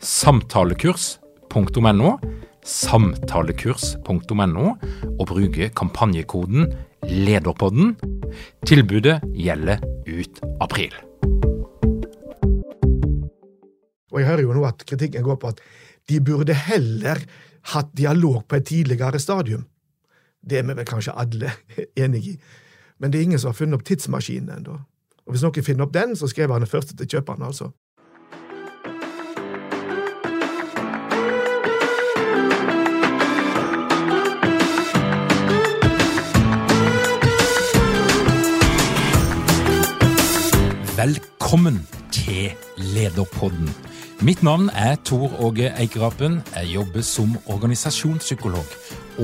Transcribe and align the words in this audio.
samtalekurs.no, 0.00 2.10
samtalekurs.no, 2.64 4.66
og 5.20 5.26
bruke 5.28 5.68
kampanjekoden 5.76 6.72
LEDERPODDEN. 7.04 7.96
Tilbudet 8.66 9.20
gjelder 9.36 9.78
ut 10.08 10.40
april. 10.60 10.94
Og 14.10 14.20
jeg 14.20 14.28
hører 14.28 14.42
jo 14.42 14.56
nå 14.56 14.64
at 14.66 14.84
kritikken 14.88 15.24
går 15.26 15.36
på 15.40 15.48
at 15.52 15.60
de 16.10 16.20
burde 16.24 16.54
heller 16.56 17.20
hatt 17.74 17.90
dialog 17.96 18.46
på 18.48 18.56
et 18.56 18.66
tidligere 18.66 19.18
stadium. 19.20 19.66
Det 20.40 20.58
er 20.58 20.64
vi 20.64 20.78
vel 20.78 20.88
kanskje 20.88 21.12
alle 21.12 21.52
enig 22.02 22.24
i. 22.32 22.34
Men 22.98 23.12
det 23.12 23.18
er 23.18 23.28
ingen 23.28 23.40
som 23.40 23.52
har 23.52 23.60
funnet 23.60 23.76
opp 23.76 23.86
tidsmaskinen 23.88 24.56
ennå. 24.56 24.80
Og 25.28 25.34
hvis 25.34 25.44
noen 25.44 25.64
finner 25.64 25.84
opp 25.84 25.94
den, 25.94 26.16
så 26.16 26.28
skriver 26.28 26.56
han 26.56 26.64
den 26.64 26.70
første 26.70 26.96
til 26.96 27.06
kjøperen, 27.06 27.44
altså. 27.44 27.70
Velkommen 41.00 41.78
til 42.12 42.50
Lederpodden. 42.76 43.70
Mitt 44.20 44.42
navn 44.42 44.66
er 44.68 44.98
Tor 45.08 45.32
Åge 45.40 45.70
Eikerapen. 45.80 46.42
Jeg 46.52 46.74
jobber 46.74 47.00
som 47.00 47.38
organisasjonspsykolog. 47.46 48.74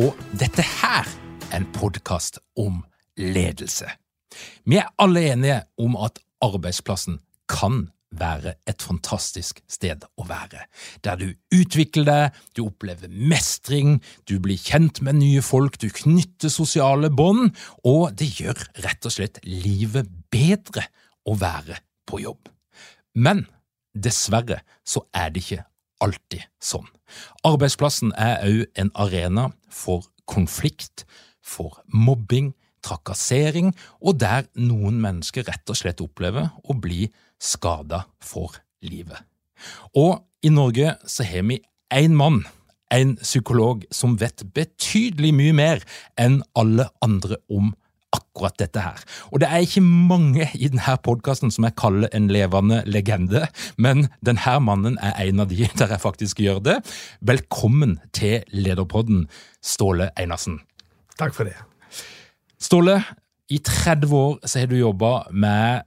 Og 0.00 0.16
dette 0.40 0.64
her 0.64 1.04
er 1.50 1.58
en 1.58 1.68
podkast 1.76 2.38
om 2.56 2.78
ledelse. 3.20 3.90
Vi 4.64 4.80
er 4.80 4.88
alle 4.96 5.26
enige 5.34 5.60
om 5.76 6.00
at 6.00 6.22
arbeidsplassen 6.40 7.18
kan 7.48 7.90
være 8.10 8.54
et 8.64 8.80
fantastisk 8.80 9.60
sted 9.68 10.06
å 10.16 10.24
være, 10.24 10.64
der 11.04 11.20
du 11.20 11.28
utvikler 11.52 12.08
deg, 12.08 12.42
du 12.56 12.62
opplever 12.70 13.12
mestring, 13.12 13.98
du 14.24 14.38
blir 14.40 14.56
kjent 14.56 15.02
med 15.04 15.18
nye 15.20 15.44
folk, 15.44 15.76
du 15.82 15.90
knytter 15.92 16.48
sosiale 16.48 17.12
bånd, 17.12 17.50
og 17.84 18.14
det 18.16 18.30
gjør 18.40 18.64
rett 18.86 19.10
og 19.10 19.18
slett 19.18 19.42
livet 19.44 20.08
bedre 20.32 20.86
å 21.26 21.36
være 21.38 21.80
på 22.06 22.22
jobb. 22.22 22.48
Men 23.14 23.46
dessverre 23.96 24.60
så 24.86 25.04
er 25.16 25.32
det 25.32 25.44
ikke 25.44 25.64
alltid 26.04 26.44
sånn. 26.62 26.86
Arbeidsplassen 27.46 28.12
er 28.18 28.42
òg 28.44 28.66
en 28.80 28.92
arena 28.98 29.48
for 29.72 30.06
konflikt, 30.28 31.06
for 31.40 31.80
mobbing, 31.86 32.52
trakassering, 32.84 33.72
og 34.02 34.20
der 34.20 34.46
noen 34.58 35.00
mennesker 35.02 35.46
rett 35.46 35.70
og 35.70 35.78
slett 35.78 36.02
opplever 36.04 36.50
å 36.66 36.76
bli 36.78 37.08
skada 37.42 38.04
for 38.22 38.58
livet. 38.84 39.18
Og 39.96 40.20
i 40.44 40.52
Norge 40.52 40.96
så 41.08 41.26
har 41.26 41.46
vi 41.48 41.60
én 41.94 42.14
mann, 42.18 42.44
en 42.92 43.16
psykolog, 43.18 43.82
som 43.90 44.14
vet 44.20 44.44
betydelig 44.54 45.32
mye 45.34 45.54
mer 45.56 45.82
enn 46.20 46.38
alle 46.54 46.86
andre 47.02 47.40
om 47.50 47.72
akkurat 48.16 48.56
dette 48.60 48.82
her. 48.82 49.02
Og 49.30 49.40
det 49.42 49.50
er 49.50 49.64
ikke 49.64 49.82
mange 49.84 50.48
i 50.54 50.70
denne 50.70 50.96
podkasten 51.04 51.52
som 51.54 51.66
jeg 51.68 51.76
kaller 51.78 52.12
en 52.16 52.30
levende 52.32 52.82
legende, 52.88 53.46
men 53.76 54.08
denne 54.24 54.56
mannen 54.64 54.98
er 55.04 55.16
en 55.26 55.44
av 55.44 55.52
de 55.52 55.68
der 55.80 55.94
jeg 55.96 56.02
faktisk 56.02 56.42
gjør 56.44 56.62
det. 56.64 56.78
Velkommen 57.20 57.98
til 58.16 58.42
Lederpodden, 58.52 59.26
Ståle 59.64 60.10
Einarsen. 60.18 60.60
Takk 61.16 61.36
for 61.36 61.48
det. 61.48 61.56
Ståle, 62.60 63.00
i 63.52 63.60
30 63.62 64.10
år 64.16 64.40
så 64.42 64.58
har 64.58 64.66
du 64.70 64.78
jobba 64.78 65.28
med 65.30 65.86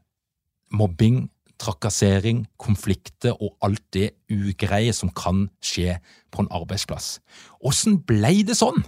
mobbing, 0.72 1.28
trakassering, 1.60 2.46
konflikter 2.62 3.36
og 3.36 3.58
alt 3.66 3.84
det 3.94 4.14
ugreie 4.32 4.94
som 4.96 5.12
kan 5.12 5.48
skje 5.64 5.98
på 6.32 6.44
en 6.44 6.52
arbeidsplass. 6.56 7.18
Åssen 7.60 8.00
ble 8.08 8.32
det 8.48 8.56
sånn? 8.60 8.80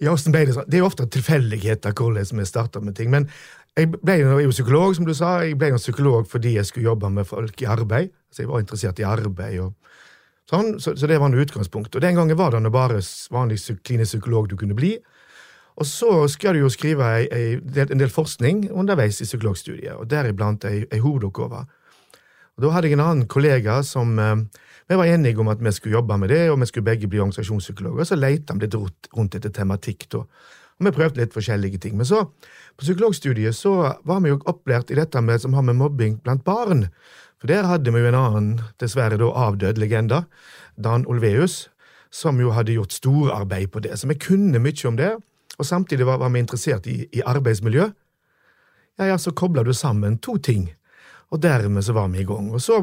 Ja, 0.00 0.14
ble 0.16 0.44
Det 0.46 0.54
sånn? 0.56 0.68
Det 0.68 0.78
er 0.78 0.82
jo 0.84 0.88
ofte 0.88 1.06
tilfeldigheter 1.12 1.92
hvordan 1.92 2.40
vi 2.40 2.46
starter 2.48 2.80
med 2.80 2.96
ting. 2.96 3.10
Men 3.12 3.28
jeg 3.76 3.90
ble 3.92 4.16
jo, 4.20 4.50
psykolog, 4.50 4.94
som 4.96 5.06
du 5.06 5.12
sa. 5.14 5.40
Jeg 5.44 5.58
ble 5.60 5.74
jo 5.74 5.80
psykolog 5.80 6.28
fordi 6.28 6.56
jeg 6.56 6.66
skulle 6.66 6.88
jobbe 6.88 7.10
med 7.12 7.28
folk 7.28 7.62
i 7.62 7.68
arbeid. 7.68 8.10
Så 8.32 8.42
jeg 8.42 8.50
var 8.50 8.64
interessert 8.64 8.98
i 8.98 9.06
arbeid. 9.06 9.60
og 9.60 9.74
sånn, 10.50 10.78
Så, 10.80 10.96
så 10.96 11.06
det 11.06 11.20
var 11.20 11.28
noe 11.28 11.44
utgangspunkt. 11.44 11.94
Og 11.94 12.00
Den 12.00 12.16
gangen 12.16 12.36
var 12.36 12.56
det 12.56 12.72
bare 12.72 13.00
vanlig 13.30 13.60
klinisk 13.84 14.16
psykolog 14.16 14.48
du 14.48 14.56
kunne 14.56 14.74
bli. 14.74 14.96
Og 15.76 15.86
så 15.86 16.28
skal 16.28 16.54
du 16.54 16.60
jo 16.64 16.68
skrive 16.68 17.26
en 17.30 18.00
del 18.00 18.10
forskning 18.10 18.70
underveis 18.70 19.20
i 19.20 19.24
psykologstudiet, 19.24 19.94
og 19.96 20.10
deriblant 20.10 20.64
ei, 20.68 20.84
ei 20.92 20.98
hovedoppgave. 21.00 21.64
Og 22.60 22.66
Da 22.66 22.74
hadde 22.74 22.90
jeg 22.90 22.98
en 22.98 23.06
annen 23.06 23.28
kollega 23.30 23.78
som 23.86 24.18
eh, 24.20 24.42
vi 24.90 24.96
var 24.98 25.08
enige 25.08 25.40
om 25.40 25.48
at 25.48 25.62
vi 25.64 25.72
skulle 25.72 25.96
jobbe 25.96 26.18
med 26.20 26.28
det, 26.28 26.50
og 26.52 26.58
vi 26.60 26.66
skulle 26.68 26.84
begge 26.84 27.08
bli 27.08 27.22
organisasjonspsykologer. 27.22 28.04
Så 28.04 28.18
leita 28.18 28.52
vi 28.52 28.66
litt 28.66 29.08
rundt 29.16 29.36
etter 29.38 29.52
tematikk, 29.54 30.10
da. 30.12 30.26
Og 30.80 30.84
vi 30.84 30.92
prøvde 30.92 31.22
litt 31.22 31.32
forskjellige 31.32 31.80
ting. 31.80 31.96
Men 31.96 32.08
så, 32.08 32.26
på 32.76 32.84
psykologstudiet, 32.84 33.56
så 33.56 33.94
var 34.04 34.20
vi 34.20 34.34
jo 34.34 34.40
opplært 34.44 34.92
i 34.92 34.98
dette 34.98 35.22
med, 35.24 35.40
som 35.40 35.56
har 35.56 35.64
med 35.64 35.78
mobbing 35.80 36.18
blant 36.20 36.44
barn. 36.44 36.90
For 37.40 37.48
der 37.48 37.64
hadde 37.64 37.94
vi 37.94 38.02
jo 38.02 38.10
en 38.10 38.18
annen, 38.18 38.50
dessverre 38.82 39.16
da 39.20 39.30
avdød 39.46 39.80
legende, 39.80 40.24
Dan 40.76 41.06
Olveus, 41.08 41.70
som 42.12 42.40
jo 42.42 42.52
hadde 42.52 42.76
gjort 42.76 42.92
storarbeid 42.92 43.70
på 43.72 43.80
det. 43.80 43.96
Så 43.96 44.10
vi 44.10 44.18
kunne 44.20 44.60
mye 44.60 44.88
om 44.88 45.00
det. 45.00 45.14
Og 45.56 45.68
samtidig 45.68 46.04
var, 46.08 46.20
var 46.20 46.28
vi 46.34 46.44
interessert 46.44 46.86
i, 46.90 47.06
i 47.12 47.24
arbeidsmiljø. 47.24 47.88
Ja, 48.98 49.06
ja, 49.06 49.16
så 49.16 49.32
kobler 49.32 49.64
du 49.64 49.72
sammen 49.72 50.18
to 50.18 50.36
ting, 50.36 50.72
og 51.30 51.42
dermed 51.42 51.84
så 51.86 51.94
var 51.94 52.08
vi 52.10 52.22
i 52.22 52.26
gang. 52.26 52.50
Og 52.54 52.62
så 52.62 52.80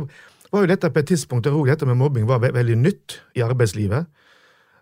var 0.52 0.64
jo 0.64 0.72
dette 0.72 0.92
på 0.94 1.02
et 1.02 1.10
tidspunkt 1.12 1.48
der 1.48 1.56
òg 1.56 1.68
dette 1.72 1.88
med 1.88 2.00
mobbing 2.00 2.28
var 2.28 2.40
ve 2.44 2.54
veldig 2.56 2.78
nytt 2.80 3.20
i 3.36 3.44
arbeidslivet. 3.44 4.08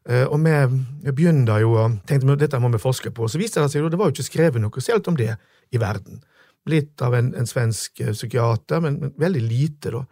Uh, 0.05 0.27
og 0.29 0.37
vi, 0.45 1.11
begynte 1.17 1.57
jo 1.63 1.73
og 1.81 1.97
tenkte 2.05 2.35
at 2.35 2.43
dette 2.43 2.61
må 2.61 2.69
vi 2.69 2.81
forske 2.81 3.09
på. 3.09 3.25
Og 3.25 3.33
så 3.33 3.41
viste 3.41 3.61
det 3.61 3.71
seg 3.73 3.81
jo 3.81 3.89
det 3.89 3.97
var 3.97 4.11
jo 4.11 4.17
ikke 4.17 4.29
skrevet 4.29 4.61
noe 4.61 4.85
selv 4.85 5.09
om 5.09 5.17
det 5.17 5.33
i 5.73 5.81
verden. 5.81 6.21
Litt 6.69 7.01
av 7.05 7.17
en, 7.17 7.33
en 7.37 7.49
svensk 7.49 8.03
uh, 8.05 8.13
psykiater, 8.13 8.83
men, 8.85 8.99
men, 9.01 9.15
veldig 9.21 9.41
lite, 9.41 9.93
da. 9.97 10.05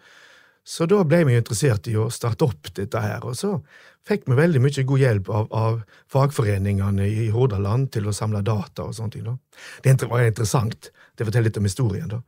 Så 0.64 0.88
da 0.88 1.02
ble 1.04 1.26
vi 1.28 1.36
interessert 1.36 1.90
i 1.92 1.98
å 2.00 2.08
starte 2.14 2.48
opp 2.48 2.70
dette 2.74 3.00
her. 3.04 3.26
Og 3.28 3.36
så 3.36 3.58
fikk 4.08 4.26
vi 4.32 4.38
veldig 4.38 4.62
mye 4.64 4.86
god 4.88 5.02
hjelp 5.02 5.30
av, 5.30 5.50
av 5.52 5.82
fagforeningene 6.12 7.06
i 7.06 7.28
Hordaland 7.36 7.90
til 7.94 8.08
å 8.08 8.16
samle 8.16 8.42
data 8.48 8.88
og 8.88 8.96
sånne 8.96 9.18
ting. 9.18 9.28
da. 9.28 9.36
Det 9.84 10.08
var 10.08 10.24
interessant. 10.24 10.90
Det 11.14 11.28
forteller 11.28 11.52
litt 11.52 11.60
om 11.60 11.68
historien. 11.68 12.08
da. 12.16 12.22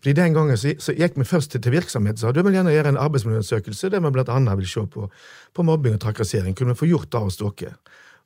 Fordi 0.00 0.12
Den 0.16 0.34
gangen 0.34 0.56
så, 0.56 0.72
så 0.80 0.94
gikk 0.96 1.18
vi 1.20 1.24
først 1.28 1.52
til, 1.52 1.60
til 1.60 1.74
virksomhet 1.74 2.20
sa 2.20 2.32
du 2.32 2.40
vil 2.42 2.56
gjerne 2.56 2.72
gjøre 2.72 2.94
en 2.94 3.00
arbeidsmiljøundersøkelse 3.00 3.90
der 3.92 4.00
vi 4.00 4.24
annet 4.32 4.58
vil 4.58 4.68
se 4.68 4.86
på, 4.86 5.10
på 5.54 5.62
mobbing 5.62 5.98
og 5.98 6.00
trakassering. 6.00 6.56
Kunne 6.56 6.72
vi 6.72 6.80
få 6.80 6.88
gjort 6.88 7.12
det 7.12 7.20
hos 7.20 7.36
dere? 7.36 7.74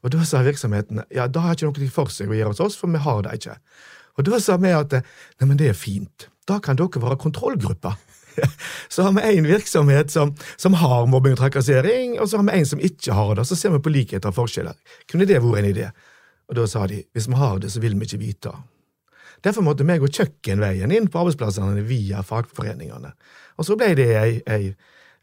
Og 0.04 0.12
Da 0.12 0.24
sa 0.24 0.42
virksomheten 0.44 1.02
ja, 1.10 1.26
da 1.26 1.40
har 1.40 1.56
ikke 1.56 1.70
noe 1.70 1.90
for 1.90 2.12
seg 2.12 2.30
å 2.30 2.36
gjøre 2.36 2.52
hos 2.52 2.60
oss, 2.60 2.76
for 2.76 2.92
vi 2.92 3.00
har 3.00 3.22
det 3.24 3.38
ikke. 3.40 3.56
Og 4.18 4.26
Da 4.28 4.40
sa 4.40 4.56
vi 4.60 4.70
at 4.70 4.92
nei, 4.92 5.46
men 5.48 5.56
det 5.58 5.72
er 5.72 5.78
fint. 5.78 6.28
Da 6.46 6.60
kan 6.60 6.76
dere 6.76 7.02
være 7.02 7.18
kontrollgruppa. 7.18 7.96
så 8.92 9.06
har 9.06 9.14
vi 9.16 9.38
én 9.38 9.46
virksomhet 9.46 10.10
som, 10.10 10.34
som, 10.56 10.74
har 10.74 11.06
mobbing 11.06 11.34
og 11.36 11.40
trakassering, 11.40 12.18
og 12.20 12.28
så 12.28 12.38
har 12.38 12.46
vi 12.50 12.58
en 12.58 12.66
som 12.66 12.82
ikke 12.82 13.16
har 13.16 13.34
det. 13.38 13.46
Så 13.48 13.58
ser 13.58 13.74
vi 13.74 13.82
på 13.82 13.94
likheter 13.94 14.30
og 14.30 14.38
forskjeller. 14.38 14.76
Kunne 15.10 15.26
det 15.26 15.40
vært 15.42 15.62
en 15.62 15.70
idé? 15.70 15.88
Og 16.50 16.58
da 16.58 16.66
sa 16.68 16.84
de 16.90 17.00
hvis 17.14 17.30
vi 17.30 17.40
har 17.40 17.58
det, 17.62 17.72
så 17.72 17.80
vil 17.80 17.96
vi 17.98 18.08
ikke 18.08 18.20
vite. 18.20 18.52
Derfor 19.44 19.64
måtte 19.66 19.84
vi 19.84 19.98
gå 20.00 20.08
kjøkkenveien 20.08 20.92
inn 20.94 21.10
på 21.12 21.20
arbeidsplassene 21.20 21.84
via 21.84 22.22
fagforeningene. 22.24 23.12
Og 23.60 23.66
så 23.68 23.76
ble 23.78 23.90
det 23.98 24.08
ei, 24.16 24.30
ei, 24.50 24.70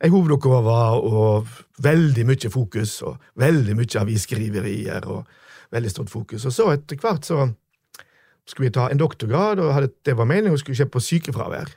ei 0.01 0.11
hovedoppgave 0.13 0.75
og 1.09 1.49
veldig 1.81 2.27
mye 2.29 2.51
fokus, 2.53 2.99
og 3.07 3.17
veldig 3.41 3.75
mye 3.79 4.03
avisskriverier 4.03 5.07
og 5.09 5.25
veldig 5.73 5.93
stort 5.93 6.13
fokus. 6.13 6.45
Og 6.45 6.53
så 6.53 6.69
etter 6.75 7.01
hvert 7.01 7.25
så 7.25 7.47
skulle 8.47 8.69
jeg 8.69 8.77
ta 8.77 8.89
en 8.91 9.01
doktorgrad, 9.01 9.61
og 9.63 9.73
hadde, 9.73 9.91
det 10.05 10.17
var 10.17 10.29
meningen 10.29 10.57
å 10.57 10.61
skulle 10.61 10.77
se 10.77 10.87
på 10.89 11.01
sykefravær. 11.01 11.73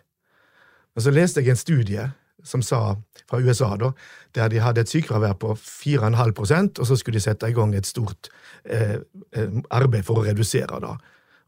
Men 0.94 1.04
så 1.04 1.12
leste 1.14 1.42
jeg 1.42 1.54
en 1.54 1.60
studie 1.60 2.04
som 2.44 2.62
sa, 2.62 2.96
fra 3.30 3.40
USA, 3.40 3.70
da, 3.80 3.90
der 4.36 4.50
de 4.52 4.60
hadde 4.60 4.82
et 4.84 4.90
sykefravær 4.90 5.38
på 5.40 5.54
4,5% 5.56 6.80
og 6.82 6.88
så 6.88 6.96
skulle 7.00 7.16
de 7.16 7.24
sette 7.24 7.48
i 7.48 7.56
gang 7.56 7.72
et 7.74 7.88
stort 7.88 8.28
eh, 8.68 8.98
eh, 9.32 9.60
arbeid 9.72 10.04
for 10.04 10.20
å 10.20 10.26
redusere 10.26 10.80
det. 10.84 10.92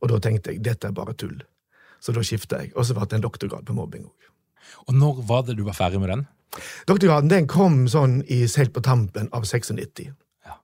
Og 0.03 0.13
da 0.13 0.21
tenkte 0.23 0.53
jeg 0.53 0.65
dette 0.65 0.89
er 0.89 0.97
bare 0.97 1.17
tull. 1.19 1.39
Så 2.03 2.13
da 2.15 2.23
skifta 2.27 2.61
jeg, 2.63 2.73
og 2.77 2.87
så 2.87 2.97
ble 2.97 3.09
det 3.09 3.19
en 3.19 3.27
doktorgrad 3.27 3.67
på 3.67 3.77
mobbing 3.77 4.07
òg. 4.07 4.31
Og 4.87 4.97
når 4.99 5.23
var 5.27 5.45
det 5.47 5.57
du 5.59 5.65
var 5.67 5.79
ferdig 5.79 6.01
med 6.03 6.13
den? 6.13 6.25
Doktorgraden 6.89 7.31
den 7.31 7.49
kom 7.51 7.85
sånn 7.91 8.21
i, 8.33 8.45
helt 8.47 8.75
på 8.75 8.83
tampen 8.85 9.29
av 9.37 9.47
96. 9.49 10.09
Ja. 10.47 10.59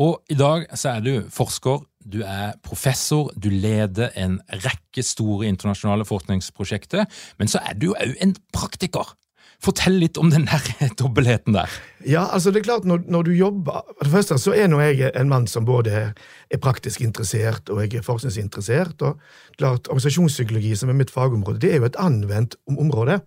Og 0.00 0.20
i 0.32 0.38
dag 0.38 0.66
så 0.74 0.96
er 0.96 1.04
du 1.04 1.12
forsker, 1.32 1.84
du 2.00 2.22
er 2.24 2.54
professor, 2.64 3.30
du 3.36 3.50
leder 3.52 4.14
en 4.18 4.38
rekke 4.64 5.04
store 5.04 5.48
internasjonale 5.50 6.06
forskningsprosjekter, 6.08 7.04
men 7.38 7.50
så 7.50 7.60
er 7.66 7.76
du 7.78 7.90
òg 7.92 8.16
en 8.24 8.34
praktiker. 8.54 9.14
Fortell 9.60 9.98
litt 10.00 10.16
om 10.16 10.30
den 10.32 10.46
der 10.48 10.64
dobbeltheten 11.00 11.56
der. 11.56 11.72
Ja, 12.08 12.24
altså 12.32 12.52
det 12.52 12.62
er 12.62 12.68
klart 12.70 12.86
når, 12.88 13.02
når, 13.12 13.26
du 13.28 13.32
jobber 13.36 13.82
For 13.98 14.06
det 14.06 14.12
første 14.14 14.38
så 14.40 14.54
er 14.56 14.70
nå 14.72 14.78
jeg 14.80 15.10
en 15.12 15.28
mann 15.28 15.48
som 15.50 15.66
både 15.68 15.92
er 16.00 16.62
praktisk 16.64 17.02
interessert 17.04 17.68
og 17.68 17.82
jeg 17.84 18.00
er 18.00 18.06
forskningsinteressert. 18.06 19.02
og 19.04 19.20
klart 19.60 19.90
Organisasjonspsykologi, 19.92 20.72
som 20.76 20.88
er 20.88 20.96
mitt 20.96 21.12
fagområde, 21.12 21.60
det 21.60 21.74
er 21.74 21.82
jo 21.82 21.90
et 21.90 22.00
anvendt 22.00 22.56
område. 22.72 23.20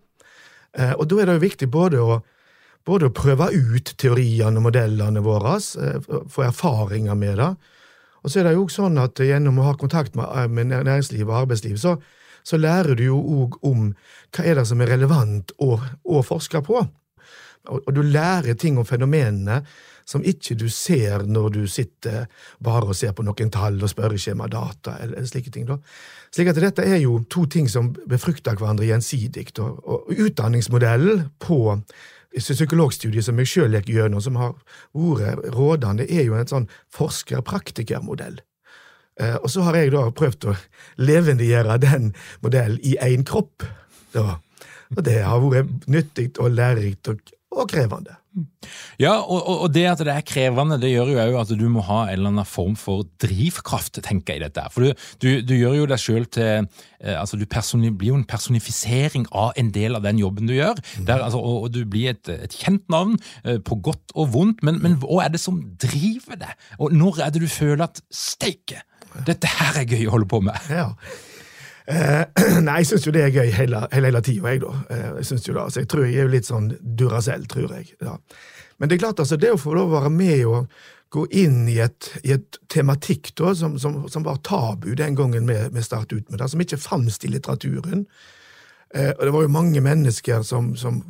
Eh, 0.73 0.95
og 0.97 1.05
da 1.09 1.21
er 1.21 1.29
det 1.29 1.37
jo 1.37 1.45
viktig 1.45 1.69
både 1.69 2.01
å, 2.01 2.17
både 2.85 3.09
å 3.09 3.13
prøve 3.13 3.51
ut 3.53 3.93
teoriene 4.01 4.57
og 4.57 4.67
modellene 4.71 5.21
våre, 5.21 5.59
eh, 5.59 6.11
få 6.33 6.47
erfaringer 6.47 7.15
med 7.19 7.37
det. 7.37 7.53
Og 8.23 8.31
så 8.31 8.39
er 8.39 8.47
det 8.47 8.55
jo 8.55 8.65
også 8.65 8.87
sånn 8.87 8.99
at 9.03 9.19
gjennom 9.19 9.59
å 9.59 9.67
ha 9.67 9.77
kontakt 9.77 10.15
med, 10.15 10.25
eh, 10.25 10.47
med 10.47 10.73
næringsliv 10.73 11.27
og 11.27 11.43
arbeidsliv, 11.43 11.77
så, 11.77 11.97
så 12.43 12.59
lærer 12.59 12.97
du 12.99 13.05
jo 13.07 13.21
òg 13.43 13.57
om 13.67 13.89
hva 14.33 14.45
er 14.45 14.59
det 14.59 14.67
som 14.69 14.81
er 14.83 14.93
relevant 14.95 15.55
å, 15.63 15.77
å 15.79 16.23
forske 16.25 16.61
på. 16.65 16.83
Og, 17.71 17.79
og, 17.79 17.91
du 17.95 18.01
lærer 18.03 18.57
ting 18.59 18.77
om 18.79 18.87
fenomenene 18.87 19.61
som 20.03 20.23
ikke 20.27 20.57
du 20.59 20.65
ser 20.67 21.23
når 21.23 21.53
du 21.55 21.61
sitter 21.71 22.25
bare 22.63 22.89
og 22.91 22.97
ser 22.99 23.13
på 23.15 23.23
noen 23.23 23.51
tall 23.53 23.77
og 23.79 23.91
spørreskjema, 23.91 24.49
data 24.51 24.97
eller, 24.99 25.15
eller 25.21 25.29
slike 25.29 25.53
ting. 25.53 25.69
da. 25.69 25.77
Slik 26.33 26.51
at 26.51 26.59
dette 26.59 26.83
er 26.83 26.99
jo 26.99 27.21
to 27.31 27.45
ting 27.47 27.69
som 27.71 27.93
befrukter 28.09 28.59
hverandre 28.59 28.89
gjensidig. 28.89 29.47
Og, 29.63 29.79
og 29.87 30.11
utdanningsmodellen 30.11 31.29
på 31.39 31.77
psykologstudiet 32.33 33.25
som 33.25 33.39
jeg 33.39 33.51
sjøl 33.51 33.77
gikk 33.77 33.93
gjennom, 33.93 34.21
som 34.23 34.39
har 34.41 34.55
vært 34.91 35.45
rådende, 35.53 36.07
er 36.09 36.25
jo 36.27 36.35
en 36.35 36.49
sånn 36.49 36.67
forsker-praktiker-modell. 36.97 38.41
Eh, 39.21 39.35
og 39.35 39.49
så 39.51 39.65
har 39.67 39.77
jeg 39.77 39.93
da 39.93 40.07
prøvd 40.15 40.49
å 40.49 40.57
levendegjøre 41.01 41.77
den 41.83 42.11
modellen 42.45 42.81
i 42.81 42.95
én 43.01 43.25
kropp. 43.27 43.65
Da. 44.15 44.39
Og 44.93 45.05
det 45.05 45.21
har 45.25 45.41
vært 45.43 45.87
nyttig 45.91 46.31
og 46.41 46.53
lærerikt 46.53 47.13
og, 47.13 47.33
og 47.53 47.69
krevende. 47.69 48.17
Ja, 48.97 49.19
og, 49.21 49.41
og, 49.45 49.67
det 49.73 49.83
at 49.91 50.01
det 50.01 50.13
er 50.13 50.25
krevende, 50.25 50.79
det 50.81 50.89
gjør 50.89 51.11
jo 51.11 51.17
òg 51.21 51.35
at 51.43 51.51
du 51.57 51.65
må 51.69 51.83
ha 51.85 51.99
en 52.07 52.15
eller 52.15 52.31
annen 52.31 52.47
form 52.49 52.73
for 52.79 53.05
drivkraft, 53.21 53.99
tenker 54.05 54.33
jeg 54.33 54.41
i 54.41 54.43
dette. 54.47 54.63
For 54.73 54.85
du, 54.85 55.03
du, 55.21 55.29
du 55.45 55.53
gjør 55.53 55.77
jo 55.81 55.89
deg 55.89 56.01
sjøl 56.01 56.25
til 56.33 56.65
eh, 56.65 57.17
altså 57.19 57.37
Du 57.37 57.45
blir 57.45 58.09
jo 58.09 58.17
en 58.17 58.25
personifisering 58.25 59.27
av 59.29 59.53
en 59.59 59.69
del 59.75 59.97
av 59.97 60.05
den 60.05 60.21
jobben 60.21 60.49
du 60.49 60.55
gjør. 60.55 60.81
Mm. 60.97 61.05
Der, 61.09 61.21
altså, 61.27 61.41
og, 61.41 61.67
og, 61.67 61.73
du 61.75 61.83
blir 61.85 62.15
et, 62.15 62.29
et 62.47 62.57
kjent 62.57 62.85
navn, 62.93 63.19
eh, 63.45 63.59
på 63.61 63.77
godt 63.85 64.15
og 64.15 64.33
vondt, 64.33 64.65
men, 64.65 64.81
men 64.81 64.97
hva 65.01 65.27
er 65.27 65.35
det 65.35 65.43
som 65.43 65.61
driver 65.81 66.39
deg? 66.47 66.57
Og 66.79 66.95
når 66.95 67.21
er 67.27 67.35
det 67.35 67.43
du 67.43 67.49
føler 67.51 67.85
at 67.85 68.01
steike, 68.09 68.81
dette 69.27 69.49
her 69.49 69.83
er 69.83 69.87
gøy 69.89 70.07
å 70.07 70.15
holde 70.15 70.29
på 70.31 70.41
med? 70.45 70.71
Ja. 70.73 70.89
Eh, 71.85 72.23
nei, 72.67 72.79
jeg 72.81 72.89
syns 72.93 73.07
jo 73.07 73.13
det 73.15 73.25
er 73.25 73.35
gøy 73.35 73.51
hele, 73.51 73.83
hele, 73.91 74.09
hele 74.09 74.23
tida, 74.23 74.53
jeg, 74.53 74.63
da. 74.63 74.73
Eh, 74.89 75.05
jeg 75.19 75.29
synes 75.29 75.47
jo 75.47 75.53
det, 75.53 75.61
altså, 75.67 75.83
jeg 75.83 75.91
tror 75.91 76.07
jeg 76.07 76.23
er 76.23 76.33
litt 76.33 76.49
sånn 76.49 76.73
Duracell, 76.81 77.47
tror 77.51 77.75
jeg. 77.77 77.93
Ja. 78.03 78.17
Men 78.79 78.89
det 78.89 78.97
er 78.97 79.05
klart, 79.05 79.23
altså, 79.23 79.39
det 79.39 79.53
å 79.53 79.59
få 79.61 79.75
lov 79.77 79.91
å 79.91 79.99
være 79.99 80.13
med 80.13 80.45
og 80.49 80.83
gå 81.13 81.27
inn 81.43 81.67
i 81.69 81.77
et, 81.83 82.09
i 82.25 82.33
et 82.33 82.57
tematikk 82.73 83.35
da, 83.37 83.51
som, 83.55 83.75
som, 83.81 83.99
som, 84.09 84.23
var 84.25 84.39
tabu 84.45 84.95
den 84.97 85.17
gangen 85.17 85.45
vi, 85.49 85.59
vi 85.69 85.83
startet 85.85 86.23
ut 86.23 86.31
med 86.31 86.41
det, 86.41 86.47
som 86.49 86.63
ikke 86.63 86.81
fantes 86.81 87.19
i 87.21 87.29
litteraturen. 87.29 88.07
Eh, 88.93 89.11
og 89.11 89.21
det 89.27 89.33
var 89.35 89.45
jo 89.45 89.53
mange 89.53 89.83
mennesker 89.83 90.41
som, 90.45 90.73
som, 90.77 91.03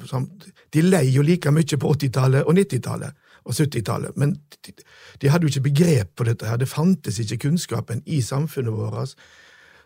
De 0.73 0.83
lei 0.83 1.05
jo 1.13 1.23
like 1.23 1.51
mye 1.51 1.79
på 1.79 1.93
80-tallet 1.95 2.47
og 2.47 2.57
90-tallet 2.59 3.22
og 3.43 3.55
70-tallet, 3.57 4.17
men 4.17 4.37
de, 4.65 4.73
de, 5.21 5.29
hadde 5.29 5.47
jo 5.47 5.51
ikke 5.51 5.69
begrep 5.69 6.13
på 6.15 6.27
dette 6.27 6.47
her. 6.47 6.59
Det 6.61 6.69
fantes 6.71 7.19
ikke 7.19 7.41
kunnskapen 7.47 8.03
i 8.05 8.21
samfunnet 8.23 8.75
vårt 8.75 9.15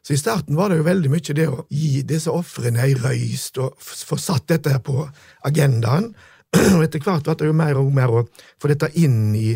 så 0.07 0.13
i 0.13 0.17
starten 0.17 0.55
var 0.55 0.69
det 0.71 0.77
jo 0.79 0.85
veldig 0.87 1.09
mye 1.11 1.33
det 1.35 1.45
å 1.51 1.63
gi 1.67 1.99
disse 2.07 2.31
ofrene 2.31 2.79
ei 2.79 2.93
røyst 2.95 3.57
og 3.59 3.75
få 3.83 4.15
satt 4.15 4.45
dette 4.47 4.71
her 4.71 4.79
på 4.79 5.01
agendaen. 5.49 6.13
Og 6.77 6.83
etter 6.85 7.03
hvert 7.03 7.25
ble 7.25 7.35
det 7.35 7.49
jo 7.49 7.55
mer 7.59 7.75
og 7.75 7.89
mer 7.91 8.13
å 8.15 8.21
få 8.55 8.71
dette 8.71 8.87
inn 8.95 9.33
i, 9.35 9.49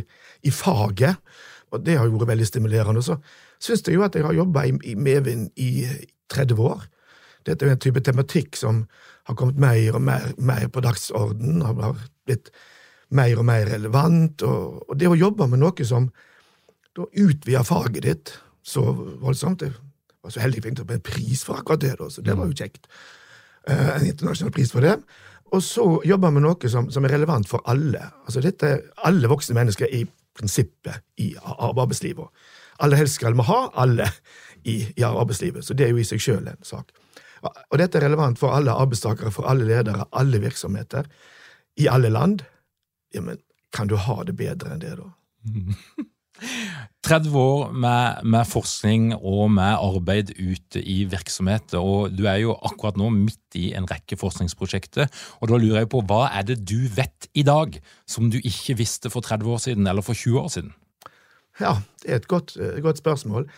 i 0.44 0.52
faget, 0.52 1.22
og 1.72 1.86
det 1.86 1.96
har 1.96 2.04
jo 2.04 2.18
vært 2.18 2.34
veldig 2.34 2.48
stimulerende. 2.50 3.00
Så 3.00 3.16
syns 3.64 3.86
jeg 3.88 3.96
jo 3.96 4.04
at 4.04 4.18
jeg 4.18 4.26
har 4.26 4.36
jobba 4.36 4.66
i, 4.68 4.74
i 4.92 4.98
medvind 5.00 5.54
i 5.56 5.86
30 6.36 6.60
år. 6.60 6.84
Dette 7.48 7.64
er 7.64 7.72
jo 7.72 7.78
en 7.78 7.84
type 7.88 8.04
tematikk 8.04 8.60
som 8.60 8.84
har 9.30 9.38
kommet 9.40 9.62
mer 9.64 9.96
og 9.96 10.04
mer, 10.04 10.34
mer 10.36 10.68
på 10.68 10.84
dagsorden, 10.84 11.64
har 11.64 11.96
blitt 12.28 12.52
mer 13.18 13.40
og 13.40 13.48
mer 13.48 13.66
relevant, 13.68 14.44
og, 14.48 14.82
og 14.88 15.00
det 15.00 15.10
å 15.12 15.20
jobbe 15.20 15.48
med 15.52 15.62
noe 15.64 15.88
som 15.88 16.10
da 16.96 17.08
utvider 17.08 17.68
faget 17.68 18.04
ditt 18.04 18.34
så 18.64 18.84
voldsomt 19.22 19.64
det 19.64 19.72
var 20.22 20.34
så 20.34 20.44
heldig 20.44 20.62
jeg 20.62 20.68
fikk 20.70 20.94
en 20.94 21.04
pris 21.04 21.44
for 21.48 21.60
akkurat 21.60 21.82
det, 21.82 21.96
da, 22.00 22.08
så 22.14 22.24
det 22.26 22.38
var 22.38 22.50
jo 22.50 22.58
kjekt. 22.58 22.88
Uh, 23.66 23.98
en 23.98 24.06
internasjonal 24.06 24.54
pris 24.54 24.72
for 24.74 24.86
det. 24.86 24.96
Og 25.52 25.64
så 25.66 25.86
jobber 26.08 26.32
vi 26.32 26.38
med 26.38 26.46
noe 26.46 26.72
som, 26.72 26.90
som, 26.94 27.06
er 27.06 27.16
relevant 27.16 27.50
for 27.50 27.64
alle. 27.70 28.04
Altså 28.26 28.44
dette, 28.44 28.70
Alle 29.08 29.32
voksne 29.32 29.58
mennesker 29.58 29.90
er 29.90 30.04
i 30.04 30.08
prinsippet 30.38 31.02
i 31.20 31.34
arbeidslivet. 31.42 32.30
Aller 32.82 33.02
helst 33.02 33.20
skal 33.20 33.36
vi 33.38 33.46
ha 33.50 33.60
alle 33.82 34.08
i, 34.64 34.78
i 34.96 35.04
arbeidslivet, 35.04 35.66
så 35.66 35.76
det 35.78 35.88
er 35.88 35.92
jo 35.92 36.02
i 36.02 36.08
seg 36.08 36.22
sjøl 36.24 36.48
en 36.48 36.62
sak. 36.66 36.94
Og 37.42 37.78
dette 37.82 37.98
er 37.98 38.06
relevant 38.06 38.40
for 38.40 38.54
alle 38.54 38.74
arbeidstakere, 38.78 39.34
for 39.34 39.50
alle 39.50 39.66
ledere, 39.66 40.06
alle 40.14 40.40
virksomheter, 40.42 41.10
i 41.82 41.88
alle 41.90 42.14
land. 42.14 42.46
Ja, 43.16 43.22
men 43.26 43.42
kan 43.76 43.90
du 43.92 43.98
ha 44.00 44.22
det 44.28 44.36
bedre 44.40 44.74
enn 44.76 44.84
det, 44.84 44.96
da? 45.00 45.12
30 47.06 47.36
år 47.38 47.72
med, 47.74 48.22
med, 48.30 48.48
forskning 48.50 49.12
og 49.18 49.52
med 49.54 49.76
arbeid 49.78 50.32
ute 50.38 50.82
i 50.82 51.04
virksomheter, 51.10 51.82
og 51.82 52.16
du 52.16 52.24
er 52.30 52.40
jo 52.44 52.56
akkurat 52.66 52.98
nå 52.98 53.10
midt 53.14 53.58
i 53.60 53.72
en 53.78 53.88
rekke 53.90 54.18
forskningsprosjekter. 54.18 55.10
og 55.42 55.52
Da 55.52 55.60
lurer 55.60 55.84
jeg 55.84 55.92
på, 55.92 56.04
hva 56.08 56.28
er 56.32 56.46
det 56.48 56.62
du 56.66 56.80
vet 56.96 57.28
i 57.38 57.44
dag 57.48 57.78
som 58.10 58.32
du 58.32 58.40
ikke 58.40 58.78
visste 58.80 59.12
for 59.14 59.26
30 59.26 59.54
år 59.54 59.62
siden 59.66 59.90
eller 59.92 60.06
for 60.06 60.18
20 60.18 60.40
år 60.40 60.50
siden? 60.56 60.74
Ja, 61.60 61.76
det 62.02 62.10
er 62.10 62.22
et 62.22 62.30
godt, 62.32 62.56
godt 62.82 63.02
spørsmål. 63.02 63.50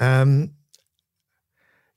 Um, 0.00 0.52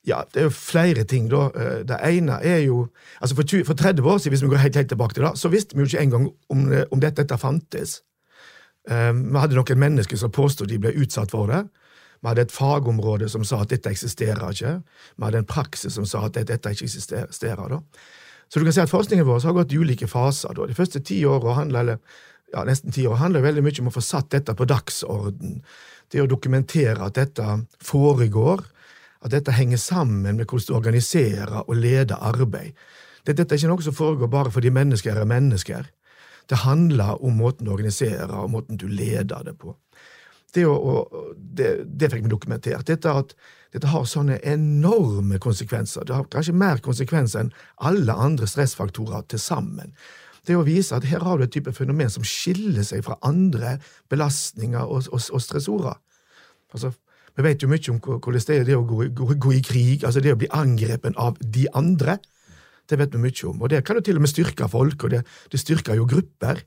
ja, 0.08 0.24
det 0.34 0.42
er 0.42 0.48
jo 0.50 0.56
flere 0.56 1.04
ting, 1.08 1.30
da. 1.32 1.46
Eh, 1.56 1.84
det 1.88 2.00
ene 2.10 2.40
er 2.44 2.66
jo 2.66 2.88
altså 3.22 3.36
For, 3.36 3.44
20, 3.44 3.66
for 3.66 3.74
30 3.80 4.10
år 4.10 4.18
siden, 4.18 4.34
hvis 4.34 4.44
vi 4.44 4.50
går 4.52 4.64
helt, 4.66 4.76
helt 4.76 4.90
tilbake 4.92 5.14
til 5.14 5.24
det, 5.24 5.38
så 5.40 5.50
visste 5.50 5.76
vi 5.76 5.84
jo 5.84 5.92
ikke 5.92 6.02
engang 6.04 6.28
om, 6.50 6.66
om 6.92 7.00
dette, 7.00 7.22
dette 7.22 7.38
fantes. 7.38 8.02
Um, 8.84 9.30
vi 9.32 9.40
hadde 9.40 9.56
noen 9.56 9.80
mennesker 9.80 10.20
som 10.20 10.32
påstod 10.32 10.68
de 10.68 10.80
ble 10.84 10.92
utsatt 11.00 11.32
for 11.32 11.48
det. 11.48 11.62
Vi 12.20 12.28
hadde 12.28 12.44
et 12.44 12.52
fagområde 12.56 13.30
som 13.32 13.46
sa 13.48 13.62
at 13.64 13.72
dette 13.72 13.92
eksisterer 13.92 14.44
ikke. 14.52 14.74
Vi 15.16 15.24
hadde 15.24 15.40
en 15.44 15.48
praksis 15.48 15.96
som 15.96 16.08
sa 16.08 16.26
at 16.28 16.36
dette 16.36 16.76
ikke 16.76 16.88
eksisterer. 16.90 17.64
Da. 17.72 17.80
Så 18.52 18.60
du 18.60 18.68
kan 18.68 18.76
si 18.76 18.84
at 18.84 18.92
forskningen 18.92 19.28
vår 19.28 19.44
har 19.48 19.56
gått 19.56 19.72
i 19.76 19.80
ulike 19.80 20.08
faser. 20.08 20.56
Da. 20.56 20.68
De 20.68 20.76
første 20.76 21.00
ti 21.00 21.22
åra 21.28 21.56
handler 21.62 21.96
ja, 22.54 22.64
nesten 22.68 22.94
ti 22.94 23.08
år, 23.08 23.18
handler 23.20 23.44
veldig 23.44 23.64
mye 23.66 23.82
om 23.82 23.90
å 23.90 23.96
få 23.96 24.04
satt 24.04 24.30
dette 24.36 24.56
på 24.56 24.68
dagsorden. 24.70 25.62
Det 26.12 26.22
å 26.22 26.30
dokumentere 26.30 27.08
at 27.08 27.18
dette 27.18 27.48
foregår, 27.82 28.62
at 29.24 29.32
dette 29.32 29.56
henger 29.56 29.80
sammen 29.80 30.38
med 30.38 30.46
hvordan 30.46 30.68
du 30.68 30.76
organiserer 30.76 31.62
og 31.64 31.76
leder 31.80 32.20
arbeid. 32.20 32.74
Dette 33.24 33.46
er 33.46 33.56
ikke 33.56 33.72
noe 33.72 33.86
som 33.86 33.96
foregår 33.96 34.32
bare 34.32 34.52
fordi 34.52 34.72
mennesker 34.74 35.16
er 35.16 35.30
mennesker. 35.30 35.88
Det 36.50 36.64
handler 36.66 37.24
om 37.24 37.38
måten 37.40 37.66
du 37.66 37.72
organiserer 37.72 38.34
og 38.36 38.52
måten 38.52 38.80
du 38.80 38.88
leder 38.92 39.46
det 39.48 39.56
på. 39.60 39.76
Det, 40.54 40.66
å, 40.70 41.06
det, 41.34 41.70
det 41.88 42.12
fikk 42.12 42.28
vi 42.28 42.34
dokumentert. 42.34 42.86
Dette, 42.86 43.10
at, 43.10 43.32
dette 43.74 43.90
har 43.90 44.04
sånne 44.06 44.38
enorme 44.46 45.40
konsekvenser. 45.42 46.06
Det 46.06 46.14
har 46.14 46.28
kanskje 46.30 46.54
mer 46.54 46.84
konsekvenser 46.84 47.46
enn 47.46 47.54
alle 47.82 48.14
andre 48.14 48.50
stressfaktorer 48.50 49.26
til 49.32 49.42
sammen. 49.42 49.96
Det 50.46 50.58
å 50.60 50.66
vise 50.68 50.94
at 50.94 51.08
her 51.08 51.24
har 51.24 51.40
du 51.40 51.48
et 51.48 51.56
type 51.56 51.72
fenomen 51.74 52.12
som 52.12 52.26
skiller 52.28 52.84
seg 52.86 53.06
fra 53.08 53.16
andre 53.26 53.78
belastninger 54.12 54.84
og, 54.84 55.08
og, 55.16 55.24
og 55.32 55.42
stressorer. 55.42 55.98
Altså, 56.76 56.92
vi 57.34 57.46
vet 57.46 57.64
jo 57.64 57.70
mye 57.72 57.94
om 57.94 58.00
hvordan 58.04 58.46
det 58.48 58.58
er 58.60 58.68
det 58.68 58.76
å 58.78 58.86
gå, 58.86 59.08
gå, 59.16 59.28
gå 59.42 59.54
i 59.58 59.64
krig, 59.66 60.04
altså 60.06 60.22
det 60.22 60.36
å 60.36 60.40
bli 60.40 60.50
angrepet 60.54 61.18
av 61.18 61.40
de 61.42 61.66
andre. 61.74 62.20
Det 62.90 63.00
vet 63.00 63.16
vi 63.16 63.24
mye 63.24 63.48
om. 63.50 63.64
Og 63.64 63.72
det 63.74 63.82
kan 63.88 63.98
jo 63.98 64.04
til 64.06 64.20
og 64.20 64.26
med 64.26 64.30
styrke 64.30 64.68
folk, 64.70 65.06
og 65.06 65.16
det, 65.16 65.24
det 65.50 65.62
styrker 65.62 65.98
jo 65.98 66.06
grupper. 66.10 66.62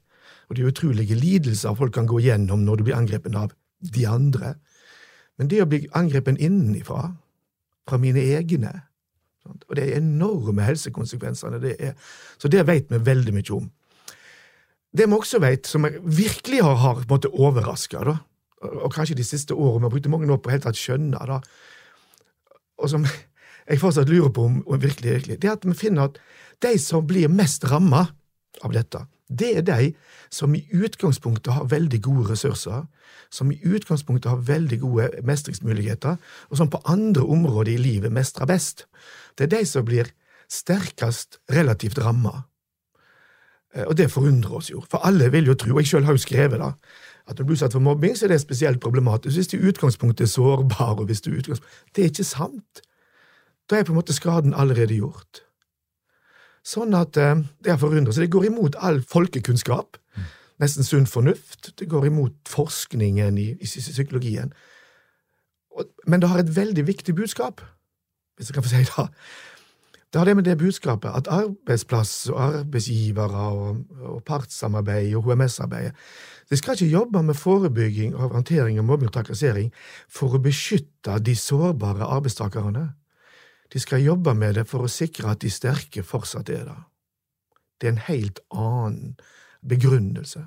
Og 0.47 0.57
det 0.57 0.65
er 0.65 0.73
utrolige 0.73 1.19
lidelser 1.19 1.77
folk 1.79 1.95
kan 1.95 2.09
gå 2.11 2.19
gjennom 2.25 2.65
når 2.67 2.81
du 2.81 2.87
blir 2.89 2.99
angrepet 2.99 3.39
av 3.39 3.55
de 3.95 4.07
andre. 4.11 4.57
Men 5.39 5.51
det 5.53 5.63
å 5.63 5.71
bli 5.71 5.85
angrepet 5.95 6.41
innenfra, 6.43 7.13
fra 7.87 7.99
mine 8.03 8.23
egne. 8.35 8.73
Og 9.47 9.77
det 9.79 9.85
er 9.85 10.01
enorme 10.01 10.65
helsekonsekvensene 10.67 11.61
det 11.63 11.77
er. 11.79 11.93
Så 12.43 12.51
det 12.51 12.65
vet 12.67 12.91
vi 12.91 12.99
veldig 13.07 13.35
mye 13.37 13.53
om. 13.55 13.69
Det 14.97 15.07
vi 15.07 15.15
også 15.15 15.39
vet, 15.45 15.69
som 15.69 15.85
jeg 15.87 16.01
virkelig 16.03 16.65
har, 16.65 16.81
har 16.83 17.29
overraska, 17.31 18.17
og 18.63 18.93
kanskje 18.95 19.19
de 19.19 19.25
siste 19.27 19.55
årene, 19.55 19.85
vi 19.85 19.89
har 19.89 19.95
brukt 19.95 20.13
mange 20.13 20.33
år 20.33 20.43
på 20.43 20.53
helt 20.53 20.65
tatt 20.67 20.79
skjønne, 20.81 21.19
da, 21.29 21.41
og 22.77 22.93
som 22.93 23.05
jeg 23.67 23.83
fortsatt 23.83 24.11
lurer 24.11 24.31
på 24.33 24.47
om, 24.47 24.61
om 24.67 24.81
virkelig, 24.81 25.19
virkelig, 25.19 25.41
det 25.43 25.51
er 25.51 25.59
at 25.59 25.67
vi 25.67 25.75
finner 25.77 26.11
at 26.11 26.21
de 26.65 26.77
som 26.81 27.07
blir 27.07 27.29
mest 27.33 27.67
ramma 27.69 28.07
av 28.65 28.73
dette, 28.73 29.03
det 29.27 29.49
er 29.59 29.65
de 29.67 29.89
som 30.31 30.55
i 30.55 30.63
utgangspunktet 30.71 31.53
har 31.53 31.67
veldig 31.71 31.99
gode 32.05 32.29
ressurser, 32.31 32.85
som 33.31 33.51
i 33.51 33.59
utgangspunktet 33.67 34.31
har 34.31 34.45
veldig 34.47 34.79
gode 34.85 35.09
mestringsmuligheter, 35.27 36.17
og 36.51 36.61
som 36.61 36.71
på 36.71 36.81
andre 36.87 37.25
områder 37.27 37.75
i 37.75 37.81
livet 37.81 38.15
mestrer 38.15 38.47
best. 38.47 38.87
Det 39.35 39.49
er 39.49 39.57
de 39.59 39.65
som 39.67 39.85
blir 39.85 40.13
sterkest 40.49 41.41
relativt 41.51 41.99
ramma. 41.99 42.45
Eh, 43.75 43.83
og 43.83 43.97
det 43.99 44.13
forundrer 44.13 44.61
oss 44.61 44.71
jo, 44.71 44.85
for 44.87 45.03
alle 45.07 45.31
vil 45.35 45.51
jo 45.51 45.59
tro, 45.59 45.75
og 45.75 45.83
jeg 45.83 45.91
sjøl 45.91 46.07
har 46.07 46.15
jo 46.15 46.23
skrevet 46.23 46.63
det, 46.63 46.71
at 47.27 47.35
når 47.35 47.43
du 47.43 47.45
blir 47.45 47.57
utsatt 47.57 47.75
for 47.75 47.83
mobbing, 47.83 48.15
så 48.17 48.27
er 48.27 48.35
det 48.35 48.41
spesielt 48.41 48.81
problematisk 48.81 49.37
hvis 49.37 49.51
du 49.51 49.57
i 49.57 49.69
utgangspunktet 49.69 50.27
er 50.27 50.31
sårbar, 50.31 51.01
og 51.01 51.09
hvis 51.11 51.21
du 51.21 51.31
Det 51.31 51.99
er 51.99 52.11
ikke 52.11 52.25
sant. 52.25 52.83
Da 53.71 53.77
er 53.77 53.85
på 53.85 53.93
en 53.93 53.99
måte 53.99 54.15
skaden 54.15 54.55
allerede 54.55 54.95
gjort. 54.95 55.43
Sånn 56.67 56.95
at 56.95 57.17
eh, 57.17 57.43
det 57.63 57.73
er 57.73 57.79
forundret. 57.79 58.15
Så 58.15 58.21
det 58.21 58.31
går 58.31 58.47
imot 58.47 58.77
all 58.79 59.03
folkekunnskap. 59.03 59.99
Nesten 60.63 60.87
sunn 60.87 61.07
fornuft. 61.07 61.73
Det 61.79 61.89
går 61.89 62.07
imot 62.07 62.35
forskningen 62.49 63.39
i, 63.39 63.51
i 63.61 63.67
psykologien. 63.67 64.53
Og, 65.77 65.91
men 66.07 66.23
det 66.23 66.31
har 66.31 66.39
et 66.39 66.57
veldig 66.57 66.87
viktig 66.87 67.15
budskap, 67.15 67.61
hvis 68.37 68.49
jeg 68.49 68.55
kan 68.55 68.65
få 68.65 68.73
si 68.73 68.87
det. 68.87 69.09
Det 70.17 70.21
har 70.21 70.25
det 70.25 70.35
med 70.37 70.45
det 70.45 70.57
budskapet 70.57 71.13
at 71.13 71.27
arbeidsplass 71.29 72.31
og 72.33 72.39
arbeidsgivere 72.41 73.41
og, 73.53 73.81
og 74.01 74.23
partssamarbeid 74.25 75.11
og 75.13 75.27
HMS-arbeidet 75.27 75.93
de 76.49 76.57
skal 76.57 76.73
ikke 76.73 76.87
jobbe 76.89 77.21
med 77.23 77.37
forebygging 77.37 78.15
av 78.15 78.33
håndtering 78.33 78.79
av 78.81 78.87
mobbing 78.89 79.11
og 79.11 79.13
trakassering 79.13 79.67
for 80.09 80.33
å 80.33 80.41
beskytte 80.41 81.19
de 81.21 81.35
sårbare 81.37 82.09
arbeidstakerne. 82.17 82.87
De 83.69 83.83
skal 83.83 84.07
jobbe 84.07 84.33
med 84.35 84.57
det 84.57 84.65
for 84.71 84.87
å 84.87 84.89
sikre 84.89 85.35
at 85.35 85.43
de 85.45 85.51
sterke 85.53 86.01
fortsatt 86.01 86.49
er 86.49 86.65
der. 86.71 86.81
Det 87.77 87.91
er 87.91 87.93
en 87.93 88.05
helt 88.07 88.41
annen 88.57 89.19
begrunnelse. 89.69 90.47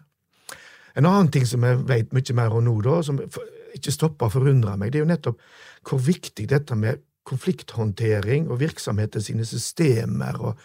En 0.97 1.05
annen 1.05 1.29
ting 1.29 1.45
som 1.45 1.61
jeg 1.69 1.83
vet 1.85 2.17
mye 2.17 2.37
mer 2.41 2.57
om 2.57 2.65
nå, 2.65 2.73
da, 2.89 3.03
som 3.05 3.21
ikke 3.77 3.93
stopper 3.93 4.31
å 4.31 4.35
forundre 4.39 4.73
meg, 4.81 4.89
det 4.89 5.03
er 5.03 5.05
jo 5.05 5.11
nettopp 5.13 5.45
hvor 5.85 6.01
viktig 6.09 6.49
dette 6.49 6.73
med 6.73 7.05
konflikthåndtering 7.29 8.49
og 8.49 8.59
virksomheter 8.63 9.23
sine 9.23 9.45
systemer 9.47 10.39
og 10.41 10.59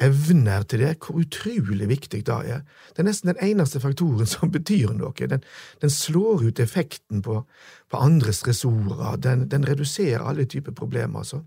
evner 0.00 0.62
til 0.64 0.80
det, 0.80 0.94
hvor 1.04 1.20
utrolig 1.20 1.88
viktig 1.88 2.22
det 2.26 2.36
er. 2.52 2.62
Det 2.90 3.02
er 3.02 3.08
nesten 3.08 3.32
den 3.32 3.42
eneste 3.50 3.80
faktoren 3.80 4.28
som 4.28 4.52
betyr 4.56 4.94
noe. 4.96 5.12
Den, 5.28 5.44
den 5.82 5.92
slår 5.92 6.46
ut 6.48 6.62
effekten 6.62 7.22
på, 7.22 7.42
på 7.90 8.00
andres 8.00 8.42
ressorer, 8.48 9.16
den, 9.20 9.48
den, 9.52 9.68
reduserer 9.68 10.24
alle 10.24 10.48
typer 10.48 10.72
problemer. 10.72 11.20
Altså. 11.20 11.42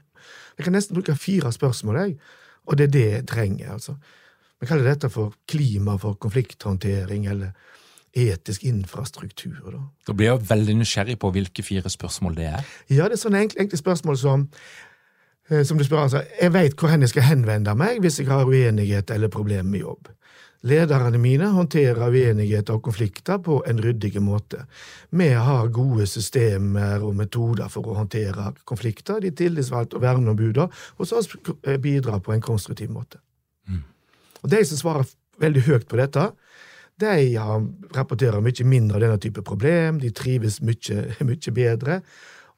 Jeg 0.57 0.67
kan 0.67 0.77
nesten 0.77 0.98
bruke 0.98 1.17
fire 1.17 1.51
spørsmål, 1.51 2.01
jeg, 2.03 2.17
og 2.69 2.77
det 2.77 2.88
er 2.89 2.93
det 2.93 3.07
jeg 3.12 3.27
trenger. 3.27 3.74
altså. 3.74 3.98
Vi 4.62 4.69
kaller 4.69 4.88
dette 4.88 5.10
for 5.12 5.33
klima 5.50 5.98
for 6.00 6.13
konflikthåndtering, 6.13 7.25
eller 7.27 7.51
etisk 8.13 8.63
infrastruktur. 8.70 9.60
Da. 9.65 9.84
da 10.08 10.13
blir 10.13 10.32
jeg 10.32 10.50
veldig 10.50 10.75
nysgjerrig 10.82 11.20
på 11.20 11.32
hvilke 11.34 11.65
fire 11.65 11.89
spørsmål 11.89 12.36
det 12.38 12.50
er. 12.51 12.74
Ja, 12.89 13.08
det 13.10 13.17
er 13.17 13.24
sånne 13.24 13.46
enkle, 13.46 13.65
enkle 13.65 13.79
spørsmål 13.79 14.20
som 14.22 14.50
Eh, 15.50 15.63
som 15.63 15.77
du 15.77 15.84
spør, 15.84 16.05
altså, 16.08 16.24
jeg 16.41 16.53
veit 16.53 16.79
hvor 16.79 16.91
jeg 16.93 17.10
skal 17.12 17.27
henvende 17.27 17.75
meg 17.75 18.00
hvis 18.03 18.22
jeg 18.22 18.29
har 18.32 18.48
uenighet 18.48 19.12
eller 19.12 19.32
problemer 19.32 19.70
med 19.70 19.84
jobb. 19.84 20.12
Lederne 20.63 21.20
mine 21.20 21.50
håndterer 21.51 22.08
uenigheter 22.08 22.77
og 22.77 22.86
konflikter 22.86 23.38
på 23.43 23.58
en 23.67 23.82
ryddig 23.84 24.22
måte. 24.24 24.62
Vi 25.12 25.27
har 25.27 25.67
gode 25.67 26.08
systemer 26.08 27.03
og 27.03 27.17
metoder 27.20 27.67
for 27.67 27.84
å 27.84 27.98
håndtere 27.98 28.53
konflikter. 28.63 29.20
De 29.20 29.34
tillitsvalgte 29.36 30.00
og 30.00 30.05
verneombudene 30.05 30.70
hos 31.01 31.12
oss 31.12 31.27
bidrar 31.84 32.24
på 32.24 32.32
en 32.32 32.41
konstruktiv 32.41 32.96
måte. 32.96 33.20
Mm. 33.67 33.84
Og 34.43 34.50
De 34.50 34.63
som 34.65 34.79
svarer 34.79 35.12
veldig 35.43 35.65
høyt 35.67 35.88
på 35.91 36.00
dette, 36.00 36.29
de 37.03 37.38
rapporterer 37.95 38.41
mye 38.43 38.65
mindre 38.67 38.98
av 38.98 39.05
denne 39.05 39.19
type 39.22 39.43
problem, 39.45 40.00
de 40.01 40.12
trives 40.15 40.62
mye, 40.65 41.03
mye 41.29 41.55
bedre, 41.55 42.00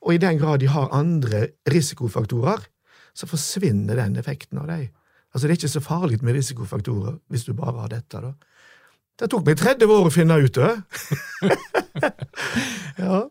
og 0.06 0.14
i 0.14 0.22
den 0.22 0.40
grad 0.42 0.62
de 0.62 0.70
har 0.70 0.94
andre 0.94 1.48
risikofaktorer, 1.72 2.68
så 3.16 3.28
forsvinner 3.30 3.98
den 3.98 4.20
effekten 4.20 4.60
av 4.62 4.70
dem. 4.70 4.90
Altså, 5.34 5.48
det 5.48 5.54
er 5.54 5.60
ikke 5.60 5.76
så 5.76 5.84
farlig 5.84 6.20
med 6.24 6.38
risikofaktorer 6.38 7.18
hvis 7.32 7.48
du 7.48 7.54
bare 7.58 7.82
har 7.82 7.92
dette, 7.92 8.22
da. 8.24 8.34
Det 9.16 9.30
tok 9.32 9.46
meg 9.48 9.60
30 9.60 9.92
år 9.96 10.08
å 10.10 10.12
finne 10.12 10.36
ut 10.44 10.58
det! 10.58 10.72
ja. 13.06 13.22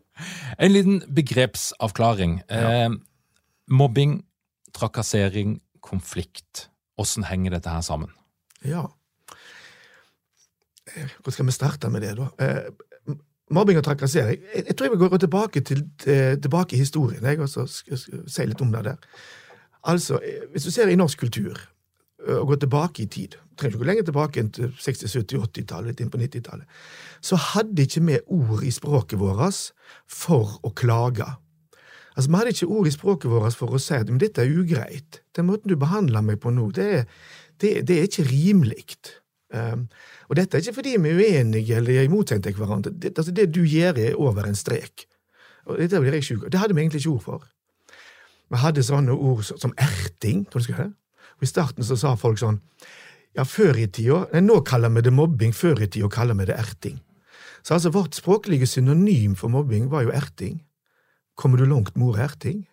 En 0.57 0.73
liten 0.73 1.03
begrepsavklaring. 1.13 2.39
Ja. 2.49 2.71
Eh, 2.87 2.95
mobbing, 3.69 4.23
trakassering, 4.73 5.59
konflikt. 5.85 6.71
Åssen 7.01 7.27
henger 7.29 7.59
dette 7.59 7.73
her 7.73 7.85
sammen? 7.85 8.13
Ja. 8.65 8.87
Hvor 11.23 11.35
skal 11.35 11.47
vi 11.49 11.55
starte 11.57 11.91
med 11.91 12.05
det, 12.05 12.15
da? 12.19 12.29
Eh, 12.39 13.15
mobbing 13.55 13.79
og 13.79 13.85
trakassering 13.85 14.41
Jeg, 14.55 14.77
tror 14.77 14.87
jeg 14.87 14.95
vil 14.95 15.09
gå 15.09 15.19
tilbake, 15.19 15.61
til, 15.61 15.85
eh, 16.07 16.35
tilbake 16.41 16.77
i 16.77 16.83
historien 16.83 17.25
jeg, 17.25 17.41
og 17.41 17.49
så 17.49 17.67
si 17.69 18.47
litt 18.47 18.63
om 18.63 18.73
det 18.73 18.85
der. 18.85 18.97
Altså, 19.85 20.21
eh, 20.23 20.47
Hvis 20.53 20.65
du 20.65 20.71
ser 20.71 20.89
i 20.89 20.97
norsk 20.97 21.19
kultur, 21.19 21.59
og 22.25 22.47
går 22.49 22.57
tilbake 22.57 23.03
i 23.03 23.07
tid 23.07 23.35
trenger 23.59 23.75
ikke 23.75 23.83
gå 23.83 23.89
lenger 23.89 24.07
tilbake 24.09 24.43
enn 24.43 24.51
til 24.55 24.73
60-, 24.73 25.15
70-, 25.15 25.47
80-tallet, 25.49 25.91
litt 25.93 26.03
inn 26.03 26.13
på 26.13 26.21
90-tallet, 26.21 26.83
så 27.25 27.39
hadde 27.53 27.87
ikke 27.87 28.03
vi 28.09 28.21
ord 28.37 28.65
i 28.67 28.73
språket 28.75 29.21
vårt 29.21 29.61
for 30.11 30.57
å 30.67 30.73
klage. 30.77 31.27
Altså, 32.15 32.29
Vi 32.31 32.39
hadde 32.39 32.55
ikke 32.55 32.71
ord 32.71 32.89
i 32.89 32.95
språket 32.95 33.31
vårt 33.31 33.59
for 33.59 33.75
å 33.75 33.83
si 33.83 33.97
at 33.99 34.11
men 34.11 34.23
dette 34.23 34.43
er 34.43 34.51
ugreit. 34.51 35.21
Den 35.37 35.49
måten 35.51 35.71
du 35.71 35.77
behandler 35.81 36.25
meg 36.25 36.41
på 36.43 36.53
nå, 36.55 36.71
det 36.75 36.89
er, 36.99 37.07
det, 37.63 37.77
det 37.89 37.99
er 37.99 38.09
ikke 38.09 38.29
rimelig. 38.31 38.85
Um, 39.55 39.89
og 40.35 40.41
dette 40.41 40.59
er 40.59 40.65
ikke 40.65 40.81
fordi 40.81 40.97
vi 40.99 41.11
er 41.13 41.19
uenige 41.21 41.77
eller 41.79 42.01
er 42.03 42.09
motsatte 42.11 42.51
hverandre. 42.51 42.91
Det, 42.91 43.13
altså, 43.15 43.31
det 43.31 43.53
du 43.55 43.61
gjør, 43.63 44.01
er 44.03 44.17
over 44.19 44.49
en 44.49 44.57
strek. 44.59 45.05
Og 45.71 45.79
dette 45.79 46.01
blir 46.03 46.17
jeg 46.19 46.27
sjuk 46.27 46.49
Det 46.51 46.59
hadde 46.59 46.75
vi 46.75 46.83
egentlig 46.83 47.05
ikke 47.05 47.13
ord 47.13 47.23
for. 47.23 47.45
Vi 48.51 48.59
hadde 48.59 48.83
sånne 48.83 49.15
ord 49.15 49.45
som 49.47 49.71
erting. 49.79 50.43
tror 50.51 50.59
du 50.59 50.67
skal 50.67 50.81
høre. 50.81 50.93
Og 51.39 51.47
I 51.47 51.51
starten 51.53 51.87
så 51.87 51.97
sa 51.97 52.17
folk 52.19 52.43
sånn 52.43 52.59
Ja, 53.39 53.47
før 53.47 53.79
i 53.79 53.87
tida 53.87 54.25
Nei, 54.33 54.43
nå 54.43 54.59
kaller 54.67 54.91
vi 54.91 55.05
det 55.07 55.15
mobbing, 55.15 55.55
før 55.55 55.87
i 55.87 55.87
tida 55.87 56.11
kaller 56.11 56.35
vi 56.35 56.51
det 56.51 56.59
erting. 56.59 56.99
Så 57.63 57.79
altså, 57.79 57.95
vårt 57.95 58.19
språklige 58.19 58.67
synonym 58.67 59.39
for 59.39 59.55
mobbing 59.55 59.87
var 59.91 60.03
jo 60.03 60.11
erting. 60.11 60.65
Kommer 61.39 61.63
du 61.63 61.65
langt 61.65 61.95
mor 61.97 62.19
erting? 62.19 62.67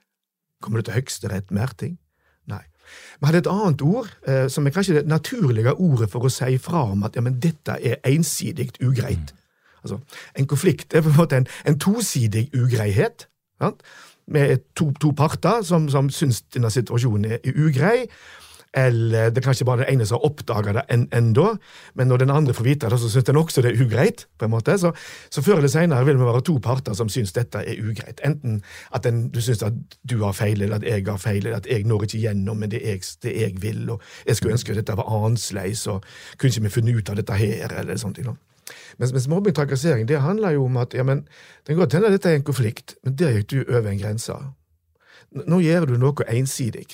Kommer 0.62 0.82
du 0.82 0.90
til 0.90 0.98
Høyesterett 0.98 1.54
med 1.54 1.62
erting? 1.70 1.98
Vi 3.20 3.30
hadde 3.30 3.44
et 3.44 3.52
annet 3.52 3.82
ord, 3.86 4.10
eh, 4.28 4.48
som 4.50 4.68
er 4.68 4.76
kanskje 4.76 5.00
det 5.00 5.08
naturlige 5.08 5.74
ordet 5.74 6.10
for 6.12 6.26
å 6.26 6.32
si 6.34 6.58
fra 6.62 6.86
om 6.92 7.04
at 7.08 7.16
ja, 7.16 7.24
men 7.26 7.40
dette 7.42 7.78
er 7.78 8.02
ensidig 8.10 8.72
ugreit. 8.82 9.34
Mm. 9.34 9.38
Altså, 9.84 10.00
En 10.38 10.48
konflikt 10.48 10.94
er 10.94 11.02
på 11.02 11.10
en 11.10 11.18
måte 11.18 11.38
en, 11.42 11.48
en 11.66 11.80
tosidig 11.80 12.50
ugreihet. 12.54 13.28
Sant? 13.62 13.84
med 14.32 14.58
to, 14.76 14.92
to 15.02 15.12
parter 15.12 15.62
som, 15.64 15.90
som 15.90 16.10
syns 16.10 16.42
denne 16.54 16.72
situasjonen 16.72 17.38
er 17.38 17.56
ugrei. 17.56 18.06
Eller 18.78 19.30
det 19.30 19.42
er 19.42 19.44
kanskje 19.44 19.66
bare 19.68 19.84
den 19.84 19.98
ene 19.98 20.06
som 20.08 20.20
har 20.20 20.30
oppdaga 20.30 20.74
det 20.78 20.84
en, 20.94 21.08
ennå, 21.12 21.48
men 22.00 22.08
når 22.08 22.24
den 22.24 22.30
andre 22.32 22.54
får 22.56 22.64
vite 22.64 22.92
det, 22.92 23.00
så 23.02 23.10
syns 23.12 23.28
den 23.28 23.40
også 23.42 23.64
det 23.66 23.74
er 23.74 23.84
ugreit. 23.84 24.28
på 24.40 24.46
en 24.46 24.52
måte. 24.52 24.78
Så, 24.80 24.94
så 25.30 25.42
før 25.42 25.58
eller 25.58 25.68
senere 25.68 26.06
vil 26.06 26.20
vi 26.20 26.28
være 26.30 26.42
to 26.48 26.58
parter 26.64 26.96
som 26.96 27.10
syns 27.10 27.34
dette 27.36 27.60
er 27.60 27.82
ugreit. 27.84 28.22
Enten 28.26 28.62
at 28.96 29.04
den, 29.04 29.28
du 29.30 29.42
syns 29.42 29.64
at 29.64 29.74
du 30.04 30.24
har 30.24 30.32
feil, 30.32 30.62
eller 30.62 30.80
at 30.80 30.88
jeg 30.88 31.06
har 31.08 31.18
feil, 31.18 31.46
eller 31.46 31.58
at 31.58 31.68
jeg 31.68 31.84
når 31.84 32.08
ikke 32.08 32.24
gjennom 32.24 32.58
med 32.58 32.72
det 32.72 32.82
jeg, 32.86 33.04
det 33.24 33.36
jeg 33.42 33.62
vil, 33.62 33.90
og 33.90 34.02
jeg 34.28 34.36
skulle 34.36 34.56
ønske 34.56 34.72
at 34.72 34.80
dette 34.80 34.98
var 34.98 35.12
annerledes, 35.12 35.88
og 35.88 36.06
kunne 36.38 36.50
ikke 36.50 36.64
vi 36.64 36.76
funnet 36.78 36.96
ut 36.96 37.10
av 37.10 37.20
dette 37.20 37.34
her, 37.34 37.76
eller 37.80 37.98
sånt. 37.98 38.16
ting. 38.16 38.32
Mens, 38.98 39.12
mens 39.12 39.28
mobbing 39.28 39.56
trakassering 39.56 40.08
det 40.08 40.22
handler 40.22 40.56
jo 40.56 40.66
om 40.66 40.78
at 40.78 40.94
ja, 40.94 41.04
men, 41.04 41.26
det 41.68 41.74
kan 41.74 41.84
godt 41.84 41.94
hende 41.98 42.12
dette 42.14 42.30
er 42.30 42.40
en 42.40 42.48
konflikt, 42.48 42.96
men 43.04 43.16
der 43.20 43.36
gikk 43.36 43.50
du 43.52 43.64
over 43.64 43.90
en 43.92 44.00
grense. 44.00 44.36
Nå 45.32 45.60
gjør 45.64 45.88
du 45.90 45.98
noe 46.00 46.28
ensidig, 46.30 46.88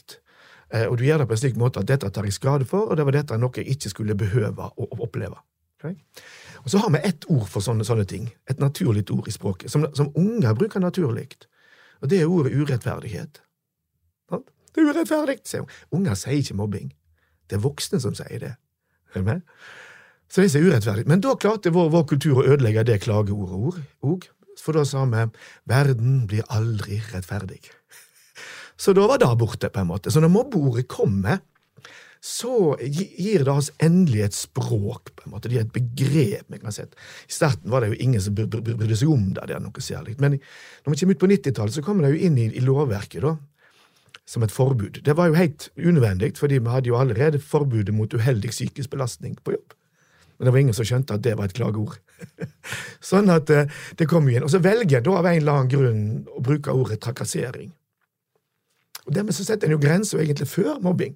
og 0.90 0.98
du 1.00 1.06
gjør 1.08 1.24
det 1.24 1.28
på 1.30 1.36
en 1.38 1.40
slik 1.44 1.60
måte 1.60 1.80
at 1.80 1.88
dette 1.88 2.10
tar 2.12 2.26
jeg 2.28 2.36
skade 2.36 2.66
for, 2.68 2.90
og 2.90 2.98
det 3.00 3.06
var 3.08 3.16
dette 3.16 3.38
noe 3.40 3.56
jeg 3.56 3.78
ikke 3.78 3.92
skulle 3.94 4.18
behøve 4.20 4.70
å, 4.76 4.88
oppleve. 5.00 5.40
Okay? 5.78 5.96
Og 6.64 6.70
Så 6.74 6.82
har 6.84 6.92
vi 6.92 7.04
ett 7.08 7.28
ord 7.32 7.48
for 7.48 7.64
sånne, 7.64 7.86
sånne 7.88 8.06
ting, 8.06 8.30
et 8.50 8.60
naturlig 8.60 9.06
ord 9.12 9.28
i 9.28 9.32
språket, 9.32 9.72
som, 9.72 9.88
som 9.96 10.12
unger 10.16 10.58
bruker 10.58 10.84
naturlig, 10.84 11.30
og 12.02 12.10
det 12.12 12.22
er 12.22 12.32
ordet 12.32 12.54
urettferdighet. 12.54 13.42
Det 14.78 14.84
er 14.84 14.92
urettferdig, 14.94 15.40
sier 15.48 15.64
hun. 15.64 15.76
Unger 15.98 16.18
sier 16.20 16.38
ikke 16.38 16.56
mobbing. 16.60 16.90
Det 17.50 17.58
er 17.58 17.64
voksne 17.64 17.98
som 18.04 18.14
sier 18.14 18.44
det. 18.44 18.54
Er 19.16 19.24
du 19.24 19.26
med? 19.26 19.40
Så 20.30 20.44
det 20.44 20.60
er 20.60 20.68
urettferdig. 20.68 21.08
Men 21.10 21.24
da 21.24 21.34
klarte 21.40 21.72
vår, 21.74 21.90
vår 21.96 22.04
kultur 22.12 22.42
å 22.42 22.46
ødelegge 22.46 22.84
det 22.86 23.00
klageordet 23.08 23.80
òg. 24.06 24.28
For 24.62 24.78
da 24.78 24.84
sa 24.86 25.06
vi 25.06 25.24
'verden 25.66 26.28
blir 26.28 26.46
aldri 26.50 27.00
rettferdig'. 27.14 27.72
Så 28.78 28.94
da 28.94 29.08
var 29.10 29.22
det 29.22 29.30
borte, 29.40 29.70
på 29.74 29.82
en 29.82 29.90
måte. 29.90 30.14
Så 30.14 30.22
når 30.22 30.34
mobbeordet 30.34 30.88
kommer, 30.92 31.42
så 32.24 32.76
gir 32.82 33.44
det 33.46 33.54
oss 33.54 33.70
endelig 33.84 34.24
et 34.26 34.38
språk, 34.38 35.12
på 35.16 35.26
en 35.26 35.34
måte. 35.36 35.50
Det 35.50 35.58
gir 35.58 35.66
et 35.66 35.74
begrep. 35.74 36.48
vi 36.48 36.62
kan 36.62 36.74
si. 36.74 36.86
I 36.86 37.34
starten 37.34 37.72
var 37.74 37.82
det 37.82 37.92
jo 37.94 38.00
ingen 38.06 38.22
som 38.22 38.36
brydde 38.38 38.98
seg 38.98 39.12
om 39.12 39.30
det, 39.34 39.50
det 39.50 39.58
er 39.58 39.64
noe 39.64 39.84
særlig. 39.84 40.18
Men 40.22 40.38
når 40.38 40.94
vi 40.94 41.00
kommer 41.02 41.18
ut 41.18 41.24
på 41.24 41.32
90-tallet, 41.34 41.78
så 41.78 41.86
kommer 41.86 42.06
det 42.06 42.16
jo 42.16 42.26
inn 42.30 42.42
i, 42.42 42.50
i 42.54 42.66
lovverket, 42.66 43.22
da 43.26 43.38
som 44.28 44.44
et 44.44 44.52
forbud. 44.52 45.00
Det 45.06 45.16
var 45.16 45.30
jo 45.30 45.40
helt 45.40 45.70
unødvendig, 45.78 46.34
fordi 46.38 46.60
vi 46.60 46.70
hadde 46.70 46.90
jo 46.92 47.00
allerede 47.00 47.40
forbudet 47.40 47.96
mot 47.96 48.14
uheldig 48.14 48.52
psykisk 48.52 48.92
belastning 48.92 49.38
på 49.44 49.56
jobb. 49.56 49.76
Men 50.38 50.46
det 50.46 50.54
var 50.54 50.60
ingen 50.60 50.76
som 50.76 50.86
skjønte 50.86 51.16
at 51.16 51.24
det 51.24 51.38
var 51.38 51.48
et 51.48 51.56
klageord. 51.56 51.96
sånn 53.10 53.32
at 53.34 53.50
eh, 53.50 53.72
det 53.98 54.10
kom 54.10 54.28
igjen. 54.28 54.44
Og 54.46 54.52
så 54.54 54.60
velger 54.62 54.98
jeg 54.98 55.06
da 55.08 55.16
av 55.18 55.30
en 55.30 55.40
eller 55.40 55.62
annen 55.62 55.72
grunn 55.72 56.04
å 56.28 56.44
bruke 56.44 56.76
ordet 56.76 57.00
trakassering. 57.02 57.72
Og 59.08 59.16
Dermed 59.16 59.36
så 59.36 59.46
setter 59.48 59.70
en 59.70 59.78
jo 59.78 59.82
grenser 59.82 60.22
egentlig 60.22 60.50
før 60.52 60.82
mobbing. 60.84 61.16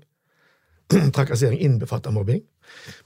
trakassering 1.15 1.59
innbefatter 1.59 2.11
mobbing. 2.11 2.41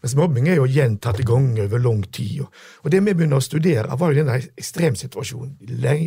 Mens 0.01 0.15
mobbing 0.17 0.49
er 0.49 0.59
jo 0.59 0.67
gjentatte 0.69 1.25
ganger 1.25 1.65
over 1.65 1.81
lang 1.81 2.03
tid. 2.13 2.43
Og 2.83 2.91
det 2.91 3.01
vi 3.01 3.13
begynner 3.13 3.41
å 3.41 3.45
studere, 3.45 3.97
var 3.97 4.11
jo 4.11 4.21
denne 4.21 4.37
ekstremsituasjonen. 4.45 5.55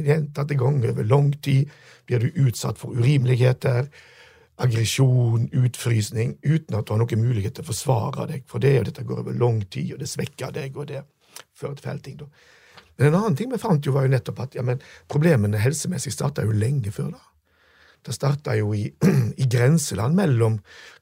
Gjentatte 0.06 0.58
ganger 0.58 0.94
over 0.94 1.08
lang 1.08 1.32
tid 1.42 1.70
blir 2.06 2.23
du 2.23 2.44
utsatt 2.47 2.78
for 2.80 2.94
urimeligheter, 2.97 3.90
aggresjon, 4.58 5.49
utfrysning, 5.54 6.37
uten 6.42 6.78
at 6.78 6.87
du 6.87 6.94
har 6.94 7.02
noen 7.02 7.23
mulighet 7.23 7.58
til 7.58 7.66
å 7.66 7.70
forsvare 7.70 8.26
deg 8.32 8.47
for 8.50 8.62
det, 8.62 8.75
og 8.80 8.88
dette 8.88 9.06
går 9.06 9.23
over 9.23 9.37
lang 9.38 9.61
tid, 9.70 9.92
og 9.94 10.02
det 10.02 10.11
svekker 10.11 10.54
deg, 10.54 10.78
og 10.78 10.88
det 10.90 11.04
fører 11.54 11.76
til 11.78 11.87
feil 11.87 12.00
ting. 12.02 12.16
da. 12.23 12.30
Men 12.99 13.12
en 13.12 13.18
annen 13.20 13.37
ting 13.38 13.52
vi 13.52 13.61
fant, 13.62 13.85
jo 13.87 13.94
var 13.94 14.08
jo 14.08 14.14
nettopp 14.16 14.40
at 14.42 14.56
ja, 14.58 14.64
men 14.66 14.82
problemene 15.11 15.61
helsemessig 15.62 16.11
starta 16.14 16.42
jo 16.47 16.56
lenge 16.56 16.90
før 16.94 17.12
da. 17.14 17.27
Det 18.05 18.14
starta 18.14 18.55
jo 18.59 18.73
i, 18.76 18.87
i, 19.43 19.47
grenseland 19.50 20.17
mellom 20.19 20.59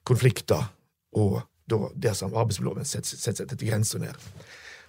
konflikter 0.06 0.72
og 1.16 1.40
da, 1.66 1.80
der 1.94 2.14
som 2.14 2.34
arbeidsloven 2.34 2.86
setter, 2.86 3.18
setter 3.18 3.46
etter 3.46 3.66
grenser 3.66 4.02
ned. 4.02 4.26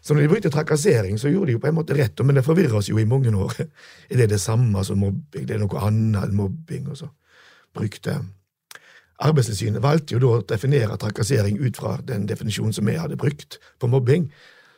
Så 0.02 0.14
når 0.14 0.24
de 0.24 0.30
brukte 0.32 0.52
trakassering, 0.54 1.18
så 1.20 1.32
gjorde 1.32 1.50
de 1.50 1.56
jo 1.58 1.62
på 1.62 1.72
en 1.72 1.78
måte 1.80 1.96
rett, 1.98 2.20
men 2.24 2.38
det 2.38 2.46
forvirrer 2.46 2.78
oss 2.80 2.90
jo 2.92 3.00
i 3.02 3.08
mange 3.10 3.34
år. 3.34 3.56
Er 4.12 4.22
det 4.22 4.30
det 4.36 4.42
samme 4.42 4.84
som 4.86 5.02
mobbing? 5.02 5.48
Det 5.48 5.56
er 5.56 5.64
noe 5.64 5.82
annet 5.84 6.30
enn 6.30 6.38
mobbing? 6.38 6.90
Og 6.92 7.02
så 7.02 7.10
brukte 7.76 8.20
Arbeidstilsynet 9.18 9.82
valgte 9.82 10.14
jo 10.14 10.20
da 10.22 10.30
å 10.36 10.44
definere 10.46 10.98
trakassering 11.02 11.58
ut 11.58 11.80
fra 11.80 11.96
den 12.06 12.28
definisjonen 12.30 12.76
som 12.76 12.86
vi 12.86 13.00
hadde 13.00 13.18
brukt 13.18 13.58
på 13.82 13.90
mobbing. 13.90 14.28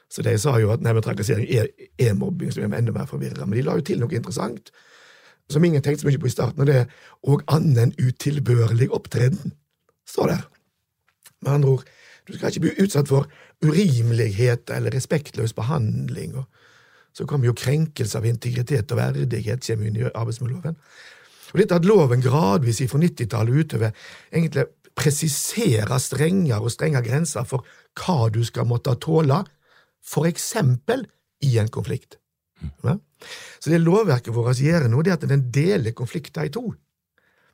Så 0.10 0.24
de 0.24 0.38
sa 0.40 0.54
jo 0.62 0.72
at 0.72 0.82
nei, 0.82 0.94
men 0.96 1.04
trakassering 1.04 1.50
er, 1.52 1.68
er 2.00 2.16
mobbing, 2.18 2.54
så 2.54 2.62
vi 2.62 2.70
er 2.70 2.78
enda 2.78 2.96
mer 2.96 3.10
forvirra. 3.10 3.46
Men 3.46 3.60
de 3.60 3.66
la 3.68 3.76
jo 3.78 3.84
til 3.86 4.00
noe 4.00 4.16
interessant 4.16 4.72
som 5.50 5.65
ingen 5.65 5.82
tenkte 5.82 6.03
så 6.03 6.10
mye 6.10 6.22
på 6.22 6.29
i 6.29 6.34
starten, 6.34 6.62
og 6.62 6.70
det 6.70 6.75
er 6.84 6.91
og 7.27 7.44
annen 7.51 7.94
utilbørlig 8.00 8.89
opptreden, 8.96 9.53
står 10.08 10.34
der. 10.34 10.44
Med 11.41 11.51
andre 11.51 11.70
ord, 11.70 11.84
du 12.27 12.36
skal 12.36 12.51
ikke 12.51 12.65
bli 12.68 12.86
utsatt 12.86 13.10
for 13.10 13.29
urimelighet 13.65 14.70
eller 14.75 14.94
respektløs 14.94 15.53
behandling. 15.53 16.36
og 16.36 16.46
Så 17.13 17.25
kommer 17.25 17.50
jo 17.50 17.58
krenkelse 17.58 18.18
av 18.18 18.25
integritet 18.25 18.91
og 18.91 19.00
verdighet 19.00 19.65
kommer 19.65 19.88
inn 19.88 19.98
i 19.98 20.10
arbeidsmiljøloven. 20.13 20.77
Og 21.50 21.58
dette 21.58 21.79
at 21.79 21.88
loven 21.88 22.22
gradvis 22.22 22.84
fra 22.91 23.00
90-tallet 23.01 23.63
utover 23.63 23.91
egentlig 24.32 24.68
presiserer 25.00 25.98
strengere 25.98 26.62
og 26.62 26.74
strengere 26.74 27.06
grenser 27.06 27.48
for 27.48 27.65
hva 27.98 28.29
du 28.34 28.44
skal 28.46 28.68
måtte 28.70 28.94
tåle, 29.01 29.41
for 30.06 30.27
eksempel 30.29 31.06
i 31.46 31.58
en 31.58 31.72
konflikt. 31.72 32.20
Ja? 32.84 32.98
Så 33.60 33.72
det 33.72 33.82
lovverket 33.84 34.36
vårt 34.36 34.62
gjør 34.62 34.88
nå, 34.89 35.01
det 35.04 35.13
er 35.13 35.20
at 35.20 35.28
den 35.30 35.50
deler 35.54 35.96
konflikter 35.96 36.48
i 36.48 36.54
to. 36.54 36.72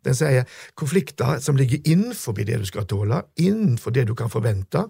Den 0.05 0.17
sier 0.17 0.45
konflikter 0.77 1.39
som 1.41 1.57
ligger 1.57 1.81
innenfor 1.89 2.37
det 2.37 2.59
du 2.61 2.65
skal 2.69 2.85
tåle, 2.89 3.23
innenfor 3.41 3.93
det 3.95 4.05
du 4.09 4.13
kan 4.17 4.29
forvente, 4.29 4.85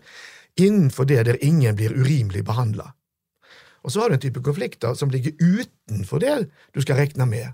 innenfor 0.60 1.08
det 1.08 1.22
der 1.28 1.44
ingen 1.44 1.76
blir 1.76 1.96
urimelig 1.96 2.44
behandla. 2.46 2.92
Og 3.86 3.94
så 3.94 4.02
har 4.02 4.10
du 4.10 4.18
en 4.18 4.24
type 4.24 4.42
konflikter 4.44 4.96
som 4.98 5.12
ligger 5.14 5.38
utenfor 5.40 6.20
det 6.20 6.50
du 6.74 6.82
skal 6.82 7.00
regne 7.00 7.28
med, 7.30 7.54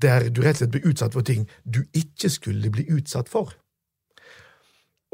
der 0.00 0.30
du 0.30 0.40
rett 0.42 0.56
og 0.56 0.62
slett 0.62 0.72
blir 0.72 0.88
utsatt 0.88 1.14
for 1.16 1.26
ting 1.26 1.48
du 1.64 1.82
ikke 1.92 2.30
skulle 2.30 2.70
bli 2.72 2.86
utsatt 2.94 3.28
for. 3.28 3.52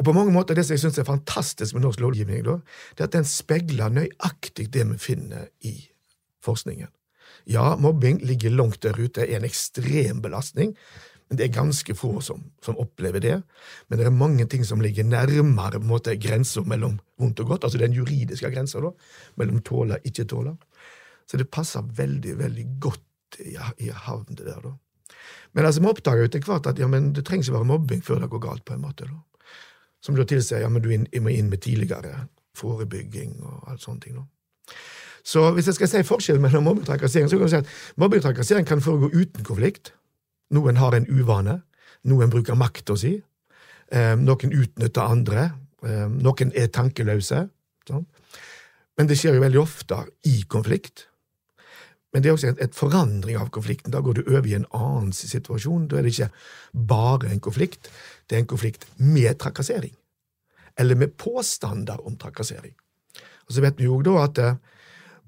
Og 0.00 0.04
på 0.04 0.12
mange 0.16 0.32
måter 0.32 0.54
Det 0.54 0.64
som 0.64 0.72
jeg 0.72 0.80
syns 0.80 0.98
er 0.98 1.04
fantastisk 1.04 1.74
med 1.74 1.82
norsk 1.84 2.00
lovgivning, 2.00 2.44
da, 2.44 2.60
det 2.96 3.04
er 3.04 3.08
at 3.10 3.16
den 3.18 3.26
speiler 3.28 3.92
nøyaktig 3.92 4.70
det 4.72 4.86
vi 4.88 4.96
finner 4.98 5.50
i 5.60 5.74
forskningen. 6.44 6.90
Ja, 7.48 7.76
mobbing 7.81 8.20
ligger 8.26 8.50
langt 8.50 8.83
der 8.85 8.98
ute, 8.98 9.24
er 9.24 9.38
en 9.38 9.46
ekstrem 9.48 10.20
belastning, 10.22 10.74
men 11.29 11.38
det 11.38 11.46
er 11.46 11.55
ganske 11.55 11.94
få 11.94 12.16
som, 12.26 12.42
som, 12.64 12.79
opplever 12.83 13.22
det. 13.22 13.37
Men 13.88 14.00
det 14.00 14.07
er 14.07 14.14
mange 14.14 14.46
ting 14.50 14.64
som 14.66 14.83
ligger 14.83 15.07
nærmere 15.07 15.79
på 15.79 15.85
en 15.85 15.92
måte, 15.92 16.16
grensa 16.18 16.64
mellom 16.66 16.98
vondt 17.22 17.40
og 17.44 17.53
godt, 17.53 17.64
altså 17.64 17.79
den 17.79 17.94
juridiske 17.94 18.50
grensa 18.50 18.83
mellom 19.38 19.61
tåle 19.62 20.00
og 20.00 20.11
ikke 20.11 20.26
tåle. 20.26 20.57
Så 21.31 21.38
det 21.38 21.50
passer 21.55 21.87
veldig, 21.96 22.35
veldig 22.38 22.66
godt 22.83 23.38
i, 23.46 23.55
i 23.79 23.92
havn, 23.94 24.26
det 24.35 24.48
der. 24.48 24.59
da. 24.64 24.74
Men 25.53 25.66
altså, 25.66 25.83
vi 25.83 25.90
oppdager 25.90 26.26
etter 26.26 26.42
hvert 26.46 26.66
at 26.66 26.83
ja, 26.83 26.88
men 26.90 27.12
det 27.14 27.24
trengs 27.29 27.50
å 27.50 27.55
være 27.55 27.68
mobbing 27.70 28.03
før 28.03 28.24
det 28.24 28.31
går 28.33 28.42
galt. 28.42 28.64
på 28.66 28.74
en 28.74 28.83
måte. 28.83 29.07
da. 29.07 29.46
Som 30.03 30.18
da 30.18 30.26
tilsier 30.26 30.64
ja, 30.64 30.68
men 30.68 30.83
du 30.83 30.90
må 31.20 31.31
inn 31.31 31.50
med 31.50 31.62
tidligere 31.62 32.26
forebygging 32.59 33.38
og 33.44 33.70
alt 33.70 33.87
sånne 33.87 34.03
ting. 34.03 34.18
da. 34.18 34.26
Så 35.24 35.50
hvis 35.56 35.68
jeg 35.68 35.76
skal 35.78 35.90
si 35.90 36.02
forskjellen 36.06 36.42
mellom 36.42 36.64
mobbing 36.64 36.85
og 36.85 36.92
trakassering, 36.92 37.28
så 37.30 37.38
kan 37.38 37.48
du 37.48 37.52
si 37.52 37.61
at 37.61 37.72
mobbing 38.00 38.22
og 38.22 38.28
trakassering 38.28 38.68
kan 38.68 38.83
foregå 38.85 39.11
uten 39.12 39.44
konflikt. 39.44 39.92
Noen 40.50 40.80
har 40.80 40.96
en 40.96 41.09
uvane. 41.11 41.61
Noen 42.11 42.33
bruker 42.33 42.59
makta 42.59 42.96
si. 42.98 43.18
Eh, 43.92 44.14
noen 44.16 44.56
utnytter 44.56 45.02
andre. 45.02 45.50
Eh, 45.85 46.09
noen 46.09 46.54
er 46.56 46.72
tankeløse. 46.72 47.44
Sånn. 47.88 48.06
Men 48.98 49.09
det 49.09 49.16
skjer 49.18 49.38
jo 49.38 49.44
veldig 49.44 49.61
ofte 49.62 50.02
i 50.28 50.42
konflikt. 50.48 51.06
Men 52.11 52.22
det 52.22 52.30
er 52.30 52.35
også 52.35 52.50
et 52.59 52.74
forandring 52.74 53.38
av 53.38 53.52
konflikten. 53.54 53.92
Da 53.94 54.02
går 54.02 54.18
du 54.18 54.22
over 54.26 54.48
i 54.48 54.56
en 54.59 54.66
annen 54.74 55.12
situasjon. 55.14 55.87
Da 55.88 55.98
er 55.98 56.06
det 56.06 56.14
ikke 56.16 56.30
bare 56.90 57.30
en 57.30 57.42
konflikt, 57.42 57.90
det 58.26 58.37
er 58.37 58.42
en 58.44 58.50
konflikt 58.50 58.87
med 58.98 59.38
trakassering. 59.38 59.94
Eller 60.78 60.98
med 60.98 61.14
påstander 61.18 62.02
om 62.06 62.16
trakassering. 62.18 62.74
Og 63.46 63.54
så 63.54 63.62
vet 63.62 63.78
vi 63.78 63.87
jo 63.87 64.00
da 64.06 64.16
at 64.24 64.38
eh, 64.42 64.59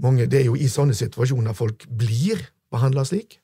mange, 0.00 0.26
det 0.26 0.40
er 0.40 0.48
jo 0.48 0.56
i 0.56 0.68
sånne 0.70 0.94
situasjoner 0.96 1.56
folk 1.56 1.86
blir 1.88 2.40
behandla 2.72 3.04
slik. 3.08 3.38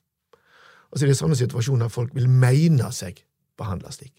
Og 0.89 0.97
så 0.97 1.05
er 1.05 1.11
det 1.11 1.17
i 1.17 1.21
sånne 1.21 1.37
situasjoner 1.37 1.91
folk 1.93 2.15
vil 2.17 2.29
mene 2.29 2.89
seg 2.95 3.21
behandla 3.59 3.91
slik. 3.93 4.13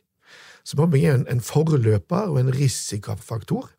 Så 0.65 0.77
mobbing 0.79 1.07
er 1.07 1.17
en, 1.17 1.27
en 1.31 1.43
forløper 1.43 2.31
og 2.31 2.41
en 2.41 2.53
risikofaktor, 2.55 3.71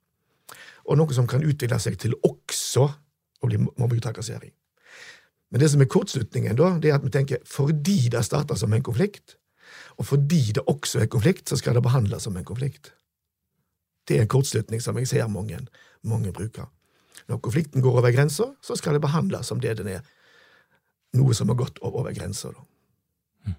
og 0.89 0.97
noe 0.97 1.13
som 1.15 1.27
kan 1.29 1.45
utvikle 1.45 1.77
seg 1.79 1.99
til 2.01 2.17
også 2.25 2.87
å 3.41 3.49
bli 3.49 3.61
mobbing 3.61 4.01
og 4.01 4.07
trakassering. 4.07 4.51
Men 5.51 5.61
det 5.61 5.69
som 5.71 5.83
er 5.83 5.89
kortslutningen, 5.91 6.55
da, 6.57 6.73
det 6.81 6.91
er 6.91 6.97
at 6.97 7.05
vi 7.05 7.11
tenker 7.13 7.43
fordi 7.47 8.09
det 8.11 8.23
starter 8.25 8.57
som 8.59 8.73
en 8.73 8.83
konflikt, 8.83 9.37
og 9.99 10.07
fordi 10.07 10.55
det 10.55 10.63
også 10.67 11.03
er 11.03 11.11
konflikt, 11.11 11.49
så 11.49 11.59
skal 11.59 11.77
det 11.77 11.83
behandles 11.85 12.25
som 12.25 12.37
en 12.37 12.47
konflikt. 12.47 12.93
Det 14.07 14.17
er 14.17 14.25
en 14.25 14.31
kortslutning 14.31 14.81
som 14.81 14.97
jeg 14.97 15.09
ser 15.11 15.27
mange, 15.31 15.59
mange 16.03 16.31
bruker. 16.33 16.71
Når 17.31 17.39
konflikten 17.39 17.83
går 17.83 18.01
over 18.01 18.11
grensa, 18.11 18.49
så 18.61 18.75
skal 18.75 18.97
det 18.97 19.05
behandles 19.05 19.47
som 19.47 19.61
det 19.63 19.77
den 19.79 19.87
er. 19.87 20.03
Noe 21.15 21.35
som 21.35 21.51
har 21.51 21.59
gått 21.59 21.79
over 21.83 22.11
grensa. 22.15 22.51
Mm. 23.47 23.55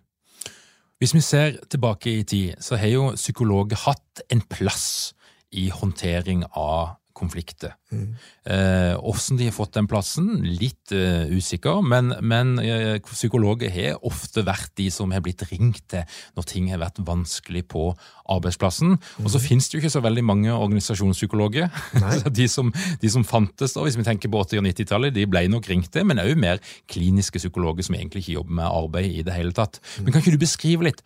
Hvis 1.00 1.14
vi 1.16 1.24
ser 1.24 1.56
tilbake 1.72 2.12
i 2.12 2.24
tid, 2.24 2.60
så 2.60 2.76
har 2.80 2.92
jo 2.92 3.06
psykologer 3.16 3.80
hatt 3.86 4.22
en 4.32 4.44
plass 4.44 5.14
i 5.52 5.68
håndtering 5.72 6.44
av 6.52 6.98
konflikter. 7.22 7.76
Mm. 7.92 8.14
Eh, 8.44 8.94
hvordan 8.98 9.38
de 9.38 9.48
har 9.48 9.54
fått 9.56 9.76
den 9.78 9.88
plassen, 9.90 10.28
litt 10.42 10.92
uh, 10.94 11.28
usikker, 11.30 11.82
men, 11.86 12.12
men 12.24 12.54
uh, 12.58 12.98
psykologer 13.12 13.70
har 13.72 14.00
ofte 14.06 14.44
vært 14.46 14.72
de 14.80 14.88
som 14.92 15.12
har 15.14 15.22
blitt 15.24 15.44
ringt 15.50 15.84
til 15.92 16.04
når 16.36 16.48
ting 16.48 16.70
har 16.72 16.82
vært 16.82 17.00
vanskelig 17.06 17.64
på 17.72 17.90
arbeidsplassen. 18.32 18.96
Mm. 18.96 19.24
Og 19.24 19.30
så 19.32 19.40
mm. 19.40 19.44
finnes 19.46 19.68
det 19.68 19.76
jo 19.76 19.82
ikke 19.82 19.94
så 19.94 20.04
veldig 20.04 20.24
mange 20.26 20.54
organisasjonspsykologer. 20.54 21.68
de, 22.38 22.48
som, 22.50 22.72
de, 22.72 23.12
som, 23.12 23.26
fantes 23.26 23.76
da, 23.76 23.84
hvis 23.86 23.98
vi 24.00 24.06
tenker 24.06 24.32
på 24.32 24.44
80- 24.44 24.62
og 24.62 24.68
90-tallet, 24.70 25.14
de 25.16 25.28
ble 25.30 25.46
nok 25.52 25.68
ringt 25.70 25.92
til, 25.94 26.06
men 26.08 26.22
òg 26.22 26.34
mer 26.40 26.62
kliniske 26.90 27.42
psykologer 27.42 27.86
som 27.86 27.98
egentlig 27.98 28.24
ikke 28.24 28.38
jobber 28.40 28.58
med 28.62 28.70
arbeid 28.70 29.20
i 29.20 29.26
det 29.26 29.36
hele 29.36 29.54
tatt. 29.56 29.82
Mm. 29.98 30.06
Men 30.06 30.14
kan 30.14 30.24
ikke 30.24 30.36
du 30.36 30.42
beskrive 30.42 30.90
litt? 30.90 31.04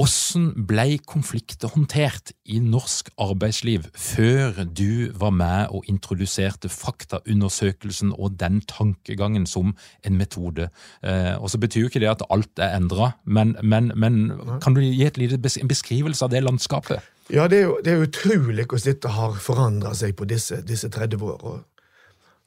Hvordan 0.00 0.54
ble 0.64 0.94
konflikter 1.04 1.68
håndtert 1.74 2.30
i 2.48 2.56
norsk 2.64 3.10
arbeidsliv 3.20 3.84
før 3.92 4.62
du 4.64 5.10
var 5.20 5.34
med 5.36 5.74
og 5.76 5.84
introduserte 5.92 6.70
faktaundersøkelsen 6.72 8.14
og 8.16 8.38
den 8.40 8.62
tankegangen 8.64 9.44
som 9.44 9.74
en 10.06 10.16
metode? 10.16 10.70
Eh, 11.04 11.36
og 11.36 11.50
så 11.52 11.60
betyr 11.60 11.84
jo 11.84 11.90
ikke 11.92 12.00
det 12.00 12.08
at 12.14 12.24
alt 12.32 12.64
er 12.64 12.78
endra, 12.78 13.10
men, 13.26 13.56
men, 13.60 13.92
men, 13.94 14.32
kan 14.64 14.72
du 14.72 14.80
gi 14.80 15.04
en 15.04 15.68
beskrivelse 15.68 16.24
av 16.24 16.32
det 16.32 16.46
landskapet? 16.48 17.04
Ja, 17.30 17.44
det 17.46 17.60
er 17.60 17.68
jo 17.68 17.76
det 17.84 17.92
er 17.92 18.06
utrolig 18.08 18.64
hvordan 18.64 18.88
dette 18.88 19.12
har 19.14 19.36
forandra 19.38 19.92
seg 19.94 20.16
på 20.16 20.24
disse, 20.24 20.62
disse 20.66 20.88
30 20.88 21.28
åra. 21.28 21.58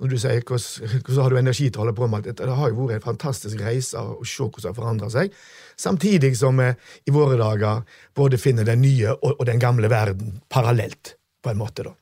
Når 0.02 0.10
du 0.10 0.18
sier 0.20 0.42
hvordan, 0.42 1.22
har 1.22 1.32
du 1.32 1.38
energi 1.40 1.68
til 1.70 1.80
å 1.80 1.84
holde 1.84 1.96
på 1.98 2.08
med 2.10 2.20
alt 2.20 2.30
dette, 2.32 2.48
det 2.50 2.58
har 2.58 2.72
jo 2.72 2.88
vært 2.88 2.98
en 2.98 3.06
fantastisk 3.06 3.62
reise 3.62 4.02
å 4.02 4.26
se 4.26 4.44
hvordan 4.44 4.64
det 4.64 4.72
har 4.72 4.78
forandra 4.78 5.10
seg. 5.14 5.36
Samtidig 5.80 6.34
som 6.38 6.60
vi 6.60 6.72
i 7.08 7.14
våre 7.14 7.38
dager 7.40 7.84
både 8.18 8.40
finner 8.42 8.68
den 8.68 8.82
nye 8.84 9.14
og, 9.14 9.36
og 9.38 9.46
den 9.50 9.62
gamle 9.62 9.92
verden 9.92 10.40
parallelt, 10.52 11.16
på 11.44 11.54
en 11.54 11.62
måte. 11.62 11.86
da. 11.88 11.94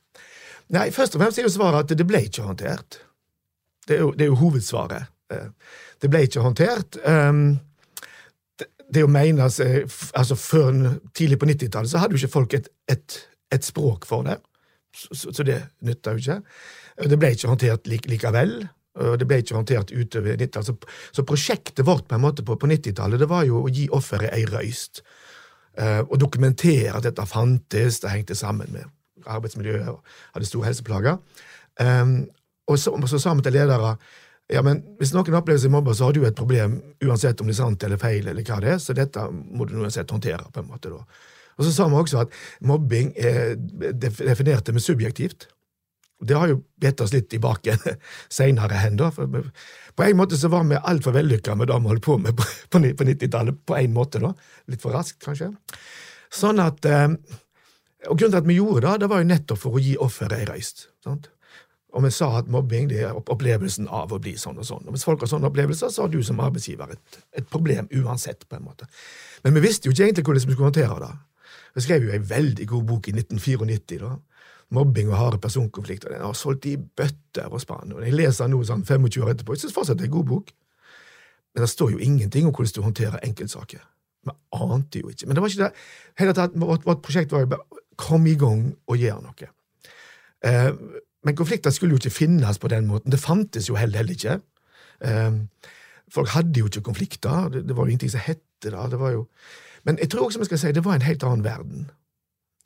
Nei, 0.72 0.88
Først 0.94 1.16
og 1.16 1.22
fremst 1.22 1.40
er 1.40 1.46
jo 1.46 1.52
svaret 1.52 1.84
at 1.84 1.98
det 1.98 2.06
ble 2.08 2.24
ikke 2.26 2.46
håndtert. 2.46 3.02
Det 3.86 3.98
er 3.98 4.06
jo, 4.06 4.12
det 4.16 4.26
er 4.26 4.32
jo 4.32 4.40
hovedsvaret. 4.40 5.10
Eh, 5.32 5.50
det 6.02 6.10
ble 6.10 6.24
ikke 6.26 6.44
håndtert. 6.44 6.98
Um, 7.04 7.58
det 8.92 9.04
å 9.04 9.10
mene 9.10 9.48
seg, 9.52 9.88
altså 10.18 10.36
Før 10.38 10.72
tidlig 11.16 11.38
på 11.40 11.48
90-tallet 11.48 11.92
så 11.92 12.02
hadde 12.02 12.16
jo 12.16 12.22
ikke 12.22 12.36
folk 12.36 12.56
et, 12.58 12.68
et, 12.92 13.18
et 13.54 13.64
språk 13.64 14.06
for 14.08 14.26
det, 14.26 14.38
så, 14.92 15.32
så 15.32 15.46
det 15.46 15.58
nytta 15.86 16.12
jo 16.12 16.22
ikke. 16.22 16.40
Det 16.98 17.18
ble 17.18 17.32
ikke 17.34 17.50
håndtert 17.50 17.90
like, 17.90 18.10
likevel. 18.10 18.56
og 19.00 19.18
Det 19.20 19.28
ble 19.28 19.40
ikke 19.42 19.56
håndtert 19.56 19.92
utover 19.92 20.36
90-tallet. 20.36 20.68
Så, 20.68 20.96
så, 21.16 21.26
prosjektet 21.28 21.86
vårt 21.86 22.08
på 22.08 22.18
en 22.18 22.24
måte 22.24 22.44
på, 22.44 22.56
på 22.56 22.70
90-tallet 22.70 23.22
det 23.22 23.30
var 23.30 23.46
jo 23.48 23.62
å 23.64 23.72
gi 23.72 23.88
offeret 23.92 24.34
ei 24.36 24.44
røyst. 24.48 25.04
Uh, 25.72 26.02
og 26.04 26.18
dokumentere 26.20 26.92
at 26.92 27.06
dette 27.06 27.24
fantes, 27.24 28.02
det 28.02 28.12
hengte 28.12 28.36
sammen 28.36 28.68
med 28.74 28.90
arbeidsmiljøet 29.24 29.88
og 29.88 30.02
hadde 30.34 30.48
store 30.48 30.68
helseplager. 30.68 31.16
Og 32.68 32.78
så, 32.78 32.92
så, 33.08 33.18
sa 33.18 33.32
vi 33.34 33.44
til 33.46 33.56
ledere 33.56 33.94
ja, 34.52 34.60
men 34.64 34.82
hvis 34.98 35.14
noen 35.14 35.38
opplever 35.38 35.60
seg 35.62 35.72
mobba, 35.72 35.94
så 35.96 36.08
har 36.08 36.16
du 36.16 36.24
et 36.26 36.36
problem 36.36 36.74
uansett 37.04 37.40
om 37.40 37.48
det 37.48 37.54
er 37.54 37.60
sant 37.62 37.84
eller 37.86 38.00
feil, 38.00 38.26
eller 38.28 38.44
hva 38.44 38.58
det 38.60 38.74
er, 38.74 38.80
så 38.82 38.94
dette 38.96 39.22
må 39.32 39.64
du 39.68 39.78
uansett 39.80 40.10
håndtere. 40.12 40.50
på 40.52 40.60
en 40.60 40.68
måte 40.68 40.90
da. 40.92 41.00
Og 41.56 41.64
så 41.64 41.72
sa 41.72 41.86
vi 41.88 41.96
også 42.00 42.24
at 42.24 42.36
mobbing 42.64 43.12
er 43.16 43.54
definert 43.56 44.68
med 44.72 44.82
subjektivt. 44.82 45.48
Det 46.22 46.38
har 46.38 46.52
jo 46.52 46.60
bitt 46.80 47.00
oss 47.02 47.12
litt 47.14 47.34
i 47.34 47.40
baken 47.42 47.82
seinere 48.38 48.78
hen. 48.82 48.96
da. 49.00 49.10
For 49.14 49.26
på 49.96 50.06
en 50.06 50.16
måte 50.18 50.38
så 50.38 50.50
var 50.52 50.64
vi 50.68 50.78
altfor 50.78 51.16
vellykka 51.16 51.56
med 51.58 51.70
det 51.70 51.78
vi 51.82 51.92
holdt 51.92 52.06
på 52.06 52.18
med 52.22 52.38
på, 52.38 52.46
på 52.70 52.82
90-tallet. 52.82 53.62
På 53.66 53.76
en 53.78 53.94
måte, 53.96 54.22
da. 54.22 54.32
Litt 54.70 54.82
for 54.84 54.94
raskt, 54.96 55.20
kanskje. 55.24 55.52
Sånn 56.32 56.62
at, 56.62 56.84
eh, 56.88 57.08
Og 58.08 58.18
grunnen 58.18 58.32
til 58.32 58.40
at 58.40 58.48
vi 58.48 58.56
gjorde 58.56 58.80
det, 58.82 59.00
det 59.04 59.08
var 59.12 59.20
jo 59.22 59.26
nettopp 59.30 59.58
for 59.62 59.78
å 59.78 59.82
gi 59.82 59.92
offeret 60.00 60.40
ei 60.40 60.46
røyst. 60.48 60.88
sant? 61.04 61.28
Og 61.92 62.02
vi 62.06 62.10
sa 62.10 62.30
at 62.38 62.48
mobbing 62.50 62.88
det 62.88 63.02
er 63.04 63.18
opplevelsen 63.18 63.86
av 63.92 64.14
å 64.14 64.18
bli 64.22 64.32
sånn 64.40 64.58
og 64.58 64.66
sånn. 64.66 64.86
Og 64.88 64.96
hvis 64.96 65.04
folk 65.04 65.20
har 65.22 65.28
sånne 65.30 65.50
opplevelser, 65.50 65.92
så 65.92 66.06
har 66.06 66.12
du 66.12 66.22
som 66.24 66.40
arbeidsgiver 66.40 66.94
et, 66.94 67.18
et 67.36 67.48
problem 67.52 67.88
uansett. 67.92 68.48
på 68.48 68.56
en 68.56 68.64
måte. 68.64 68.88
Men 69.44 69.54
vi 69.54 69.60
visste 69.66 69.86
jo 69.86 69.92
ikke 69.92 70.08
egentlig 70.08 70.24
hvordan 70.24 70.46
vi 70.48 70.56
skulle 70.56 70.70
håndtere 70.70 70.98
det. 71.04 71.12
Vi 71.74 71.84
skrev 71.84 72.06
jo 72.06 72.14
ei 72.16 72.22
veldig 72.32 72.66
god 72.68 72.86
bok 72.88 73.08
i 73.08 73.14
1994. 73.16 74.08
da, 74.08 74.16
mobbing 74.72 75.10
og 75.12 75.18
harde 75.18 75.38
personkonflikter. 75.42 76.14
Den 76.14 76.24
har 76.24 76.36
solgt 76.38 76.66
i 76.70 76.76
bøtter 76.76 77.52
og 77.52 77.60
spann. 77.62 77.92
og 77.92 78.04
Jeg 78.04 78.16
leser 78.16 78.46
den 78.46 78.56
nå 78.56 78.64
sånn 78.66 78.84
25 78.88 79.24
år 79.24 79.32
etterpå. 79.34 79.56
Jeg 79.56 79.64
syns 79.64 79.76
fortsatt 79.76 80.00
det 80.00 80.06
er 80.06 80.12
en 80.12 80.18
god 80.18 80.28
bok. 80.30 80.52
Men 81.52 81.64
det 81.64 81.70
står 81.72 81.92
jo 81.92 82.00
ingenting 82.00 82.48
om 82.48 82.54
hvordan 82.54 82.76
du 82.76 82.82
håndterer 82.86 83.24
enkeltsaker. 83.26 83.82
Vi 84.24 84.34
ante 84.56 85.02
jo 85.02 85.10
ikke. 85.12 85.26
Men 85.26 85.36
det 85.36 85.44
var 85.44 85.52
ikke 85.52 85.64
det. 85.66 85.86
Hele 86.20 86.36
tatt, 86.38 86.54
vårt, 86.56 86.86
vårt 86.86 87.02
prosjekt 87.04 87.34
var 87.34 87.44
jo 87.44 87.52
bare 87.52 87.82
kom 88.00 88.26
i 88.26 88.36
gang 88.38 88.70
og 88.88 89.00
gjør 89.00 89.20
noe. 89.26 89.50
Eh, 90.48 90.70
men 91.22 91.36
konflikter 91.38 91.74
skulle 91.74 91.94
jo 91.94 92.00
ikke 92.00 92.14
finnes 92.22 92.58
på 92.58 92.70
den 92.72 92.88
måten. 92.88 93.12
Det 93.12 93.20
fantes 93.20 93.68
jo 93.68 93.76
heller, 93.78 94.00
heller 94.00 94.16
ikke. 94.16 94.38
Eh, 95.04 95.68
folk 96.12 96.32
hadde 96.32 96.62
jo 96.62 96.70
ikke 96.70 96.86
konflikter. 96.88 97.50
Det, 97.52 97.66
det 97.68 97.76
var 97.76 97.86
jo 97.86 97.94
ingenting 97.94 98.14
som 98.14 98.24
het 98.24 98.42
det. 98.62 98.72
da. 98.72 98.86
Det 98.88 99.00
var 99.02 99.12
jo... 99.18 99.26
Men 99.84 99.98
jeg 99.98 100.10
tror 100.10 100.28
også 100.28 100.38
vi 100.38 100.46
skal 100.46 100.60
si 100.62 100.72
det 100.72 100.84
var 100.86 100.94
en 100.94 101.04
helt 101.04 101.24
annen 101.26 101.44
verden 101.44 101.90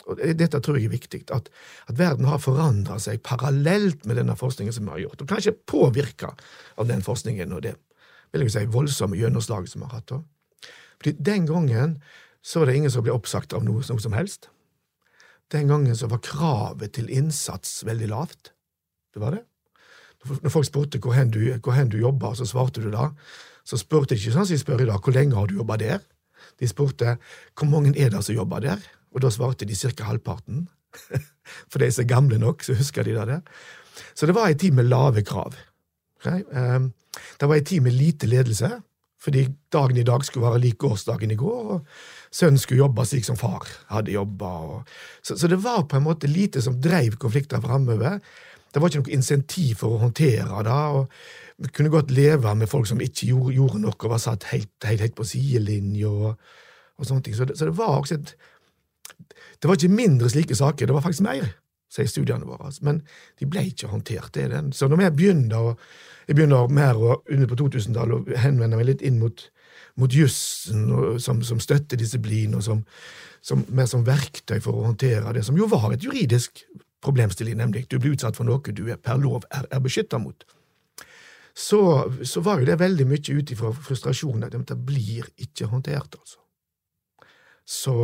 og 0.06 0.20
dette 0.38 0.60
tror 0.62 0.78
jeg 0.78 0.86
er 0.86 0.94
viktig, 0.94 1.24
at, 1.34 1.48
at 1.90 1.98
verden 1.98 2.28
har 2.30 2.38
forandra 2.42 2.98
seg 3.02 3.24
parallelt 3.26 4.06
med 4.06 4.20
denne 4.20 4.36
forskningen 4.38 4.74
som 4.74 4.86
vi 4.86 4.94
har 4.94 5.02
gjort, 5.06 5.24
og 5.24 5.32
kanskje 5.32 5.56
påvirka 5.66 6.30
av 6.78 6.86
den 6.90 7.02
forskningen 7.02 7.54
og 7.56 7.64
det 7.66 7.74
vil 8.32 8.46
jeg 8.46 8.54
si, 8.54 8.68
voldsomme 8.72 9.18
gjennomslaget 9.18 9.72
som 9.72 9.82
vi 9.82 9.88
har 9.90 10.00
hatt. 10.00 10.14
Fordi 10.98 11.12
Den 11.18 11.46
gangen 11.46 11.98
så 12.42 12.60
var 12.60 12.66
det 12.66 12.76
ingen 12.76 12.92
som 12.92 13.02
ble 13.02 13.14
oppsagt 13.14 13.54
av 13.56 13.64
noe, 13.64 13.82
noe 13.82 14.02
som 14.02 14.14
helst. 14.16 14.50
Den 15.50 15.70
gangen 15.70 15.96
så 15.96 16.08
var 16.10 16.22
kravet 16.22 16.96
til 16.98 17.10
innsats 17.10 17.84
veldig 17.86 18.10
lavt. 18.10 18.52
Det 19.14 19.22
var 19.22 19.36
det. 19.36 19.44
Når 20.26 20.50
folk 20.50 20.66
spurte 20.66 20.98
hvor 21.02 21.14
hen 21.14 21.30
du, 21.30 21.40
hvor 21.62 21.84
du 21.86 21.98
jobba, 21.98 22.34
så 22.34 22.46
svarte 22.46 22.82
du 22.82 22.90
da. 22.90 23.12
Så 23.64 23.78
spurte 23.78 24.14
de 24.14 24.20
ikke 24.20 24.34
sånn 24.34 24.46
som 24.46 24.54
de 24.54 24.62
spør 24.62 24.82
i 24.82 24.88
dag, 24.90 24.98
hvor 25.02 25.14
lenge 25.14 25.36
har 25.38 25.46
du 25.46 25.58
jobba 25.58 25.78
der? 25.78 26.02
De 26.58 26.68
spurte 26.68 27.16
hvor 27.54 27.70
mange 27.70 27.94
er 27.98 28.10
det 28.10 28.22
som 28.24 28.34
jobber 28.34 28.62
der? 28.62 28.82
Og 29.16 29.24
da 29.24 29.32
svarte 29.32 29.64
de 29.64 29.76
ca. 29.76 30.10
halvparten. 30.10 30.66
For 31.70 31.80
de 31.80 31.88
som 31.92 32.04
er 32.04 32.12
gamle 32.12 32.38
nok, 32.42 32.64
så 32.64 32.76
husker 32.76 33.06
de 33.06 33.16
det. 33.16 33.40
Så 34.14 34.28
det 34.28 34.36
var 34.36 34.50
ei 34.50 34.58
tid 34.60 34.76
med 34.76 34.90
lave 34.90 35.24
krav. 35.24 35.56
Um, 36.26 36.92
det 37.40 37.48
var 37.48 37.56
ei 37.56 37.64
tid 37.64 37.84
med 37.84 37.96
lite 37.96 38.28
ledelse, 38.28 38.70
fordi 39.22 39.46
dagen 39.72 39.96
i 39.96 40.04
dag 40.06 40.24
skulle 40.24 40.46
være 40.46 40.60
lik 40.60 40.78
gårsdagen 40.78 41.30
i 41.30 41.38
går. 41.38 41.70
og 41.76 41.86
Sønnen 42.30 42.60
skulle 42.60 42.82
jobbe 42.84 43.06
slik 43.06 43.24
som 43.24 43.38
far 43.40 43.64
hadde 43.88 44.12
jobba. 44.12 44.82
Så, 45.22 45.48
det 45.48 45.62
var 45.64 45.86
på 45.88 45.96
en 45.96 46.06
måte 46.06 46.30
lite 46.30 46.62
som 46.62 46.80
dreiv 46.80 47.16
konflikter 47.16 47.60
framover. 47.60 48.20
Det 48.72 48.82
var 48.82 48.92
ikke 48.92 49.06
noe 49.06 49.16
insentiv 49.16 49.80
for 49.80 49.96
å 49.96 50.02
håndtere 50.04 50.62
det. 50.66 50.82
og 50.98 51.64
Vi 51.64 51.72
kunne 51.72 51.94
godt 51.94 52.10
leve 52.10 52.54
med 52.54 52.68
folk 52.68 52.86
som 52.86 53.00
ikke 53.00 53.30
gjorde, 53.30 53.54
gjorde 53.56 53.80
noe 53.80 53.96
og 53.96 54.10
var 54.12 54.22
satt 54.22 54.50
helt, 54.52 54.74
helt, 54.84 55.00
helt 55.00 55.16
på 55.16 55.24
sidelinja. 55.24 56.12
Og, 56.12 56.36
og. 56.98 57.06
Så 57.06 57.18
det, 57.48 57.56
så 57.56 57.70
det 57.70 57.76
var 57.78 57.96
også 57.96 58.20
et 58.20 58.36
det 59.60 59.68
var 59.68 59.78
ikke 59.78 59.92
mindre 59.92 60.30
slike 60.32 60.56
saker, 60.56 60.88
det 60.88 60.96
var 60.96 61.04
faktisk 61.04 61.26
mer, 61.26 61.48
sier 61.92 62.08
studiene 62.10 62.48
våre. 62.48 62.70
Men 62.86 63.02
de 63.40 63.48
ble 63.50 63.66
ikke 63.70 63.90
håndtert. 63.92 64.32
det 64.34 64.46
er 64.46 64.54
den. 64.56 64.72
Så 64.72 64.88
når 64.88 65.02
vi 65.02 65.10
begynner, 65.20 65.76
jeg 66.28 66.36
begynner 66.38 66.72
mer 66.72 66.98
under 66.98 67.46
på 67.46 67.60
2000-tallet 67.62 68.16
å 68.16 68.40
henvende 68.42 68.80
meg 68.80 68.90
litt 68.90 69.04
inn 69.06 69.20
mot, 69.22 69.46
mot 69.96 70.12
jussen 70.12 71.18
som, 71.20 71.42
som 71.42 71.60
støttedisiplin, 71.62 72.54
og 72.54 72.64
som, 72.66 72.82
som, 73.40 73.64
mer 73.68 73.86
som 73.86 74.04
verktøy 74.06 74.58
for 74.60 74.76
å 74.76 74.88
håndtere 74.90 75.36
det, 75.36 75.44
som 75.46 75.56
jo 75.58 75.68
var 75.70 75.92
et 75.92 76.04
juridisk 76.04 76.64
problemstilling, 77.04 77.56
nemlig 77.60 77.86
du 77.90 77.98
blir 78.00 78.16
utsatt 78.16 78.36
for 78.36 78.48
noe 78.48 78.74
du 78.74 78.86
er, 78.88 78.98
per 78.98 79.20
lov 79.20 79.46
er, 79.54 79.68
er 79.70 79.82
beskytta 79.84 80.18
mot. 80.18 80.46
Så, 81.56 81.78
så, 82.20 82.42
var 82.44 82.60
jo 82.60 82.66
det 82.68 82.76
veldig 82.82 83.06
mye 83.08 83.36
ut 83.38 83.50
ifra 83.54 83.70
frustrasjon 83.72 84.44
at 84.44 84.56
det 84.68 84.76
blir 84.76 85.24
ikke 85.40 85.70
håndtert, 85.70 86.18
altså. 86.18 86.42
Så 87.66 87.94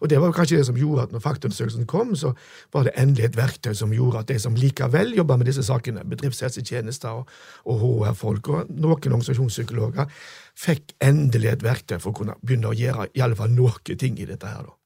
og 0.00 0.08
det 0.10 0.20
var 0.20 0.32
kanskje 0.36 0.60
det 0.60 0.66
som 0.70 0.78
gjorde 0.80 1.06
at 1.06 1.12
når 1.14 1.24
faktaundersøkelsen 1.24 1.86
kom, 1.90 2.14
så 2.16 2.32
var 2.72 2.88
det 2.88 2.96
endelig 2.98 3.28
et 3.28 3.38
verktøy 3.38 3.74
som 3.76 3.92
gjorde 3.94 4.24
at 4.24 4.32
de 4.32 4.38
som 4.40 4.56
likevel 4.56 5.14
jobba 5.16 5.36
med 5.36 5.50
disse 5.50 5.64
sakene, 5.66 6.04
bedriftshelsetjenester 6.08 7.20
og, 7.20 7.30
og 7.68 7.84
HR-folk 7.84 8.48
og 8.48 8.72
noen 8.72 8.96
organisasjonspsykologer, 8.96 10.10
fikk 10.58 10.96
endelig 11.04 11.54
et 11.54 11.64
verktøy 11.64 11.98
for 12.00 12.12
å 12.12 12.20
kunne 12.22 12.38
begynne 12.40 12.72
å 12.72 12.76
gjøre 12.76 13.10
i 13.14 13.24
alle 13.24 13.38
fall 13.38 13.52
noe 13.54 13.96
ting 13.96 14.18
i 14.18 14.28
dette 14.28 14.48
her. 14.48 14.64
da. 14.66 14.79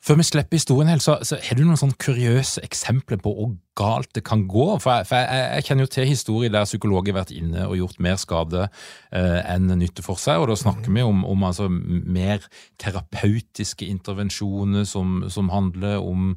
Før 0.00 0.16
vi 0.16 0.24
slipper 0.24 0.56
historien 0.56 0.88
helt, 0.88 1.04
så, 1.04 1.18
så 1.28 1.36
har 1.44 1.58
du 1.58 1.66
noen 1.66 1.76
sånn 1.76 1.92
kuriøse 2.00 2.62
eksempler 2.64 3.18
på 3.20 3.32
hvor 3.36 3.50
galt 3.76 4.08
det 4.16 4.22
kan 4.24 4.46
gå? 4.48 4.64
For, 4.80 4.94
jeg, 4.96 5.08
for 5.10 5.20
jeg, 5.20 5.42
jeg, 5.58 5.66
kjenner 5.66 5.84
jo 5.84 5.90
til 5.92 6.08
historier 6.08 6.54
der 6.54 6.68
psykologer 6.68 7.12
har 7.12 7.18
vært 7.18 7.34
inne 7.36 7.66
og 7.66 7.76
gjort 7.76 8.00
mer 8.00 8.16
skade 8.20 8.62
eh, 8.64 9.40
enn 9.52 9.68
nytte 9.76 10.04
for 10.06 10.20
seg. 10.20 10.40
og 10.40 10.48
Da 10.48 10.56
snakker 10.62 10.88
mm. 10.88 10.96
vi 10.96 11.04
om, 11.04 11.20
om 11.28 11.44
altså, 11.50 11.68
mer 11.68 12.48
terapeutiske 12.80 13.90
intervensjoner 13.92 14.88
som, 14.88 15.20
som, 15.28 15.52
handler 15.52 16.00
om 16.00 16.32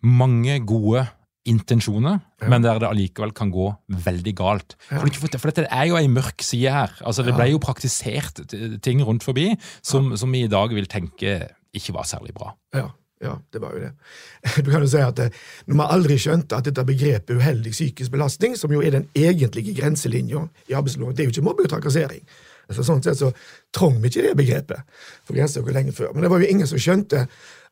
mange 0.00 0.56
gode 0.64 1.04
intensjoner, 1.48 2.18
ja. 2.40 2.48
men 2.52 2.64
der 2.64 2.80
det 2.80 2.88
allikevel 2.88 3.32
kan 3.36 3.52
gå 3.52 3.68
veldig 4.04 4.34
galt. 4.36 4.76
Ja. 4.88 5.00
For, 5.00 5.28
for, 5.36 5.50
dette 5.50 5.68
er 5.68 5.90
jo 5.90 6.00
ei 6.00 6.08
mørk 6.12 6.44
side 6.44 6.72
her. 6.72 6.96
Altså, 7.04 7.24
det 7.26 7.36
ble 7.36 7.50
jo 7.52 7.60
praktisert 7.60 8.42
ting 8.84 9.04
rundt 9.04 9.28
forbi 9.28 9.50
som, 9.84 10.14
som 10.16 10.32
vi 10.32 10.46
i 10.46 10.50
dag 10.52 10.72
vil 10.76 10.88
tenke 10.88 11.40
ikke 11.76 11.94
var 11.96 12.08
særlig 12.08 12.34
bra. 12.36 12.52
Ja, 12.74 12.88
ja, 13.20 13.34
det 13.52 13.60
var 13.62 13.74
jo 13.74 13.80
det. 13.82 13.92
Du 14.64 14.70
kan 14.70 14.84
jo 14.84 14.90
si 14.90 15.00
at 15.02 15.16
det, 15.18 15.32
Når 15.66 15.80
man 15.80 15.90
aldri 15.90 16.18
skjønte 16.20 16.58
at 16.58 16.68
dette 16.68 16.84
begrepet 16.86 17.36
uheldig 17.36 17.72
psykisk 17.74 18.14
belastning, 18.14 18.56
som 18.56 18.72
jo 18.72 18.82
er 18.82 18.94
den 18.94 19.08
egentlige 19.14 19.74
grenselinja 19.80 20.46
i 20.68 20.76
arbeidsloven, 20.78 21.16
det 21.16 21.24
er 21.24 21.30
jo 21.30 21.34
ikke 21.36 21.46
mobbing 21.48 21.68
og 21.68 21.74
trakassering. 21.74 22.22
Altså, 22.68 22.84
sånn 22.84 23.02
sett 23.02 23.18
så 23.18 23.30
trong 23.74 23.96
vi 24.02 24.10
ikke 24.10 24.26
det 24.26 24.36
begrepet, 24.38 24.98
for 25.24 25.34
går 25.34 25.72
lenge 25.74 25.94
før. 25.96 26.12
Men 26.12 26.26
det 26.26 26.30
var 26.30 26.42
jo 26.42 26.50
ingen 26.52 26.68
som 26.68 26.80
skjønte 26.80 27.26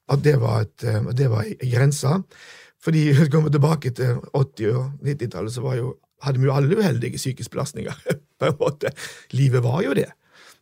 at 0.06 0.22
det 0.24 0.36
var, 0.40 0.64
et, 0.64 0.84
at 0.86 1.16
det 1.18 1.28
var 1.30 1.44
en 1.44 1.70
grense. 1.70 2.12
Fordi 2.82 3.04
kommer 3.32 3.52
tilbake 3.52 3.90
til 3.90 4.16
80- 4.32 4.72
og 4.72 4.92
90-tallet, 5.04 5.52
så 5.52 5.74
jo, 5.76 5.94
hadde 6.24 6.40
vi 6.40 6.48
jo 6.48 6.54
alle 6.54 6.78
uheldige 6.78 7.20
psykiske 7.20 7.52
belastninger. 7.52 7.94
på 8.40 8.50
en 8.50 8.58
måte. 8.60 8.92
Livet 9.36 9.64
var 9.64 9.82
jo 9.84 9.94
det. 9.96 10.10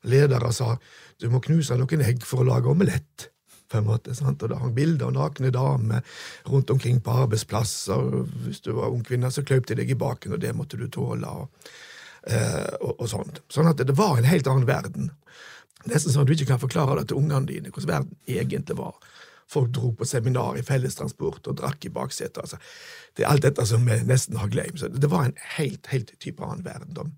Ledere 0.05 0.53
sa 0.53 0.75
du 1.20 1.31
må 1.33 1.40
knuse 1.44 1.77
noen 1.79 2.05
egg 2.05 2.24
for 2.27 2.42
å 2.42 2.50
lage 2.53 2.70
omelett. 2.70 3.31
på 3.68 3.79
en 3.81 3.87
måte, 3.88 4.14
sant? 4.14 4.42
Og 4.42 4.48
Det 4.48 4.59
hang 4.61 4.74
bilder 4.74 5.07
av 5.07 5.12
nakne 5.12 5.50
damer 5.50 6.03
rundt 6.46 6.70
omkring 6.70 7.00
på 7.00 7.11
arbeidsplasser. 7.11 8.27
Hvis 8.44 8.61
du 8.61 8.72
var 8.72 8.92
ung 8.92 9.03
kvinne, 9.03 9.31
så 9.33 9.42
kløp 9.42 9.66
de 9.66 9.74
deg 9.74 9.90
i 9.90 9.96
baken, 9.98 10.33
og 10.33 10.40
det 10.40 10.53
måtte 10.55 10.77
du 10.77 10.87
tåle. 10.87 11.27
og, 11.27 11.48
eh, 12.27 12.74
og, 12.81 13.00
og 13.00 13.09
sånt. 13.09 13.40
Sånn 13.48 13.66
at 13.66 13.77
det 13.77 13.96
var 13.96 14.18
en 14.18 14.29
helt 14.29 14.46
annen 14.46 14.68
verden. 14.68 15.11
Nesten 15.90 16.12
sånn 16.12 16.22
at 16.22 16.29
du 16.29 16.37
ikke 16.37 16.53
kan 16.53 16.62
forklare 16.62 17.00
det 17.00 17.09
til 17.09 17.18
ungene 17.18 17.46
dine, 17.48 17.72
hvordan 17.72 17.90
verden 17.90 18.16
egentlig 18.29 18.77
var. 18.79 18.94
Folk 19.50 19.72
dro 19.76 19.92
på 19.96 20.07
seminar 20.09 20.59
i 20.59 20.64
fellestransport 20.66 21.50
og 21.50 21.59
drakk 21.61 21.85
i 21.88 21.92
baksetet. 21.94 22.40
Altså. 22.42 22.61
Det 23.16 23.24
er 23.24 23.33
alt 23.33 23.44
dette 23.46 23.66
som 23.68 23.85
vi 23.87 23.98
nesten 24.09 24.38
har 24.40 24.52
glemt. 24.52 24.80
Så 24.80 24.88
det 24.88 25.11
var 25.11 25.28
en 25.28 25.37
helt, 25.57 25.87
helt 25.92 26.14
type 26.22 26.44
annen 26.44 26.64
verden. 26.66 27.14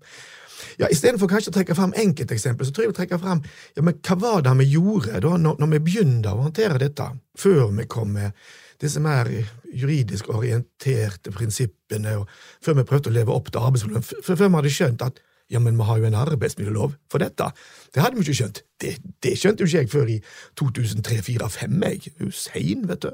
Ja, 0.81 0.89
Istedenfor 0.89 1.29
kanskje 1.29 1.51
å 1.51 1.57
trekke 1.57 1.75
fram 1.77 1.93
enkelteksempler, 1.97 2.65
så 2.65 2.73
tror 2.73 2.87
jeg 2.87 2.93
vi 2.93 2.99
trekker 3.01 3.21
fram 3.21 3.43
ja, 3.77 3.83
men 3.85 3.97
hva 4.01 4.17
var 4.21 4.45
det 4.45 4.55
vi 4.63 4.71
gjorde 4.73 5.21
da, 5.21 5.35
når, 5.37 5.59
når 5.61 5.73
vi 5.75 5.83
begynte 5.85 6.33
å 6.33 6.47
håndtere 6.47 6.81
dette, 6.81 7.11
før 7.37 7.69
vi 7.77 7.85
kom 7.89 8.15
med 8.17 8.47
disse 8.81 9.01
mer 9.01 9.29
juridisk 9.73 10.29
orienterte 10.33 11.33
prinsippene, 11.33 12.17
og 12.21 12.29
før 12.63 12.79
vi 12.79 12.87
prøvde 12.89 13.11
å 13.11 13.15
leve 13.15 13.33
opp 13.33 13.51
til 13.51 13.63
arbeidsmiljøet, 13.63 14.25
før 14.25 14.41
vi 14.43 14.51
hadde 14.57 14.73
skjønt 14.73 15.05
at 15.05 15.21
ja, 15.53 15.61
men 15.63 15.77
vi 15.79 15.85
har 15.87 15.99
jo 16.01 16.07
en 16.09 16.17
arbeidsmiljølov 16.19 16.97
for 17.11 17.23
dette. 17.23 17.51
Det 17.95 18.03
hadde 18.03 18.17
vi 18.17 18.25
ikke 18.25 18.39
skjønt. 18.41 18.63
Det, 18.81 18.97
det 19.23 19.35
skjønte 19.39 19.63
jo 19.63 19.69
ikke 19.69 19.83
jeg 19.83 19.91
før 19.93 20.11
i 20.11 20.17
2003-2004-2005, 20.59 21.77
jeg. 21.87 22.15
Hussein, 22.19 22.83
vet 22.89 23.05
du. 23.05 23.13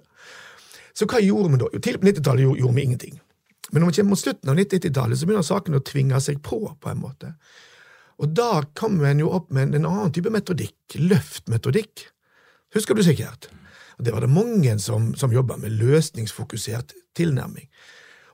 Så 0.97 1.09
hva 1.09 1.21
gjorde 1.21 1.53
vi 1.53 1.61
da? 1.61 1.69
Jo, 1.73 1.83
til 1.83 1.99
på 1.99 2.09
90-tallet 2.09 2.45
gjorde, 2.45 2.63
gjorde 2.63 2.77
vi 2.77 2.87
ingenting. 2.87 3.19
Men 3.71 3.81
når 3.81 3.89
vi 3.91 3.99
kommer 3.99 4.13
mot 4.13 4.21
slutten 4.21 4.53
av 4.53 4.57
90-tallet, 4.59 5.17
så 5.17 5.29
begynner 5.29 5.45
sakene 5.47 5.81
å 5.81 5.85
tvinge 5.85 6.19
seg 6.21 6.41
på, 6.45 6.59
på 6.81 6.91
en 6.91 7.01
måte. 7.01 7.33
Og 8.21 8.33
da 8.37 8.63
kommer 8.77 9.09
en 9.09 9.23
jo 9.23 9.31
opp 9.33 9.49
med 9.53 9.73
en 9.73 9.87
annen 9.89 10.13
type 10.13 10.31
metodikk, 10.33 10.97
løftmetodikk. 11.01 12.07
Husker 12.77 12.97
du 12.97 13.03
sikkert? 13.05 13.49
Og 13.97 14.05
Det 14.05 14.13
var 14.13 14.21
det 14.25 14.33
mange 14.33 14.77
som, 14.79 15.11
som 15.17 15.33
jobba 15.33 15.57
med, 15.57 15.73
løsningsfokusert 15.81 16.93
tilnærming. 17.17 17.69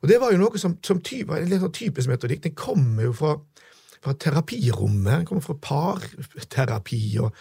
Og 0.01 0.07
Det 0.07 0.19
var 0.19 0.31
jo 0.31 0.39
noe 0.39 0.59
som, 0.59 0.77
som 0.83 1.01
ty, 1.03 1.23
en 1.23 1.49
litt 1.49 1.63
sånn 1.63 1.75
typisk 1.75 2.11
metodikk. 2.11 2.43
Den 2.43 2.55
kommer 2.55 3.09
jo 3.09 3.15
fra, 3.15 3.35
fra 4.03 4.15
terapirommet, 4.15 5.27
kommer 5.27 5.43
fra 5.43 5.57
parterapi 5.59 7.03
og, 7.23 7.31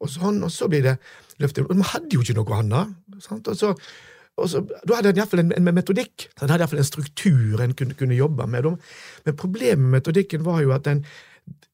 og 0.00 0.10
sånn, 0.10 0.42
og 0.46 0.52
så 0.52 0.68
blir 0.70 0.86
det 0.86 0.96
løftet. 1.42 1.66
Og 1.66 1.76
vi 1.76 1.90
hadde 1.92 2.16
jo 2.16 2.24
ikke 2.24 2.38
noe 2.40 2.62
annet. 2.62 2.96
sant? 3.22 3.50
Og 3.50 3.58
så 3.58 3.74
og 4.40 4.48
så, 4.48 4.62
Da 4.88 4.96
hadde 4.96 5.10
en 5.10 5.18
iallfall 5.20 5.42
en, 5.42 5.50
en 5.52 5.74
metodikk, 5.74 6.28
den 6.40 6.48
hadde 6.48 6.64
iallfall 6.64 6.80
en 6.80 6.86
struktur 6.88 7.60
en 7.60 7.74
kunne, 7.76 7.96
kunne 7.98 8.16
jobbe 8.16 8.46
med. 8.48 8.70
Men 9.26 9.36
problemet 9.36 9.82
med 9.82 9.98
metodikken 9.98 10.44
var 10.46 10.62
jo 10.64 10.72
at 10.72 10.86
den 10.86 11.04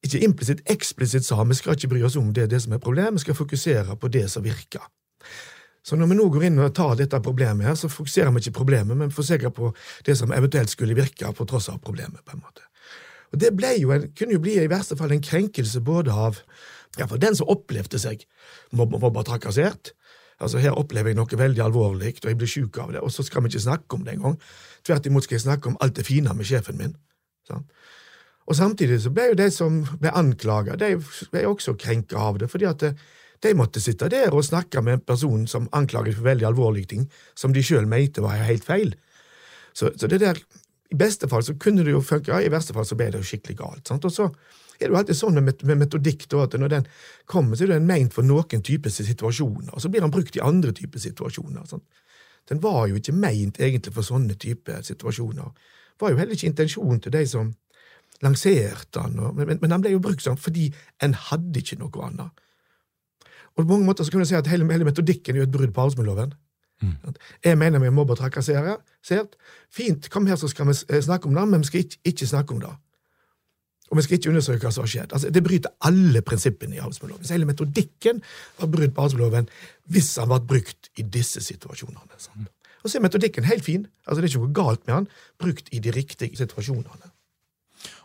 ikke 0.03 0.23
implisitt, 0.25 0.63
eksplisitt 0.69 1.25
sa 1.25 1.43
vi 1.43 1.55
skal 1.57 1.77
ikke 1.77 1.91
bry 1.93 2.03
oss 2.07 2.17
om 2.19 2.33
det, 2.33 2.49
det 2.51 2.61
som 2.63 2.73
er 2.75 2.83
problemet, 2.83 3.19
vi 3.19 3.25
skal 3.25 3.37
fokusere 3.37 3.95
på 3.95 4.11
det 4.11 4.25
som 4.31 4.43
virker. 4.43 4.83
Så 5.87 5.95
når 5.95 6.09
vi 6.11 6.17
nå 6.19 6.27
går 6.33 6.47
inn 6.49 6.59
og 6.59 6.73
tar 6.75 6.97
dette 6.99 7.19
problemet, 7.23 7.69
her, 7.69 7.75
så 7.79 7.87
fokuserer 7.87 8.33
vi 8.35 8.43
ikke 8.43 8.57
problemet, 8.59 8.97
men 8.99 9.13
fokuserer 9.13 9.53
på 9.55 9.71
det 10.05 10.17
som 10.19 10.33
eventuelt 10.35 10.73
skulle 10.73 10.97
virke 10.97 11.31
på 11.31 11.47
tross 11.47 11.69
av 11.71 11.79
problemet. 11.79 12.25
på 12.25 12.35
en 12.35 12.43
måte. 12.43 12.66
Og 13.33 13.39
Det 13.41 13.53
ble 13.55 13.73
jo 13.77 13.91
en, 13.95 14.09
kunne 14.17 14.37
jo 14.37 14.43
bli 14.43 14.57
i 14.61 14.71
verste 14.71 14.97
fall 14.99 15.11
en 15.11 15.23
krenkelse 15.23 15.81
både 15.83 16.13
av 16.13 16.41
ja, 16.97 17.05
for 17.05 17.19
den 17.21 17.35
som 17.37 17.49
opplevde 17.51 17.99
seg 18.01 18.23
mobba 18.73 19.23
trakassert, 19.27 19.91
Altså, 20.37 20.59
her 20.61 20.75
opplever 20.77 21.09
jeg 21.09 21.17
noe 21.17 21.39
veldig 21.39 21.63
alvorlig, 21.65 22.11
og 22.21 22.29
jeg 22.29 22.37
blir 22.37 22.49
sjuk 22.49 22.77
av 22.81 22.91
det, 22.93 23.01
og 23.01 23.09
så 23.13 23.25
skal 23.25 23.41
vi 23.43 23.49
ikke 23.49 23.63
snakke 23.63 23.97
om 23.97 24.03
det 24.05 24.13
engang. 24.13 24.35
Tvert 24.85 25.09
imot 25.09 25.25
skal 25.25 25.39
jeg 25.39 25.45
snakke 25.47 25.71
om 25.71 25.77
alt 25.81 25.95
det 25.97 26.05
fine 26.05 26.33
med 26.37 26.45
sjefen 26.45 26.77
min. 26.77 26.93
Sånn. 27.49 27.65
Og 28.47 28.55
samtidig 28.55 28.99
så 29.03 29.11
ble 29.11 29.31
jo 29.31 29.39
de 29.39 29.47
som 29.51 29.81
ble 29.99 30.13
anklaga, 30.15 30.77
de 30.79 30.93
ble 31.33 31.43
også 31.49 31.73
krenka 31.81 32.21
av 32.21 32.37
det, 32.39 32.51
fordi 32.51 32.69
at 32.69 32.85
de, 32.85 32.93
de 33.43 33.55
måtte 33.57 33.81
sitte 33.83 34.11
der 34.13 34.35
og 34.35 34.45
snakke 34.45 34.83
med 34.85 34.99
en 34.99 35.03
person 35.09 35.49
som 35.49 35.67
anklaget 35.75 36.19
for 36.19 36.29
veldig 36.29 36.47
alvorlige 36.51 36.93
ting, 36.93 37.09
som 37.35 37.55
de 37.55 37.65
sjøl 37.65 37.89
mente 37.89 38.23
var 38.23 38.37
helt 38.45 38.67
feil. 38.67 38.93
Så, 39.73 39.89
så, 39.97 40.07
det 40.07 40.21
der, 40.21 40.39
i 40.89 40.95
beste 40.95 41.27
fall 41.27 41.43
så 41.43 41.55
kunne 41.59 41.83
det 41.83 41.91
jo 41.91 42.01
funke, 42.03 42.31
ja, 42.31 42.39
i 42.41 42.51
verste 42.51 42.75
fall 42.75 42.85
så 42.87 42.95
ble 42.99 43.09
det 43.11 43.19
jo 43.19 43.27
skikkelig 43.27 43.57
galt. 43.59 43.83
Sant? 43.89 44.05
Og 44.07 44.13
så 44.13 44.29
er 44.77 44.85
det 44.85 44.93
jo 44.93 44.99
alltid 44.99 45.19
sånn 45.19 45.39
med, 45.41 45.63
metodikk 45.79 46.27
da, 46.31 46.45
at 46.45 46.55
når 46.59 46.73
den 46.75 46.89
kommer, 47.29 47.57
så 47.57 47.65
er 47.65 47.75
den 47.75 47.89
ment 47.89 48.15
for 48.15 48.27
noen 48.27 48.63
typer 48.63 48.93
situasjoner, 48.93 49.73
og 49.73 49.83
så 49.83 49.91
blir 49.91 50.05
den 50.05 50.13
brukt 50.13 50.37
i 50.37 50.43
andre 50.43 50.73
typer 50.77 51.01
situasjoner. 51.03 51.67
Sant? 51.67 51.85
Den 52.47 52.61
var 52.63 52.85
jo 52.87 52.99
ikke 52.99 53.15
meint 53.15 53.59
egentlig 53.59 53.91
for 53.95 54.07
sånne 54.07 54.37
typer 54.39 54.85
situasjoner. 54.87 55.51
Det 55.97 56.05
var 56.05 56.13
jo 56.13 56.19
heller 56.21 56.37
ikke 56.37 56.51
intensjonen 56.53 57.01
til 57.03 57.15
de 57.17 57.23
som 57.27 57.51
lanserte 58.23 59.01
den, 59.01 59.19
og, 59.19 59.35
men, 59.37 59.59
men 59.59 59.73
den 59.73 59.83
ble 59.83 59.95
jo 59.97 60.03
brukt 60.03 60.23
sånn 60.23 60.39
fordi 60.39 60.69
en 61.03 61.17
hadde 61.27 61.59
ikke 61.61 61.81
noe 61.81 62.07
annet. 62.07 62.43
Og 63.57 63.63
på 63.63 63.71
mange 63.71 63.89
måter 63.89 64.05
så 64.05 64.13
kan 64.13 64.21
du 64.21 64.29
si 64.29 64.37
at 64.37 64.47
hele, 64.47 64.69
hele 64.69 64.85
metodikken 64.87 65.35
er 65.35 65.43
jo 65.43 65.47
et 65.49 65.53
brudd 65.53 65.73
på 65.73 65.83
arbeidsmiljøloven. 65.83 66.35
Mm. 66.81 67.15
Jeg 67.43 67.57
mener 67.57 67.81
vi 67.81 67.89
må 67.89 68.05
og 68.05 68.17
trakassert. 68.17 69.37
Fint, 69.73 70.09
kom 70.13 70.27
her, 70.27 70.35
så 70.35 70.49
skal 70.51 70.67
vi 70.69 71.01
snakke 71.01 71.27
om 71.29 71.35
det, 71.35 71.47
men 71.47 71.63
vi 71.63 71.69
skal 71.71 71.85
ikke, 71.85 71.97
ikke 72.11 72.27
snakke 72.27 72.53
om 72.53 72.61
det. 72.61 72.73
Og 73.87 73.97
vi 73.97 74.03
skal 74.03 74.17
ikke 74.17 74.29
undersøke 74.33 74.67
hva 74.67 74.73
som 74.75 74.83
har 74.83 74.91
skjedd. 74.91 75.13
Altså, 75.15 75.31
det 75.31 75.43
bryter 75.43 75.73
alle 75.87 76.21
prinsippene 76.21 76.75
i 76.75 76.81
arbeidsmiljøloven. 76.83 77.25
Så 77.25 77.37
hele 77.37 77.47
metodikken 77.47 78.19
var 78.59 78.71
brudd 78.73 78.93
på 78.93 79.05
arbeidsmiljøloven 79.05 79.49
hvis 79.95 80.09
han 80.19 80.31
ble 80.31 80.41
brukt 80.53 80.89
i 80.99 81.05
disse 81.17 81.43
situasjonene. 81.45 82.19
Sant? 82.19 82.51
Og 82.83 82.91
så 82.91 82.99
er 82.99 83.05
metodikken 83.07 83.47
helt 83.47 83.65
fin. 83.65 83.87
Altså, 84.05 84.19
det 84.21 84.27
er 84.27 84.33
ikke 84.33 84.43
noe 84.43 84.57
galt 84.59 84.83
med 84.87 84.95
han, 84.95 85.07
brukt 85.39 85.71
i 85.71 85.79
de 85.83 85.93
riktige 85.95 86.37
situasjonene. 86.39 87.13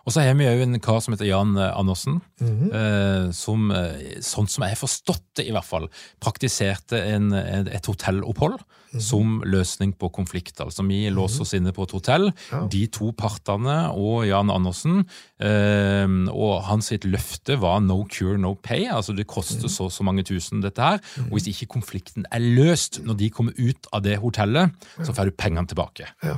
Og 0.03 0.14
så 0.14 0.25
har 0.25 0.35
vi 0.35 0.49
òg 0.51 0.64
en 0.64 0.81
kar 0.83 0.99
som 1.03 1.14
heter 1.14 1.29
Jan 1.29 1.55
eh, 1.57 1.79
Andersen, 1.79 2.21
mm 2.40 2.49
-hmm. 2.59 2.71
eh, 2.75 3.31
som, 3.33 3.71
eh, 3.71 4.21
sånn 4.21 4.49
som 4.49 4.62
jeg 4.62 4.75
har 4.75 4.81
forstått 4.81 5.25
det, 5.37 5.47
i 5.47 5.53
hvert 5.53 5.64
fall, 5.64 5.88
praktiserte 6.21 6.99
en, 7.14 7.33
et 7.33 7.87
hotellopphold 7.87 8.59
mm 8.59 8.99
-hmm. 8.99 9.01
som 9.01 9.42
løsning 9.45 9.92
på 9.92 10.09
konflikt. 10.09 10.61
Altså, 10.61 10.83
vi 10.83 11.07
mm 11.07 11.12
-hmm. 11.12 11.14
låser 11.14 11.40
oss 11.42 11.55
inne 11.55 11.73
på 11.73 11.83
et 11.83 11.90
hotell, 11.90 12.33
ja. 12.53 12.66
de 12.66 12.87
to 12.87 13.12
partene 13.12 13.92
og 13.92 14.27
Jan 14.27 14.51
Andersen, 14.51 15.07
eh, 15.40 16.09
og 16.31 16.62
hans 16.64 16.92
løfte 17.05 17.61
var 17.61 17.81
no 17.81 18.07
cure, 18.11 18.38
no 18.38 18.55
pay. 18.55 18.88
Altså, 18.90 19.12
det 19.12 19.27
koster 19.27 19.62
mhm. 19.62 19.68
så 19.68 19.90
så 19.90 20.03
mange 20.03 20.23
tusen, 20.23 20.62
dette 20.62 20.83
her. 20.83 20.99
Og 21.31 21.38
hvis 21.38 21.47
ikke 21.47 21.66
konflikten 21.66 22.25
er 22.31 22.38
løst 22.38 23.01
når 23.05 23.14
de 23.14 23.31
kommer 23.31 23.53
ut 23.59 23.87
av 23.92 24.03
det 24.03 24.18
hotellet, 24.18 24.71
så 25.05 25.12
får 25.12 25.25
du 25.25 25.31
pengene 25.31 25.66
tilbake. 25.66 26.07
Ja, 26.23 26.37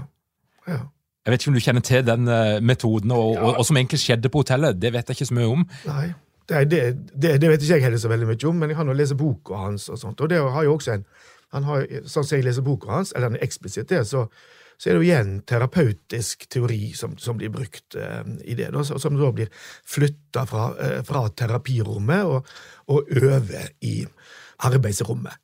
ja. 0.69 0.79
Jeg 1.25 1.33
vet 1.33 1.41
ikke 1.41 1.51
om 1.51 1.57
du 1.57 1.65
kjenner 1.65 1.85
til 1.85 2.03
den 2.05 2.29
uh, 2.29 2.61
metoden, 2.61 3.13
og, 3.17 3.31
ja. 3.33 3.41
og, 3.41 3.59
og, 3.59 3.65
som 3.65 3.79
egentlig 3.81 4.03
skjedde 4.03 4.29
på 4.29 4.43
hotellet. 4.43 4.77
Det 4.77 4.93
vet 4.93 5.09
jeg 5.09 5.17
ikke 5.17 5.29
så 5.31 5.37
mye 5.39 5.53
om. 5.55 5.63
Nei, 5.89 6.09
det, 6.49 6.65
det, 6.69 6.81
det, 7.15 7.31
det 7.41 7.49
vet 7.49 7.63
ikke 7.65 7.79
jeg 7.79 7.85
heller 7.87 8.03
så 8.03 8.11
veldig 8.13 8.29
mye 8.29 8.49
om, 8.51 8.59
men 8.61 8.73
jeg 8.73 8.77
har 8.77 8.85
nå 8.85 8.97
lese 8.99 9.17
boka 9.17 9.63
hans. 9.63 9.87
Og 9.89 10.01
sånt, 10.01 10.21
og 10.21 10.29
det 10.29 10.43
har 10.43 10.67
jo 10.67 10.75
også 10.75 10.99
en, 10.99 11.07
han 11.57 11.65
har, 11.69 11.87
Sånn 12.11 12.27
som 12.27 12.37
jeg 12.37 12.45
leser 12.45 12.67
boka 12.67 12.93
hans, 12.93 13.15
eller 13.15 13.33
den 13.33 13.41
er 13.41 13.47
eksplisitt 13.47 13.89
det, 13.89 14.03
så, 14.11 14.27
så, 14.77 14.91
er 14.91 14.91
det 14.91 14.99
jo 14.99 15.07
igjen 15.07 15.33
terapeutisk 15.49 16.45
teori 16.53 16.91
som, 16.99 17.17
som 17.17 17.41
blir 17.41 17.53
brukt 17.55 17.97
uh, 17.97 18.21
i 18.45 18.59
det, 18.59 18.69
da, 18.75 18.85
som 18.85 19.17
da 19.17 19.33
blir 19.33 19.49
flytta 19.95 20.45
fra, 20.51 20.69
uh, 20.77 21.01
fra, 21.09 21.25
terapirommet 21.33 22.29
og, 22.29 22.53
og 22.93 23.17
over 23.23 23.73
i 23.81 24.03
arbeidsrommet. 24.69 25.41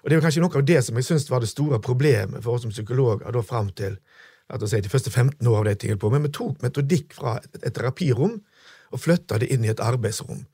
Og 0.00 0.08
Det 0.08 0.16
er 0.16 0.20
jo 0.20 0.24
kanskje 0.24 0.40
noe 0.44 0.60
av 0.60 0.64
det 0.68 0.80
som 0.84 0.96
jeg 0.96 1.06
syns 1.12 1.28
var 1.28 1.44
det 1.44 1.52
store 1.52 1.80
problemet 1.84 2.40
for 2.44 2.56
oss 2.56 2.64
som 2.64 2.72
psykologer 2.72 3.32
da 3.32 3.44
fram 3.44 3.68
til 3.76 4.00
si, 4.66 4.80
de 4.80 4.92
første 4.92 5.10
15 5.10 5.46
år 5.48 5.60
av 5.60 5.68
det 5.68 5.78
tingene 5.82 6.00
på, 6.00 6.10
men 6.12 6.24
vi 6.26 6.32
tok 6.34 6.62
metodikk 6.62 7.14
fra 7.16 7.38
et, 7.40 7.70
terapirom 7.72 8.36
og 8.92 9.00
flytta 9.00 9.40
det 9.42 9.50
inn 9.54 9.64
i 9.64 9.72
et 9.72 9.82
arbeidsrom. 9.82 10.44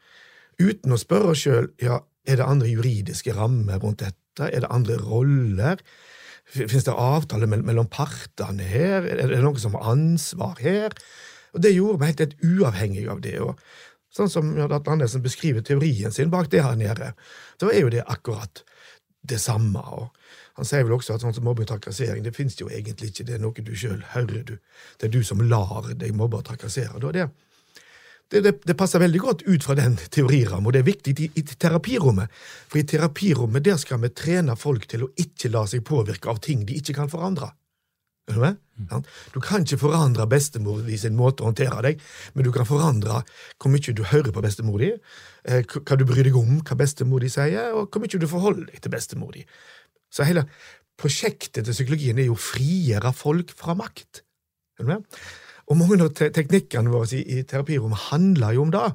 Uten 0.61 0.94
å 0.94 1.00
spørre 1.00 1.33
oss 1.33 1.44
sjøl 1.44 1.70
ja, 1.83 2.00
er 2.29 2.40
det 2.40 2.46
andre 2.46 2.70
juridiske 2.70 3.35
rammer 3.37 3.81
rundt 3.83 4.05
dette, 4.05 4.46
er 4.46 4.62
det 4.62 4.70
andre 4.70 4.96
roller, 5.00 5.83
finnes 6.50 6.87
det 6.87 6.94
avtaler 6.94 7.50
mellom 7.50 7.88
partene 7.90 8.66
her, 8.66 9.07
er 9.07 9.31
det 9.31 9.42
noen 9.42 9.61
som 9.61 9.76
har 9.79 9.92
ansvar 9.92 10.59
her? 10.62 10.96
Og 11.55 11.62
Det 11.62 11.74
gjorde 11.74 11.98
meg 11.98 12.20
helt, 12.20 12.37
uavhengig 12.46 13.09
av 13.11 13.22
det. 13.24 13.40
og 13.42 13.59
Sånn 14.14 14.31
som 14.31 14.53
Atle 14.59 14.94
Andersen 14.94 15.22
beskriver 15.22 15.62
teorien 15.66 16.14
sin 16.14 16.31
bak 16.31 16.50
det 16.50 16.62
her 16.62 16.79
nede, 16.79 17.12
da 17.59 17.70
er 17.70 17.85
jo 17.85 17.90
det 17.90 18.07
akkurat 18.07 18.62
det 19.22 19.40
samme. 19.42 19.81
og 19.81 20.11
han 20.61 20.68
sier 20.68 20.83
vel 20.85 20.99
også 20.99 21.14
at 21.14 21.23
sånn 21.25 21.33
som 21.33 21.46
mobbing 21.49 21.64
og 21.64 21.70
trakassering 21.70 22.25
det 22.25 22.35
finnes 22.37 22.59
jo 22.61 22.66
egentlig 22.68 23.14
ikke. 23.14 23.25
Det 23.25 23.38
er 23.38 23.40
noe 23.40 23.64
du 23.64 23.70
sjøl 23.73 24.03
hører. 24.12 24.42
Du. 24.44 24.59
Det 25.01 25.09
er 25.09 25.14
du 25.14 25.23
som 25.25 25.40
lar 25.40 25.88
deg 25.88 26.12
mobbe 26.16 26.42
og 26.42 26.44
trakassere. 26.51 27.01
Det, 27.01 27.25
det, 28.29 28.42
det, 28.44 28.53
det, 28.68 28.77
passer 28.77 29.01
veldig 29.01 29.23
godt 29.25 29.46
ut 29.49 29.64
fra 29.64 29.79
den 29.79 29.96
teorirammen, 30.12 30.68
og 30.68 30.77
det 30.77 30.83
er 30.83 30.90
viktig 30.90 31.14
i, 31.16 31.31
i, 31.40 31.46
terapirommet. 31.49 32.29
For 32.68 32.83
i 32.83 32.85
terapirommet 32.92 33.64
der 33.64 33.81
skal 33.81 34.03
vi 34.05 34.12
trene 34.12 34.59
folk 34.61 34.85
til 34.90 35.07
å 35.07 35.11
ikke 35.25 35.49
la 35.55 35.64
seg 35.70 35.87
påvirke 35.88 36.29
av 36.29 36.42
ting 36.44 36.68
de 36.68 36.77
ikke 36.77 36.99
kan 37.01 37.09
forandre. 37.09 37.55
Du? 38.31 38.44
Mm. 38.44 39.03
Du 39.35 39.40
kan 39.42 39.64
ikke 39.64 39.81
forandre 39.81 40.29
bestemor 40.31 40.85
i 40.88 40.99
sin 41.01 41.16
måte 41.18 41.42
å 41.42 41.49
håndtere 41.49 41.81
deg, 41.88 42.05
men 42.37 42.46
du 42.46 42.53
kan 42.55 42.68
forandre 42.68 43.25
hvor 43.57 43.73
mye 43.73 43.96
du 43.96 44.05
hører 44.07 44.31
på 44.37 44.44
bestemor 44.44 44.85
di, 44.85 44.92
eh, 45.49 45.64
hva 45.64 45.99
du 45.99 46.05
bryr 46.07 46.29
deg 46.29 46.37
om 46.38 46.61
hva 46.61 46.79
bestemor 46.79 47.25
di 47.25 47.33
sier, 47.33 47.73
og 47.75 47.90
hvor 47.90 48.05
mye 48.05 48.20
du 48.20 48.29
forholder 48.31 48.70
deg 48.70 48.85
til 48.85 48.94
bestemor 48.94 49.35
di. 49.35 49.44
Så 50.11 50.27
hele 50.27 50.44
prosjektet 51.01 51.64
til 51.64 51.75
psykologien 51.75 52.18
er 52.18 52.29
jo 52.29 52.37
å 52.37 52.42
frigjøre 52.42 53.12
folk 53.16 53.55
fra 53.57 53.77
makt. 53.79 54.25
Og 54.81 55.79
mange 55.79 56.01
av 56.03 56.12
te 56.16 56.31
teknikkene 56.35 56.92
våre 56.92 57.09
i, 57.16 57.23
i 57.38 57.46
terapirommet 57.46 58.09
handler 58.11 58.57
jo 58.57 58.66
om 58.66 58.75
det. 58.75 58.88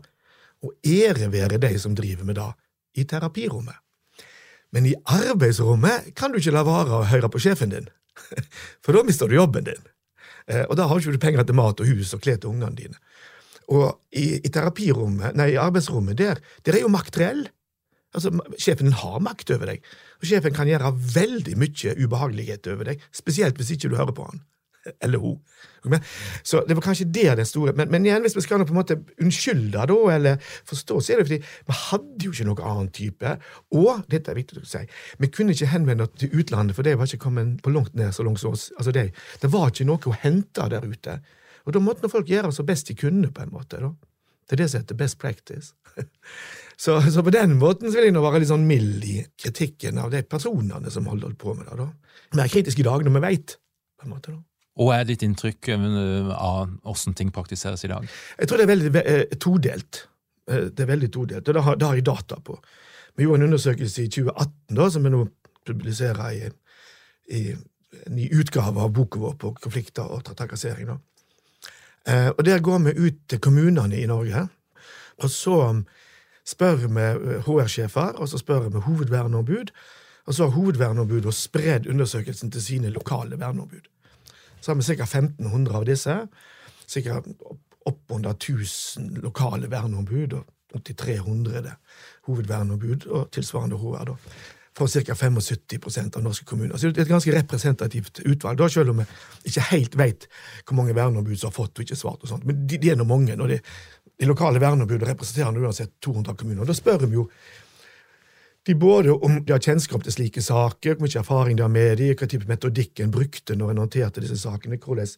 Å 0.66 0.72
erevere 0.82 1.60
de 1.62 1.74
som 1.80 1.96
driver 1.98 2.28
med 2.28 2.40
det 2.40 2.52
i 3.00 3.06
terapirommet. 3.08 3.78
Men 4.76 4.88
i 4.90 4.96
arbeidsrommet 5.08 6.12
kan 6.18 6.34
du 6.34 6.40
ikke 6.42 6.56
la 6.56 6.66
være 6.68 7.00
å 7.00 7.08
høre 7.08 7.30
på 7.32 7.40
sjefen 7.40 7.72
din, 7.72 7.86
for 8.84 8.96
da 8.96 9.06
mister 9.08 9.30
du 9.30 9.38
jobben 9.38 9.68
din. 9.68 9.84
Eh, 10.52 10.66
og 10.66 10.76
da 10.80 10.88
har 10.90 11.00
du 11.00 11.08
ikke 11.14 11.28
penger 11.30 11.48
til 11.48 11.58
mat 11.58 11.80
og 11.80 11.88
hus 11.90 12.12
og 12.18 12.24
klær 12.26 12.42
til 12.42 12.52
ungene 12.52 12.76
dine. 12.76 13.00
Og 13.72 13.88
i, 14.12 14.42
i 14.44 14.52
terapirommet, 14.52 15.38
nei, 15.38 15.54
i 15.54 15.62
arbeidsrommet, 15.62 16.18
der, 16.20 16.42
der 16.66 16.78
er 16.78 16.84
jo 16.84 16.92
makt 16.92 17.22
reell. 17.22 17.46
Altså, 18.16 18.32
Sjefen 18.62 18.96
har 18.96 19.22
makt 19.24 19.52
over 19.56 19.74
deg, 19.74 19.86
og 20.22 20.28
sjefen 20.30 20.56
kan 20.56 20.70
gjøre 20.70 20.94
veldig 20.96 21.56
mye 21.60 21.96
ubehagelighet 22.00 22.72
over 22.72 22.92
deg, 22.92 23.08
spesielt 23.16 23.60
hvis 23.60 23.76
ikke 23.76 23.92
du 23.92 23.98
hører 24.00 24.16
på 24.16 24.28
han. 24.30 24.44
Eller 25.04 25.18
hun. 25.18 25.42
Så 26.44 26.62
det 26.68 26.76
var 26.78 26.82
kanskje 26.82 27.06
det 27.14 27.38
den 27.38 27.46
store 27.46 27.74
Men, 27.74 27.90
men 27.92 28.06
igjen, 28.06 28.22
hvis 28.22 28.36
vi 28.36 28.42
skal 28.42 28.66
på 28.66 28.74
en 28.74 28.80
måte 28.80 28.98
unnskylde 29.22 29.86
da, 29.90 29.98
eller 30.14 30.38
forstå, 30.66 31.00
så 31.00 31.14
er 31.14 31.22
det 31.22 31.26
fordi 31.28 31.40
vi 31.68 31.78
hadde 31.78 32.26
jo 32.26 32.34
ikke 32.34 32.48
noen 32.50 32.64
annen 32.72 32.92
type. 32.94 33.36
Og, 33.74 34.06
dette 34.10 34.32
er 34.32 34.40
viktig 34.40 34.62
å 34.62 34.70
si, 34.70 34.84
vi 35.22 35.30
kunne 35.34 35.54
ikke 35.54 35.72
henvende 35.74 36.08
oss 36.08 36.16
til 36.22 36.34
utlandet, 36.34 36.78
for 36.78 36.88
det 36.88 36.96
var 36.98 37.10
ikke 37.10 37.26
kommet 37.26 37.62
på 37.66 37.74
langt 37.74 37.94
ned 37.98 38.14
så 38.16 38.26
langt 38.26 38.42
som 38.42 38.54
oss. 38.54 38.72
Altså 38.78 38.94
det, 38.96 39.12
det 39.42 39.52
var 39.54 39.74
ikke 39.74 39.90
noe 39.90 40.12
å 40.12 40.18
hente 40.24 40.70
der 40.74 40.86
ute. 40.86 41.20
Og 41.66 41.74
da 41.74 41.82
måtte 41.82 42.10
folk 42.10 42.30
gjøre 42.30 42.54
så 42.54 42.66
best 42.66 42.90
de 42.90 42.98
kunne, 42.98 43.32
på 43.34 43.46
en 43.46 43.54
måte. 43.54 43.82
da. 43.82 43.94
Det 44.46 44.56
er 44.56 44.64
det 44.64 44.70
som 44.72 44.84
heter 44.84 44.98
best 45.00 45.20
practice. 45.22 45.74
så, 46.84 47.00
så, 47.02 47.24
på 47.24 47.34
den 47.34 47.58
måten 47.62 47.90
så 47.90 48.00
vil 48.00 48.10
jeg 48.10 48.16
nå 48.16 48.24
være 48.26 48.44
litt 48.44 48.52
sånn 48.52 48.68
mild 48.68 49.06
i 49.08 49.20
kritikken 49.42 50.02
av 50.02 50.12
de 50.14 50.22
personene 50.30 50.92
som 50.94 51.08
holder 51.10 51.38
på 51.40 51.56
med 51.58 51.70
det. 51.70 51.78
da. 51.82 52.18
Mer 52.40 52.52
kritisk 52.52 52.82
i 52.82 52.88
dag 52.88 53.06
når 53.06 53.18
vi 53.18 53.24
veit. 53.26 53.58
Og 54.76 54.92
er 54.92 55.06
ditt 55.08 55.24
inntrykk 55.24 55.70
eh, 55.72 56.34
av 56.36 56.74
hvordan 56.84 57.16
ting 57.18 57.32
praktiseres 57.34 57.86
i 57.88 57.92
dag? 57.92 58.08
Jeg 58.40 58.50
tror 58.50 58.60
det 58.60 58.66
er 58.66 58.74
veldig 58.74 58.92
eh, 59.02 59.38
todelt. 59.42 60.02
Eh, 60.52 60.68
det 60.70 60.84
er 60.84 60.92
veldig 60.92 61.12
todelt, 61.16 61.48
og 61.48 61.58
det 61.58 61.64
har, 61.64 61.80
det 61.80 61.88
har 61.88 62.00
jeg 62.00 62.08
data 62.10 62.40
på. 62.44 62.58
Vi 63.16 63.24
gjorde 63.24 63.42
en 63.42 63.48
undersøkelse 63.50 64.04
i 64.04 64.12
2018 64.12 64.76
da, 64.76 64.90
som 64.92 65.08
vi 65.08 65.14
nå 65.14 65.24
publiserer 65.66 66.26
i, 66.36 66.50
i 67.32 67.44
en 67.56 68.18
ny 68.18 68.28
utgave 68.36 68.84
av 68.84 68.92
boka 68.94 69.22
vår 69.22 69.38
på 69.42 69.54
konflikter 69.64 70.12
og 70.12 70.28
trakassering. 70.28 70.92
da. 70.92 71.00
Eh, 72.08 72.28
og 72.38 72.46
Der 72.46 72.60
går 72.60 72.80
vi 72.80 73.08
ut 73.08 73.14
til 73.30 73.40
kommunene 73.40 74.02
i 74.02 74.06
Norge, 74.06 74.48
og 75.18 75.30
så 75.30 75.84
spør 76.46 76.76
vi 76.76 76.86
HR-sjefer, 77.42 78.18
og 78.22 78.30
så 78.30 78.38
spør 78.38 78.70
vi 78.70 78.80
hovedverneombud, 78.80 79.72
og 80.26 80.34
så 80.34 80.44
har 80.44 80.52
hovedverneombudet 80.52 81.34
spredd 81.34 81.88
undersøkelsen 81.88 82.52
til 82.52 82.62
sine 82.62 82.90
lokale 82.90 83.40
verneombud. 83.40 83.88
Så 84.62 84.72
har 84.72 84.76
vi 84.76 84.84
ca. 84.84 85.04
1500 85.04 85.78
av 85.78 85.86
disse. 85.86 86.28
Sikkert 86.88 87.26
oppunder 87.86 88.30
1000 88.30 89.18
lokale 89.22 89.72
verneombud 89.72 90.34
og 90.34 90.46
opptil 90.74 90.96
300 90.96 91.72
hovedverneombud 92.28 93.08
og 93.08 93.32
tilsvarende 93.32 93.78
HR. 93.78 94.04
da 94.04 94.16
for 94.76 94.88
ca. 94.88 95.14
75% 95.14 96.18
av 96.18 96.24
norske 96.24 96.46
kommuner. 96.46 96.78
Så 96.78 96.90
det 96.92 97.00
er 97.00 97.08
et 97.08 97.14
ganske 97.14 97.32
representativt 97.32 98.20
utvalg, 98.26 98.58
da, 98.60 98.70
selv 98.70 98.92
om 98.92 99.02
vi 99.02 99.06
ikke 99.52 99.68
helt 99.72 99.96
vet 100.00 100.26
hvor 100.66 100.76
mange 100.82 100.96
verneombud 100.96 101.38
som 101.40 101.52
har 101.52 101.56
fått 101.56 101.80
og 101.80 101.86
ikke 101.86 102.00
svart. 102.00 102.24
og 102.24 102.32
sånt. 102.32 102.48
Men 102.48 102.66
de, 102.68 102.80
de 102.82 102.92
er 102.92 103.00
nå 103.00 103.08
mange. 103.08 103.38
og 103.40 103.50
de, 103.50 103.60
de 104.20 104.28
lokale 104.28 104.60
verneombudene 104.60 105.14
representerer 105.14 105.62
uansett 105.64 105.96
200 106.04 106.36
kommuner. 106.36 106.68
Da 106.68 106.76
spør 106.76 107.06
vi 107.06 107.16
jo 107.16 107.30
de 108.66 108.76
både 108.76 109.14
om 109.14 109.38
de 109.46 109.54
har 109.54 109.62
kjennskap 109.62 110.04
til 110.04 110.12
slike 110.12 110.42
saker, 110.42 110.96
hvor 110.96 111.06
mye 111.06 111.20
erfaring 111.22 111.58
de 111.58 111.62
har 111.62 111.70
med 111.70 112.00
dem, 112.00 112.16
hva 112.18 112.28
type 112.28 112.50
metodikk 112.50 113.00
en 113.04 113.14
brukte 113.14 113.56
når 113.56 113.72
en 113.72 113.82
håndterte 113.84 114.24
disse 114.24 114.40
sakene, 114.42 114.80
hvordan, 114.82 115.12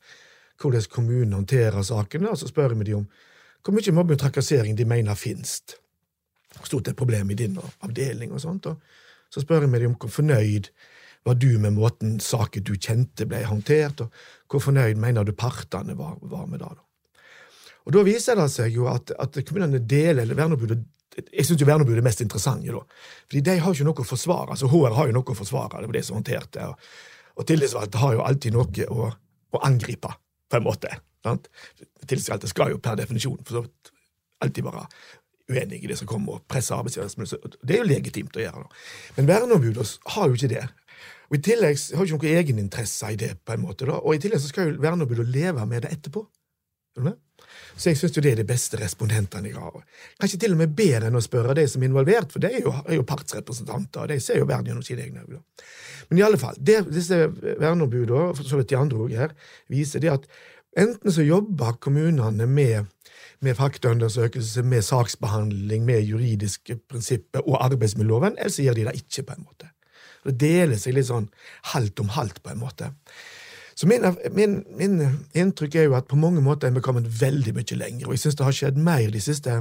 hvordan 0.59 0.89
kommunen 0.91 1.37
håndterer 1.37 1.85
sakene, 1.87 2.33
og 2.33 2.37
så 2.41 2.49
spør 2.51 2.75
vi 2.75 2.89
de 2.89 2.97
om 2.99 3.07
hvor 3.63 3.75
mye 3.75 3.93
mobbing 3.95 4.19
og 4.19 4.21
trakassering 4.21 4.75
de 4.77 4.85
mener 4.85 5.15
finnes. 5.15 5.61
Stort 6.63 6.91
et 6.91 6.99
problem 6.99 7.31
i 7.31 7.39
din 7.39 7.57
avdeling 7.83 8.35
og 8.35 8.43
sånt. 8.43 8.67
og 8.67 9.06
så 9.33 9.43
spør 9.43 9.65
jeg 9.65 9.71
meg 9.73 9.87
om 9.87 9.95
hvor 9.99 10.11
fornøyd 10.11 10.71
var 11.27 11.35
du 11.35 11.49
med 11.59 11.75
måten 11.75 12.17
saker 12.23 12.63
du 12.63 12.75
kjente, 12.75 13.27
ble 13.27 13.41
håndtert, 13.47 14.05
og 14.05 14.51
hvor 14.51 14.63
fornøyd 14.63 14.99
mener 15.01 15.27
du 15.27 15.33
partene 15.35 15.97
var, 15.97 16.15
var 16.21 16.45
med 16.47 16.61
det? 16.63 16.69
Da? 16.77 16.85
Og 17.87 17.95
Da 17.95 18.03
viser 18.03 18.39
det 18.39 18.47
seg 18.51 18.75
jo 18.75 18.87
at, 18.91 19.11
at 19.15 19.39
kommunene 19.47 19.79
deler 19.83 20.23
eller 20.23 20.37
verneombudet 20.37 20.83
jeg 21.17 21.47
syns 21.47 21.63
verneombudet 21.65 21.97
er 21.97 22.05
mest 22.05 22.19
interessante, 22.21 22.69
da. 22.69 22.83
Fordi 23.25 23.39
de 23.41 23.53
har 23.57 23.71
jo 23.71 23.73
ikke 23.73 23.85
noe 23.87 24.03
å 24.03 24.05
forsvare. 24.05 24.53
altså 24.53 24.67
HR 24.69 24.93
har 24.93 25.07
jo 25.09 25.15
noe 25.15 25.33
å 25.33 25.37
forsvare, 25.37 25.79
det 25.81 25.89
var 25.89 25.97
det 25.97 26.03
som 26.05 26.17
håndterte. 26.19 26.67
Og, 26.69 26.89
og 27.41 27.47
tillitsvalgte 27.49 28.01
har 28.03 28.13
jo 28.13 28.25
alltid 28.27 28.53
noe 28.53 28.85
å, 28.93 29.07
å 29.49 29.61
angripe, 29.65 30.11
på 30.45 30.59
en 30.59 30.67
måte. 30.67 30.91
Sant? 31.25 31.49
Tillitsvalgte 32.05 32.51
skal 32.51 32.75
jo 32.75 32.81
per 32.83 32.99
definisjon 32.99 33.39
for 33.41 33.57
så 33.57 33.63
vidt 33.65 33.91
alltid 34.45 34.67
være 34.67 34.83
uenig 35.51 35.83
i 35.83 35.91
det 35.91 35.97
som 35.99 36.09
kommer, 36.09 36.37
og 36.37 36.47
presser 36.49 36.75
arbeidsgiverne. 36.75 37.55
Det 37.61 37.75
er 37.75 37.83
jo 37.83 37.87
legitimt 37.87 38.37
å 38.37 38.43
gjøre. 38.43 38.65
Da. 38.65 38.81
Men 39.17 39.29
verneombudet 39.29 39.87
har 40.15 40.27
jo 40.27 40.39
ikke 40.39 40.51
det. 40.51 40.65
Og 41.27 41.37
I 41.37 41.43
tillegg 41.43 41.79
har 41.95 42.03
jo 42.03 42.07
ikke 42.15 42.23
noen 42.23 42.41
egeninteresse 42.41 43.11
i 43.11 43.19
det. 43.19 43.33
på 43.45 43.53
en 43.53 43.63
måte. 43.63 43.85
Da. 43.85 43.99
Og 43.99 44.15
I 44.15 44.21
tillegg 44.23 44.43
så 44.43 44.51
skal 44.51 44.71
jo 44.71 44.81
verneombudet 44.83 45.27
leve 45.27 45.65
med 45.67 45.83
det 45.85 45.93
etterpå. 45.97 46.25
Så 47.77 47.91
jeg 47.91 47.99
syns 47.99 48.15
det 48.15 48.31
er 48.31 48.39
de 48.39 48.47
beste 48.47 48.79
respondentene 48.81 49.51
jeg 49.51 49.59
har. 49.59 49.83
Kanskje 50.17 50.39
til 50.41 50.55
og 50.55 50.61
med 50.63 50.73
bedre 50.77 51.11
enn 51.11 51.19
å 51.19 51.21
spørre 51.21 51.55
de 51.57 51.67
som 51.69 51.83
er 51.83 51.91
involvert, 51.91 52.31
for 52.33 52.41
de 52.41 52.49
er 52.49 52.63
jo, 52.65 52.73
er 52.87 52.97
jo 52.97 53.05
partsrepresentanter, 53.07 54.01
og 54.03 54.09
de 54.11 54.17
ser 54.23 54.39
jo 54.41 54.47
verden 54.49 54.71
gjennom 54.71 54.85
sine 54.85 55.05
egne 55.05 55.25
øyne. 55.27 55.43
Men 56.09 56.21
i 56.21 56.25
alle 56.25 56.39
fall, 56.41 56.57
det, 56.57 56.79
disse 56.89 57.19
verneombudene, 57.45 58.31
for 58.37 58.47
så 58.47 58.59
vidt 58.59 58.71
de 58.71 58.79
andre 58.79 59.03
òg 59.03 59.15
her, 59.19 59.35
viser 59.69 60.01
det 60.01 60.13
at 60.15 60.29
enten 60.77 61.13
så 61.13 61.25
jobber 61.25 61.77
kommunene 61.83 62.49
med 62.49 62.89
med 63.41 63.57
faktaundersøkelse, 63.57 64.63
med 64.63 64.81
saksbehandling, 64.81 65.85
med 65.85 66.01
juridiske 66.01 66.79
prinsipper 66.89 67.45
og 67.45 67.59
arbeidsmiljøloven, 67.65 68.37
eller 68.37 68.53
så 68.53 68.65
gjør 68.65 68.77
de 68.79 68.85
det 68.87 68.95
ikke, 69.01 69.23
på 69.23 69.33
en 69.37 69.45
måte. 69.45 69.71
Det 70.27 70.35
deler 70.41 70.79
seg 70.81 70.97
litt 70.97 71.07
sånn 71.07 71.29
halvt 71.73 72.01
om 72.03 72.09
halvt, 72.17 72.41
på 72.43 72.51
en 72.51 72.61
måte. 72.61 72.91
Så 73.77 73.87
min, 73.87 74.03
min, 74.33 74.55
min, 74.77 75.01
inntrykk 75.37 75.75
er 75.77 75.85
jo 75.85 75.95
at 75.99 76.07
på 76.09 76.17
mange 76.17 76.41
måter 76.41 76.67
er 76.67 76.73
vi 76.73 76.81
kommet 76.81 77.07
veldig 77.21 77.53
mye 77.53 77.77
lenger, 77.77 78.07
og 78.07 78.15
jeg 78.15 78.23
syns 78.25 78.39
det 78.39 78.47
har 78.47 78.57
skjedd 78.57 78.79
mer 78.81 79.11
de 79.13 79.21
siste 79.21 79.59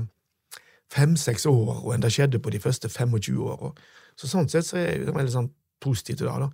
fem-seks 0.94 1.44
åra 1.50 1.94
enn 1.94 2.04
det 2.04 2.12
skjedde 2.14 2.40
på 2.40 2.52
de 2.54 2.62
første 2.62 2.88
25 2.88 3.42
åra. 3.44 3.74
Så 4.16 4.30
sånn 4.30 4.48
sett 4.48 4.68
så 4.68 4.78
er 4.80 4.88
jeg 4.88 5.12
veldig 5.12 5.34
sånn 5.34 5.50
positiv 5.84 6.16
til 6.16 6.30
det. 6.30 6.38
da. 6.46 6.48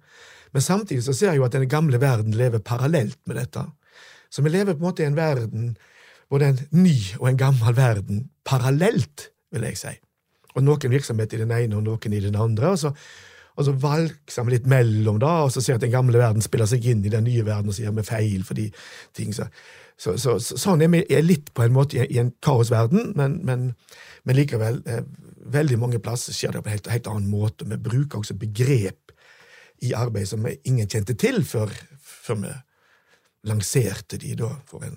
Men 0.52 0.64
samtidig 0.64 1.04
så 1.06 1.14
ser 1.14 1.32
jeg 1.32 1.40
jo 1.40 1.46
at 1.46 1.54
den 1.54 1.68
gamle 1.70 2.00
verden 2.02 2.34
lever 2.36 2.64
parallelt 2.64 3.20
med 3.30 3.38
dette. 3.38 3.64
Så 4.32 4.42
vi 4.42 4.50
lever 4.50 4.74
på 4.74 4.82
en 4.82 4.88
måte 4.88 5.04
i 5.04 5.06
en 5.06 5.16
verden 5.16 5.76
både 6.32 6.48
en 6.48 6.62
ny 6.72 6.96
og 7.18 7.28
en 7.28 7.40
gammel 7.40 7.76
verden 7.76 8.24
parallelt, 8.48 9.28
vil 9.52 9.66
jeg 9.68 9.78
si. 9.80 9.92
Og 10.56 10.64
noen 10.64 10.92
virksomheter 10.92 11.38
i 11.38 11.44
den 11.44 11.52
ene 11.52 11.78
og 11.78 11.84
noen 11.84 12.16
i 12.16 12.22
den 12.24 12.38
andre. 12.40 12.72
og 12.72 12.78
så, 12.80 12.92
og 13.52 13.66
så 13.66 13.74
valgser 13.76 14.46
vi 14.46 14.54
litt 14.54 14.68
mellom, 14.70 15.18
da, 15.20 15.42
og 15.44 15.52
så 15.52 15.60
ser 15.60 15.76
at 15.76 15.84
den 15.84 15.92
gamle 15.92 16.16
verden 16.16 16.44
spiller 16.44 16.68
seg 16.68 16.86
inn 16.88 17.04
i 17.04 17.12
den 17.12 17.26
nye 17.28 17.44
verden, 17.44 17.68
og 17.68 17.76
så 17.76 17.84
gjør 17.84 17.98
vi 17.98 18.08
feil 18.08 18.46
fordi 18.48 18.70
ting 19.16 19.34
så, 19.36 19.48
så, 20.00 20.16
så, 20.16 20.38
så 20.40 20.56
Sånn 20.56 20.84
er 20.84 20.88
vi 20.92 21.02
er 21.12 21.24
litt 21.26 21.52
på 21.52 21.66
en 21.66 21.76
måte 21.76 22.00
i 22.00 22.20
en 22.20 22.32
kaosverden, 22.44 23.12
men, 23.18 23.40
men, 23.44 23.72
men 24.24 24.40
likevel 24.40 24.80
eh, 24.86 25.04
Veldig 25.52 25.74
mange 25.82 25.98
plasser 25.98 26.30
skjer 26.30 26.52
det 26.54 26.60
på 26.62 26.70
en 26.70 26.76
helt, 26.76 26.86
helt 26.86 27.08
annen 27.10 27.26
måte. 27.26 27.66
Vi 27.66 27.74
bruker 27.82 28.20
også 28.20 28.36
begrep 28.38 29.10
i 29.82 29.90
arbeid 29.98 30.28
som 30.30 30.46
ingen 30.46 30.86
kjente 30.86 31.16
til 31.18 31.40
før, 31.42 31.72
før 31.98 32.38
vi 32.44 32.52
lanserte 33.50 34.20
de 34.22 34.36
da 34.38 34.52
for 34.70 34.86
en 34.86 34.94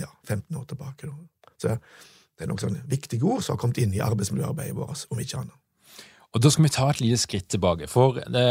ja, 0.00 0.10
15 0.28 0.56
år 0.56 0.66
tilbake. 0.70 1.10
Da. 1.10 1.52
Så 1.60 1.76
det 1.76 2.46
er 2.46 2.50
noen 2.50 2.62
sånne 2.62 2.84
viktige 2.88 3.26
ord 3.28 3.44
som 3.44 3.56
har 3.56 3.62
kommet 3.62 3.80
inn 3.82 3.94
i 3.94 4.02
arbeidsmiljøarbeidet 4.04 4.76
vårt, 4.78 5.04
om 5.12 5.20
ikke 5.20 5.42
annet. 5.42 5.56
Og 6.30 6.42
Da 6.42 6.50
skal 6.50 6.64
vi 6.64 6.70
ta 6.72 6.88
et 6.90 7.00
lite 7.02 7.18
skritt 7.18 7.48
tilbake. 7.50 7.88
For 7.90 8.20
det, 8.22 8.46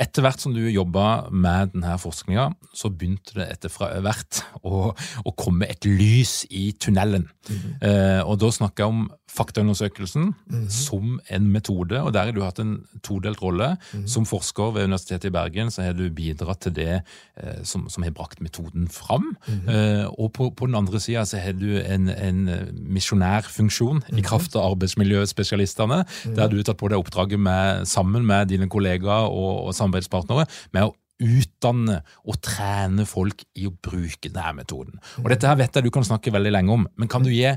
etter 0.00 0.24
hvert 0.24 0.42
som 0.42 0.54
du 0.54 0.62
jobba 0.66 1.28
med 1.30 1.74
denne 1.74 1.94
forskninga, 2.02 2.48
så 2.74 2.90
begynte 2.90 3.36
det 3.38 3.46
etter 3.52 3.70
hvert 4.02 4.40
å, 4.66 4.90
å 4.90 5.34
komme 5.38 5.68
et 5.70 5.86
lys 5.86 6.42
i 6.50 6.72
tunnelen. 6.72 7.28
Mm 7.48 7.56
-hmm. 7.56 7.74
eh, 7.86 8.22
og 8.26 8.40
da 8.40 8.50
snakker 8.50 8.84
jeg 8.84 8.88
om 8.88 9.10
faktaundersøkelsen 9.34 10.22
mm 10.22 10.34
-hmm. 10.50 10.68
som 10.70 11.20
en 11.28 11.52
metode, 11.52 12.02
og 12.02 12.12
der 12.12 12.24
har 12.24 12.32
du 12.32 12.42
hatt 12.42 12.58
en 12.58 12.84
todelt 13.02 13.42
rolle. 13.42 13.76
Mm 13.92 14.02
-hmm. 14.02 14.06
Som 14.06 14.26
forsker 14.26 14.72
ved 14.72 14.84
Universitetet 14.84 15.24
i 15.24 15.30
Bergen 15.30 15.70
så 15.70 15.82
har 15.82 15.92
du 15.92 16.10
bidratt 16.10 16.60
til 16.60 16.76
det 16.76 17.02
eh, 17.36 17.62
som, 17.62 17.88
som, 17.88 18.02
har 18.02 18.10
brakt 18.10 18.40
metoden 18.40 18.88
fram. 18.88 19.36
Mhm. 19.48 19.68
Eh, 19.68 20.06
og 20.18 20.32
på, 20.32 20.50
på, 20.50 20.66
den 20.66 20.74
andre 20.74 21.00
sida 21.00 21.24
så 21.24 21.38
har 21.38 21.52
du 21.52 21.78
en, 21.80 22.08
en 22.08 22.50
misjonærfunksjon 22.72 24.02
i 24.08 24.12
mhm. 24.12 24.22
kraft 24.22 24.56
av 24.56 24.70
arbeidsmiljøspesialistene, 24.70 26.04
der 26.24 26.46
mhm. 26.46 26.50
du 26.50 26.56
har 26.56 26.62
tatt 26.62 26.76
på 26.76 26.88
deg 26.88 26.98
oppdraget 26.98 27.40
med, 27.40 27.86
sammen 27.86 28.26
med 28.26 28.46
dine 28.46 28.68
kollegaer 28.68 29.28
og, 29.28 29.64
og 29.66 29.74
samarbeidspartnere 29.84 30.48
med 30.74 30.88
å 30.88 30.94
utdanne 31.24 32.00
og 32.26 32.40
trene 32.42 33.06
folk 33.06 33.44
i 33.54 33.68
å 33.68 33.76
bruke 33.84 34.32
denne 34.32 34.56
metoden. 34.58 34.98
Og 35.22 35.30
Dette 35.30 35.48
her 35.48 35.60
vet 35.60 35.76
jeg 35.76 35.86
du 35.86 35.92
kan 35.94 36.06
snakke 36.06 36.34
veldig 36.34 36.52
lenge 36.56 36.74
om, 36.74 36.88
men 36.98 37.10
kan 37.10 37.24
du 37.24 37.30
gi 37.32 37.52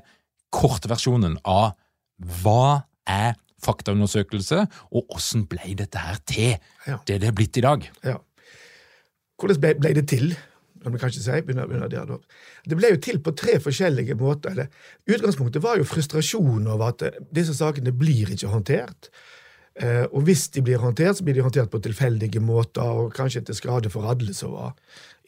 kortversjonen 0.54 1.40
av 1.48 1.74
hva 2.44 2.84
er 3.10 3.36
faktaundersøkelse, 3.64 4.66
og 4.94 5.10
hvordan 5.10 5.48
ble 5.50 5.74
dette 5.80 6.02
her 6.02 6.20
til 6.30 6.54
det 7.08 7.18
det 7.24 7.32
er 7.32 7.36
blitt 7.36 7.58
i 7.58 7.66
dag? 7.66 7.88
Ja. 8.06 8.20
Hvordan 9.38 9.60
ble, 9.62 9.74
ble, 9.82 9.94
det 9.98 10.06
til? 10.10 10.32
Kan 10.84 10.94
vi 10.94 11.02
kanskje 11.02 11.24
si. 11.24 11.40
Begynner, 11.46 11.68
begynner 11.70 11.90
der, 11.92 12.06
da. 12.10 12.18
Det 12.70 12.78
ble 12.78 12.94
jo 12.94 13.00
til 13.02 13.20
på 13.24 13.34
tre 13.38 13.58
forskjellige 13.62 14.18
måter. 14.18 14.54
Eller, 14.54 14.70
utgangspunktet 15.10 15.64
var 15.64 15.82
jo 15.82 15.88
frustrasjon 15.90 16.70
over 16.70 16.94
at 16.94 17.20
disse 17.34 17.58
sakene 17.58 17.94
blir 17.94 18.32
ikke 18.34 18.54
håndtert. 18.54 19.12
Eh, 19.78 20.06
og 20.10 20.26
hvis 20.26 20.48
de 20.56 20.64
blir 20.66 20.82
håndtert, 20.82 21.20
så 21.20 21.26
blir 21.26 21.38
de 21.38 21.46
håndtert 21.46 21.70
på 21.70 21.82
tilfeldige 21.86 22.42
måter, 22.42 22.82
og 22.82 23.14
kanskje 23.14 23.44
til 23.46 23.58
skade 23.58 23.92
for 23.94 24.10
alle 24.10 24.34
som 24.34 24.56
var 24.58 24.74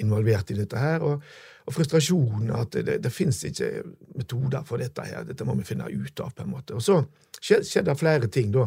involvert 0.02 0.50
i 0.50 0.58
dette 0.58 0.80
her. 0.80 1.06
Og, 1.06 1.26
og 1.70 1.76
frustrasjonen 1.76 2.50
at 2.58 2.74
det, 2.74 2.98
det, 3.04 3.12
fins 3.14 3.44
ikke 3.46 3.70
metoder 4.18 4.66
for 4.66 4.82
dette 4.82 5.06
her, 5.06 5.28
dette 5.28 5.46
må 5.46 5.54
vi 5.60 5.68
finne 5.68 5.90
ut 5.90 6.24
av. 6.26 6.34
på 6.34 6.46
en 6.46 6.56
måte. 6.56 6.80
Og 6.80 6.82
så 6.82 7.04
skjedde 7.40 7.92
det 7.92 8.00
flere 8.00 8.32
ting 8.32 8.50
da, 8.56 8.66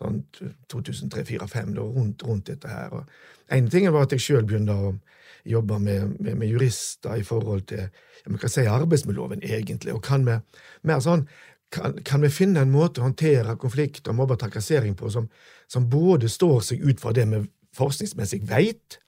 sånn 0.00 0.24
2003-2004-2005, 0.72 1.78
rundt, 1.78 2.26
rundt, 2.26 2.50
dette 2.50 2.72
her. 2.72 2.90
Og 2.96 3.54
en 3.54 3.70
ting 3.70 3.86
var 3.92 4.08
at 4.08 4.16
jeg 4.16 4.24
sjøl 4.24 4.48
begynte 4.48 4.74
å 4.74 4.94
jobbe 5.46 5.78
med, 5.78 6.16
med, 6.18 6.34
med, 6.36 6.48
jurister 6.50 7.16
i 7.16 7.24
forhold 7.24 7.68
til 7.70 7.86
ja, 7.86 8.32
hva 8.34 8.50
si 8.50 8.66
arbeidsmiljøloven, 8.68 9.44
egentlig. 9.46 9.94
Og 9.94 10.02
kan 10.04 10.26
vi 10.26 10.36
mer 10.88 11.00
sånn 11.04 11.24
kan, 11.70 11.98
kan, 12.04 12.22
vi 12.22 12.30
finne 12.34 12.64
en 12.64 12.72
måte 12.72 13.00
å 13.00 13.06
håndtere 13.06 13.56
konflikt 13.60 14.08
og 14.10 14.18
mobbe 14.18 14.36
og 14.36 14.42
trakassering 14.42 14.96
på 14.98 15.10
som, 15.12 15.28
som, 15.70 15.86
både 15.90 16.30
står 16.30 16.60
seg 16.66 16.82
ut 16.82 17.02
fra 17.02 17.14
det 17.16 17.26
vi 17.30 17.44
forskningsmessig 17.78 18.42
veit, 18.50 18.98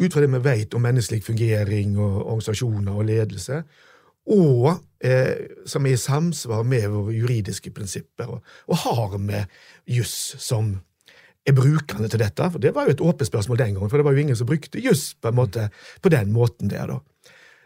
ut 0.00 0.12
fra 0.12 0.24
det 0.24 0.30
vi 0.32 0.42
veit 0.42 0.74
om 0.74 0.82
menneskelig 0.82 1.22
fungering 1.24 1.96
og 1.98 2.18
organisasjoner 2.24 2.98
og 2.98 3.06
ledelse, 3.06 3.62
og 4.30 4.68
eh, 5.04 5.48
som 5.66 5.86
er 5.86 5.96
i 5.96 6.00
samsvar 6.00 6.66
med 6.66 6.88
våre 6.92 7.14
juridiske 7.16 7.72
prinsipper, 7.74 8.36
og, 8.36 8.54
og 8.68 8.82
har 8.84 9.18
med 9.18 9.60
juss 9.88 10.34
som 10.42 10.74
er 11.46 11.56
brukende 11.56 12.10
til 12.10 12.20
dette? 12.22 12.50
For 12.52 12.62
Det 12.62 12.74
var 12.74 12.86
jo 12.86 12.96
et 12.96 13.04
åpent 13.04 13.30
spørsmål 13.30 13.62
den 13.62 13.74
gangen, 13.74 13.90
for 13.90 13.98
det 13.98 14.06
var 14.06 14.16
jo 14.16 14.24
ingen 14.24 14.36
som 14.36 14.50
brukte 14.50 14.82
juss 14.82 15.14
på, 15.14 15.32
på 16.02 16.12
den 16.12 16.32
måten 16.32 16.70
der. 16.70 16.86
da. 16.86 17.00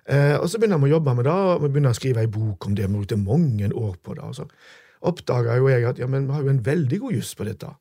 Eh, 0.05 0.37
og 0.37 0.49
Så 0.51 0.61
begynner 0.61 0.81
vi 0.83 0.91
å 0.91 0.97
jobbe 0.99 1.15
med 1.17 1.25
det, 1.25 1.33
og 1.33 1.63
vi 1.63 1.71
begynner 1.73 1.95
å 1.95 1.99
skrive 1.99 2.25
ei 2.25 2.31
bok 2.31 2.67
om 2.67 2.75
det. 2.77 2.89
Vi 2.89 2.99
brukte 2.99 3.21
mange 3.21 3.71
år 3.73 3.97
på 4.03 4.15
det. 4.15 4.25
og 4.25 4.35
så 4.35 4.49
oppdaga 5.05 5.59
jo 5.61 5.69
jeg 5.69 5.85
at 5.85 5.99
ja, 6.01 6.07
men 6.09 6.29
vi 6.29 6.33
har 6.33 6.45
jo 6.45 6.53
en 6.53 6.63
veldig 6.65 6.99
god 7.03 7.17
juss 7.19 7.35
på 7.37 7.45
dette. 7.49 7.73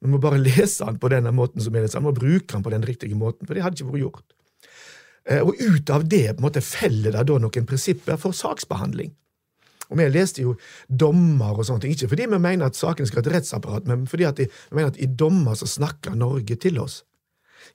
Vi 0.00 0.10
må 0.12 0.20
bare 0.22 0.40
lese 0.48 0.84
den 0.84 0.98
på 1.00 1.10
denne 1.12 1.32
måten 1.34 1.64
som 1.64 1.76
er 1.76 1.86
det 1.86 1.92
samme, 1.92 2.12
og 2.12 2.20
bruke 2.20 2.52
den 2.52 2.64
på 2.64 2.74
den 2.74 2.84
riktige 2.84 3.18
måten, 3.18 3.46
for 3.46 3.56
det 3.56 3.64
hadde 3.64 3.80
ikke 3.80 3.92
vært 3.92 4.04
gjort. 4.04 4.26
Eh, 5.28 5.40
og 5.44 5.56
ut 5.60 5.90
av 5.92 6.04
det 6.08 6.26
på 6.32 6.42
en 6.42 6.48
måte 6.48 6.64
feller 6.64 7.12
det 7.12 7.24
da 7.28 7.40
noen 7.40 7.68
prinsipper 7.68 8.20
for 8.20 8.36
saksbehandling. 8.36 9.12
Og 9.88 9.96
Vi 9.96 10.04
leste 10.12 10.42
jo 10.44 10.54
dommer 10.88 11.56
og 11.56 11.64
sånne 11.64 11.80
ting, 11.80 11.94
ikke 11.96 12.10
fordi 12.12 12.26
vi 12.28 12.38
mener 12.38 12.68
at 12.68 12.76
saken 12.76 13.08
skal 13.08 13.22
ha 13.22 13.24
et 13.24 13.34
rettsapparat, 13.38 13.86
men 13.88 14.04
fordi 14.06 14.28
vi 14.36 14.48
mener 14.76 14.92
at 14.92 15.00
i 15.00 15.08
dommer 15.08 15.56
så 15.56 15.64
snakker 15.64 16.16
Norge 16.16 16.58
til 16.60 16.80
oss. 16.82 17.02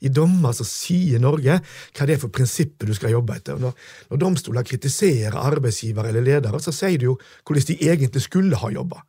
I 0.02 0.12
dommer 0.14 0.56
som 0.58 0.68
sier 0.68 1.22
Norge 1.22 1.60
hva 1.60 2.08
det 2.08 2.18
er 2.18 2.22
for 2.22 2.34
prinsipper 2.34 2.90
du 2.90 2.96
skal 2.98 3.14
jobbe 3.14 3.38
etter. 3.38 3.62
Når, 3.62 3.74
når 4.12 4.22
domstoler 4.26 4.68
kritiserer 4.68 5.40
arbeidsgivere 5.40 6.10
eller 6.12 6.26
ledere, 6.26 6.62
så 6.64 6.74
sier 6.76 7.00
de 7.00 7.12
jo 7.12 7.18
hvordan 7.44 7.70
de 7.70 7.80
egentlig 7.90 8.26
skulle 8.26 8.60
ha 8.60 8.72
jobba. 8.74 9.04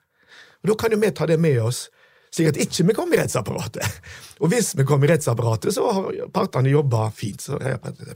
Da 0.64 0.76
kan 0.80 0.93
jo 0.93 1.01
vi 1.01 1.12
ta 1.12 1.26
det 1.28 1.41
med 1.41 1.61
oss 1.62 1.87
slik 2.35 2.51
at 2.51 2.59
ikke 2.59 2.87
vi 2.89 2.97
kommer 2.97 3.18
i 3.18 3.22
rettsapparatet. 3.22 4.01
Og 4.43 4.51
hvis 4.51 4.72
vi 4.74 4.87
kommer 4.87 5.07
i 5.07 5.12
rettsapparatet, 5.12 5.74
så 5.76 5.87
har 5.95 6.09
partene 6.35 6.72
jobba 6.72 7.07
fint. 7.14 7.45
Så, 7.45 7.61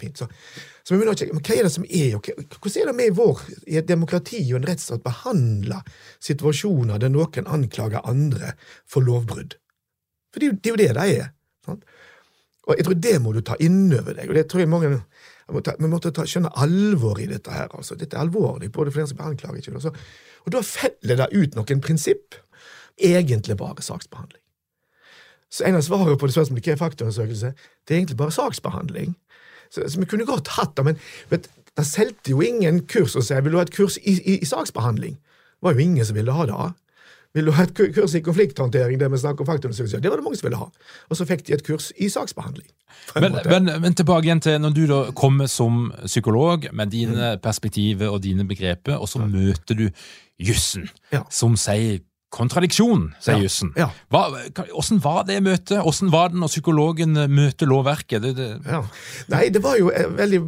fint. 0.00 0.18
Så, 0.18 0.26
så 0.82 0.94
vi 0.94 0.98
må 1.06 1.14
sjekke, 1.14 1.36
men 1.36 1.44
Hva 1.44 1.54
er 1.54 1.68
det 1.68 1.74
som 1.74 1.86
er, 1.86 2.16
og 2.18 2.26
hvordan 2.26 2.80
er 2.82 2.90
det 2.90 2.96
vi 2.98 3.06
i 3.06 3.14
vår, 3.14 3.44
i 3.70 3.78
et 3.78 3.88
demokrati 3.88 4.42
og 4.48 4.58
en 4.58 4.68
rettsstat 4.72 5.04
behandler 5.06 5.86
situasjoner 6.24 6.98
der 6.98 7.14
noen 7.14 7.50
anklager 7.58 8.02
andre 8.10 8.54
for 8.90 9.06
lovbrudd? 9.06 9.58
For 10.34 10.42
det, 10.42 10.56
det 10.64 10.72
er 10.72 10.74
jo 10.74 10.82
det 10.82 10.90
de 10.98 11.06
er. 11.20 11.32
Sant? 11.68 11.86
Og 12.68 12.76
jeg 12.76 12.86
tror 12.86 12.98
det 13.00 13.14
må 13.24 13.32
du 13.32 13.40
ta 13.44 13.56
innover 13.64 14.14
deg. 14.18 14.28
og 14.28 14.36
det 14.36 14.46
tror 14.48 14.60
jeg 14.62 14.70
mange 14.70 14.90
vi 15.48 15.88
måtte 15.88 16.12
ta, 16.12 16.26
skjønne 16.28 16.52
alvor 16.60 17.20
i 17.20 17.26
dette. 17.26 17.50
her, 17.50 17.70
altså. 17.72 17.96
Dette 17.96 18.16
er 18.16 18.20
alvorlig, 18.20 18.68
både 18.72 18.92
den 18.92 19.06
som 19.08 19.16
blir 19.16 19.56
ikke, 19.56 19.72
Og, 19.74 19.96
og 20.44 20.52
da 20.52 20.60
feller 20.60 21.16
det 21.16 21.28
ut 21.32 21.56
noen 21.56 21.80
prinsipp 21.80 22.36
egentlig 22.98 23.56
bare 23.56 23.82
saksbehandling. 23.82 24.42
Så 25.50 25.64
en 25.64 25.78
av 25.78 25.82
svarene 25.82 26.18
på 26.18 26.28
det 26.28 26.34
spørsmålet 26.34 26.66
hva 26.66 26.72
er 26.72 26.80
faktaundersøkelse, 26.82 27.52
det 27.88 27.94
er 27.94 27.98
egentlig 28.02 28.18
bare 28.18 28.34
saksbehandling. 28.34 29.14
Så, 29.70 29.88
så, 29.88 30.00
vi 30.00 30.08
kunne 30.08 30.26
godt 30.28 30.48
hatt 30.58 30.76
det, 30.76 30.84
men 30.84 30.98
vet, 31.30 31.48
det 31.76 31.86
solgte 31.86 32.32
jo 32.32 32.42
ingen 32.44 32.82
kurs 32.88 33.16
og 33.16 33.24
sa 33.24 33.40
vil 33.40 33.54
du 33.54 33.60
ha 33.60 33.64
et 33.64 33.74
kurs 33.74 33.96
i, 34.02 34.18
i, 34.18 34.38
i, 34.42 34.48
saksbehandling. 34.48 35.16
Det 35.16 35.64
var 35.64 35.76
jo 35.76 35.84
ingen 35.84 36.04
som 36.04 36.16
ville 36.16 36.32
ha 36.32 36.46
det. 36.48 36.58
Vil 37.36 37.48
du 37.48 37.52
ha 37.52 37.66
et 37.68 37.74
kurs 37.76 38.14
i 38.16 38.22
konflikthåndtering, 38.24 38.98
det 39.00 39.10
vi 39.12 39.20
snakker 39.20 39.44
om 39.44 39.50
faktaundersøkelse? 39.50 40.00
Det 40.00 40.10
var 40.10 40.20
det 40.20 40.24
mange 40.24 40.38
som 40.40 40.48
ville 40.48 40.60
ha. 40.60 40.68
Og 41.10 41.18
så 41.18 41.26
fikk 41.28 41.44
de 41.46 41.54
et 41.58 41.64
kurs 41.66 41.90
i 42.00 42.08
saksbehandling. 42.12 42.68
Men, 43.20 43.36
men, 43.44 43.70
men, 43.82 43.94
tilbake 43.96 44.28
igjen 44.28 44.40
til 44.44 44.58
når 44.60 44.74
du 44.76 44.82
da 44.88 44.98
kommer 45.16 45.48
som 45.48 45.90
psykolog 46.06 46.68
med 46.72 46.92
dine 46.92 47.34
mm. 47.36 47.42
perspektiver 47.44 48.08
og 48.12 48.22
dine 48.24 48.48
begreper, 48.48 48.96
og 48.96 49.08
så 49.08 49.22
ja. 49.22 49.28
møter 49.32 49.78
du 49.78 49.88
jussen, 50.38 50.88
ja. 51.12 51.24
som 51.30 51.56
sier 51.60 52.00
Kontradiksjon, 52.28 53.06
sier 53.24 53.38
jussen. 53.40 53.70
Ja. 53.72 53.86
Åssen 54.76 54.98
var 55.00 55.22
det 55.24 55.38
møtet? 55.40 55.78
Åssen 55.80 56.10
var 56.12 56.28
det 56.28 56.36
når 56.36 56.50
psykologen 56.52 57.16
møter 57.32 57.70
lovverket? 57.70 58.20
Det, 58.20 58.34
det... 58.36 58.48
Ja. 58.68 58.82
Nei, 59.32 59.46
det 59.54 59.62
var 59.64 59.78
jo 59.80 59.88
eh, 59.88 60.10
veldig 60.12 60.42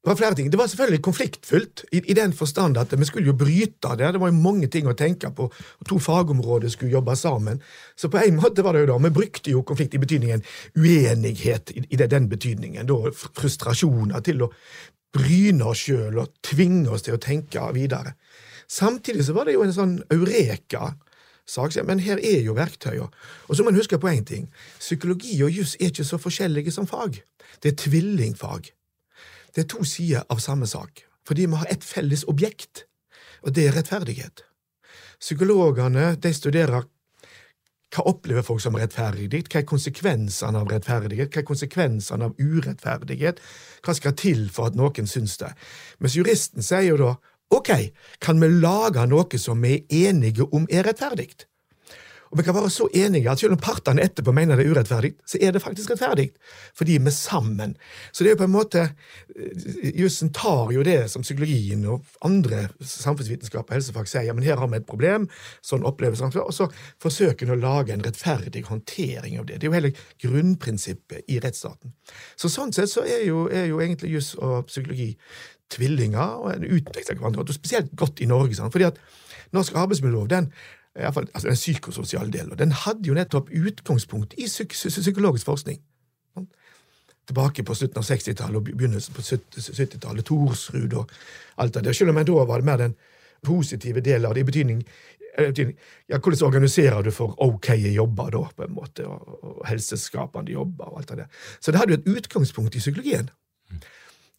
det 0.00 0.08
var 0.08 0.16
flere 0.16 0.34
ting. 0.34 0.50
Det 0.50 0.56
var 0.56 0.66
selvfølgelig 0.66 1.02
konfliktfullt, 1.04 1.84
i, 1.92 2.00
i, 2.10 2.14
den 2.16 2.32
forstand 2.32 2.78
at 2.80 2.94
vi 2.98 3.04
skulle 3.04 3.26
jo 3.28 3.36
bryte 3.36 3.96
det. 4.00 4.14
Det 4.14 4.20
var 4.20 4.30
jo 4.30 4.38
mange 4.40 4.70
ting 4.72 4.88
å 4.88 4.94
tenke 4.96 5.28
på. 5.36 5.50
To 5.90 5.98
fagområder 6.00 6.72
skulle 6.72 6.94
jobbe 6.94 7.16
sammen. 7.20 7.60
Så 7.96 8.08
på 8.08 8.22
en 8.22 8.38
måte 8.40 8.64
var 8.64 8.72
det 8.72 8.86
jo 8.86 8.94
da, 8.94 8.96
Vi 9.04 9.10
brukte 9.10 9.52
jo 9.52 9.62
konflikt 9.62 9.94
i 9.94 10.00
betydningen 10.00 10.40
uenighet, 10.76 11.74
i, 11.76 11.84
i 11.90 12.00
den 12.00 12.30
betydningen. 12.32 12.88
Da 12.88 13.12
frustrasjoner 13.12 14.24
til 14.24 14.46
å 14.46 14.50
bryne 15.12 15.68
oss 15.68 15.84
sjøl 15.84 16.16
og 16.22 16.32
tvinge 16.48 16.88
oss 16.88 17.04
til 17.04 17.18
å 17.18 17.20
tenke 17.20 17.60
videre. 17.76 18.16
Samtidig 18.70 19.28
så 19.28 19.36
var 19.36 19.44
det 19.44 19.58
jo 19.58 19.66
en 19.66 19.76
sånn 19.76 19.96
eureka. 20.08 20.94
Sak, 21.44 21.76
men 21.84 22.00
her 22.00 22.20
er 22.24 22.40
jo 22.46 22.56
verktøyene. 22.56 23.10
Og 23.48 23.56
så 23.56 23.64
må 23.64 23.72
man 23.72 23.80
huske 23.82 23.98
på 24.00 24.08
én 24.08 24.24
ting. 24.24 24.48
Psykologi 24.78 25.42
og 25.44 25.52
juss 25.52 25.76
er 25.80 25.90
ikke 25.90 26.08
så 26.08 26.16
forskjellige 26.16 26.72
som 26.72 26.86
fag. 26.88 27.20
Det 27.60 27.74
er 27.74 27.82
tvillingfag. 27.84 28.70
Det 29.54 29.64
er 29.64 29.70
to 29.70 29.84
sider 29.84 30.24
av 30.30 30.40
samme 30.42 30.66
sak, 30.66 31.04
fordi 31.26 31.48
vi 31.50 31.58
har 31.60 31.72
et 31.72 31.84
felles 31.84 32.24
objekt, 32.28 32.86
og 33.42 33.54
det 33.56 33.68
er 33.68 33.76
rettferdighet. 33.78 34.44
Psykologene 35.20 36.14
de 36.16 36.32
studerer 36.34 36.86
hva 37.90 38.04
opplever 38.06 38.44
folk 38.46 38.62
som 38.62 38.76
rettferdig, 38.78 39.42
hva 39.50 39.60
er 39.60 39.66
konsekvensene 39.66 40.60
av 40.62 40.70
rettferdighet, 40.70 41.32
hva 41.34 41.42
er 41.42 41.48
konsekvensene 41.48 42.28
av 42.30 42.38
urettferdighet, 42.38 43.42
hva 43.82 43.94
skal 43.98 44.14
til 44.18 44.46
for 44.54 44.70
at 44.70 44.78
noen 44.78 45.10
syns 45.10 45.36
det. 45.42 45.50
Mens 45.98 46.16
juristen 46.18 46.64
sier 46.64 46.92
jo 46.92 47.00
da 47.02 47.12
Ok, 47.50 47.72
kan 48.22 48.38
vi 48.38 48.46
lage 48.62 49.02
noe 49.10 49.38
som 49.42 49.58
vi 49.58 49.80
er 49.80 50.12
enige 50.12 50.44
om 50.54 50.68
er 50.70 50.84
rettferdig? 50.86 51.32
Og 52.30 52.38
vi 52.38 52.44
kan 52.46 52.54
være 52.54 52.70
så 52.70 52.86
enige 52.94 53.30
at 53.30 53.40
selv 53.42 53.56
om 53.56 53.58
partene 53.58 54.04
etterpå 54.06 54.32
mener 54.34 54.58
det 54.58 54.66
er 54.66 54.70
urettferdig, 54.70 55.10
så 55.26 55.38
er 55.42 55.50
det 55.54 55.62
faktisk 55.62 55.90
rettferdig, 55.90 56.28
fordi 56.78 56.98
vi 56.98 57.10
er 57.10 57.14
sammen. 57.14 57.74
Så 58.12 58.22
det 58.22 58.30
er 58.30 58.36
jo 58.36 58.40
på 58.44 58.46
en 58.46 58.54
måte 58.54 58.84
eh, 58.86 59.90
Jussen 59.98 60.30
tar 60.34 60.70
jo 60.70 60.84
det 60.86 61.10
som 61.10 61.26
psykologien 61.26 61.82
og 61.90 62.06
andre 62.24 62.68
samfunnsvitenskap 62.78 63.66
og 63.66 63.74
helsefag 63.74 64.10
sier, 64.10 64.28
ja, 64.28 64.36
men 64.36 64.46
her 64.46 64.62
har 64.62 64.70
vi 64.70 64.78
et 64.78 64.86
problem, 64.86 65.26
sånn 65.66 65.86
oppleves 65.86 66.22
det, 66.22 66.30
og 66.38 66.54
så 66.54 66.70
forsøker 67.02 67.48
en 67.48 67.56
å 67.56 67.60
lage 67.64 67.96
en 67.96 68.06
rettferdig 68.06 68.62
håndtering 68.70 69.40
av 69.40 69.50
det. 69.50 69.58
Det 69.58 69.66
er 69.66 69.72
jo 69.72 69.78
hele 69.80 69.94
grunnprinsippet 70.22 71.26
i 71.26 71.40
rettsstaten. 71.42 71.96
Så 72.38 72.52
sånn 72.52 72.74
sett 72.76 72.92
så 72.92 73.02
er 73.02 73.24
jo, 73.26 73.48
er 73.50 73.66
jo 73.72 73.82
egentlig 73.82 74.14
juss 74.14 74.36
og 74.38 74.70
psykologi 74.70 75.16
tvillinger, 75.70 76.38
og 76.42 76.52
en 76.54 76.66
utveksler 76.78 77.18
hverandre, 77.18 77.42
og 77.42 77.54
spesielt 77.54 77.90
godt 77.98 78.22
i 78.22 78.30
Norge. 78.30 78.54
Sant? 78.58 78.74
fordi 78.74 78.86
at 78.90 79.02
norsk 79.54 79.74
arbeidsmiljølov 79.74 80.28
den 80.30 80.52
Fall, 81.14 81.28
altså 81.34 81.48
den 81.48 81.58
psykososiale 81.58 82.32
delen, 82.32 82.58
den 82.58 82.72
hadde 82.72 83.08
jo 83.08 83.14
nettopp 83.16 83.50
utgangspunkt 83.50 84.34
i 84.38 84.48
psyk 84.48 84.74
psykologisk 84.74 85.48
forskning. 85.48 85.80
Tilbake 87.30 87.62
på 87.62 87.74
slutten 87.78 88.00
av 88.00 88.06
60-tallet 88.08 88.58
og 88.58 88.66
begynnelsen 88.66 89.14
på 89.14 89.22
70-tallet, 89.22 90.26
Thorsrud 90.26 90.96
og 90.98 91.12
alt 91.62 91.76
det 91.76 91.84
der. 91.86 91.96
Selv 91.96 92.10
om 92.10 92.18
jeg 92.18 92.26
da 92.26 92.44
var 92.48 92.60
det 92.60 92.68
mer 92.68 92.80
den 92.80 92.96
positive 93.46 94.02
delen 94.04 94.26
av 94.28 94.34
det, 94.34 94.42
i 94.42 94.48
betydning, 94.50 94.82
ja, 95.38 96.18
Hvordan 96.18 96.42
organiserer 96.42 97.02
du 97.06 97.10
for 97.14 97.36
ok 97.38 97.68
jobber, 97.94 98.30
da, 98.34 98.42
på 98.56 98.64
en 98.66 98.74
måte, 98.74 99.06
og, 99.06 99.44
og 99.44 99.60
helseskapende 99.68 100.52
jobber 100.52 100.90
og 100.90 100.98
alt 100.98 101.12
det 101.12 101.18
der. 101.22 101.44
Så 101.60 101.70
det 101.70 101.80
hadde 101.80 101.94
jo 101.94 102.00
et 102.00 102.18
utgangspunkt 102.18 102.74
i 102.74 102.82
psykologien. 102.82 103.30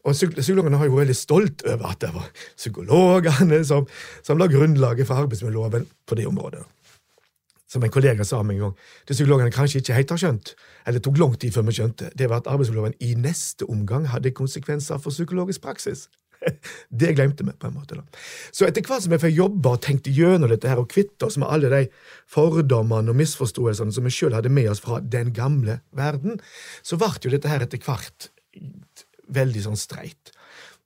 Og 0.01 0.17
Psykologene 0.17 0.79
har 0.81 0.89
jo 0.89 0.97
veldig 0.97 1.15
stolt 1.17 1.63
over 1.67 1.91
at 1.91 2.01
det 2.01 2.11
var 2.15 2.29
psykologene 2.57 3.61
som, 3.67 3.87
som 4.25 4.39
la 4.41 4.47
grunnlaget 4.49 5.07
for 5.07 5.21
arbeidsmiljøloven 5.21 5.85
på 6.09 6.17
det 6.17 6.27
området. 6.29 6.63
Som 7.71 7.85
en 7.85 7.93
kollega 7.93 8.25
sa 8.27 8.41
meg 8.43 8.57
en 8.57 8.65
gang, 8.65 8.79
det 9.07 9.15
psykologene 9.15 9.53
kanskje 9.53 9.79
ikke 9.79 9.95
helt 9.95 10.09
har 10.11 10.19
skjønt, 10.19 10.55
eller 10.89 11.03
tok 11.03 11.21
lang 11.21 11.37
tid 11.39 11.53
før 11.55 11.69
vi 11.69 11.77
skjønte, 11.77 12.09
det 12.17 12.27
var 12.31 12.41
at 12.41 12.49
arbeidsmiljøloven 12.51 12.97
i 12.99 13.13
neste 13.15 13.67
omgang 13.69 14.09
hadde 14.11 14.33
konsekvenser 14.35 14.99
for 14.99 15.13
psykologisk 15.13 15.63
praksis. 15.63 16.09
Det 17.01 17.13
glemte 17.13 17.45
vi, 17.45 17.53
på 17.53 17.69
en 17.69 17.75
måte. 17.77 17.95
da. 17.95 18.03
Så 18.51 18.65
etter 18.65 18.81
hvert 18.81 19.05
som 19.05 19.13
vi 19.13 19.21
får 19.21 19.33
jobba 19.35 19.75
og 19.75 19.83
tenkt 19.85 20.09
gjennom 20.09 20.49
dette 20.49 20.67
her, 20.67 20.81
og 20.81 20.89
kvitte 20.89 21.27
oss 21.29 21.37
med 21.37 21.47
alle 21.53 21.69
de 21.69 21.83
fordommene 22.33 23.13
og 23.13 23.19
misforståelsene 23.21 23.93
som 23.93 24.09
vi 24.09 24.13
sjøl 24.15 24.33
hadde 24.35 24.49
med 24.49 24.71
oss 24.73 24.81
fra 24.83 24.97
den 25.05 25.31
gamle 25.37 25.79
verden, 25.95 26.41
så 26.81 26.97
ble 26.97 27.13
jo 27.21 27.33
dette 27.35 27.51
her 27.51 27.63
etter 27.63 27.81
hvert 27.85 28.31
veldig 29.33 29.63
sånn 29.67 29.79
streit. 29.79 30.33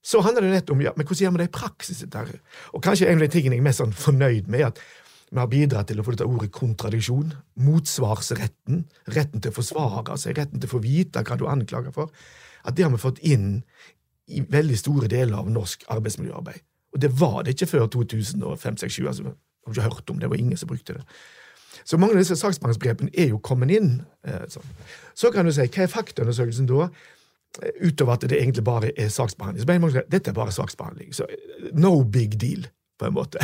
Så 0.05 0.21
handler 0.21 0.45
det 0.45 0.53
nett 0.53 0.69
om 0.69 0.83
ja, 0.83 0.93
men 0.95 1.07
hvordan 1.07 1.23
gjør 1.23 1.33
vi 1.33 1.41
det 1.41 1.49
i 1.49 1.55
praksis. 1.55 2.03
Der? 2.13 2.29
Og 2.77 2.83
kanskje 2.85 3.09
en 3.09 3.17
av 3.17 3.25
de 3.25 3.33
tingene 3.33 3.57
jeg 3.57 3.63
er 3.63 3.67
mest 3.69 3.81
sånn 3.81 3.95
fornøyd 3.97 4.51
med, 4.51 4.61
er 4.61 4.69
at 4.69 4.81
vi 5.31 5.41
har 5.41 5.49
bidratt 5.49 5.89
til 5.89 5.99
å 5.99 6.05
få 6.05 6.13
dette 6.13 6.27
ordet 6.29 6.51
kontradiksjon, 6.53 7.31
motsvarsretten, 7.65 8.83
retten 9.15 9.41
til 9.41 9.51
å 9.51 9.55
forsvare 9.55 10.17
seg, 10.21 10.37
retten 10.37 10.61
til 10.61 10.69
å 10.69 10.75
få 10.75 10.81
vite 10.83 11.23
hva 11.25 11.37
du 11.39 11.47
anklager 11.49 11.95
for, 11.95 12.13
at 12.65 12.77
det 12.77 12.85
har 12.85 12.93
vi 12.93 13.01
fått 13.01 13.23
inn 13.25 13.57
i 14.29 14.43
veldig 14.49 14.77
store 14.77 15.09
deler 15.09 15.41
av 15.41 15.49
norsk 15.53 15.87
arbeidsmiljøarbeid. 15.91 16.61
Og 16.95 17.01
det 17.01 17.09
var 17.19 17.41
det 17.43 17.55
ikke 17.55 17.71
før 17.73 17.89
2005-2007. 17.97 19.09
Altså, 19.09 19.25
jeg 19.25 19.33
har 19.65 19.73
ikke 19.73 19.89
hørt 19.89 20.13
om 20.13 20.21
det, 20.21 20.25
det 20.27 20.31
var 20.31 20.43
ingen 20.45 20.61
som 20.61 20.69
brukte 20.69 20.95
det. 20.99 21.03
Så 21.83 21.97
mange 21.99 22.15
av 22.15 22.21
disse 22.21 22.37
saksbehandlingsbegrepene 22.39 23.11
er 23.13 23.33
jo 23.33 23.41
kommet 23.43 23.73
inn. 23.75 23.97
Eh, 24.25 24.45
sånn. 24.49 24.69
Så 25.17 25.33
kan 25.33 25.45
du 25.45 25.51
si, 25.53 25.65
hva 25.67 25.83
er 25.83 25.91
faktaundersøkelsen 25.91 26.69
da? 26.69 26.87
Eh, 27.63 27.87
utover 27.87 28.13
at 28.13 28.21
det 28.21 28.41
egentlig 28.41 28.63
bare 28.63 28.91
er 28.99 29.09
saksbehandling. 29.09 29.61
Så 29.61 29.79
mange, 29.79 30.03
Dette 30.11 30.29
er 30.29 30.33
bare 30.33 30.51
saksbehandling. 30.51 31.15
Så 31.15 31.25
eh, 31.29 31.71
no 31.73 32.03
big 32.03 32.39
deal, 32.41 32.67
på 32.99 33.05
en 33.05 33.13
måte. 33.13 33.39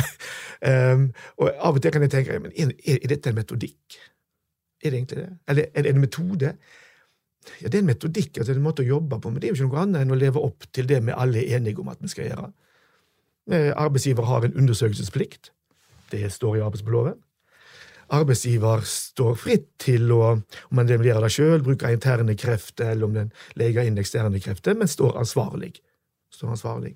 um, 0.66 1.12
og 1.40 1.50
av 1.58 1.76
og 1.76 1.82
til 1.82 1.92
kan 1.92 2.02
jeg 2.02 2.10
tenke 2.10 2.38
men 2.40 2.52
er, 2.56 2.72
er 2.86 3.08
dette 3.08 3.30
en 3.30 3.36
metodikk? 3.36 3.98
Er 4.84 4.90
det 4.90 4.98
egentlig 4.98 5.18
det? 5.18 5.28
Eller 5.48 5.64
er 5.74 5.82
det 5.82 5.94
en 5.94 6.00
metode? 6.00 6.56
Ja, 7.60 7.68
Det 7.68 7.74
er 7.74 7.82
en 7.82 7.86
metodikk, 7.86 8.38
altså 8.38 8.52
en 8.52 8.62
måte 8.62 8.82
å 8.82 8.86
jobbe 8.86 9.18
på, 9.20 9.30
men 9.30 9.40
det 9.40 9.48
er 9.48 9.54
jo 9.54 9.62
ikke 9.62 9.74
noe 9.74 9.82
annet 9.82 10.04
enn 10.04 10.14
å 10.14 10.18
leve 10.18 10.42
opp 10.42 10.66
til 10.72 10.86
det 10.86 11.00
vi 11.02 11.14
alle 11.16 11.42
er 11.42 11.56
enige 11.56 11.80
om 11.82 11.88
at 11.90 11.98
vi 12.02 12.08
skal 12.08 12.28
gjøre. 12.28 12.52
Arbeidsgiver 13.82 14.22
har 14.22 14.44
en 14.46 14.54
undersøkelsesplikt. 14.54 15.50
Det 16.12 16.28
står 16.30 16.56
i 16.56 16.62
arbeidsmiljøloven. 16.62 17.18
Arbeidsgiver 18.12 18.84
står 18.84 19.36
fritt 19.40 19.68
til 19.80 20.10
å, 20.12 20.34
om 20.36 20.76
man 20.76 20.90
gjøre 20.90 21.22
det 21.24 21.32
sjøl, 21.32 21.62
bruke 21.64 21.90
interne 21.92 22.36
krefter, 22.36 22.92
eller 22.92 23.08
om 23.08 23.16
den 23.16 23.32
legger 23.60 23.88
inn 23.88 23.96
eksterne 24.00 24.40
krefter, 24.42 24.76
men 24.76 24.90
står 24.90 25.16
ansvarlig. 25.22 25.72
Står 26.32 26.52
ansvarlig. 26.52 26.92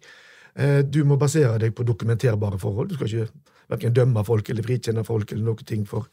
Eh, 0.56 0.82
du 0.84 1.02
må 1.08 1.18
basere 1.20 1.58
deg 1.60 1.74
på 1.76 1.86
dokumenterbare 1.88 2.60
forhold. 2.60 2.90
Du 2.90 2.98
skal 2.98 3.08
ikke 3.12 3.54
verken 3.72 3.94
dømme 3.96 4.24
folk 4.24 4.50
eller 4.50 4.66
frikjenne 4.66 5.04
folk 5.06 5.32
eller 5.32 5.50
noe 5.50 5.68
ting 5.68 5.86
for, 5.88 6.10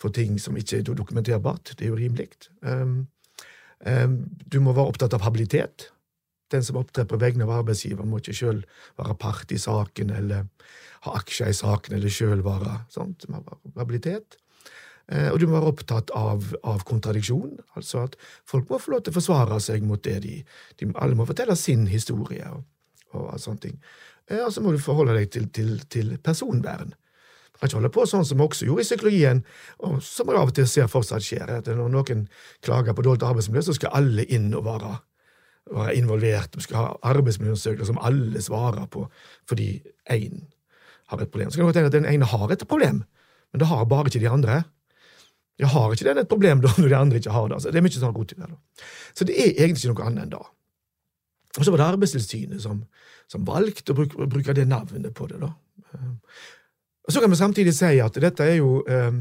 for, 0.00 0.12
ting 0.14 0.40
som 0.42 0.56
ikke 0.58 0.80
er 0.80 0.88
dokumenterbart. 0.88 1.74
Det 1.76 1.86
er 1.86 1.92
jo 1.92 2.00
rimelig. 2.00 2.30
Um, 2.60 3.06
um, 3.84 4.18
du 4.44 4.58
må 4.60 4.74
være 4.76 4.94
opptatt 4.94 5.16
av 5.16 5.24
habilitet. 5.26 5.90
Den 6.52 6.62
som 6.62 6.78
opptrer 6.78 7.06
på 7.08 7.18
vegne 7.18 7.46
av 7.46 7.54
arbeidsgiver, 7.60 8.06
må 8.06 8.20
ikke 8.20 8.36
sjøl 8.36 8.64
være 8.98 9.16
part 9.18 9.52
i 9.52 9.58
saken 9.58 10.12
eller 10.14 10.46
ha 11.06 11.14
aksjer 11.18 11.50
i 11.50 11.56
saken 11.56 11.96
eller 11.96 12.12
sjøl 12.12 12.44
være 12.46 12.80
sånt, 12.92 13.26
habilitet. 13.76 14.38
Eh, 15.12 15.28
og 15.30 15.38
du 15.38 15.46
må 15.46 15.54
være 15.54 15.70
opptatt 15.70 16.10
av, 16.18 16.48
av, 16.66 16.82
kontradiksjon, 16.86 17.60
altså 17.78 18.06
at 18.08 18.16
folk 18.48 18.70
må 18.72 18.80
få 18.82 18.96
lov 18.96 19.04
til 19.06 19.14
å 19.14 19.18
forsvare 19.20 19.60
seg 19.62 19.86
mot 19.86 20.02
det 20.02 20.16
de, 20.24 20.40
de 20.80 20.90
Alle 20.98 21.18
må 21.18 21.28
fortelle 21.28 21.54
sin 21.58 21.86
historie 21.86 22.48
og, 22.50 22.64
og 23.14 23.36
sånne 23.38 23.62
ting. 23.68 23.76
Eh, 24.26 24.42
og 24.42 24.50
så 24.54 24.64
må 24.64 24.74
du 24.74 24.82
forholde 24.82 25.14
deg 25.14 25.30
til, 25.30 25.46
til, 25.54 25.76
til 25.92 26.16
personvern. 26.18 26.90
Du 27.56 27.60
kan 27.60 27.70
ikke 27.70 27.78
holde 27.78 27.92
på 27.94 28.06
sånn 28.10 28.26
som 28.26 28.40
vi 28.40 28.44
også 28.44 28.66
gjorde 28.66 28.82
i 28.82 28.88
psykologien, 28.90 29.44
og 29.86 30.00
som 30.04 30.28
vi 30.28 30.34
av 30.36 30.50
og 30.50 30.56
til 30.58 30.66
ser 30.68 30.90
fortsatt 30.92 31.24
skjer. 31.24 31.54
at 31.60 31.70
Når 31.70 31.94
noen 31.94 32.26
klager 32.66 32.92
på 32.92 33.06
dårlig 33.06 33.24
arbeidsmiljø, 33.30 33.62
så 33.64 33.76
skal 33.78 33.94
alle 33.96 34.26
inn 34.26 34.50
og 34.58 34.66
være, 34.66 34.90
være 35.70 35.94
involvert. 35.96 36.58
Vi 36.58 36.66
skal 36.66 36.82
ha 36.82 37.14
arbeidsmiljøundersøkelser 37.14 37.94
som 37.94 38.02
alle 38.04 38.42
svarer 38.44 38.90
på 38.90 39.06
fordi 39.48 39.70
én 40.12 40.42
har 41.06 41.22
et 41.22 41.30
problem. 41.30 41.48
Så 41.48 41.62
kan 41.62 41.70
du 41.70 41.78
hende 41.78 41.94
at 41.94 41.96
den 41.96 42.10
ene 42.10 42.28
har 42.28 42.52
et 42.52 42.66
problem, 42.68 43.04
men 43.52 43.62
det 43.62 43.70
har 43.70 43.86
bare 43.86 44.10
ikke 44.10 44.20
de 44.20 44.34
andre. 44.34 44.64
Jeg 45.58 45.72
har 45.72 45.92
ikke 45.92 46.04
den 46.04 46.20
et 46.20 46.28
problem 46.28 46.60
da, 46.64 46.72
når 46.80 46.88
de 46.92 46.98
andre 46.98 47.22
ikke 47.22 47.34
har 47.34 47.48
det. 47.48 47.58
Altså, 47.58 47.72
det 47.72 47.80
er 47.80 47.86
mye 47.86 47.96
sånn 47.96 48.16
god 48.16 48.28
tid 48.30 48.42
det. 48.42 48.50
Da. 48.52 48.90
Så 49.16 49.28
det 49.28 49.38
er 49.40 49.54
egentlig 49.54 49.84
ikke 49.84 49.94
noe 49.94 50.10
annet 50.10 50.26
enn 50.26 50.34
det. 50.36 50.44
Og 51.56 51.64
så 51.64 51.72
var 51.72 51.80
det 51.80 51.86
Arbeidstilsynet 51.86 52.60
som, 52.62 52.82
som 53.32 53.46
valgte 53.48 53.94
å 53.94 53.96
bruke, 53.96 54.28
bruke, 54.28 54.56
det 54.56 54.66
navnet 54.68 55.14
på 55.16 55.28
det. 55.30 55.40
da. 55.40 55.54
Og 57.06 57.14
Så 57.14 57.22
kan 57.22 57.30
vi 57.30 57.38
samtidig 57.38 57.72
si 57.74 57.96
at 58.02 58.18
dette 58.20 58.44
er 58.44 58.58
jo 58.58 58.82
um, 58.82 59.20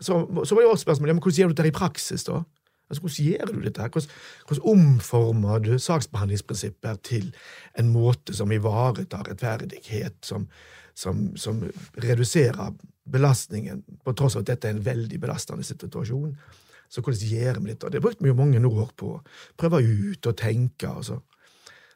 så, 0.00 0.20
så, 0.44 0.54
var 0.54 0.60
det 0.60 0.66
jo 0.66 0.74
også 0.74 0.86
spørsmålet 0.86 1.16
hvordan 1.16 1.38
gjør 1.40 1.48
du 1.48 1.56
dette 1.56 1.72
i 1.72 1.74
praksis. 1.74 2.24
da? 2.28 2.42
Altså, 2.90 3.00
Hvordan 3.00 3.26
gjør 3.26 3.52
du 3.52 3.64
dette? 3.64 3.88
Hvordan, 3.88 4.10
hvordan 4.46 4.68
omformer 4.74 5.58
du 5.58 5.78
saksbehandlingsprinsipper 5.78 7.00
til 7.02 7.32
en 7.78 7.88
måte 7.88 8.36
som 8.36 8.52
ivaretar 8.52 9.24
rettferdighet, 9.30 10.20
som, 10.22 10.46
som, 10.94 11.30
som 11.36 11.62
reduserer 12.00 12.74
belastningen, 13.12 13.82
på 14.04 14.14
tross 14.16 14.36
av 14.36 14.44
at 14.44 14.52
dette 14.52 14.68
er 14.68 14.76
en 14.76 14.84
veldig 14.84 15.18
belastende 15.20 15.64
situasjon. 15.66 16.34
Så 16.92 17.00
hvordan 17.00 17.28
gjør 17.32 17.60
vi 17.60 17.72
dette? 17.72 17.90
Det 17.90 18.02
brukte 18.04 18.24
vi 18.24 18.30
jo 18.30 18.38
mange 18.38 18.60
år 18.68 18.90
på. 18.96 19.14
Prøve 19.56 19.80
ut 19.82 20.26
og 20.28 20.36
tenke. 20.36 20.90
Altså. 20.90 21.22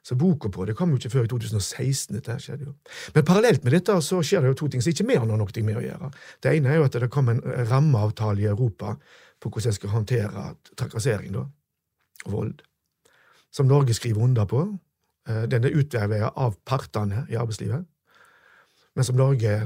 Så 0.06 0.14
boka 0.14 0.48
på 0.48 0.64
det 0.64 0.76
kom 0.78 0.92
jo 0.92 1.00
ikke 1.00 1.10
før 1.10 1.26
i 1.26 1.30
2016. 1.32 2.14
dette 2.14 2.38
skjedde 2.40 2.68
jo. 2.68 2.74
Men 3.14 3.24
parallelt 3.26 3.64
med 3.66 3.74
dette 3.74 3.96
så 4.06 4.20
skjer 4.22 4.44
det 4.44 4.52
jo 4.52 4.58
to 4.60 4.68
ting 4.72 4.84
som 4.84 4.94
ikke 4.94 5.06
vi 5.08 5.18
har 5.18 5.26
noe 5.26 5.64
med 5.66 5.80
å 5.80 5.84
gjøre. 5.84 6.10
Det 6.40 6.52
ene 6.54 6.72
er 6.72 6.78
jo 6.78 6.86
at 6.86 6.98
det 7.02 7.10
kom 7.12 7.28
en 7.32 7.42
rammeavtale 7.42 8.44
i 8.44 8.48
Europa 8.48 8.94
på 9.42 9.50
hvordan 9.50 9.72
en 9.72 9.76
skal 9.76 9.92
håndtere 9.92 10.44
trakassering 10.78 11.34
da, 11.34 11.42
og 12.24 12.32
vold, 12.32 12.54
som 13.52 13.68
Norge 13.68 13.94
skriver 13.98 14.22
under 14.24 14.46
på. 14.48 14.62
Eh, 15.28 15.42
den 15.50 15.66
er 15.66 15.76
utarbeidet 15.76 16.30
av 16.36 16.56
partene 16.64 17.26
i 17.28 17.36
arbeidslivet, 17.36 17.84
men 18.96 19.04
som 19.04 19.18
Norge 19.18 19.60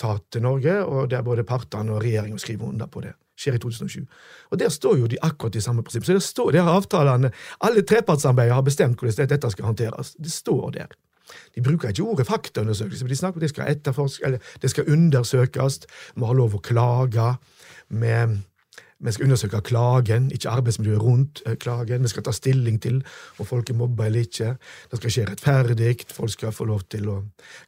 tar 0.00 0.20
til 0.32 0.44
Norge, 0.44 0.80
og 0.84 1.10
der 1.10 1.24
både 1.26 1.44
partene 1.46 1.94
og 1.94 2.02
regjeringen 2.04 2.38
skriver 2.38 2.68
under 2.68 2.88
på 2.90 3.02
det. 3.04 3.14
Skjer 3.36 3.58
i 3.58 3.60
2007. 3.60 4.04
Og 4.50 4.58
Der 4.58 4.68
står 4.72 4.96
jo 4.96 5.06
de 5.06 5.18
akkurat 5.22 5.56
i 5.56 5.60
samme 5.60 5.82
prinsipp. 5.84 6.04
Så 6.04 6.12
der 6.12 6.24
står 6.24 6.50
der 6.56 6.68
avtalene, 6.72 7.30
Alle 7.60 7.82
trepartsarbeidere 7.82 8.54
har 8.54 8.62
bestemt 8.62 8.98
hvordan 8.98 9.28
dette 9.28 9.50
skal 9.50 9.64
håndteres. 9.64 10.14
Det 10.16 10.32
står 10.32 10.70
der. 10.70 10.86
De 11.54 11.62
bruker 11.62 11.88
ikke 11.88 12.02
ordet 12.02 12.26
faktaundersøkelse, 12.26 13.04
men 13.04 13.10
de 13.10 13.16
snakker 13.16 13.36
om 13.36 13.40
det 13.40 13.50
skal 13.50 13.70
etterforskes, 13.70 14.20
eller 14.24 14.38
det 14.62 14.70
skal 14.70 14.88
undersøkes, 14.92 15.80
må 16.16 16.26
ha 16.26 16.32
lov 16.32 16.54
å 16.54 16.62
klage. 16.62 17.36
med 17.88 18.38
vi 18.98 19.12
skal 19.12 19.24
undersøke 19.24 19.60
klagen, 19.60 20.30
ikke 20.32 20.48
arbeidsmiljøet 20.48 21.02
rundt 21.02 21.42
eh, 21.46 21.56
klagen. 21.60 22.02
Vi 22.02 22.08
skal 22.08 22.24
ta 22.24 22.32
stilling 22.32 22.78
til 22.82 23.02
om 23.38 23.46
folk 23.46 23.70
er 23.70 23.76
mobba 23.76 24.06
eller 24.06 24.24
ikke. 24.24 24.54
Det 24.90 25.00
skal 25.00 25.12
skje 25.12 25.26
rettferdig. 25.30 26.06
Folk 26.16 26.32
skal 26.32 26.54
få 26.56 26.64
lov 26.64 26.86
til 26.88 27.10
å 27.12 27.18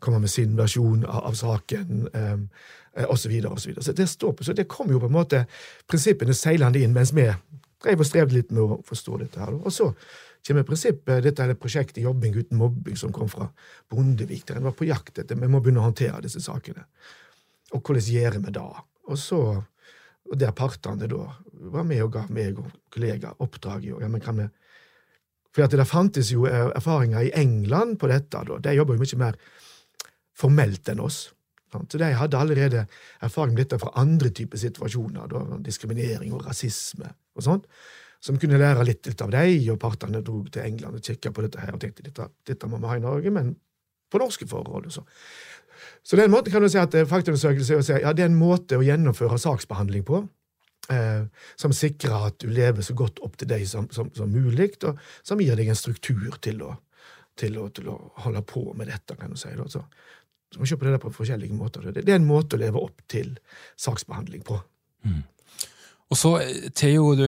komme 0.00 0.22
med 0.24 0.32
sin 0.32 0.56
versjon 0.56 1.04
av, 1.04 1.26
av 1.28 1.36
saken, 1.36 2.08
um, 2.14 2.48
osv. 3.08 3.34
og 3.50 3.60
Så, 3.60 3.76
så 3.80 3.92
det 3.92 4.08
står 4.08 4.32
på, 4.32 4.44
så 4.44 4.56
det 4.56 4.68
kom 4.68 4.90
jo 4.90 5.02
på 5.02 5.10
en 5.10 5.18
måte 5.18 5.44
prinsippene 5.86 6.34
seilende 6.34 6.80
inn 6.80 6.96
mens 6.96 7.12
vi 7.14 7.28
drev 7.84 8.00
og 8.00 8.08
strevde 8.08 8.34
litt 8.34 8.50
med 8.50 8.64
å 8.64 8.80
forstå 8.86 9.20
dette. 9.20 9.40
her. 9.40 9.52
Og 9.52 9.72
så 9.72 9.92
kommer 10.46 10.64
prinsippet, 10.64 11.22
dette 11.22 11.44
er 11.44 11.52
det 11.52 11.60
prosjektet 11.60 12.02
Jobbing 12.02 12.34
uten 12.40 12.58
mobbing 12.58 12.96
som 12.96 13.12
kom 13.12 13.28
fra 13.28 13.50
Bondevik, 13.90 14.46
der 14.48 14.58
en 14.58 14.70
var 14.70 14.76
på 14.78 14.88
jakt 14.88 15.18
etter 15.18 15.36
vi 15.36 15.50
må 15.50 15.60
begynne 15.60 15.84
å 15.84 15.90
håndtere 15.90 16.22
disse 16.24 16.40
sakene. 16.40 16.86
Og 17.76 17.82
hvordan 17.82 18.08
gjør 18.08 18.38
vi 18.46 18.54
det? 18.56 18.68
Og 19.08 19.18
så 19.20 19.42
og 20.28 20.36
der 20.38 20.52
partene 20.56 21.08
da 21.08 21.22
var 21.72 21.86
med 21.88 22.02
og 22.04 22.12
ga 22.14 22.24
meg 22.32 22.58
og 22.60 22.68
kollegaer 22.92 23.40
oppdrag 23.42 23.86
i 23.86 23.92
ja, 23.92 24.08
vi 24.08 24.48
For 25.54 25.66
det 25.66 25.86
fantes 25.88 26.30
jo 26.32 26.46
erfaringer 26.46 27.22
i 27.22 27.32
England 27.34 27.98
på 27.98 28.08
dette. 28.08 28.44
da, 28.44 28.58
De 28.58 28.74
jobber 28.74 28.94
jo 28.94 29.00
mye 29.00 29.18
mer 29.18 29.36
formelt 30.36 30.88
enn 30.88 31.00
oss. 31.00 31.32
Så 31.72 31.98
de 31.98 32.12
hadde 32.16 32.38
allerede 32.38 32.86
erfaring 33.20 33.54
med 33.54 33.64
dette 33.64 33.78
fra 33.78 33.92
andre 34.00 34.30
typer 34.30 34.58
situasjoner, 34.58 35.26
da, 35.28 35.58
diskriminering 35.60 36.32
og 36.32 36.46
rasisme 36.46 37.10
og 37.36 37.44
sånt, 37.44 37.66
som 38.24 38.38
kunne 38.40 38.58
lære 38.58 38.86
litt, 38.88 39.06
litt 39.06 39.20
av 39.22 39.30
dem, 39.30 39.68
og 39.72 39.80
partene 39.82 40.22
dro 40.24 40.40
til 40.48 40.64
England 40.64 40.98
og 40.98 41.04
kikka 41.04 41.32
på 41.34 41.44
dette 41.44 41.60
her 41.60 41.74
og 41.76 41.82
tenkte 41.82 42.06
dette, 42.06 42.28
dette 42.48 42.70
må 42.70 42.80
vi 42.80 42.90
ha 42.90 42.96
i 42.96 43.04
Norge, 43.04 43.30
men 43.34 43.52
på 44.10 44.20
norske 44.22 44.48
forhold. 44.48 44.86
og 44.88 44.92
så. 44.92 45.04
Så 46.02 46.16
den 46.16 46.32
måten 46.32 46.52
kan 46.52 46.64
du 46.64 46.70
si 46.72 46.80
at 46.80 46.94
eh, 46.96 47.06
faktaundersøkelse 47.08 47.78
er 47.78 47.86
si, 47.86 48.00
ja, 48.02 48.14
det 48.16 48.24
er 48.24 48.32
en 48.32 48.40
måte 48.40 48.78
å 48.78 48.84
gjennomføre 48.84 49.38
saksbehandling 49.42 50.04
på. 50.08 50.24
Eh, 50.88 51.24
som 51.56 51.72
sikrer 51.76 52.30
at 52.30 52.38
du 52.40 52.48
lever 52.48 52.80
så 52.82 52.94
godt 52.96 53.18
opp 53.20 53.34
til 53.36 53.50
deg 53.50 53.66
som, 53.68 53.90
som, 53.92 54.08
som 54.16 54.30
mulig, 54.32 54.70
og 54.88 54.96
som 55.26 55.40
gir 55.42 55.58
deg 55.58 55.68
en 55.68 55.76
struktur 55.76 56.38
til 56.40 56.62
å, 56.64 56.70
til, 57.36 57.58
å, 57.60 57.66
til 57.76 57.90
å, 57.92 57.98
holde 58.24 58.40
på 58.48 58.62
med 58.72 58.88
dette, 58.88 59.18
kan 59.20 59.34
du 59.34 59.36
si. 59.36 59.52
Da. 59.58 59.66
Så, 59.68 59.82
så 60.54 60.64
se 60.64 60.78
på 60.80 60.88
det 60.88 60.94
der 60.96 61.02
på 61.02 61.12
forskjellige 61.12 61.58
måter. 61.58 61.90
Det, 61.90 62.06
det, 62.06 62.14
er 62.14 62.22
en 62.22 62.30
måte 62.30 62.56
å 62.56 62.62
leve 62.62 62.80
opp 62.80 63.04
til 63.12 63.34
saksbehandling 63.76 64.46
på. 64.48 64.56
Mm. 65.04 65.20
Og 66.08 66.16
så, 66.16 66.38
eh, 66.40 66.70
Theo, 66.72 67.12
du 67.18 67.26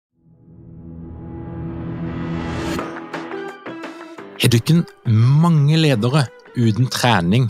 Har 4.39 4.53
dere 4.55 5.11
mange 5.11 5.75
ledere 5.77 6.23
uten 6.55 6.87
trening 6.89 7.49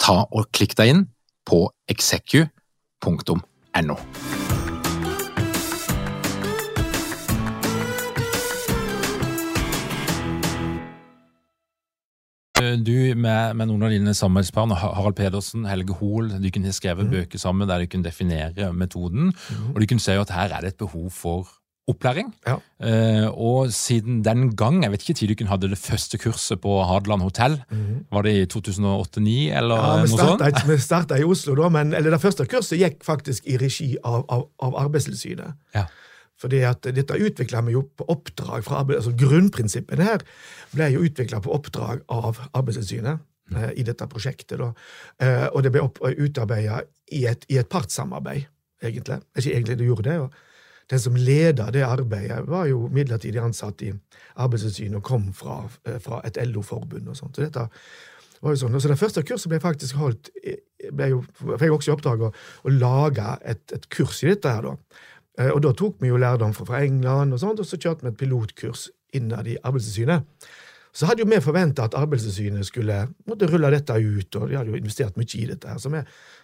ta 0.00 0.22
og 0.30 0.48
klikk 0.54 0.76
deg 0.78 0.92
inn 0.92 1.06
på 1.46 1.66
execu.no. 1.90 3.96
du 12.56 13.14
med, 13.14 13.54
med, 13.54 13.68
noen 13.68 13.84
av 13.86 13.92
dine 13.92 14.14
samarbeidspartnere, 14.16 14.90
Harald 14.96 15.16
Pedersen, 15.18 15.66
Helge 15.68 15.94
Hoel, 16.00 16.32
de 16.42 16.50
kunne 16.50 16.72
skrevet 16.74 17.06
mm. 17.06 17.12
bøker 17.12 17.40
sammen 17.40 17.68
der 17.68 17.82
de 17.82 17.90
kunne 17.90 18.06
definere 18.06 18.72
metoden, 18.72 19.30
mm. 19.32 19.68
og 19.74 19.80
de 19.80 19.88
kunne 19.90 20.02
se 20.02 20.16
at 20.18 20.32
her 20.34 20.56
er 20.56 20.64
det 20.64 20.74
et 20.74 20.80
behov 20.80 21.10
for 21.14 21.52
opplæring. 21.86 22.32
Ja. 22.46 22.56
Uh, 22.82 23.26
og 23.38 23.72
siden 23.72 24.24
den 24.24 24.48
gang, 24.58 24.82
jeg 24.82 24.92
vet 24.92 25.04
ikke 25.04 25.18
tid 25.20 25.34
du 25.38 25.46
hadde 25.46 25.70
det 25.70 25.78
første 25.78 26.18
kurset 26.18 26.60
på 26.60 26.80
Hadeland 26.82 27.22
hotell. 27.22 27.60
Mm. 27.70 28.06
Var 28.12 28.26
det 28.26 28.32
i 28.34 28.46
2008-2009 28.50 29.36
eller 29.60 29.76
ja, 29.76 29.92
noe 30.02 30.10
sånt? 30.10 30.64
Vi 30.66 30.78
starta 30.82 31.18
i 31.18 31.24
Oslo, 31.24 31.54
da, 31.54 31.70
men 31.70 31.94
eller 31.94 32.10
det 32.10 32.20
første 32.22 32.46
kurset 32.50 32.80
gikk 32.80 32.98
faktisk 33.06 33.46
i 33.46 33.58
regi 33.60 33.94
av, 34.02 34.24
av, 34.28 34.48
av 34.62 34.80
Arbeidstilsynet. 34.86 35.54
Ja. 35.76 35.86
Fordi 36.40 36.60
at 36.68 36.84
Dette 36.92 37.16
utvikla 37.16 37.62
vi 37.64 37.76
jo 37.76 37.86
på 37.96 38.04
oppdrag 38.12 38.66
fra 38.66 38.82
altså 38.82 39.14
Grunnprinsippene 39.16 40.04
her 40.04 40.24
ble 40.74 40.90
jo 40.92 41.06
utvikla 41.06 41.40
på 41.40 41.54
oppdrag 41.54 42.02
av 42.12 42.42
Arbeidstilsynet 42.50 43.22
mm. 43.22 43.62
uh, 43.62 43.70
i 43.78 43.86
dette 43.86 44.10
prosjektet. 44.10 44.58
Da. 44.58 44.72
Uh, 45.22 45.46
og 45.54 45.62
det 45.64 45.72
ble 45.72 45.86
utarbeida 45.86 46.82
i, 47.14 47.22
i, 47.24 47.56
et 47.56 47.70
partssamarbeid, 47.70 48.50
egentlig. 48.82 49.22
Ikke 49.38 49.54
egentlig, 49.54 49.78
det 49.78 49.88
gjorde 49.88 50.10
det. 50.10 50.18
Og, 50.26 50.45
den 50.90 51.00
som 51.02 51.16
leda 51.18 51.70
det 51.74 51.82
arbeidet, 51.82 52.44
var 52.46 52.68
jo 52.70 52.86
midlertidig 52.92 53.40
ansatt 53.42 53.82
i 53.82 53.92
Arbeidstilsynet 54.36 55.00
og 55.00 55.06
kom 55.06 55.32
fra, 55.34 55.64
eh, 55.84 55.98
fra 56.02 56.20
et 56.24 56.38
LO-forbund. 56.46 57.08
og 57.08 57.16
sånt. 57.16 57.36
Så 57.36 57.42
dette 57.42 57.68
var 58.40 58.54
jo 58.54 58.60
sånn. 58.60 58.80
Så 58.80 58.88
Det 58.88 58.98
første 58.98 59.22
kurset 59.22 59.48
ble 59.48 59.60
faktisk 59.60 59.96
holdt 59.96 60.30
ble 60.92 61.10
jo, 61.10 61.24
fikk 61.58 61.72
også 61.72 61.90
i 61.90 61.94
oppdrag 61.96 62.24
å, 62.26 62.32
å 62.64 62.72
lage 62.72 63.38
et, 63.44 63.62
et, 63.72 63.88
kurs 63.92 64.22
i 64.22 64.30
dette. 64.30 64.48
her 64.48 64.62
da. 64.62 64.76
Eh, 65.38 65.50
og 65.50 65.62
Da 65.62 65.72
tok 65.72 65.98
vi 66.00 66.12
jo 66.12 66.20
lærdom 66.20 66.54
fra 66.54 66.82
England, 66.84 67.34
og 67.34 67.42
sånt, 67.42 67.60
og 67.60 67.66
så 67.66 67.78
kjørte 67.80 68.06
vi 68.06 68.12
et 68.12 68.20
pilotkurs 68.20 68.88
innad 69.16 69.48
i 69.48 69.56
Arbeidstilsynet. 69.62 70.46
Så 70.96 71.08
hadde 71.08 71.20
jo 71.20 71.28
vi 71.28 71.40
forventa 71.44 71.84
at 71.84 71.96
Arbeidstilsynet 71.98 72.64
skulle 72.64 73.02
måtte 73.28 73.48
rulle 73.50 73.70
dette 73.74 73.92
ut, 73.92 74.36
og 74.36 74.48
de 74.48 74.56
hadde 74.56 74.72
jo 74.72 74.78
investert 74.78 75.18
mye 75.20 75.34
i 75.36 75.48
dette. 75.50 75.68
her, 75.68 75.78
Så 75.78 75.92
vi 75.92 76.00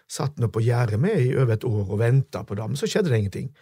satt 0.08 0.38
nå 0.38 0.48
på 0.52 0.60
gjerdet 0.60 1.00
med 1.00 1.20
i 1.20 1.36
over 1.36 1.54
et 1.54 1.64
år 1.64 1.86
og 1.88 1.98
venta 1.98 2.42
på 2.44 2.54
det, 2.54 2.66
men 2.68 2.76
så 2.76 2.86
skjedde 2.86 3.08
det 3.08 3.18
ingenting. 3.18 3.52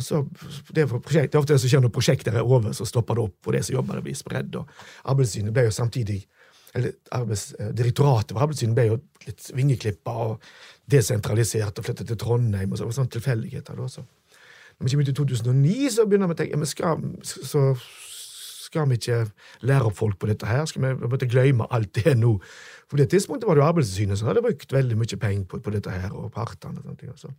Og 0.00 0.04
så, 0.06 0.24
det, 0.72 0.88
prosjekt, 0.90 1.30
det 1.30 1.38
er 1.38 1.42
ofte 1.42 1.54
det 1.54 1.62
som 1.62 1.72
skjer 1.72 1.84
når 1.84 1.94
prosjekter 1.94 2.40
er 2.40 2.46
over, 2.46 2.72
så 2.76 2.88
stopper 2.88 3.18
det 3.18 3.26
opp, 3.28 3.38
og 3.44 3.56
det 3.56 3.64
som 3.66 3.76
jobber, 3.76 4.00
det 4.00 4.08
blir 4.08 4.18
spredd. 4.18 4.56
og 4.56 5.10
Arbeidstilsynet 5.12 5.56
ble 5.56 5.68
jo 5.68 5.74
samtidig 5.76 6.22
eller 6.74 6.92
arbeids, 7.10 7.48
eh, 7.58 7.72
Direktoratet 7.74 8.34
for 8.34 8.44
Arbeidstilsynet 8.44 8.76
ble 8.78 8.86
jo 8.92 8.98
litt 9.26 9.48
vingeklippa 9.56 10.14
og 10.26 10.50
desentralisert 10.90 11.78
og 11.78 11.86
flyttet 11.86 12.10
til 12.10 12.18
Trondheim. 12.18 12.72
og 12.72 12.78
så, 12.78 12.86
og 12.86 13.10
tilfeldigheter 13.10 13.78
da, 13.78 13.88
så. 13.90 14.06
Når 14.78 14.86
vi 14.86 14.90
kommer 14.90 15.04
ut 15.04 15.12
i 15.12 15.18
2009, 15.18 15.90
så 15.90 16.06
begynner 16.08 16.30
vi 16.30 16.36
å 16.36 16.38
tenke 16.38 16.54
ja, 16.54 16.60
men 16.60 16.70
skal, 16.70 17.02
så 17.22 17.64
skal 18.70 18.86
vi 18.86 18.98
ikke 19.00 19.24
lære 19.66 19.88
opp 19.88 19.96
folk 19.98 20.18
på 20.22 20.28
dette 20.30 20.46
her? 20.46 20.62
Skal 20.70 20.84
vi 20.84 21.08
måtte 21.10 21.28
glemme 21.30 21.66
alt 21.74 21.90
det 21.96 22.14
nå? 22.18 22.36
På 22.90 22.98
det 22.98 23.08
tidspunktet 23.10 23.48
var 23.48 23.58
det 23.58 23.62
jo 23.62 23.66
Arbeidstilsynet 23.66 24.18
som 24.18 24.30
hadde 24.30 24.42
brukt 24.44 24.72
veldig 24.72 24.98
mye 24.98 25.18
penger 25.22 25.44
på, 25.50 25.58
på, 25.62 25.72
dette 25.74 25.94
her, 25.94 26.14
og 26.14 26.30
partene. 26.34 26.78
og 26.78 26.86
sånne 26.86 27.00
ting. 27.00 27.12
Så 27.18 27.30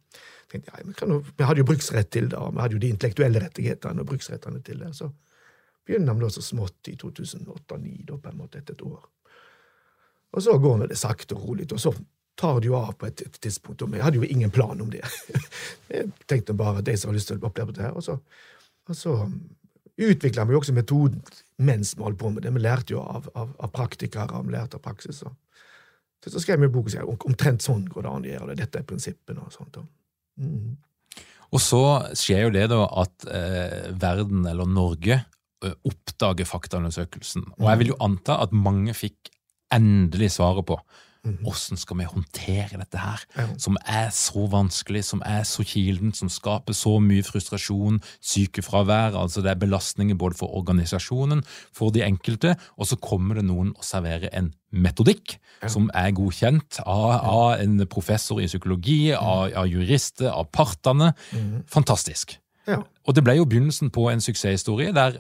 tenkte 0.52 0.72
jeg, 0.76 0.96
ja, 1.00 1.20
Vi 1.38 1.48
hadde 1.48 1.64
jo 1.64 1.68
bruksrett 1.68 2.12
til 2.12 2.30
det, 2.32 2.40
og 2.40 2.56
vi 2.56 2.64
hadde 2.64 2.76
jo 2.76 2.84
de 2.84 2.92
intellektuelle 2.92 3.44
rettighetene 3.44 4.04
og 4.04 4.12
bruksrettene 4.12 4.60
til 4.64 4.84
det. 4.84 4.94
Så 4.96 5.10
begynner 5.88 6.16
vi 6.16 6.26
da 6.26 6.32
så 6.36 6.44
smått 6.44 6.92
i 6.92 6.96
2008-2009, 7.00 8.06
da, 8.08 8.18
på 8.20 8.32
en 8.32 8.40
måte 8.40 8.60
etter 8.60 8.76
et 8.76 8.86
år. 8.88 9.08
Og 10.32 10.44
så 10.44 10.58
går 10.64 10.88
det 10.88 11.00
sakte 11.00 11.36
og 11.36 11.48
rolig, 11.48 11.68
og 11.72 11.80
så 11.80 11.96
tar 12.40 12.60
det 12.60 12.72
jo 12.72 12.76
av 12.80 12.94
på 13.00 13.08
et, 13.08 13.24
et 13.24 13.40
tidspunkt. 13.44 13.84
Og 13.84 13.92
vi 13.92 14.04
hadde 14.04 14.20
jo 14.20 14.28
ingen 14.28 14.52
plan 14.52 14.80
om 14.84 14.92
det. 14.92 15.04
jeg 15.92 16.12
tenkte 16.28 16.56
bare 16.56 16.80
at 16.80 16.88
de 16.88 16.96
som 17.00 17.12
har 17.12 17.20
lyst 17.20 17.32
til 17.32 17.40
å 17.40 17.52
oppleve 17.52 17.76
det 17.76 17.88
her, 17.88 17.96
og 17.96 18.04
så, 18.04 18.20
og 18.88 18.96
så 18.98 19.18
utvikla 20.10 20.45
vi 20.49 20.58
også 20.58 20.76
metoden 20.76 21.22
mens 21.62 21.93
vi 21.97 22.04
holdt 22.06 22.20
på 22.20 22.32
med 22.34 22.45
det. 22.45 22.54
Vi 22.56 22.64
lærte 22.64 22.95
jo 22.95 23.02
av, 23.04 23.28
av, 23.38 23.52
av 23.62 23.74
praktikere, 23.74 24.41
vi 24.47 24.56
lærte 24.56 24.80
av 24.80 24.86
praksis. 24.86 25.22
Og. 25.28 25.36
Så 26.26 26.41
skrev 26.41 26.62
vi 26.62 26.72
bok 26.74 26.89
og 26.89 26.93
sier 26.93 27.10
omtrent 27.12 27.66
sånn 27.66 27.84
går 27.89 28.06
det 28.06 28.14
an 28.14 28.26
å 28.26 28.32
gjøre 28.32 28.47
det. 28.52 28.58
Dette 28.64 28.82
er 28.82 28.88
prinsippene. 28.89 29.45
Og 29.45 29.54
sånt. 29.54 29.78
Mm. 30.41 30.74
Og 31.52 31.62
så 31.62 31.84
skjer 32.18 32.47
jo 32.47 32.56
det 32.56 32.66
da 32.72 32.82
at 33.04 33.28
eh, 33.30 33.91
verden, 34.02 34.45
eller 34.49 34.70
Norge, 34.70 35.22
oppdager 35.62 36.47
faktaundersøkelsen. 36.49 37.45
Og 37.60 37.68
jeg 37.70 37.82
vil 37.82 37.91
jo 37.93 37.99
anta 38.02 38.39
at 38.41 38.54
mange 38.56 38.95
fikk 38.97 39.30
endelig 39.74 40.34
svaret 40.38 40.66
på 40.68 40.80
hvordan 41.22 41.78
skal 41.78 41.98
vi 42.00 42.08
håndtere 42.10 42.80
dette 42.80 42.98
her, 42.98 43.24
som 43.62 43.78
er 43.86 44.10
så 44.16 44.48
vanskelig, 44.50 45.04
som 45.06 45.22
er 45.26 45.44
så 45.46 45.64
kilden, 45.68 46.14
som 46.18 46.30
skaper 46.30 46.74
så 46.74 46.96
mye 47.04 47.24
frustrasjon, 47.26 48.00
sykefravær, 48.26 49.18
altså 49.20 49.44
det 49.46 49.52
er 49.52 49.62
belastninger 49.62 50.18
både 50.18 50.40
for 50.40 50.56
organisasjonen, 50.58 51.44
for 51.74 51.94
de 51.94 52.04
enkelte, 52.06 52.56
og 52.78 52.90
så 52.90 52.98
kommer 52.98 53.38
det 53.38 53.46
noen 53.46 53.74
og 53.78 53.86
serverer 53.86 54.34
en 54.34 54.52
metodikk 54.72 55.38
som 55.70 55.90
er 55.94 56.14
godkjent 56.18 56.80
av, 56.86 57.12
av 57.22 57.62
en 57.62 57.82
professor 57.92 58.42
i 58.42 58.48
psykologi, 58.50 59.12
av, 59.14 59.52
av 59.62 59.68
jurister, 59.70 60.32
av 60.32 60.50
partene. 60.54 61.12
Fantastisk. 61.70 62.40
Og 63.06 63.16
det 63.18 63.24
ble 63.26 63.36
jo 63.38 63.46
begynnelsen 63.50 63.92
på 63.94 64.08
en 64.10 64.22
suksesshistorie 64.24 64.94
der 64.96 65.20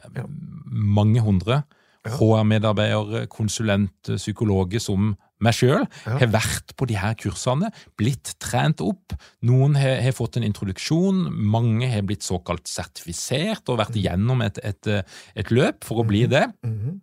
mange 0.71 1.21
hundre 1.21 1.61
HR-medarbeidere, 2.07 3.27
konsulenter, 3.29 4.17
psykologer 4.17 4.81
som 4.81 5.13
meg 5.43 5.57
sjøl, 5.57 5.85
ja. 6.05 6.17
har 6.21 6.31
vært 6.33 6.73
på 6.77 6.87
de 6.89 6.97
her 6.99 7.15
kursene, 7.19 7.71
blitt 7.99 8.35
trent 8.43 8.83
opp. 8.85 9.15
Noen 9.47 9.77
har, 9.79 9.99
har, 10.05 10.15
fått 10.15 10.39
en 10.39 10.47
introduksjon, 10.47 11.27
mange 11.31 11.89
har 11.91 12.05
blitt 12.07 12.25
såkalt 12.25 12.69
sertifisert 12.69 13.69
og 13.71 13.81
vært 13.81 13.97
igjennom 13.99 14.43
et, 14.45 14.61
et, 14.65 14.91
et 15.35 15.53
løp 15.53 15.87
for 15.87 16.03
å 16.03 16.07
bli 16.07 16.25
mhm. 16.27 16.33
det. 16.33 16.45
Mm 16.65 16.77
-hmm. 16.79 16.97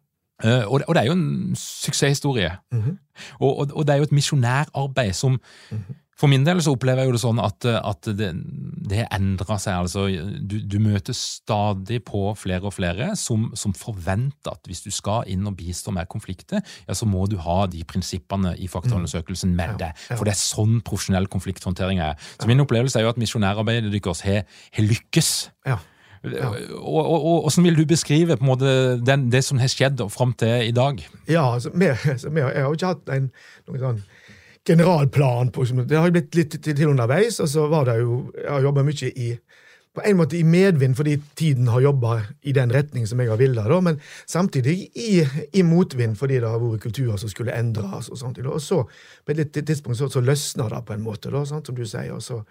uh, 0.47 0.64
og, 0.72 0.82
og, 0.86 0.95
det 0.95 1.03
er 1.03 1.07
jo 1.07 1.18
en 1.18 1.57
suksesshistorie. 1.57 2.53
Mm 2.72 2.82
-hmm. 2.82 2.97
og, 3.41 3.59
og, 3.59 3.72
og, 3.74 3.86
det 3.86 3.93
er 3.93 3.97
jo 3.99 4.09
et 4.09 4.18
misjonærarbeid 4.20 5.12
som 5.14 5.32
mm 5.70 5.78
-hmm. 5.78 5.95
For 6.19 6.31
min 6.31 6.43
del 6.47 6.59
så 6.64 6.73
opplever 6.75 7.05
jeg 7.05 7.11
jo 7.11 7.14
det 7.14 7.23
sånn 7.23 7.41
at, 7.43 7.66
at 7.79 8.09
det, 8.19 8.33
det 8.91 9.05
endrer 9.14 9.61
seg. 9.62 9.85
altså 9.85 10.07
du, 10.11 10.57
du, 10.66 10.79
møter 10.83 11.14
stadig 11.14 12.01
på 12.07 12.33
flere 12.39 12.66
og 12.66 12.75
flere 12.75 13.12
som, 13.19 13.49
som, 13.59 13.75
forventer 13.79 14.57
at 14.57 14.66
hvis 14.66 14.83
du 14.83 14.91
skal 14.95 15.29
inn 15.31 15.47
og 15.47 15.55
bistå 15.61 15.95
med 15.95 16.09
konflikter, 16.11 16.64
ja, 16.89 16.97
så 16.97 17.07
må 17.07 17.29
du 17.31 17.37
ha 17.45 17.61
de 17.71 17.85
prinsippene 17.87 18.57
i 18.59 18.66
faktaundersøkelsen 18.71 19.55
med 19.55 19.79
deg. 19.83 19.95
For 20.11 20.27
det 20.27 20.35
er 20.35 20.41
sånn 20.41 20.81
profesjonell 20.87 21.31
konflikthåndtering 21.31 22.03
er. 22.03 22.19
Så 22.41 22.51
min 22.51 22.64
opplevelse 22.64 22.99
er 22.99 23.07
jo 23.07 23.12
at 23.12 23.23
misjonærarbeidet 23.23 23.95
deres 23.95 24.25
har, 24.27 24.43
har 24.75 24.91
lykkes. 24.91 25.33
Ja. 25.71 25.79
Ja. 26.27 26.49
Og, 26.75 26.99
og, 26.99 27.25
og, 27.25 27.41
Hvordan 27.47 27.64
vil 27.64 27.77
du 27.79 27.85
beskrive 27.87 28.37
på 28.37 28.43
en 28.43 28.51
måte 28.51 28.71
den, 29.07 29.29
det 29.31 29.45
som 29.47 29.61
har 29.62 29.71
skjedd 29.71 30.03
fram 30.11 30.33
til 30.35 30.66
i 30.66 30.75
dag? 30.75 30.99
Ja, 31.29 31.55
altså, 31.55 31.71
vi, 31.75 31.85
Jeg 31.95 32.43
har 32.43 32.66
jo 32.66 32.75
ikke 32.75 32.91
hatt 32.91 33.12
en, 33.14 33.31
noen 33.69 33.85
sånn 33.85 34.01
generalplan 34.69 35.53
på 35.55 35.64
Det 35.89 35.97
har 35.97 36.12
blitt 36.12 36.37
litt 36.37 36.59
til 36.64 36.91
underveis, 36.91 37.41
og 37.41 37.49
så 37.49 37.66
var 37.71 37.89
det 37.89 37.99
jo 38.03 38.33
Jeg 38.37 38.51
har 38.53 38.69
jobba 38.69 38.85
mye 38.87 39.12
i 39.14 39.33
på 39.99 40.05
en 40.07 40.19
måte 40.21 40.37
i 40.39 40.45
medvind 40.47 40.95
fordi 40.97 41.16
tiden 41.35 41.69
har 41.73 41.81
jobba 41.83 42.21
i 42.47 42.53
den 42.55 42.71
retning 42.71 43.07
som 43.09 43.19
jeg 43.19 43.33
har 43.33 43.41
villet, 43.41 43.73
men 43.83 44.01
samtidig 44.31 44.77
i, 44.95 45.25
i, 45.53 45.62
motvind 45.66 46.14
fordi 46.19 46.39
det 46.39 46.47
har 46.49 46.61
vært 46.62 46.85
kulturer 46.85 47.19
som 47.19 47.33
skulle 47.33 47.57
endres. 47.57 48.11
Og 48.12 48.21
sånt. 48.21 48.39
Og 48.39 48.62
så 48.62 48.85
på 49.27 49.35
et 49.35 49.59
tidspunkt 49.59 49.99
så, 49.99 50.07
så 50.12 50.23
løsner 50.23 50.71
det 50.71 50.85
på 50.87 50.95
en 50.95 51.03
måte, 51.03 51.33
da, 51.35 51.43
sant, 51.49 51.66
som 51.66 51.75
du 51.75 51.83
sier. 51.87 52.12
og 52.14 52.23
så 52.23 52.43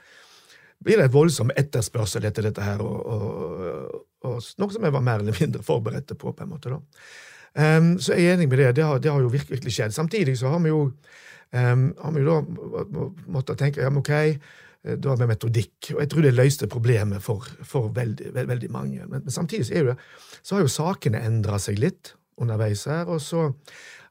blir 0.84 1.00
det 1.00 1.08
et 1.08 1.14
voldsom 1.14 1.54
etterspørsel 1.56 2.28
etter 2.28 2.50
dette 2.50 2.62
her, 2.62 2.84
og, 2.84 2.98
og, 3.06 3.96
og, 4.28 4.52
noe 4.60 4.74
som 4.74 4.84
jeg 4.84 4.94
var 4.94 5.06
mer 5.06 5.24
eller 5.24 5.40
mindre 5.40 5.64
forberedt 5.66 6.14
på. 6.18 6.34
på 6.34 6.44
en 6.44 6.52
måte 6.52 6.74
da. 6.74 6.82
Um, 7.58 7.96
så 7.98 8.14
jeg 8.14 8.28
er 8.28 8.36
enig 8.38 8.50
med 8.52 8.60
det. 8.62 8.76
Det 8.78 8.86
har, 8.86 9.00
det 9.02 9.10
har 9.10 9.24
jo 9.24 9.32
virkelig 9.34 9.74
skjedd. 9.74 9.96
Samtidig 9.96 10.36
så 10.38 10.52
har 10.52 10.62
vi 10.62 10.70
jo 10.70 10.92
um, 11.52 11.90
har 12.02 12.16
vi 12.16 12.24
da 12.26 12.38
måttet 13.32 13.60
tenke 13.62 13.84
ja, 13.84 13.92
ok, 13.92 14.14
eh, 14.14 14.98
da 15.00 15.16
med 15.20 15.32
metodikk. 15.34 15.92
Og 15.96 16.02
jeg 16.04 16.12
tror 16.12 16.26
det 16.28 16.36
løste 16.36 16.70
problemet 16.72 17.24
for, 17.24 17.46
for 17.68 17.92
veldig, 17.96 18.34
veld, 18.36 18.54
veldig, 18.54 18.72
mange. 18.74 19.04
Men, 19.06 19.24
men 19.24 19.34
samtidig 19.34 19.68
så, 19.70 19.84
det, 19.92 19.98
så, 20.42 20.56
har 20.56 20.66
jo 20.66 20.74
sakene 20.74 21.24
endra 21.28 21.60
seg 21.62 21.80
litt 21.82 22.14
underveis 22.42 22.86
her. 22.90 23.08
Og 23.12 23.22
så 23.24 23.50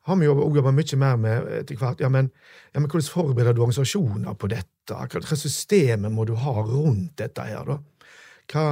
har 0.07 0.21
vi 0.21 0.29
jo 0.29 0.37
jobba 0.55 0.73
mye 0.75 1.01
mer 1.01 1.17
med 1.19 1.49
etter 1.63 1.79
hvert 1.81 2.03
ja, 2.03 2.11
men, 2.13 2.31
ja, 2.73 2.79
men 2.79 2.87
hvordan 2.87 3.11
forbereder 3.11 3.57
du 3.57 3.65
organisasjoner 3.65 4.39
på 4.39 4.51
dette? 4.53 4.71
Hva 4.87 5.39
systemet 5.39 6.15
må 6.15 6.27
du 6.29 6.37
ha 6.39 6.61
rundt 6.63 7.17
dette 7.19 7.43
her, 7.43 7.67
da? 7.67 7.81
Hva, 8.53 8.67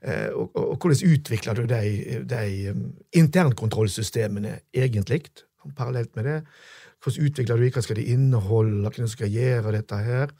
eh, 0.00 0.30
og, 0.32 0.48
og, 0.54 0.62
og, 0.62 0.78
hvordan 0.80 1.12
utvikler 1.12 1.58
du 1.58 1.68
de, 1.68 2.22
de 2.30 2.72
internkontrollsystemene 3.20 4.54
egentlig, 4.72 5.26
parallelt 5.76 6.16
med 6.16 6.30
det? 6.30 6.38
Hvordan 7.04 7.28
utvikler 7.28 7.60
du 7.60 7.68
hva 7.68 7.82
skal 7.84 8.00
de 8.00 8.08
inneholde, 8.14 8.88
hvordan 8.88 9.10
skal 9.10 9.30
jeg 9.30 9.42
gjøre 9.42 9.74
dette 9.76 10.00
her? 10.02 10.32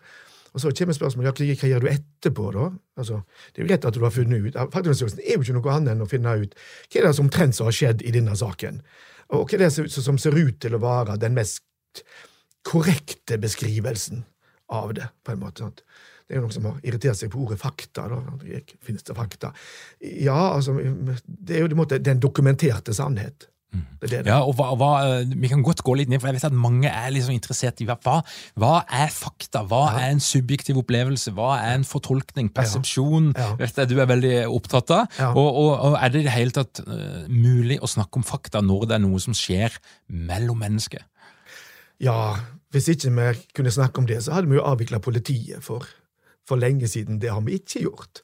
Og 0.52 0.60
Så 0.60 0.72
kommer 0.72 0.96
spørsmålet 0.96 1.40
ja, 1.44 1.54
hva 1.60 1.68
gjør 1.70 1.84
du 1.84 1.90
etterpå, 1.92 2.48
da? 2.56 2.70
Altså, 2.98 3.20
det 3.52 3.60
er 3.60 3.66
jo 3.66 3.68
greit 3.68 3.84
at 3.84 3.94
du 3.94 4.02
har 4.02 4.14
funnet 4.14 4.46
ut 4.46 4.56
Faktaundersøkelsen 4.56 5.20
er 5.20 5.36
jo 5.36 5.44
ikke 5.44 5.58
noe 5.58 5.74
annet 5.74 5.92
enn 5.92 6.02
å 6.02 6.08
finne 6.08 6.34
ut 6.40 6.56
hva 6.56 7.00
er 7.00 7.06
det 7.06 7.14
som 7.18 7.28
omtrent 7.28 7.60
har 7.62 7.76
skjedd 7.76 8.02
i 8.02 8.14
denne 8.14 8.34
saken, 8.38 8.80
og 9.28 9.44
hva 9.44 9.58
er 9.58 9.66
det 9.66 9.92
som 9.92 10.18
ser 10.18 10.38
ut 10.38 10.58
til 10.62 10.74
å 10.74 10.82
være 10.82 11.18
den 11.20 11.36
mest 11.36 12.02
korrekte 12.66 13.38
beskrivelsen 13.40 14.24
av 14.72 14.94
det, 14.96 15.08
på 15.24 15.32
en 15.32 15.42
måte. 15.44 15.64
Sant? 15.64 15.84
Det 16.28 16.36
er 16.36 16.40
jo 16.40 16.44
noen 16.44 16.56
som 16.56 16.66
har 16.68 16.80
irritert 16.84 17.16
seg 17.16 17.30
på 17.32 17.40
ordet 17.40 17.56
fakta. 17.60 18.04
da, 18.10 18.18
Finnes 18.84 19.06
det 19.06 19.16
fakta? 19.16 19.52
Ja, 20.00 20.56
altså, 20.58 20.74
det 21.24 21.56
er 21.56 21.64
jo 21.64 21.86
den 21.88 22.20
dokumenterte 22.20 22.92
sannhet. 22.96 23.48
Det 23.68 24.08
det. 24.10 24.20
Ja, 24.30 24.38
og 24.46 24.54
hva, 24.56 24.70
hva, 24.78 24.90
eh, 25.20 25.32
Vi 25.36 25.48
kan 25.50 25.62
godt 25.62 25.82
gå 25.84 25.92
litt 25.98 26.08
ned, 26.08 26.22
for 26.22 26.30
jeg 26.30 26.38
vet 26.38 26.46
at 26.48 26.56
mange 26.56 26.88
er 26.88 27.10
liksom 27.12 27.34
interessert 27.34 27.82
i 27.82 27.86
hva, 27.88 27.98
hva, 28.56 28.72
er 28.88 29.10
fakta? 29.12 29.64
Hva 29.68 29.82
er 29.98 30.14
en 30.14 30.22
subjektiv 30.24 30.78
opplevelse? 30.80 31.34
Hva 31.36 31.58
er 31.60 31.76
en 31.76 31.84
fortolkning? 31.84 32.48
Persepsjon? 32.54 33.34
Ja. 33.36 33.50
Ja. 33.60 33.84
du 33.84 33.98
er 34.00 34.08
veldig 34.08 34.34
opptatt 34.48 34.94
av. 34.94 35.18
Ja. 35.18 35.32
Og, 35.34 35.48
og, 35.50 35.72
og 35.90 35.98
er 36.00 36.14
det 36.14 36.22
i 36.22 36.28
det 36.30 36.36
hele 36.36 36.56
tatt 36.56 36.80
eh, 36.86 37.26
mulig 37.28 37.80
å 37.82 37.90
snakke 37.90 38.22
om 38.22 38.26
fakta 38.26 38.62
når 38.64 38.88
det 38.88 38.96
er 38.96 39.04
noe 39.04 39.20
som 39.20 39.36
skjer 39.36 39.76
mellom 40.08 40.64
mennesker? 40.64 41.04
Ja, 42.00 42.38
hvis 42.72 42.88
ikke 42.94 43.12
vi 43.12 43.30
kunne 43.58 43.74
snakke 43.74 44.00
om 44.00 44.08
det, 44.08 44.22
så 44.24 44.38
hadde 44.38 44.48
vi 44.48 44.56
jo 44.56 44.64
avvikla 44.64 45.02
politiet 45.04 45.64
for, 45.66 45.84
for 46.48 46.60
lenge 46.60 46.88
siden. 46.88 47.20
Det 47.20 47.34
har 47.34 47.44
vi 47.44 47.58
ikke 47.60 47.84
gjort. 47.84 48.22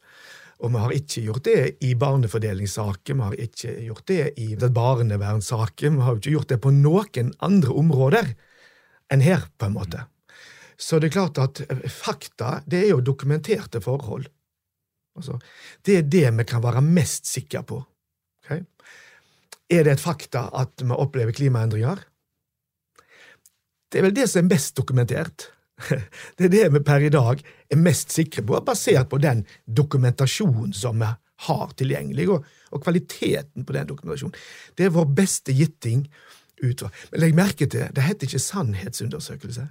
Og 0.62 0.70
vi 0.70 0.80
har 0.80 0.94
ikke 0.94 1.22
gjort 1.26 1.46
det 1.48 1.61
i 1.84 1.94
barnefordelingssaker, 1.98 3.16
vi 3.18 3.26
har 3.26 3.38
ikke 3.46 3.72
gjort 3.88 4.07
det 4.11 4.24
i 4.40 4.55
barnevernssaker, 4.55 5.90
vi 5.96 6.05
har 6.07 6.18
ikke 6.18 6.34
gjort 6.36 6.52
det 6.52 6.61
på 6.62 6.72
noen 6.74 7.32
andre 7.42 7.74
områder 7.74 8.34
enn 9.12 9.24
her, 9.24 9.48
på 9.59 9.68
en 9.68 9.74
måte. 9.74 10.05
Så 10.80 10.98
det 10.98 11.11
er 11.11 11.16
klart 11.18 11.40
at 11.42 11.62
eh, 11.66 11.84
fakta, 11.90 12.61
det 12.66 12.84
er 12.84 12.94
jo 12.94 13.02
dokumenterte 13.05 13.82
forhold. 13.84 14.26
Altså, 15.14 15.38
det 15.86 15.98
er 15.98 16.09
det 16.11 16.24
vi 16.40 16.46
kan 16.48 16.62
være 16.64 16.82
mest 16.82 17.28
sikre 17.30 17.62
på. 17.66 17.78
Okay? 18.42 18.64
Er 19.70 19.86
det 19.86 19.96
et 19.96 20.02
fakta 20.02 20.48
at 20.55 20.82
vi 20.82 20.96
opplever 20.96 21.34
klimaendringer? 21.36 22.02
Det 23.90 24.00
er 24.00 24.09
vel 24.09 24.16
det 24.16 24.26
som 24.30 24.42
er 24.42 24.50
mest 24.57 24.74
dokumentert. 24.76 25.52
Det 26.37 26.47
er 26.47 26.53
det 26.53 26.68
vi 26.77 26.83
per 26.87 27.03
i 27.03 27.12
dag 27.12 27.41
er 27.43 27.81
mest 27.81 28.14
sikre 28.14 28.45
på, 28.47 28.61
basert 28.66 29.11
på 29.11 29.18
den 29.22 29.43
dokumentasjonen 29.66 30.72
som 30.77 31.01
vi 31.03 31.11
har 31.49 31.72
tilgjengelig, 31.77 32.29
og, 32.31 32.45
og 32.70 32.85
kvaliteten 32.85 33.66
på 33.66 33.75
den 33.75 33.89
dokumentasjonen. 33.91 34.37
Det 34.79 34.87
er 34.87 34.95
vår 34.95 35.11
beste 35.16 35.55
gitting 35.57 36.07
ut 36.62 36.85
Men 37.11 37.20
legg 37.20 37.35
merke 37.37 37.66
til, 37.66 37.91
det 37.93 38.07
heter 38.07 38.29
ikke 38.29 38.41
sannhetsundersøkelse. 38.41 39.66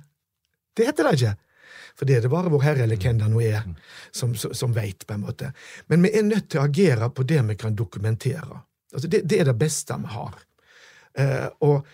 Det 0.76 0.86
heter 0.86 1.08
det 1.08 1.14
ikke. 1.18 1.36
For 1.98 2.10
det 2.10 2.18
er 2.18 2.26
det 2.26 2.32
bare 2.34 2.52
Vår 2.52 2.64
Herre 2.66 2.86
eller 2.86 3.00
hvem 3.00 3.20
det 3.22 3.30
nå 3.32 3.42
er, 3.46 3.66
som, 4.12 4.34
som, 4.36 4.54
som 4.54 4.74
veit, 4.76 5.06
på 5.08 5.16
en 5.16 5.26
måte. 5.26 5.52
Men 5.88 6.04
vi 6.06 6.12
er 6.14 6.26
nødt 6.26 6.50
til 6.52 6.62
å 6.62 6.68
agere 6.68 7.10
på 7.14 7.26
det 7.30 7.40
vi 7.50 7.58
kan 7.60 7.78
dokumentere. 7.78 8.62
Altså, 8.94 9.08
det, 9.08 9.24
det 9.30 9.40
er 9.42 9.50
det 9.50 9.58
beste 9.62 9.98
vi 10.02 10.12
har. 10.14 10.36
Eh, 11.18 11.48
og 11.66 11.88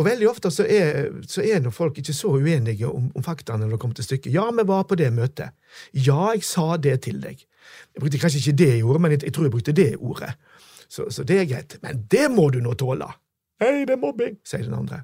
og 0.00 0.06
veldig 0.06 0.28
ofte 0.30 0.50
så 0.54 0.64
er, 0.64 1.10
så 1.28 1.44
er 1.44 1.60
nå 1.60 1.72
folk 1.74 1.98
ikke 2.00 2.14
så 2.16 2.32
uenige 2.40 2.88
om, 2.88 3.10
om 3.16 3.24
faktaene 3.24 3.66
når 3.66 3.74
det 3.76 3.80
kommer 3.82 3.98
til 3.98 4.06
stykket. 4.06 4.32
Ja, 4.32 4.46
vi 4.56 4.64
var 4.68 4.86
på 4.88 4.96
det 4.96 5.10
møtet. 5.12 5.52
Ja, 5.92 6.30
jeg 6.32 6.46
sa 6.48 6.74
det 6.80 7.02
til 7.04 7.20
deg. 7.20 7.42
Jeg 7.94 8.02
brukte 8.02 8.20
kanskje 8.22 8.40
ikke 8.40 8.58
det 8.62 8.70
ordet, 8.80 9.02
men 9.04 9.14
jeg, 9.14 9.24
jeg 9.28 9.34
tror 9.36 9.46
jeg 9.46 9.54
brukte 9.54 9.76
det 9.76 9.90
ordet. 9.98 10.32
Så, 10.90 11.10
så 11.12 11.24
det 11.26 11.36
er 11.42 11.50
greit. 11.50 11.76
Men 11.84 12.00
det 12.10 12.30
må 12.32 12.48
du 12.50 12.62
nå 12.64 12.72
tåle! 12.80 13.10
Hei, 13.60 13.84
det 13.84 13.94
er 13.98 14.00
mobbing, 14.00 14.38
sier 14.48 14.64
den 14.64 14.78
andre. 14.78 15.02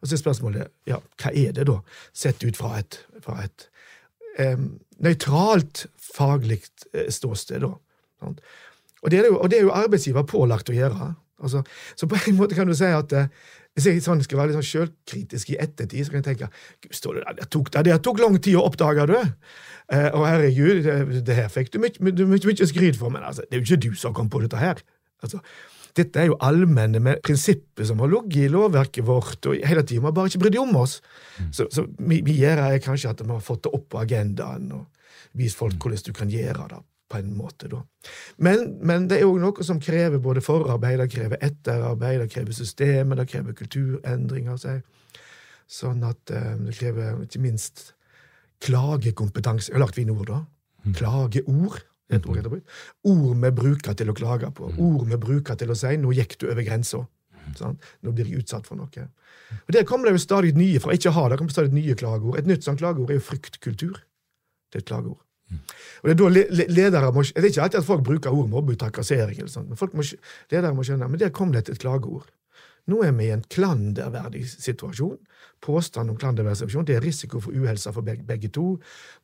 Og 0.00 0.08
så 0.08 0.16
er 0.16 0.20
spørsmålet 0.20 0.68
ja, 0.88 1.00
hva 1.20 1.32
er 1.36 1.56
det 1.56 1.64
da, 1.68 1.78
sett 2.16 2.44
ut 2.44 2.58
fra 2.60 2.74
et, 2.80 3.00
fra 3.24 3.38
et 3.44 3.66
um, 4.36 4.68
nøytralt 5.00 5.86
faglig 6.10 6.60
eh, 6.92 7.08
ståsted, 7.12 7.64
da. 7.64 7.72
Og 9.00 9.08
det, 9.12 9.24
jo, 9.24 9.38
og 9.40 9.48
det 9.48 9.58
er 9.58 9.64
jo 9.64 9.72
arbeidsgiver 9.72 10.28
pålagt 10.28 10.68
å 10.68 10.76
gjøre. 10.76 11.14
Altså, 11.40 11.62
så 11.96 12.08
på 12.08 12.18
en 12.28 12.36
måte 12.36 12.56
kan 12.56 12.68
du 12.68 12.76
si 12.76 12.88
at 12.92 13.12
eh, 13.16 13.32
hvis 13.76 13.86
jeg 13.86 14.02
sånn 14.04 14.22
skal 14.24 14.40
være 14.40 14.50
litt 14.50 14.58
sånn 14.58 14.66
sjølkritisk 14.66 15.52
i 15.54 15.58
ettertid, 15.62 16.04
så 16.04 16.12
kan 16.12 16.24
jeg 16.24 16.28
tenke 16.32 16.48
Gud, 16.82 17.18
det 17.38 17.48
tok, 17.54 17.70
det 17.86 17.98
tok 18.04 18.22
lang 18.22 18.38
tid 18.42 18.58
å 18.58 18.64
oppdage, 18.66 19.06
du. 19.06 19.16
Eh, 19.94 20.08
og 20.10 20.26
herregud, 20.26 20.82
det, 20.86 21.20
det 21.26 21.36
her 21.38 21.50
fikk 21.52 21.70
du 21.74 21.80
mye, 21.82 21.94
mye, 22.02 22.70
skryt 22.70 22.98
for, 22.98 23.14
men 23.14 23.26
altså, 23.26 23.46
det 23.46 23.56
er 23.56 23.62
jo 23.62 23.68
ikke 23.68 23.84
du 23.86 23.92
som 23.98 24.16
kom 24.16 24.30
på 24.32 24.42
dette 24.42 24.58
her. 24.58 24.82
Altså, 25.22 25.38
dette 25.98 26.22
er 26.22 26.30
jo 26.30 26.38
allmenne 26.42 27.00
med 27.02 27.22
prinsipper 27.26 27.86
som 27.86 28.02
har 28.02 28.10
ligget 28.12 28.46
i 28.46 28.52
lovverket 28.52 29.06
vårt 29.06 29.50
og 29.50 29.58
hele 29.66 29.82
tiden. 29.82 30.04
Vi 30.04 30.10
har 30.10 30.18
bare 30.18 30.30
ikke 30.30 30.44
brydd 30.44 30.60
om 30.62 30.76
oss. 30.82 31.00
Så, 31.50 31.66
så 31.74 31.86
vi, 31.98 32.20
vi 32.26 32.38
gjør 32.42 32.62
er 32.68 32.82
kanskje 32.82 33.10
at 33.10 33.22
vi 33.24 33.32
har 33.32 33.42
fått 33.42 33.64
det 33.66 33.74
opp 33.74 33.88
på 33.94 34.02
agendaen 34.02 34.70
og 34.76 34.86
vist 35.38 35.58
folk 35.58 35.78
hvordan 35.82 36.06
du 36.06 36.14
kan 36.16 36.30
gjøre 36.30 36.70
det 36.74 36.82
på 37.10 37.18
en 37.18 37.32
måte. 37.36 37.68
da. 37.68 37.82
Men, 38.38 38.76
men 38.86 39.08
det 39.10 39.20
er 39.20 39.28
òg 39.28 39.40
noe 39.42 39.66
som 39.66 39.80
krever 39.82 40.22
både 40.22 40.42
forarbeid, 40.44 41.00
det 41.02 41.10
krever 41.12 41.42
etterarbeid, 41.42 42.20
det 42.22 42.30
krever 42.32 42.56
systemer, 42.56 43.18
det 43.18 43.28
krever 43.32 43.56
kulturendringer. 43.58 44.58
Så. 44.60 44.78
Sånn 45.70 46.04
at 46.06 46.32
eh, 46.34 46.54
det 46.66 46.76
krever 46.78 47.22
ikke 47.26 47.42
minst 47.42 47.90
klagekompetanse. 48.64 49.70
Jeg 49.70 49.78
har 49.78 49.86
lagt 49.86 49.98
fine 49.98 50.14
ord, 50.14 50.30
da. 50.30 50.42
Klageord. 50.96 51.80
er 52.10 52.16
Et 52.16 52.26
ord, 52.26 52.36
jeg 52.36 52.62
ord 53.06 53.36
vi 53.38 53.50
bruker 53.54 53.94
til 53.94 54.10
å 54.10 54.14
klage 54.14 54.50
på. 54.50 54.72
Ord 54.82 55.06
vi 55.06 55.16
bruker 55.16 55.54
til 55.54 55.70
å 55.70 55.76
si 55.78 55.96
'nå 55.96 56.10
gikk 56.12 56.38
du 56.40 56.50
over 56.50 56.62
grensa'. 56.66 57.06
Sånn. 57.56 57.78
Nå 58.02 58.12
blir 58.12 58.26
jeg 58.26 58.42
utsatt 58.42 58.66
for 58.66 58.76
noe. 58.76 59.08
Og 59.66 59.72
Der 59.72 59.84
kommer 59.84 60.06
det 60.06 60.18
jo 60.18 60.22
stadig 60.26 60.56
nye 60.56 60.80
fra 60.80 60.92
ikke 60.92 61.10
ha 61.14 61.28
det, 61.28 61.38
kommer 61.38 61.52
stadig 61.52 61.72
nye 61.72 61.94
klageord. 61.94 62.38
Et 62.38 62.46
nytt 62.46 62.64
sånt 62.64 62.78
klageord 62.78 63.10
er 63.10 63.18
jo 63.18 63.26
fryktkultur. 63.26 64.02
Det 64.70 64.78
er 64.78 64.84
et 64.84 64.90
klageord. 64.90 65.22
Og 65.50 66.08
det 66.08 66.12
er 66.14 66.18
da 66.20 66.28
le- 66.28 66.46
le- 66.50 66.66
ledere 66.68 67.12
må, 67.12 67.22
Det 67.22 67.36
er 67.44 67.48
ikke 67.50 67.62
alltid 67.62 67.78
at 67.80 67.84
folk 67.86 68.04
bruker 68.04 68.30
ord 68.32 68.48
mobbing, 68.48 68.78
trakassering, 68.78 69.38
eller 69.38 69.50
sånt, 69.50 69.68
men 69.68 69.76
folk 69.76 69.94
må, 69.94 70.02
ledere 70.50 70.74
må 70.74 70.82
skjønne 70.86 71.08
men 71.10 71.18
der 71.20 71.30
kom 71.34 71.52
det 71.52 71.68
et 71.68 71.78
klageord. 71.82 72.26
Nå 72.88 73.02
er 73.04 73.12
vi 73.12 73.26
i 73.28 73.30
en 73.34 73.42
klanderverdig 73.50 74.46
situasjon. 74.48 75.18
Påstand 75.60 76.10
om 76.10 76.16
klanderverdig 76.16 76.56
situasjon, 76.62 76.86
det 76.88 76.96
er 76.96 77.04
risiko 77.04 77.40
for 77.40 77.52
uhelse 77.52 77.92
for 77.92 78.02
begge, 78.02 78.24
begge 78.26 78.48
to. 78.48 78.78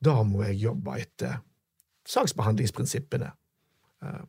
Da 0.04 0.22
må 0.22 0.42
jeg 0.44 0.60
jobbe 0.66 0.98
etter 1.00 1.38
saksbehandlingsprinsippene. 2.06 3.30
Eh, 4.04 4.22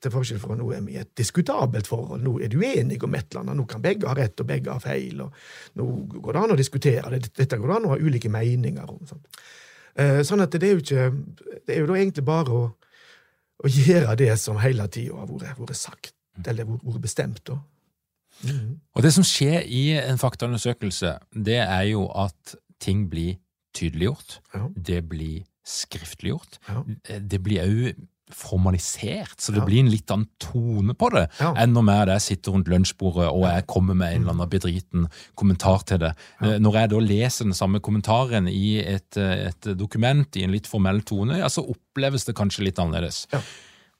til 0.00 0.12
forskjell 0.14 0.38
fra 0.40 0.54
nå 0.56 0.70
er 0.72 0.80
vi 0.86 0.94
i 0.94 1.00
et 1.02 1.10
diskutabelt 1.18 1.88
forhold. 1.90 2.22
Nå 2.24 2.38
er 2.40 2.48
du 2.52 2.60
enig 2.64 2.96
om 3.04 3.14
et 3.18 3.26
eller 3.30 3.42
annet. 3.42 3.58
Nå 3.58 3.66
kan 3.68 3.82
begge 3.84 4.08
ha 4.08 4.14
rett, 4.16 4.40
og 4.40 4.48
begge 4.48 4.72
ha 4.72 4.78
feil. 4.80 5.20
og 5.20 5.32
Nå 5.76 5.84
går 6.14 6.32
det 6.32 6.42
an 6.42 6.54
å 6.54 6.56
diskutere 6.56 7.10
det. 7.12 7.32
Dette 7.36 7.58
går 7.60 7.68
det 7.72 7.76
an 7.76 7.88
å 7.90 7.94
ha 7.94 7.98
ulike 8.00 8.30
meninger 8.32 8.88
om. 8.88 9.02
Sånt. 9.10 9.26
Eh, 9.98 10.20
Sånn 10.28 10.42
at 10.44 10.52
det 10.52 10.62
er 10.66 10.74
jo 10.76 10.82
ikke 10.82 11.06
Det 11.66 11.74
er 11.74 11.80
jo 11.80 11.86
da 11.88 11.94
egentlig 11.96 12.24
bare 12.26 12.52
å, 12.52 12.64
å 13.64 13.70
gjøre 13.72 14.16
det 14.20 14.34
som 14.38 14.58
hele 14.60 14.86
tida 14.92 15.16
har 15.16 15.30
vært, 15.30 15.56
vært 15.58 15.78
sagt, 15.80 16.14
eller 16.44 16.68
vært 16.68 16.84
vært 16.84 17.02
bestemt. 17.06 17.42
da. 17.48 17.56
Mm. 18.44 18.76
Og 18.94 19.02
det 19.02 19.12
som 19.14 19.24
skjer 19.24 19.64
i 19.64 19.84
en 19.96 20.18
faktaundersøkelse, 20.20 21.14
det 21.32 21.60
er 21.64 21.86
jo 21.88 22.06
at 22.12 22.56
ting 22.80 23.06
blir 23.08 23.38
tydeliggjort. 23.76 24.40
Ja. 24.54 24.68
Det 24.76 25.00
blir 25.08 25.46
skriftliggjort. 25.66 26.58
Ja. 26.68 26.82
Det 27.18 27.40
blir 27.42 27.64
òg 27.64 28.04
formalisert, 28.32 29.36
så 29.40 29.52
det 29.52 29.60
Ja. 29.60 29.64
blir 29.66 29.80
en 29.80 29.90
litt 29.90 30.10
annen 30.10 30.28
tone 30.40 30.94
på 30.94 31.10
det 31.12 31.28
Ja. 31.40 31.54
enn 31.54 31.72
når 31.72 32.06
jeg 32.08 32.20
sitter 32.20 32.52
rundt 32.52 32.66
lunsjbordet 32.68 33.28
og 33.32 33.42
jeg 33.44 33.66
kommer 33.66 33.94
med 33.94 34.14
en 34.14 34.22
eller 34.22 34.32
annen 34.32 34.48
bedriten 34.50 35.06
kommentar 35.36 35.84
til 35.86 35.98
det. 35.98 36.14
Ja. 36.40 36.58
Når 36.58 36.72
jeg 36.72 36.90
da 36.90 36.96
leser 36.98 37.44
den 37.44 37.52
samme 37.54 37.80
kommentaren 37.80 38.48
i 38.48 38.78
et, 38.80 39.16
eh, 39.16 39.48
et 39.48 39.60
dokument 39.76 40.26
i 40.36 40.42
en 40.44 40.50
litt 40.50 40.66
formell 40.66 41.02
tone, 41.02 41.38
ja, 41.38 41.46
så 41.48 41.62
oppleves 41.68 42.24
det 42.24 42.34
kanskje 42.34 42.64
litt 42.64 42.76
annerledes. 42.78 43.26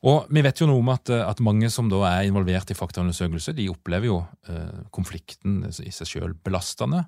Ja. 0.06 0.12
Og 0.12 0.28
vi 0.30 0.42
vet 0.44 0.60
jo 0.60 0.68
noe 0.70 0.78
om 0.78 0.90
at, 0.92 1.10
eh, 1.10 1.22
at 1.26 1.40
mange 1.42 1.68
som 1.72 1.88
da 1.90 2.02
er 2.08 2.28
involvert 2.28 2.70
i 2.70 2.76
faktaundersøkelse, 2.78 3.54
de 3.56 3.68
opplever 3.72 4.06
jo 4.06 4.20
eh, 4.48 4.84
konflikten 4.94 5.64
i 5.66 5.92
seg 5.94 6.10
sjøl 6.10 6.36
belastende, 6.46 7.04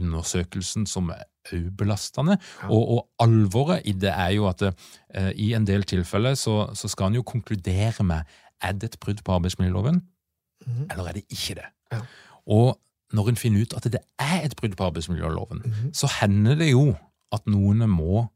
undersøkelsen 0.00 0.86
som 0.90 1.12
òg 1.14 1.68
belastende, 1.78 2.36
og, 2.68 2.82
og 2.96 3.22
alvoret 3.22 3.86
i 3.88 3.94
det 3.96 4.10
er 4.10 4.34
jo 4.36 4.48
at 4.50 4.66
eh, 4.66 5.30
i 5.38 5.52
en 5.54 5.66
del 5.68 5.86
tilfeller 5.88 6.34
så, 6.38 6.72
så 6.74 6.90
skal 6.90 7.10
en 7.10 7.20
jo 7.20 7.26
konkludere 7.26 8.06
med 8.06 8.38
er 8.60 8.74
det 8.76 8.90
et 8.90 9.00
brudd 9.00 9.22
på 9.24 9.36
arbeidsmiljøloven, 9.38 10.02
eller 10.90 11.06
er 11.08 11.16
det 11.16 11.22
ikke 11.32 11.56
det? 11.56 11.68
Ja. 11.94 12.02
Og 12.52 12.74
når 13.16 13.30
en 13.30 13.38
finner 13.40 13.64
ut 13.64 13.72
at 13.78 13.86
det 13.90 14.02
er 14.20 14.42
et 14.44 14.56
brudd 14.58 14.74
på 14.76 14.90
arbeidsmiljøloven, 14.90 15.62
mm. 15.64 15.86
så 15.96 16.10
hender 16.20 16.58
det 16.60 16.72
jo 16.72 16.90
at 17.32 17.46
noen 17.50 17.86
må 17.90 18.26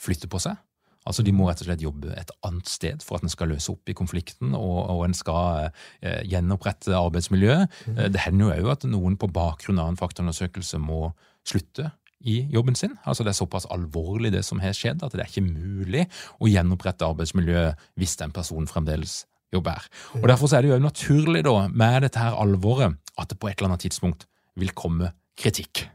flytte 0.00 0.30
på 0.30 0.40
seg. 0.42 0.60
Altså 1.08 1.24
De 1.26 1.32
må 1.34 1.48
rett 1.48 1.62
og 1.62 1.68
slett 1.68 1.82
jobbe 1.82 2.12
et 2.18 2.30
annet 2.46 2.68
sted 2.70 3.02
for 3.02 3.18
at 3.18 3.26
en 3.26 3.32
skal 3.32 3.50
løse 3.52 3.72
opp 3.72 3.90
i 3.90 3.96
konflikten 3.96 4.54
og, 4.58 4.78
og 4.92 5.06
en 5.06 5.16
skal 5.16 5.70
eh, 6.00 6.22
gjenopprette 6.28 6.94
arbeidsmiljøet. 6.94 7.80
Mm. 7.88 7.98
Det 8.14 8.22
hender 8.26 8.52
jo 8.52 8.68
òg 8.68 8.70
at 8.76 8.86
noen 8.90 9.18
på 9.18 9.30
bakgrunn 9.32 9.80
av 9.82 9.90
en 9.92 9.98
faktaundersøkelse 10.00 10.80
må 10.82 11.08
slutte 11.48 11.90
i 12.22 12.46
jobben 12.52 12.76
sin. 12.78 12.94
Altså 13.02 13.24
Det 13.24 13.32
er 13.32 13.40
såpass 13.40 13.66
alvorlig 13.70 14.32
det 14.32 14.44
som 14.46 14.60
har 14.62 14.76
skjedd, 14.76 15.02
at 15.02 15.14
det 15.14 15.24
er 15.24 15.30
ikke 15.30 15.46
mulig 15.46 16.06
å 16.38 16.50
gjenopprette 16.50 17.06
arbeidsmiljøet 17.06 17.88
hvis 17.98 18.16
den 18.20 18.34
personen 18.34 18.70
fremdeles 18.70 19.24
jobber. 19.52 19.88
Og 20.20 20.28
Derfor 20.28 20.48
så 20.48 20.58
er 20.58 20.64
det 20.64 20.72
jo 20.72 20.78
naturlig 20.82 21.42
da, 21.44 21.66
med 21.68 22.06
dette 22.06 22.22
her 22.22 22.38
alvoret 22.38 22.96
at 23.18 23.28
det 23.32 23.38
på 23.40 23.50
et 23.50 23.58
eller 23.58 23.72
annet 23.72 23.84
tidspunkt 23.88 24.28
vil 24.56 24.72
komme 24.76 25.12
kritikk. 25.38 25.88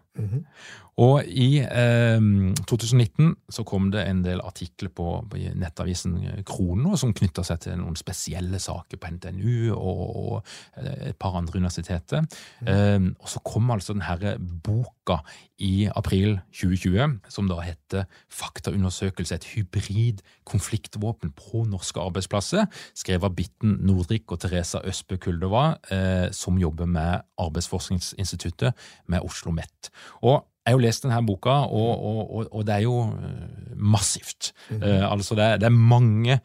Og 0.97 1.25
i 1.25 1.61
eh, 1.61 2.27
2019 2.67 3.33
så 3.53 3.65
kom 3.67 3.91
det 3.93 4.03
en 4.07 4.23
del 4.25 4.41
artikler 4.41 4.91
på, 4.93 5.07
på 5.29 5.41
nettavisen 5.57 6.17
Krono 6.47 6.97
som 6.99 7.13
knytta 7.15 7.45
seg 7.47 7.61
til 7.63 7.77
noen 7.79 7.97
spesielle 7.99 8.59
saker 8.61 8.99
på 9.01 9.11
NTNU 9.15 9.73
og, 9.75 10.03
og 10.21 10.53
et 10.77 11.17
par 11.19 11.37
andre 11.39 11.61
universiteter. 11.61 12.25
Mm. 12.61 12.71
Eh, 12.73 13.09
og 13.21 13.31
så 13.31 13.41
kom 13.45 13.71
altså 13.73 13.95
denne 13.95 14.35
boka 14.65 15.21
i 15.63 15.87
april 15.89 16.37
2020 16.53 17.31
som 17.33 17.47
da 17.49 17.61
heter 17.65 18.05
Faktaundersøkelse 18.33 19.37
et 19.37 19.47
hybrid 19.55 20.21
konfliktvåpen 20.49 21.31
på 21.37 21.63
norske 21.69 22.01
arbeidsplasser, 22.01 22.67
skrevet 22.97 23.25
av 23.25 23.37
Bitten 23.37 23.79
Nordrik 23.85 24.29
og 24.33 24.41
Teresa 24.43 24.83
Østbø 24.85 25.17
Kuldova, 25.21 25.77
eh, 25.93 26.27
som 26.35 26.59
jobber 26.61 26.89
med 26.89 27.25
Arbeidsforskningsinstituttet 27.41 28.73
med 29.07 29.21
Oslo 29.21 29.47
OsloMet. 29.47 29.91
Og 30.25 30.45
jeg 30.67 30.73
har 30.73 30.81
jo 30.81 30.83
lest 30.83 31.05
denne 31.05 31.17
boka, 31.23 31.53
og, 31.71 31.91
og, 32.03 32.47
og, 32.51 32.63
det 32.67 32.73
er 32.75 32.81
jo 32.83 32.97
eh, 33.07 33.75
massivt. 33.77 34.51
Mm 34.69 34.81
-hmm. 34.81 35.03
uh, 35.03 35.11
altså 35.11 35.35
det 35.35 35.43
er, 35.43 35.57
det 35.57 35.65
er, 35.65 35.69
mange 35.69 36.39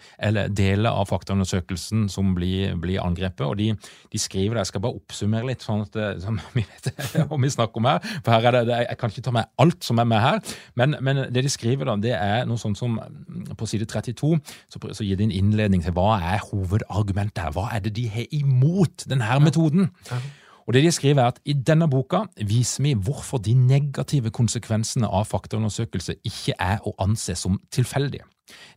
deler 0.56 0.90
av 0.90 1.06
faktaundersøkelsen 1.06 2.08
som 2.08 2.34
blir, 2.34 2.76
blir 2.80 3.00
angrepet, 3.02 3.46
og 3.46 3.58
de, 3.58 3.76
de, 4.12 4.18
skriver 4.18 4.54
det. 4.54 4.58
Jeg 4.58 4.66
skal 4.66 4.80
bare 4.80 4.94
oppsummere 4.94 5.46
litt, 5.46 5.62
sånn 5.62 5.80
at 5.80 6.22
sånn 6.22 6.40
vi 6.54 6.62
vet 6.62 6.94
hva 7.28 7.42
vi 7.42 7.50
snakker 7.50 7.76
om 7.76 7.84
her. 7.84 7.98
For 8.24 8.30
her 8.30 8.46
er 8.46 8.50
det, 8.50 8.66
det, 8.66 8.86
Jeg 8.88 8.98
kan 8.98 9.10
ikke 9.10 9.22
ta 9.22 9.30
med 9.30 9.44
alt 9.58 9.84
som 9.84 9.98
er 9.98 10.04
med 10.04 10.20
her, 10.20 10.38
men, 10.74 10.96
men, 11.00 11.16
det 11.16 11.42
de 11.42 11.48
skriver, 11.48 11.84
da, 11.84 11.96
det 11.96 12.14
er 12.14 12.44
noe 12.44 12.58
sånt 12.58 12.78
som 12.78 13.00
På 13.58 13.66
side 13.66 13.86
32 13.86 14.38
så, 14.68 14.78
så 14.92 15.04
gir 15.04 15.16
de 15.16 15.24
en 15.24 15.30
innledning 15.30 15.82
til 15.82 15.92
hva 15.92 16.20
er 16.20 16.38
hovedargumentet 16.38 17.42
her. 17.42 17.50
Hva 17.50 17.74
er 17.74 17.80
det 17.80 17.96
de 17.96 18.08
har 18.08 18.26
imot 18.30 19.04
denne 19.08 19.40
metoden? 19.40 19.90
Ja. 20.10 20.16
Og 20.66 20.74
det 20.74 20.84
de 20.84 20.92
skriver 20.94 21.22
er 21.22 21.32
at 21.32 21.40
I 21.44 21.54
denne 21.58 21.88
boka 21.90 22.24
viser 22.48 22.84
vi 22.84 22.94
hvorfor 22.94 23.38
de 23.42 23.54
negative 23.54 24.30
konsekvensene 24.30 25.08
av 25.08 25.26
faktaundersøkelse 25.30 26.20
ikke 26.24 26.54
er 26.60 26.84
å 26.86 26.94
anse 27.02 27.34
som 27.38 27.58
tilfeldige. 27.74 28.26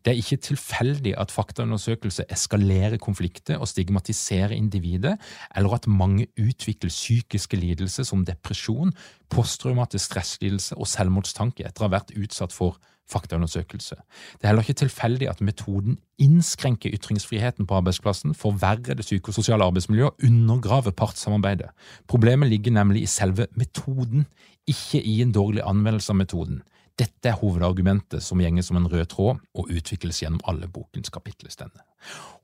Det 0.06 0.14
er 0.14 0.20
ikke 0.22 0.38
tilfeldig 0.46 1.16
at 1.20 1.34
faktaundersøkelse 1.34 2.28
eskalerer 2.32 2.98
konflikter 3.02 3.60
og 3.60 3.68
stigmatiserer 3.68 4.54
individet, 4.56 5.16
eller 5.56 5.76
at 5.76 5.88
mange 5.88 6.28
utvikler 6.40 6.94
psykiske 6.94 7.58
lidelser 7.60 8.08
som 8.08 8.26
depresjon, 8.26 8.94
posttraumatisk 9.30 10.06
stresslidelse 10.12 10.78
og 10.78 10.88
selvmordstanke 10.88 11.66
etter 11.66 11.84
å 11.84 11.90
ha 11.90 11.98
vært 11.98 12.14
utsatt 12.16 12.56
for 12.56 12.80
faktaundersøkelse. 13.12 13.95
Det 14.34 14.43
er 14.43 14.47
heller 14.47 14.66
ikke 14.66 14.82
tilfeldig 14.82 15.30
at 15.30 15.41
metoden 15.41 15.99
innskrenker 16.22 16.93
ytringsfriheten 16.95 17.68
på 17.68 17.78
arbeidsplassen, 17.80 18.36
forverrer 18.36 18.97
det 18.97 19.06
psykososiale 19.06 19.64
arbeidsmiljøet 19.64 20.12
og 20.12 20.28
undergraver 20.28 20.91
partssamarbeidet. 20.91 21.70
Problemet 22.08 22.49
ligger 22.49 22.72
nemlig 22.72 23.03
i 23.03 23.12
selve 23.12 23.47
metoden, 23.56 24.26
ikke 24.68 25.03
i 25.03 25.22
en 25.22 25.32
dårlig 25.32 25.62
anvendelse 25.66 26.14
av 26.14 26.18
metoden. 26.22 26.64
Dette 26.95 27.28
er 27.28 27.39
hovedargumentet 27.41 28.24
som 28.24 28.39
gjenger 28.39 28.64
som 28.64 28.80
en 28.80 28.88
rød 28.88 29.10
tråd 29.12 29.41
og 29.53 29.72
utvikles 29.72 30.22
gjennom 30.24 30.39
alle 30.47 30.70
bokens 30.72 31.12
kapitler. 31.12 31.51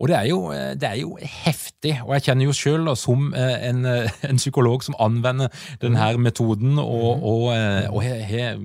Og 0.01 0.07
det 0.09 0.15
er, 0.17 0.23
jo, 0.31 0.51
det 0.51 0.83
er, 0.83 0.95
jo, 0.97 1.17
heftig, 1.21 1.91
og 2.01 2.15
jeg 2.15 2.23
kjenner 2.25 2.47
jo 2.47 2.53
selv 2.57 2.89
som 2.97 3.27
eh, 3.37 3.67
en, 3.69 3.83
eh, 3.85 4.09
en 4.25 4.39
psykolog 4.41 4.81
som 4.81 4.97
anvender 4.97 5.51
denne 5.81 6.07
metoden 6.17 6.79
og, 6.81 7.21
og, 7.21 7.43
eh, 7.53 7.85
og 7.91 8.01
har 8.01 8.57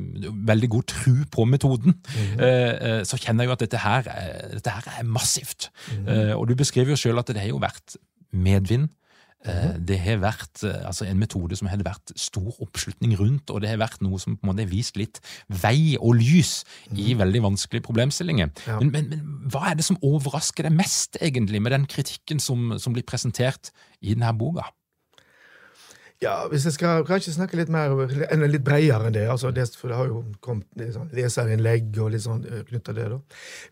veldig 0.49 0.70
god 0.72 0.88
tro 0.88 1.12
på 1.32 1.44
metoden, 1.44 1.99
så 3.05 3.20
kjenner 3.20 3.44
jeg 3.44 3.51
jo 3.51 3.57
at 3.57 3.64
dette 3.66 3.82
her, 3.82 4.09
dette 4.55 4.72
her 4.72 4.88
er 5.01 5.05
massivt. 5.05 5.68
Og 6.36 6.49
du 6.49 6.55
beskriver 6.57 6.94
jo 6.94 7.01
selv 7.01 7.20
at 7.20 7.28
det 7.28 7.42
har 7.44 7.53
jo 7.53 7.61
vært 7.61 7.99
medvind. 8.32 8.88
Mhm. 9.47 9.86
Det 9.86 9.99
har 10.03 10.22
vært 10.22 10.64
altså 10.66 11.07
en 11.07 11.18
metode 11.20 11.57
som 11.59 11.68
har 11.70 11.82
vært 11.86 12.12
stor 12.18 12.51
oppslutning 12.62 13.16
rundt, 13.18 13.51
og 13.51 13.62
det 13.62 13.70
har 13.70 13.80
vært 13.82 14.03
noe 14.05 14.18
som 14.22 14.36
på 14.36 14.47
en 14.47 14.53
måte 14.53 14.66
har 14.66 14.72
vist 14.72 14.97
litt 14.99 15.20
vei 15.49 15.97
og 16.01 16.16
lys 16.18 16.64
i 16.92 17.12
mhm. 17.12 17.20
veldig 17.24 17.44
vanskelige 17.51 17.86
problemstillinger. 17.86 18.51
Ja. 18.66 18.80
Men, 18.80 18.92
men, 18.94 19.12
men, 19.12 19.36
hva 19.53 19.70
er 19.70 19.78
det 19.78 19.86
som 19.86 20.01
overrasker 20.03 20.66
deg 20.66 20.74
mest, 20.76 21.20
egentlig, 21.20 21.62
med 21.62 21.72
den 21.76 21.86
kritikken 21.90 22.42
som, 22.42 22.74
som 22.82 22.97
blir 22.97 23.07
presentert 23.07 23.70
i 24.01 24.14
denne 24.14 24.32
boka? 24.36 24.66
Ja, 26.22 26.47
Hvis 26.49 26.64
jeg 26.64 26.72
skal 26.72 27.03
kanskje 27.05 27.34
snakke 27.34 27.59
litt 27.59 27.68
mer 27.68 27.92
litt 28.49 28.64
bredere 28.64 29.11
enn 29.11 29.14
det, 29.14 29.26
altså 29.28 29.51
det, 29.53 29.66
for 29.76 29.92
det 29.92 29.99
har 29.99 30.07
jo 30.09 30.22
kommet 30.40 30.94
sånn, 30.94 31.11
leserinnlegg 31.12 31.99
og 32.01 32.14
litt 32.14 32.24
sånn 32.24 32.40
knytta 32.70 32.94
det. 32.97 33.09
da. 33.12 33.18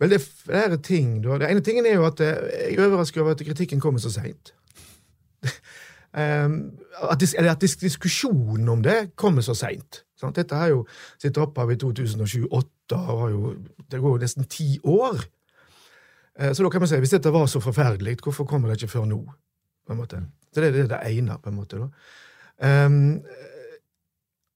Vel, 0.03 0.12
det 0.12 0.18
er 0.18 0.27
flere 0.27 0.77
ting. 0.77 1.22
da. 1.25 1.39
Det 1.41 1.49
ene 1.49 1.64
tingen 1.64 1.89
er 1.89 1.97
jo 1.97 2.05
at 2.05 2.20
jeg 2.20 2.75
er 2.75 2.85
overrasket 2.85 3.22
over 3.22 3.33
at 3.33 3.47
kritikken 3.49 3.81
kommer 3.81 4.03
så 4.03 4.12
seint. 4.12 4.53
Ehm, 6.15 6.77
at, 7.11 7.19
diskusjonen 7.59 8.69
om 8.71 8.83
det 8.83 9.17
kommer 9.19 9.43
så 9.43 9.55
seint. 9.59 10.05
Dette 10.35 10.55
har 10.57 10.71
jo 10.71 10.85
sitt 11.19 11.37
opphav 11.43 11.73
i 11.75 11.77
2007-2008, 11.83 13.01
og 13.11 13.57
det 13.91 13.99
går 13.99 14.15
jo 14.15 14.21
nesten 14.23 14.47
ti 14.47 14.79
år. 14.87 15.25
Eh, 16.39 16.53
så 16.55 16.63
da 16.63 16.71
kan 16.71 16.85
man 16.85 16.89
si, 16.89 17.01
hvis 17.03 17.17
dette 17.17 17.33
var 17.35 17.49
så 17.51 17.61
forferdelig, 17.61 18.21
hvorfor 18.23 18.47
kommer 18.47 18.71
det 18.71 18.79
ikke 18.79 18.95
før 18.95 19.09
nå? 19.11 19.25
på 19.85 19.93
en? 19.93 20.31
Så 20.55 20.61
det, 20.61 20.71
er 20.81 20.87
det 20.89 21.01
ene, 21.11 21.37
på 21.43 21.51
en 21.51 21.59
måte. 21.59 21.77
Um, 22.63 23.21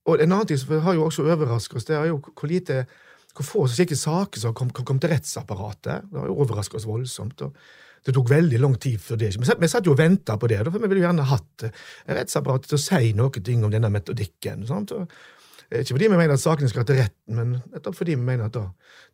og 0.06 0.22
En 0.22 0.32
annen 0.32 0.46
ting 0.46 0.58
som 0.58 0.80
har 0.80 0.94
jo 0.94 1.04
også 1.04 1.26
overrasket 1.26 1.76
oss, 1.76 1.84
det 1.84 1.96
er 1.96 2.06
jo 2.08 2.22
hvor 2.22 2.48
lite 2.48 2.86
hvor 3.36 3.44
få 3.44 3.66
slike 3.68 3.96
saker 3.96 4.40
som 4.40 4.54
kom, 4.54 4.70
kom 4.70 4.98
til 4.98 5.12
rettsapparatet. 5.12 6.08
Det 6.10 6.18
har 6.18 6.26
jo 6.26 6.38
overrasket 6.40 6.80
oss 6.80 6.86
voldsomt. 6.88 7.42
og 7.42 7.54
det 8.08 8.14
tok 8.16 8.30
veldig 8.32 8.60
lang 8.62 8.76
tid 8.80 9.00
før 9.04 9.18
det. 9.20 9.34
Vi 9.36 9.68
satt 9.68 9.84
jo 9.86 9.92
og 9.92 10.00
venta 10.00 10.38
på 10.40 10.48
det, 10.48 10.62
for 10.64 10.80
vi 10.80 10.88
ville 10.88 11.02
jo 11.02 11.08
gjerne 11.08 11.26
hatt 11.28 11.66
eh, 11.66 11.82
rettsapparatet 12.16 12.70
til 12.70 12.78
å 12.78 12.84
si 12.84 13.10
noe 13.16 13.42
om 13.66 13.74
denne 13.74 13.90
metodikken. 13.92 14.62
Sant? 14.68 14.94
Og, 14.96 15.18
eh, 15.68 15.82
ikke 15.82 15.98
fordi 15.98 16.08
vi 16.08 16.16
mener 16.16 16.38
at 16.38 16.44
sakene 16.44 16.70
skal 16.72 16.86
til 16.88 17.02
retten, 17.02 17.36
men 17.36 17.58
nettopp 17.74 17.98
fordi 17.98 18.16
vi 18.16 18.24
mener 18.24 18.48
at 18.48 18.56
da, 18.56 18.64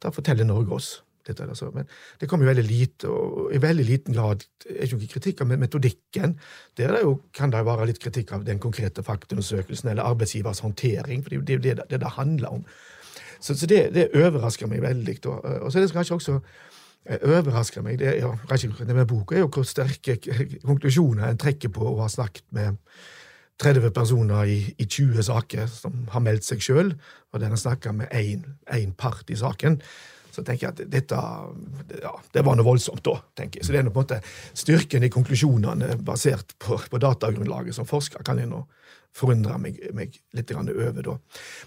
da 0.05 0.15
forteller 0.15 0.47
Norge 0.47 0.79
oss. 0.79 0.93
Dette, 1.25 1.47
altså. 1.49 1.71
Men 1.73 1.87
det 2.21 2.29
kommer 2.29 2.45
jo 2.45 2.51
veldig 2.51 2.65
lite, 2.69 3.09
og 3.09 3.55
i 3.57 3.61
veldig 3.63 3.85
liten 3.89 4.13
grad 4.13 4.43
er 4.69 4.83
ikke 4.85 4.99
noe 4.99 5.09
kritikk 5.09 5.39
av 5.41 5.55
metodikken. 5.57 6.35
Der 6.77 6.93
det 6.93 7.01
jo, 7.01 7.15
kan 7.33 7.53
det 7.55 7.63
være 7.65 7.87
litt 7.89 8.01
kritikk 8.03 8.35
av 8.37 8.45
den 8.45 8.61
konkrete 8.61 9.03
faktaundersøkelsen 9.07 9.89
eller 9.91 10.05
arbeidsgivers 10.05 10.61
håndtering, 10.61 11.25
for 11.25 11.33
det 11.33 11.39
er 11.39 11.41
jo 11.41 11.65
det 11.65 11.79
det, 11.81 11.89
det, 11.97 12.13
handler 12.19 12.61
om. 12.61 12.67
Så, 13.41 13.57
så 13.57 13.67
det, 13.67 13.87
det, 13.97 14.11
overrasker 14.13 14.69
meg 14.69 14.85
veldig. 14.85 15.17
Og 15.25 15.73
så 15.73 15.81
er 15.81 15.87
det 15.87 15.97
kanskje 15.97 16.21
også 16.21 16.39
overrasker 17.05 17.85
meg, 17.85 17.99
det, 18.01 18.15
ja, 18.23 18.31
med 18.89 19.07
boka, 19.09 19.37
er 19.37 19.45
jo 19.45 19.51
hvor 19.53 19.67
sterke 19.69 20.17
konklusjoner 20.65 21.29
en 21.29 21.41
trekker 21.41 21.73
på 21.75 21.85
å 21.91 21.99
ha 22.01 22.09
snakket 22.09 22.47
med 22.57 22.81
30 23.63 23.93
personer 23.95 24.49
i, 24.51 24.59
i 24.79 24.87
20 24.87 25.23
saker 25.29 25.69
som 25.71 26.09
har 26.11 26.25
meldt 26.25 26.47
seg 26.47 26.65
sjøl, 26.65 26.95
og 27.33 27.41
der 27.41 27.53
en 27.53 27.61
snakker 27.61 27.95
med 27.95 28.11
én 28.15 28.97
part 28.99 29.31
i 29.31 29.39
saken. 29.39 29.79
Så 30.35 30.43
tenker 30.43 30.67
jeg 30.67 30.75
at 30.75 30.91
dette 30.91 31.19
ja, 32.03 32.15
det 32.35 32.43
var 32.43 32.57
noe 32.59 32.67
voldsomt, 32.67 33.05
da. 33.07 33.21
tenker 33.39 33.61
jeg. 33.61 33.69
Så 33.69 33.75
det 33.75 33.79
er 33.79 33.87
på 33.87 33.95
en 33.95 34.01
måte 34.01 34.19
styrken 34.59 35.07
i 35.07 35.13
konklusjonene 35.13 35.95
basert 36.03 36.57
på, 36.59 36.81
på 36.91 37.01
datagrunnlaget 37.03 37.77
som 37.77 37.87
forsker 37.87 38.27
kan 38.27 38.41
jeg 38.43 38.51
nå 38.51 38.65
forundre 39.15 39.55
meg, 39.63 39.79
meg 39.95 40.17
litt 40.35 40.51
over. 40.51 41.03
da. 41.07 41.17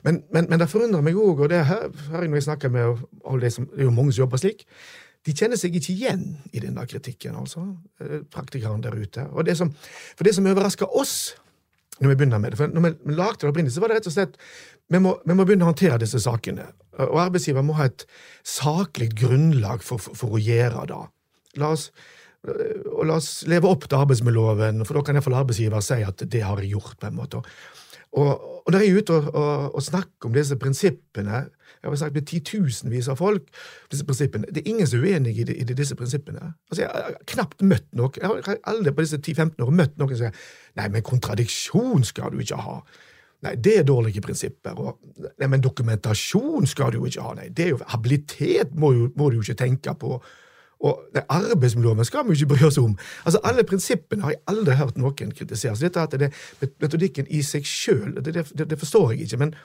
Men, 0.04 0.22
men, 0.36 0.50
men, 0.50 0.60
det 0.60 0.68
forundrer 0.68 1.06
meg 1.06 1.16
òg, 1.16 1.46
og 1.46 1.52
det 1.54 1.64
her 1.70 1.88
har 2.12 2.26
jeg 2.26 2.32
når 2.32 2.42
jeg 2.42 2.48
snakker 2.50 2.74
med 2.74 3.06
alle 3.24 3.46
de 3.46 3.54
som, 3.56 3.70
det 3.72 3.86
er 3.86 3.88
jo 3.88 3.96
mange 3.96 4.12
som 4.12 4.26
jobber 4.26 4.42
slik, 4.42 4.66
de 5.28 5.36
kjenner 5.36 5.60
seg 5.60 5.76
ikke 5.76 5.92
igjen 5.92 6.24
i 6.56 6.62
denne 6.64 6.86
kritikken, 6.88 7.36
altså, 7.36 7.66
eh, 8.00 8.22
praktikerne 8.32 8.80
der 8.84 8.96
ute. 8.96 9.28
Det 9.44 9.58
som, 9.60 9.74
for 10.16 10.28
det 10.28 10.34
som 10.38 10.48
overraska 10.48 10.88
oss 10.88 11.36
når 11.98 12.12
vi 12.12 12.18
begynner 12.20 12.42
med 12.42 12.54
det, 12.54 12.60
for 12.60 12.70
når 12.70 12.84
vi 12.86 13.16
lagde 13.18 13.42
det 13.42 13.50
opprinnelig, 13.50 13.74
så 13.74 13.82
var 13.82 13.90
det 13.90 13.98
rett 13.98 14.10
og 14.10 14.14
slett 14.14 14.36
vi 14.94 15.00
må, 15.04 15.16
vi 15.26 15.36
må, 15.36 15.44
begynne 15.44 15.66
å 15.66 15.72
håndtere 15.72 15.98
disse 16.00 16.20
sakene. 16.24 16.70
Og 17.04 17.18
arbeidsgiver 17.26 17.66
må 17.66 17.76
ha 17.76 17.90
et 17.90 18.06
saklig 18.48 19.10
grunnlag 19.18 19.82
for, 19.84 20.00
for, 20.00 20.16
for 20.16 20.38
å 20.38 20.40
gjøre 20.40 20.86
det. 20.92 21.00
La 21.60 21.72
oss, 21.76 21.90
og 22.46 23.02
la 23.10 23.18
oss 23.18 23.32
leve 23.52 23.68
opp 23.68 23.90
til 23.90 23.98
arbeidsmiljøloven, 24.00 24.86
for 24.88 24.96
da 24.96 25.04
kan 25.04 25.20
iallfall 25.20 25.40
arbeidsgiver 25.42 25.84
si 25.84 26.00
at 26.08 26.24
det 26.24 26.44
har 26.46 26.62
jeg 26.64 26.78
gjort. 26.78 26.96
på 27.02 27.10
en 27.10 27.18
måte. 27.18 27.42
Og, 28.18 28.32
og 28.66 28.74
når 28.74 28.84
jeg 28.84 28.90
er 28.90 29.02
ute 29.02 29.16
og, 29.16 29.28
og, 29.34 29.76
og 29.78 29.84
snakker 29.86 30.30
om 30.30 30.36
disse 30.36 30.58
prinsippene 30.60 31.46
jeg 31.84 31.92
har 31.92 32.00
snakket 32.02 32.16
med 32.16 32.28
titusenvis 32.28 33.08
av 33.12 33.20
folk. 33.20 33.50
disse 33.92 34.06
prinsippene. 34.06 34.48
Det 34.52 34.64
er 34.64 34.70
ingen 34.72 34.88
som 34.88 35.04
er 35.04 35.14
uenig 35.14 35.36
i, 35.38 35.46
i 35.62 35.66
disse 35.68 35.96
prinsippene. 35.96 36.54
Altså, 36.70 36.82
Jeg 36.82 36.90
har 36.90 37.20
knapt 37.34 37.62
møtt 37.62 37.86
noen 37.96 38.18
jeg 38.18 38.44
har 38.48 38.58
aldri 38.64 38.92
på 38.92 39.06
disse 39.06 39.20
10-15 39.22 39.64
år 39.64 39.72
møtt 39.72 39.98
noen 39.98 40.10
som 40.10 40.24
sier 40.26 40.42
nei, 40.80 40.88
men 40.90 41.06
kontradiksjon 41.06 42.04
skal 42.08 42.34
du 42.34 42.42
ikke 42.42 42.60
ha. 42.66 42.82
Nei, 43.46 43.54
det 43.62 43.76
er 43.78 43.86
dårlige 43.86 44.24
prinsipper. 44.26 44.80
Og, 44.82 44.98
nei, 45.38 45.48
men 45.48 45.62
dokumentasjon 45.62 46.68
skal 46.68 46.92
du 46.92 47.00
jo 47.02 47.12
ikke 47.12 47.28
ha. 47.28 47.36
Nei, 47.38 47.48
det 47.54 47.68
er 47.68 47.74
jo, 47.76 47.80
habilitet 47.94 48.74
må, 48.76 48.92
jo, 48.98 49.10
må 49.16 49.30
du 49.30 49.38
jo 49.38 49.46
ikke 49.46 49.62
tenke 49.62 49.94
på. 50.02 50.18
Og 50.86 51.00
det 51.14 51.24
arbeidsmiljøloven 51.34 52.06
skal 52.06 52.28
vi 52.28 52.36
ikke 52.38 52.52
bry 52.54 52.68
oss 52.68 52.78
om. 52.78 52.94
Altså, 53.26 53.40
Alle 53.44 53.64
prinsippene 53.66 54.22
har 54.22 54.36
jeg 54.36 54.42
aldri 54.52 54.76
hørt 54.78 54.98
noen 54.98 55.32
kritisere. 55.34 55.76
Så 55.76 55.88
dette 55.88 56.04
at 56.04 56.14
det, 56.14 56.30
er 56.30 56.72
Metodikken 56.82 57.30
i 57.34 57.42
seg 57.42 57.66
sjøl, 57.66 58.14
det, 58.22 58.36
det, 58.36 58.70
det, 58.70 58.80
forstår 58.80 59.12
jeg 59.12 59.26
ikke. 59.26 59.40
Men, 59.42 59.56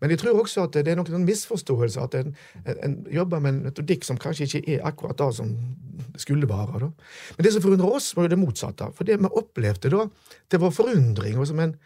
men, 0.00 0.10
jeg 0.10 0.18
tror 0.18 0.40
også 0.42 0.66
at 0.66 0.78
det 0.80 0.90
er 0.90 0.98
noen 0.98 1.26
misforståelser. 1.28 2.08
At 2.08 2.18
en, 2.18 2.34
en, 2.74 2.96
jobber 3.14 3.42
med 3.44 3.54
en 3.54 3.60
metodikk 3.68 4.06
som 4.06 4.18
kanskje 4.18 4.48
ikke 4.48 4.64
er 4.74 4.86
akkurat 4.88 5.18
det 5.22 5.32
som 5.38 5.52
det 5.96 6.24
skulle 6.24 6.48
være. 6.50 6.80
Da. 6.82 6.90
Men 7.36 7.46
det 7.46 7.52
som 7.54 7.62
forundrer 7.62 7.98
oss, 8.00 8.10
var 8.16 8.26
jo 8.26 8.34
det 8.34 8.40
motsatte. 8.40 8.90
For 8.96 9.06
det 9.06 9.20
vi 9.22 9.30
opplevde 9.30 9.92
da, 9.92 10.08
det 10.50 10.60
var 10.60 10.74
forundring. 10.74 11.38
og 11.38 11.46
som 11.46 11.62
en 11.62 11.76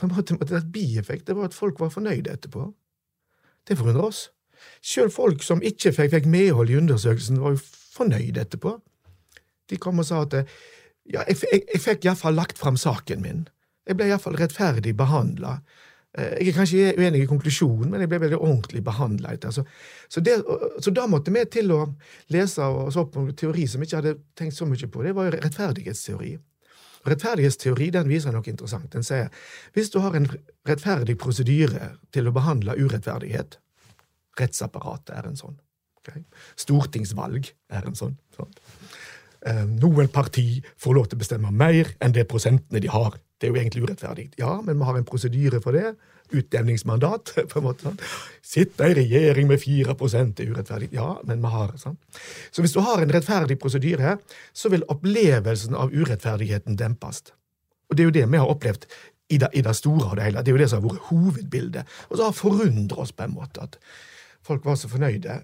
på 0.00 0.06
en 0.06 0.14
måte 0.16 0.56
et 0.56 0.72
bieffekt 0.72 1.26
det 1.28 1.34
var 1.36 1.50
at 1.50 1.54
folk 1.54 1.80
var 1.80 1.90
fornøyde 1.92 2.32
etterpå. 2.32 2.70
Det 3.68 3.76
forundrer 3.76 4.06
oss. 4.06 4.30
Selv 4.80 5.12
folk 5.12 5.42
som 5.44 5.60
ikke 5.64 5.92
fikk, 5.92 6.14
fikk 6.14 6.28
medhold 6.30 6.70
i 6.70 6.78
undersøkelsen, 6.80 7.40
var 7.40 7.52
jo 7.52 7.60
fornøyde 8.00 8.44
etterpå. 8.44 8.74
De 9.70 9.78
kom 9.80 10.02
og 10.02 10.08
sa 10.08 10.24
at 10.26 10.40
ja, 10.40 11.22
jeg, 11.26 11.38
jeg, 11.46 11.62
jeg 11.74 11.84
fikk 11.84 12.08
iallfall 12.08 12.36
lagt 12.38 12.58
fram 12.60 12.78
saken 12.80 13.22
min. 13.24 13.46
Jeg 13.88 13.98
ble 13.98 14.10
iallfall 14.10 14.38
rettferdig 14.38 14.94
behandla. 14.98 15.58
Eh, 16.18 16.36
jeg 16.40 16.50
er 16.50 16.58
kanskje 16.58 16.92
uenig 16.98 17.24
i 17.24 17.30
konklusjonen, 17.30 17.90
men 17.92 18.02
jeg 18.02 18.10
ble 18.10 18.20
veldig 18.24 18.38
ordentlig 18.40 18.82
behandla. 18.86 19.36
Så, 19.54 19.64
så, 20.10 20.92
da 20.94 21.06
måtte 21.10 21.34
vi 21.34 21.44
til 21.50 21.72
å 21.74 21.84
lese 22.34 22.66
oss 22.66 22.98
opp 23.00 23.14
på 23.14 23.26
teori 23.38 23.66
som 23.70 23.82
vi 23.82 23.88
ikke 23.88 24.02
hadde 24.02 24.16
tenkt 24.38 24.58
så 24.58 24.68
mye 24.68 24.90
på. 24.90 25.04
Det 25.06 25.14
var 25.16 25.28
jo 25.28 25.36
rettferdighetsteori. 25.38 26.36
Rettferdighetsteori 27.08 27.88
den 27.94 28.10
viser 28.10 28.34
noe 28.34 28.50
interessant. 28.50 28.90
Den 28.92 29.06
sier 29.06 29.30
hvis 29.76 29.90
du 29.94 30.00
har 30.04 30.18
en 30.18 30.28
rettferdig 30.68 31.16
prosedyre 31.18 31.94
til 32.12 32.28
å 32.28 32.36
behandle 32.36 32.76
urettferdighet 32.76 33.60
Rettsapparatet 34.40 35.10
er 35.18 35.26
en 35.26 35.36
sånn. 35.36 35.56
Okay? 36.10 36.26
Stortingsvalg 36.58 37.50
er 37.70 37.86
en 37.86 37.98
sånn. 37.98 38.18
sånn. 38.36 38.52
Noen 39.80 40.10
parti 40.12 40.60
får 40.80 40.96
lov 40.96 41.08
til 41.08 41.16
å 41.16 41.22
bestemme 41.22 41.50
mer 41.54 41.94
enn 42.04 42.12
det 42.12 42.26
prosentene 42.28 42.82
de 42.82 42.90
har. 42.92 43.16
Det 43.40 43.48
er 43.48 43.54
jo 43.54 43.60
egentlig 43.60 43.86
urettferdig. 43.86 44.26
Ja, 44.36 44.58
men 44.60 44.76
vi 44.76 44.84
har 44.84 44.98
en 44.98 45.06
prosedyre 45.08 45.62
for 45.64 45.72
det. 45.72 45.94
Utjevningsmandat. 46.36 47.32
på. 47.52 47.72
Sånn. 47.80 47.96
Sitte 48.44 48.90
i 48.90 48.96
regjering 48.98 49.48
med 49.48 49.62
4 49.62 49.96
er 49.96 50.50
urettferdig. 50.52 50.90
Ja, 50.92 51.14
men 51.24 51.40
vi 51.40 51.52
har 51.54 51.72
sånn. 51.80 51.96
Så 52.52 52.60
hvis 52.60 52.76
du 52.76 52.82
har 52.84 53.00
en 53.00 53.12
rettferdig 53.12 53.56
prosedyre, 53.62 54.18
så 54.52 54.68
vil 54.68 54.84
opplevelsen 54.92 55.74
av 55.74 55.94
urettferdigheten 55.94 56.76
dempes. 56.76 57.32
Og 57.88 57.96
det 57.96 58.04
er 58.04 58.10
jo 58.10 58.18
det 58.20 58.28
vi 58.28 58.42
har 58.42 58.52
opplevd 58.52 58.86
i 59.30 59.38
det, 59.40 59.48
i 59.56 59.64
det 59.64 59.74
store 59.78 60.12
og 60.12 60.16
det 60.18 60.28
hele. 60.28 60.44
Det 60.44 60.52
er 60.52 60.58
jo 60.58 60.60
det 60.60 60.70
som 60.70 60.82
har 60.82 60.90
vært 60.90 61.08
hovedbildet. 61.08 61.98
Og 62.10 62.18
så 62.18 62.28
har 62.28 62.36
forundret 62.36 62.98
oss 63.00 63.16
på 63.16 63.24
en 63.24 63.36
måte 63.38 63.64
at 63.64 63.80
folk 64.46 64.64
var 64.64 64.76
så 64.80 64.88
fornøyde, 64.88 65.36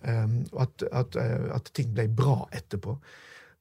og 0.53 0.61
at, 0.65 0.85
at, 0.93 1.17
eh, 1.21 1.49
at 1.57 1.71
ting 1.77 1.93
ble 1.95 2.09
bra 2.09 2.45
etterpå. 2.57 2.97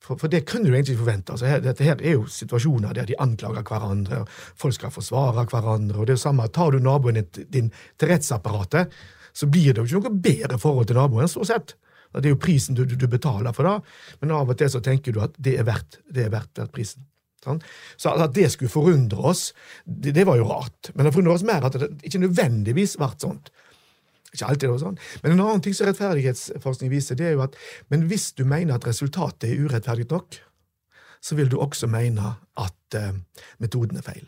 For, 0.06 0.20
for, 0.22 0.30
det 0.30 0.44
kunne 0.46 0.70
du 0.70 0.76
egentlig 0.76 1.00
forvente. 1.00 1.34
Altså, 1.34 1.58
dette 1.64 1.86
her 1.86 2.02
er 2.02 2.18
jo 2.20 2.28
situasjoner 2.30 2.94
der 2.94 3.08
de 3.10 3.18
anklager 3.22 3.66
hverandre, 3.66 4.22
og 4.22 4.60
folk 4.62 4.78
skal 4.78 4.94
forsvare 4.94 5.48
hverandre. 5.50 5.98
og 5.98 6.06
det 6.06 6.14
er 6.14 6.20
jo 6.20 6.26
samme, 6.28 6.48
Tar 6.54 6.76
du 6.76 6.80
naboen 6.80 7.24
din 7.34 7.72
til 7.98 8.12
rettsapparatet, 8.12 8.94
så 9.36 9.50
blir 9.52 9.74
det 9.74 9.82
jo 9.82 9.88
ikke 9.88 10.12
noe 10.12 10.22
bedre 10.28 10.60
forhold 10.62 10.88
til 10.88 11.00
naboen. 11.00 11.28
stort 11.28 11.50
sett. 11.50 11.76
Det 12.16 12.30
er 12.30 12.36
jo 12.36 12.40
prisen 12.40 12.78
du, 12.78 12.86
du, 12.86 13.08
betaler 13.12 13.52
for 13.52 13.68
det, 13.68 13.76
men 14.22 14.32
av 14.32 14.48
og 14.48 14.56
til 14.60 14.70
så 14.72 14.80
tenker 14.80 15.12
du 15.12 15.20
at 15.20 15.34
det 15.36 15.58
er 15.60 15.66
verdt, 15.68 16.00
det 16.08 16.24
er 16.24 16.32
verdt 16.32 16.62
prisen. 16.72 17.04
Sånn? 17.44 17.60
Så 18.00 18.14
at 18.16 18.34
det 18.34 18.48
skulle 18.54 18.72
forundre 18.72 19.20
oss, 19.34 19.50
det, 19.84 20.16
det, 20.16 20.24
var 20.26 20.40
jo 20.40 20.48
rart. 20.50 20.94
Men 20.96 21.06
det 21.06 21.14
forundrer 21.14 21.36
oss 21.36 21.46
mer 21.46 21.68
at 21.68 21.76
det 21.78 21.92
ikke 22.08 22.24
nødvendigvis 22.24 22.96
ble 23.02 23.10
sånt. 23.22 23.52
Ikke 24.36 24.50
alltid 24.52 24.70
det 24.70 24.82
sånn. 24.84 24.98
Men 25.24 25.36
en 25.36 25.44
annen 25.46 25.64
ting 25.64 25.76
som 25.78 25.88
rettferdighetsforskning 25.90 26.92
viser, 26.92 27.18
det 27.20 27.30
er 27.30 27.38
jo 27.38 27.46
at 27.46 27.56
men 27.94 28.06
hvis 28.10 28.34
du 28.36 28.44
mener 28.48 28.76
at 28.76 28.88
resultatet 28.88 29.50
er 29.50 29.64
urettferdig 29.64 30.10
nok, 30.12 30.40
så 31.26 31.38
vil 31.40 31.50
du 31.50 31.58
også 31.58 31.90
mene 31.90 32.36
at 32.62 32.98
uh, 33.00 33.16
metoden 33.64 33.98
er 33.98 34.06
feil. 34.06 34.28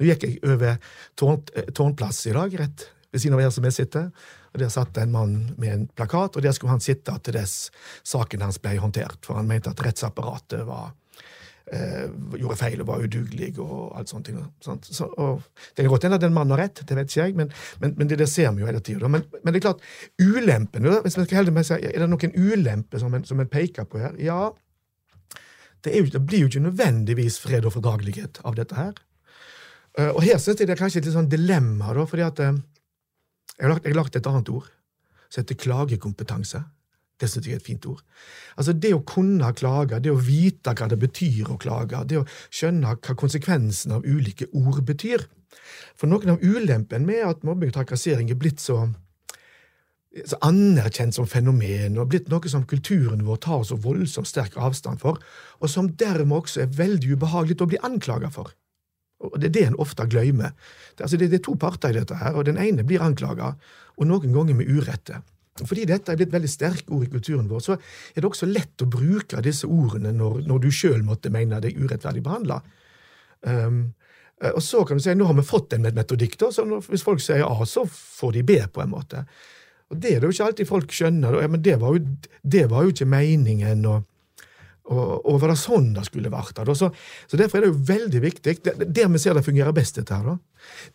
Nå 0.00 0.08
gikk 0.08 0.24
jeg 0.24 0.38
over 0.48 0.78
tårn, 1.20 1.42
eh, 1.52 1.68
Tårnplass 1.76 2.22
i 2.30 2.36
dag, 2.36 2.54
rett 2.56 2.86
ved 3.10 3.20
siden 3.20 3.36
av 3.36 3.42
her 3.42 3.52
som 3.52 3.66
jeg 3.66 3.76
sitter. 3.76 4.08
og 4.52 4.62
Der 4.62 4.70
satt 4.72 4.96
en 4.98 5.12
mann 5.12 5.34
med 5.58 5.72
en 5.72 5.86
plakat, 5.88 6.36
og 6.36 6.42
der 6.42 6.54
skulle 6.56 6.72
han 6.72 6.80
sitte 6.80 7.12
til 7.22 7.36
dess 7.36 7.70
saken 8.06 8.40
hans 8.40 8.60
ble 8.62 8.78
håndtert. 8.80 9.20
For 9.26 9.36
han 9.36 9.50
mente 9.50 9.70
at 9.70 9.82
rettsapparatet 9.84 10.64
var 10.66 10.86
eh, 10.88 10.99
gjorde 11.70 12.56
feil 12.58 12.80
og 12.82 12.88
var 12.88 13.02
udugelig 13.04 13.52
og 13.62 13.92
alt 13.98 14.10
sånt. 14.10 14.30
sånt. 14.64 14.88
Så, 14.90 15.06
og 15.22 15.42
det 15.76 15.84
kan 15.84 15.92
godt 15.92 16.06
hende 16.08 16.18
at 16.18 16.24
en 16.26 16.34
mann 16.34 16.50
har 16.50 16.64
rett, 16.64 16.82
det 16.86 16.96
vet 16.96 17.10
ikke 17.10 17.26
jeg, 17.26 17.36
men, 17.38 17.52
men, 17.82 17.94
men 17.98 18.10
det, 18.10 18.18
der 18.18 18.30
ser 18.30 18.50
vi 18.56 18.64
jo 18.64 18.70
hele 18.70 18.80
tida. 18.82 19.08
Men, 19.08 19.22
men, 19.42 19.52
det 19.52 19.60
er 19.60 19.68
klart, 19.68 19.84
ulempen 20.18 20.88
hvis 21.04 21.18
man 21.20 21.28
skal 21.28 21.52
med 21.54 21.68
seg, 21.68 21.84
Er 21.86 22.02
det 22.02 22.10
noen 22.10 22.34
ulempe 22.34 22.98
som 23.02 23.14
en, 23.14 23.24
som 23.28 23.40
en 23.40 23.50
peker 23.50 23.86
på 23.86 24.02
her? 24.02 24.16
Ja, 24.18 24.48
det, 25.84 25.94
jo, 25.96 26.08
det, 26.12 26.24
blir 26.26 26.44
jo 26.44 26.50
ikke 26.50 26.66
nødvendigvis 26.66 27.38
fred 27.40 27.64
og 27.68 27.76
fordragelighet 27.76 28.42
av 28.44 28.58
dette 28.58 28.76
her. 28.76 28.98
Uh, 29.98 30.10
og 30.10 30.20
her 30.22 30.38
syns 30.38 30.60
jeg 30.60 30.68
det 30.68 30.76
er 30.76 30.82
kanskje 30.82 31.00
et 31.00 31.08
litt 31.08 31.16
sånn 31.16 31.30
dilemma, 31.30 31.94
da, 31.96 32.04
fordi 32.08 32.26
at 32.26 32.42
uh, 32.44 32.58
jeg 33.56 33.64
har 33.66 33.74
lagt, 33.74 33.86
jeg 33.86 33.94
har 33.94 34.02
lagt 34.02 34.18
et 34.18 34.28
annet 34.30 34.52
ord 34.52 34.68
som 35.30 35.42
heter 35.42 35.58
klagekompetanse. 35.58 36.62
Det 37.20 37.28
synes 37.28 37.46
jeg 37.46 37.58
er 37.58 37.60
et 37.60 37.66
fint 37.66 37.86
ord. 37.90 38.00
Altså 38.56 38.72
Det 38.72 38.94
å 38.96 39.02
kunne 39.04 39.52
klage, 39.56 40.00
det 40.00 40.12
å 40.12 40.20
vite 40.20 40.72
hva 40.76 40.88
det 40.88 40.98
betyr 41.00 41.50
å 41.52 41.58
klage, 41.60 42.00
det 42.08 42.22
å 42.22 42.26
skjønne 42.48 42.96
hva 42.96 43.16
konsekvensen 43.18 43.92
av 43.98 44.06
ulike 44.08 44.48
ord 44.56 44.80
betyr. 44.88 45.26
For 45.98 46.08
noen 46.08 46.34
av 46.34 46.42
ulempene 46.42 47.04
med 47.06 47.26
at 47.26 47.44
mobbing 47.46 47.72
og 47.72 47.76
trakassering 47.76 48.30
er 48.32 48.38
blitt 48.40 48.62
så, 48.62 48.78
så 50.24 50.38
anerkjent 50.46 51.18
som 51.18 51.28
fenomen, 51.28 51.98
og 52.00 52.08
blitt 52.12 52.30
noe 52.32 52.52
som 52.52 52.64
kulturen 52.68 53.26
vår 53.26 53.42
tar 53.44 53.66
så 53.68 53.76
voldsomt 53.80 54.30
sterk 54.30 54.56
avstand 54.56 55.02
for, 55.02 55.20
og 55.60 55.72
som 55.72 55.92
dermed 56.00 56.38
også 56.40 56.64
er 56.64 56.72
veldig 56.80 57.18
ubehagelig 57.18 57.60
å 57.60 57.68
bli 57.70 57.82
anklaga 57.90 58.32
for. 58.32 58.54
Og 59.20 59.36
Det 59.36 59.50
er 59.50 59.52
det 59.52 59.66
en 59.68 59.82
ofte 59.82 60.06
glemmer. 60.08 60.54
Det, 60.96 61.04
altså 61.04 61.18
det, 61.20 61.28
det, 61.28 61.42
er 61.42 61.44
to 61.44 61.54
parter 61.60 61.92
i 61.92 61.98
dette, 61.98 62.16
her, 62.16 62.32
og 62.32 62.46
den 62.48 62.56
ene 62.56 62.86
blir 62.88 63.04
anklaga, 63.04 63.52
og 64.00 64.08
noen 64.08 64.32
ganger 64.32 64.56
med 64.56 64.70
urette. 64.70 65.20
Fordi 65.68 65.86
dette 65.88 66.12
er 66.12 66.18
blitt 66.20 66.34
veldig 66.34 66.50
sterke 66.50 66.94
ord 66.96 67.06
i 67.06 67.12
kulturen 67.12 67.48
vår, 67.50 67.62
så 67.64 67.76
er 67.76 68.20
det 68.20 68.28
også 68.28 68.48
lett 68.50 68.84
å 68.84 68.90
bruke 68.90 69.42
disse 69.44 69.68
ordene 69.68 70.12
når, 70.16 70.42
når 70.48 70.64
du 70.64 70.68
sjøl 70.74 71.02
måtte 71.06 71.32
mene 71.32 71.60
deg 71.62 71.78
urettferdig 71.78 72.22
behandla. 72.26 72.60
Um, 73.46 73.80
eh, 74.42 74.52
og 74.52 74.62
så 74.64 74.84
kan 74.88 75.00
du 75.00 75.04
si 75.04 75.14
nå 75.16 75.28
har 75.28 75.38
vi 75.38 75.46
fått 75.46 75.76
en 75.76 75.88
metodikk, 75.96 76.36
da, 76.40 76.50
så 76.54 76.66
hvis 76.88 77.06
folk 77.06 77.22
sier 77.24 77.46
A, 77.46 77.56
så 77.68 77.86
får 77.88 78.36
de 78.38 78.44
B, 78.46 78.60
på 78.72 78.84
en 78.84 78.94
måte. 78.94 79.24
Og 79.90 79.98
Det 79.98 80.14
er 80.14 80.20
det 80.20 80.28
jo 80.28 80.36
ikke 80.36 80.46
alltid 80.50 80.68
folk 80.68 80.92
skjønner. 80.94 81.40
Ja, 81.42 81.48
men 81.50 81.62
det 81.66 81.80
var 81.82 81.96
jo, 81.96 82.04
det 82.42 82.68
var 82.70 82.84
jo 82.86 82.92
ikke 82.92 83.10
meningen. 83.10 83.86
og 83.90 84.06
og, 84.90 85.36
var 85.42 85.52
det 85.52 85.58
sånn 85.60 85.92
det 85.94 86.04
skulle 86.08 86.32
vært? 86.32 86.56
Da? 86.58 86.74
Så, 86.74 86.90
så 87.30 87.38
Derfor 87.38 87.60
er 87.60 87.66
det 87.66 87.72
jo 87.72 87.82
veldig 87.90 88.22
viktig. 88.24 88.56
Der 88.66 89.10
vi 89.10 89.22
ser 89.22 89.38
det 89.38 89.46
fungerer 89.46 89.76
best, 89.76 90.00
dette 90.00 90.16
her, 90.16 90.32
da, 90.32 90.38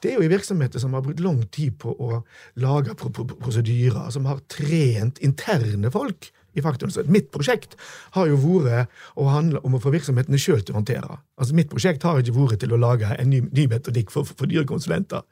det 0.03 0.11
er 0.11 0.19
jo 0.19 0.25
i 0.25 0.31
virksomheter 0.31 0.81
som 0.81 0.93
har 0.93 1.03
brukt 1.05 1.23
lang 1.23 1.41
tid 1.53 1.77
på 1.81 1.93
å 1.93 2.21
lage 2.61 2.95
pro 2.99 3.09
pro 3.13 3.25
prosedyrer, 3.25 4.09
som 4.13 4.27
har 4.29 4.43
trent 4.51 5.21
interne 5.25 5.91
folk 5.93 6.29
i. 6.55 6.63
Så 6.63 7.03
mitt 7.11 7.31
prosjekt 7.33 7.75
har 8.15 8.29
jo 8.29 8.37
vært 8.39 8.91
å 9.19 9.27
handle 9.27 9.59
om 9.67 9.75
å 9.75 9.81
få 9.83 9.91
virksomhetene 9.91 10.39
sjøl 10.39 10.61
til 10.63 10.75
å 10.75 10.79
håndtere. 10.79 11.17
Altså 11.35 11.55
Mitt 11.57 11.71
prosjekt 11.71 12.05
har 12.07 12.21
ikke 12.21 12.35
vært 12.37 12.61
til 12.63 12.75
å 12.75 12.79
lage 12.79 13.09
en 13.11 13.29
ny, 13.29 13.41
ny 13.51 13.67
metodikk 13.71 14.13
for, 14.13 14.23
for 14.23 14.47
dyrekonsulenter. 14.47 15.25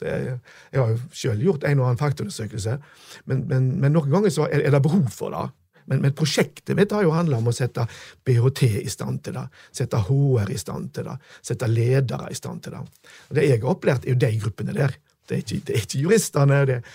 Det, 0.00 0.14
jeg 0.72 0.80
har 0.80 0.94
jo 0.94 1.00
sjøl 1.14 1.42
gjort 1.44 1.66
en 1.68 1.82
og 1.82 1.90
annen 1.90 2.00
faktaundersøkelse, 2.00 2.78
men, 3.28 3.44
men, 3.50 3.68
men, 3.82 3.92
noen 3.92 4.10
ganger 4.10 4.32
så 4.34 4.48
er, 4.48 4.64
er 4.64 4.72
det 4.74 4.80
behov 4.82 5.12
for 5.12 5.34
det. 5.34 5.44
Men, 5.90 6.02
men 6.04 6.14
prosjektet 6.16 6.76
mitt 6.78 6.92
har 6.94 7.06
jo 7.06 7.14
handla 7.14 7.40
om 7.40 7.50
å 7.50 7.54
sette 7.56 7.86
BHT 8.26 8.62
i 8.82 8.90
stand 8.92 9.22
til 9.26 9.38
det, 9.38 9.46
sette 9.74 10.02
HR 10.08 10.52
i 10.52 10.60
stand 10.60 10.92
til 10.96 11.08
det, 11.08 11.16
sette 11.44 11.70
ledere 11.70 12.30
i 12.30 12.38
stand 12.38 12.62
til 12.64 12.76
det. 12.76 12.84
Og 13.30 13.38
Det 13.38 13.48
jeg 13.48 13.62
har 13.62 13.72
opplært, 13.72 14.06
er 14.06 14.14
jo 14.14 14.22
de 14.22 14.30
gruppene 14.42 14.76
der. 14.76 14.94
Det 15.28 15.38
er 15.38 15.44
ikke, 15.44 15.64
det 15.66 15.74
er 15.76 15.84
ikke 15.86 16.04
juristene. 16.04 16.62
det 16.68 16.78
er 16.80 16.86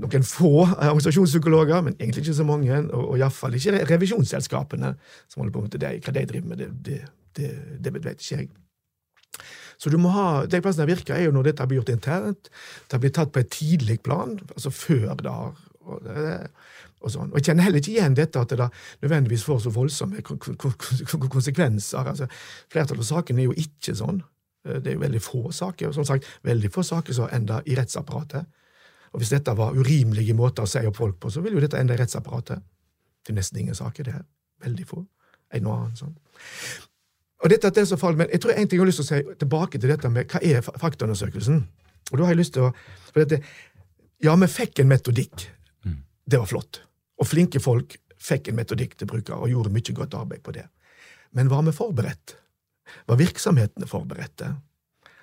noen 0.00 0.24
få 0.26 0.52
organisasjonspsykologer, 0.64 1.84
men 1.86 1.96
egentlig 1.98 2.24
ikke 2.24 2.38
så 2.40 2.46
mange, 2.46 2.80
og, 2.90 3.04
og 3.12 3.20
iallfall 3.20 3.54
ikke 3.56 3.84
revisjonsselskapene 3.90 4.94
som 5.30 5.42
holder 5.42 5.54
på 5.54 5.62
med 5.66 5.76
det. 5.78 5.92
Hva 6.04 6.16
de 6.16 6.26
driver 6.32 6.50
med, 6.50 6.64
det, 6.86 6.98
det, 7.38 7.52
det, 7.78 7.94
vet 7.94 8.16
ikke 8.16 8.40
jeg. 8.40 8.50
Så 9.80 9.92
du 9.92 9.96
må 10.00 10.10
ha, 10.12 10.44
De 10.50 10.60
plassene 10.60 10.84
det 10.84 10.98
virker, 10.98 11.16
er 11.16 11.28
jo 11.28 11.34
når 11.36 11.50
dette 11.50 11.68
blir 11.68 11.80
gjort 11.80 11.94
internt, 11.94 12.50
det 12.90 13.00
blir 13.00 13.14
tatt 13.16 13.32
på 13.32 13.40
et 13.40 13.52
tidlig 13.54 14.00
plan, 14.04 14.34
altså 14.52 14.74
før 14.74 15.14
det 15.22 15.30
har 15.32 15.66
og 17.00 17.12
sånn. 17.14 17.30
Og 17.30 17.38
Jeg 17.40 17.50
kjenner 17.50 17.66
heller 17.66 17.80
ikke 17.82 17.94
igjen 17.94 18.16
dette 18.18 18.40
at 18.40 18.52
det 18.52 18.58
da 18.60 18.68
nødvendigvis 19.02 19.44
får 19.46 19.62
så 19.64 19.72
voldsomme 19.74 20.22
konsekvenser. 21.36 22.04
Altså, 22.04 22.28
flertallet 22.72 23.04
av 23.04 23.08
sakene 23.08 23.44
er 23.44 23.50
jo 23.50 23.56
ikke 23.56 23.96
sånn. 23.96 24.20
Eh, 24.66 24.80
det 24.80 24.92
er 24.92 24.98
jo 24.98 25.04
veldig 25.04 25.22
få 25.24 25.42
saker, 25.56 25.88
og 25.88 25.94
som 25.96 26.08
sagt, 26.08 26.28
veldig 26.46 26.72
få 26.72 26.84
saker 26.86 27.16
som 27.16 27.30
ender 27.32 27.64
i 27.66 27.78
rettsapparatet. 27.78 28.44
Og 29.12 29.22
Hvis 29.22 29.32
dette 29.32 29.56
var 29.58 29.74
urimelige 29.74 30.36
måter 30.38 30.62
å 30.62 30.70
si 30.70 30.82
opp 30.86 30.96
folk 30.96 31.18
på, 31.20 31.30
så 31.30 31.42
ville 31.42 31.58
jo 31.58 31.64
dette 31.64 31.80
ende 31.80 31.96
i 31.96 31.98
rettsapparatet. 31.98 32.62
Det 33.26 33.32
er 33.32 33.40
nesten 33.40 33.58
ingen 33.58 33.74
saker, 33.74 34.04
det 34.04 34.12
her. 34.12 34.22
Veldig 34.62 34.86
få. 34.86 35.02
En 35.52 35.66
og 35.66 35.74
annen 35.74 35.96
sånn. 35.98 36.14
Og 37.40 37.50
dette 37.50 37.66
er 37.66 37.74
det 37.74 37.86
som 37.88 37.96
så 37.96 38.00
farlig, 38.00 38.18
men 38.18 38.28
Jeg 38.30 38.40
tror 38.40 38.52
en 38.52 38.68
ting 38.68 38.78
jeg 38.78 38.84
har 38.84 38.86
lyst 38.86 39.00
til 39.00 39.06
å 39.06 39.10
si 39.10 39.38
tilbake 39.40 39.80
til 39.80 39.88
dette 39.88 40.08
med 40.08 40.28
hva 40.28 40.40
er 40.44 40.60
faktaundersøkelsen. 40.60 41.64
Og 42.12 42.18
da 42.18 42.24
har 42.24 42.34
jeg 42.34 42.42
lyst 42.42 42.52
til 42.54 42.68
å 42.68 42.74
for 43.12 43.24
dette, 43.24 43.42
Ja, 44.22 44.36
vi 44.36 44.46
fikk 44.46 44.78
en 44.80 44.88
metodikk. 44.88 45.48
Mm. 45.84 46.04
Det 46.28 46.38
var 46.38 46.46
flott. 46.46 46.82
Og 47.20 47.28
flinke 47.28 47.60
folk 47.60 47.96
fikk 48.20 48.50
en 48.50 48.58
metodikk 48.60 48.96
til 48.98 49.08
bruke 49.08 49.36
og 49.36 49.48
gjorde 49.52 49.72
mye 49.72 49.96
godt 49.96 50.16
arbeid 50.18 50.42
på 50.44 50.54
det. 50.56 50.66
Men 51.36 51.50
var 51.52 51.62
vi 51.66 51.72
forberedt? 51.76 52.36
Var 53.06 53.20
virksomhetene 53.20 53.88
forberedte? 53.88 54.54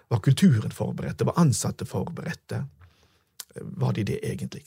Var 0.08 0.24
kulturen 0.24 0.72
forberedte? 0.72 1.26
Var 1.28 1.40
ansatte 1.42 1.86
forberedte? 1.86 2.64
Var 3.62 3.94
de 3.94 4.06
det 4.08 4.20
egentlig? 4.24 4.64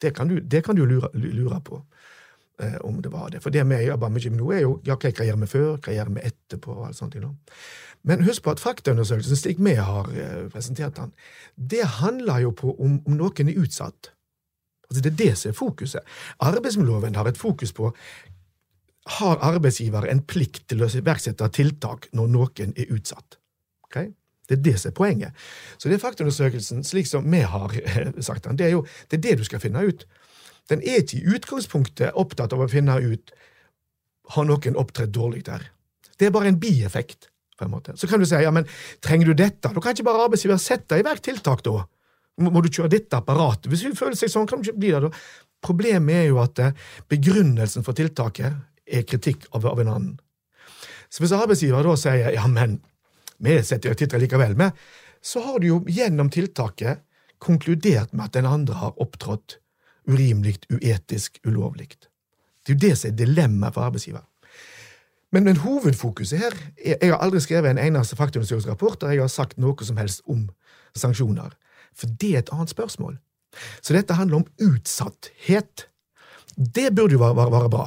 Det 0.00 0.10
kan 0.16 0.28
du, 0.28 0.40
det 0.40 0.64
kan 0.64 0.76
du 0.76 0.84
lure, 0.86 1.08
lure, 1.14 1.60
på. 1.60 1.82
eh, 2.58 2.76
om 2.76 3.02
det 3.02 3.08
var 3.08 3.30
det. 3.30 3.40
For 3.40 3.50
det 3.50 3.64
vi 3.64 3.82
jobber 3.86 4.12
mye 4.12 4.30
med 4.30 4.40
nå, 4.40 4.52
er 4.52 4.62
jo 4.64 4.76
ja, 4.84 4.96
hva 5.00 5.26
gjør 5.26 5.40
vi 5.40 5.48
før, 5.48 5.76
hva 5.80 5.96
gjør 5.96 6.12
vi 6.14 6.24
etterpå, 6.28 6.76
og 6.76 6.86
alt 6.88 6.98
sånt. 6.98 7.16
Men 8.02 8.24
husk 8.24 8.44
på 8.44 8.54
at 8.54 8.60
faktaundersøkelsen, 8.60 9.36
slik 9.36 9.60
vi 9.64 9.74
har 9.74 10.10
eh, 10.12 10.48
presentert 10.52 10.96
den, 10.96 11.12
det 11.56 11.84
handler 12.00 12.44
jo 12.46 12.50
på 12.56 12.74
om, 12.76 13.00
om 13.06 13.16
noen 13.16 13.48
er 13.48 13.60
utsatt. 13.60 14.12
Altså 14.90 15.02
Det 15.02 15.12
er 15.12 15.18
det 15.24 15.38
som 15.38 15.50
er 15.50 15.56
fokuset. 15.56 16.14
Arbeidsmiljøloven 16.42 17.14
har 17.14 17.28
et 17.30 17.38
fokus 17.38 17.72
på 17.72 17.92
har 19.10 19.38
arbeidsgiver 19.42 20.06
en 20.10 20.22
plikt 20.22 20.66
til 20.68 20.82
å 20.84 20.88
iverksette 20.90 21.48
tiltak 21.56 22.08
når 22.12 22.30
noen 22.30 22.74
er 22.76 22.90
utsatt. 22.92 23.38
Okay? 23.86 24.12
Det 24.50 24.58
er 24.58 24.64
det 24.66 24.76
som 24.82 24.90
er 24.90 24.96
poenget. 24.98 25.44
Så 25.78 25.88
det 25.88 25.96
er 25.96 26.02
faktaundersøkelsen, 26.02 26.82
slik 26.84 27.08
som 27.08 27.26
vi 27.30 27.42
har 27.46 27.74
eh, 27.80 28.10
sagt 28.20 28.44
den, 28.44 28.58
det 28.58 28.66
er 28.66 28.74
jo 28.74 28.84
det, 29.08 29.18
er 29.18 29.24
det 29.28 29.38
du 29.40 29.44
skal 29.46 29.62
finne 29.62 29.82
ut. 29.86 30.06
Den 30.70 30.82
er 30.82 31.02
ikke 31.02 31.18
i 31.18 31.36
utgangspunktet 31.36 32.18
opptatt 32.18 32.54
av 32.54 32.64
å 32.64 32.70
finne 32.70 32.98
ut 32.98 33.32
har 34.34 34.46
noen 34.46 34.78
opptrådt 34.78 35.14
dårlig 35.14 35.44
der. 35.46 35.64
Det 36.18 36.28
er 36.28 36.34
bare 36.34 36.50
en 36.50 36.60
bieffekt. 36.60 37.28
på 37.60 37.66
en 37.66 37.74
måte. 37.74 37.92
Så 37.96 38.08
kan 38.08 38.20
du 38.20 38.24
si 38.24 38.38
ja, 38.40 38.50
men 38.50 38.64
trenger 39.04 39.26
du 39.26 39.34
dette? 39.36 39.68
Da 39.68 39.80
kan 39.84 39.92
ikke 39.92 40.06
bare 40.06 40.22
arbeidsgiver 40.24 40.56
sette 40.56 40.96
i 40.96 41.02
verk 41.04 41.20
tiltak, 41.20 41.60
da. 41.60 41.82
Må 42.40 42.62
du 42.64 42.70
kjøre 42.72 42.94
ditt 42.94 43.14
apparat? 43.16 43.68
Hvis 43.68 43.84
hun 43.84 43.96
føler 43.98 44.16
seg 44.16 44.32
sånn, 44.32 44.48
kan 44.48 44.60
du 44.60 44.70
ikke 44.70 44.80
bli 44.80 44.92
det, 44.94 45.02
da. 45.04 45.10
Problemet 45.60 46.22
er 46.22 46.28
jo 46.30 46.38
at 46.40 46.60
eh, 46.62 46.76
begrunnelsen 47.12 47.84
for 47.84 47.96
tiltaket 47.96 48.56
er 48.88 49.04
kritikk 49.08 49.44
av, 49.52 49.66
av 49.68 49.82
en 49.82 49.92
annen. 49.92 50.14
Så 51.12 51.20
hvis 51.24 51.34
arbeidsgiver 51.36 51.84
da 51.84 51.96
sier 52.00 52.32
ja, 52.32 52.46
men 52.48 52.78
vi 53.40 53.58
setter 53.64 53.96
tittelen 53.96 54.24
likevel, 54.24 54.56
med, 54.56 54.76
så 55.20 55.42
har 55.44 55.60
du 55.60 55.68
jo 55.68 55.80
gjennom 55.88 56.30
tiltaket 56.32 57.02
konkludert 57.40 58.12
med 58.12 58.28
at 58.28 58.36
den 58.36 58.48
andre 58.48 58.76
har 58.80 58.96
opptrådt 59.00 59.58
urimelig, 60.08 60.58
uetisk, 60.72 61.40
ulovlig. 61.44 61.92
Det 62.64 62.72
er 62.72 62.76
jo 62.76 62.82
det 62.88 62.96
som 62.98 63.10
er 63.10 63.16
dilemmaet 63.20 63.76
for 63.76 63.88
arbeidsgiver. 63.88 64.24
Men, 65.30 65.44
men, 65.46 65.60
hovedfokuset 65.62 66.38
her 66.38 66.54
er, 66.76 66.96
Jeg 67.00 67.12
har 67.12 67.20
aldri 67.22 67.40
skrevet 67.40 67.70
en 67.70 67.78
eneste 67.78 68.16
faktaundersøkelsesrapport 68.18 69.00
der 69.00 69.14
jeg 69.14 69.22
har 69.22 69.30
sagt 69.30 69.58
noe 69.62 69.86
som 69.86 69.96
helst 69.96 70.24
om 70.26 70.48
sanksjoner. 70.96 71.54
For 71.96 72.10
det 72.20 72.34
er 72.34 72.44
et 72.44 72.52
annet 72.54 72.72
spørsmål. 72.72 73.18
Så 73.80 73.94
dette 73.96 74.14
handler 74.14 74.42
om 74.42 74.46
utsatthet. 74.62 75.88
Det 76.56 76.90
burde 76.94 77.16
jo 77.16 77.22
være, 77.22 77.36
være, 77.36 77.54
være 77.56 77.72
bra. 77.72 77.86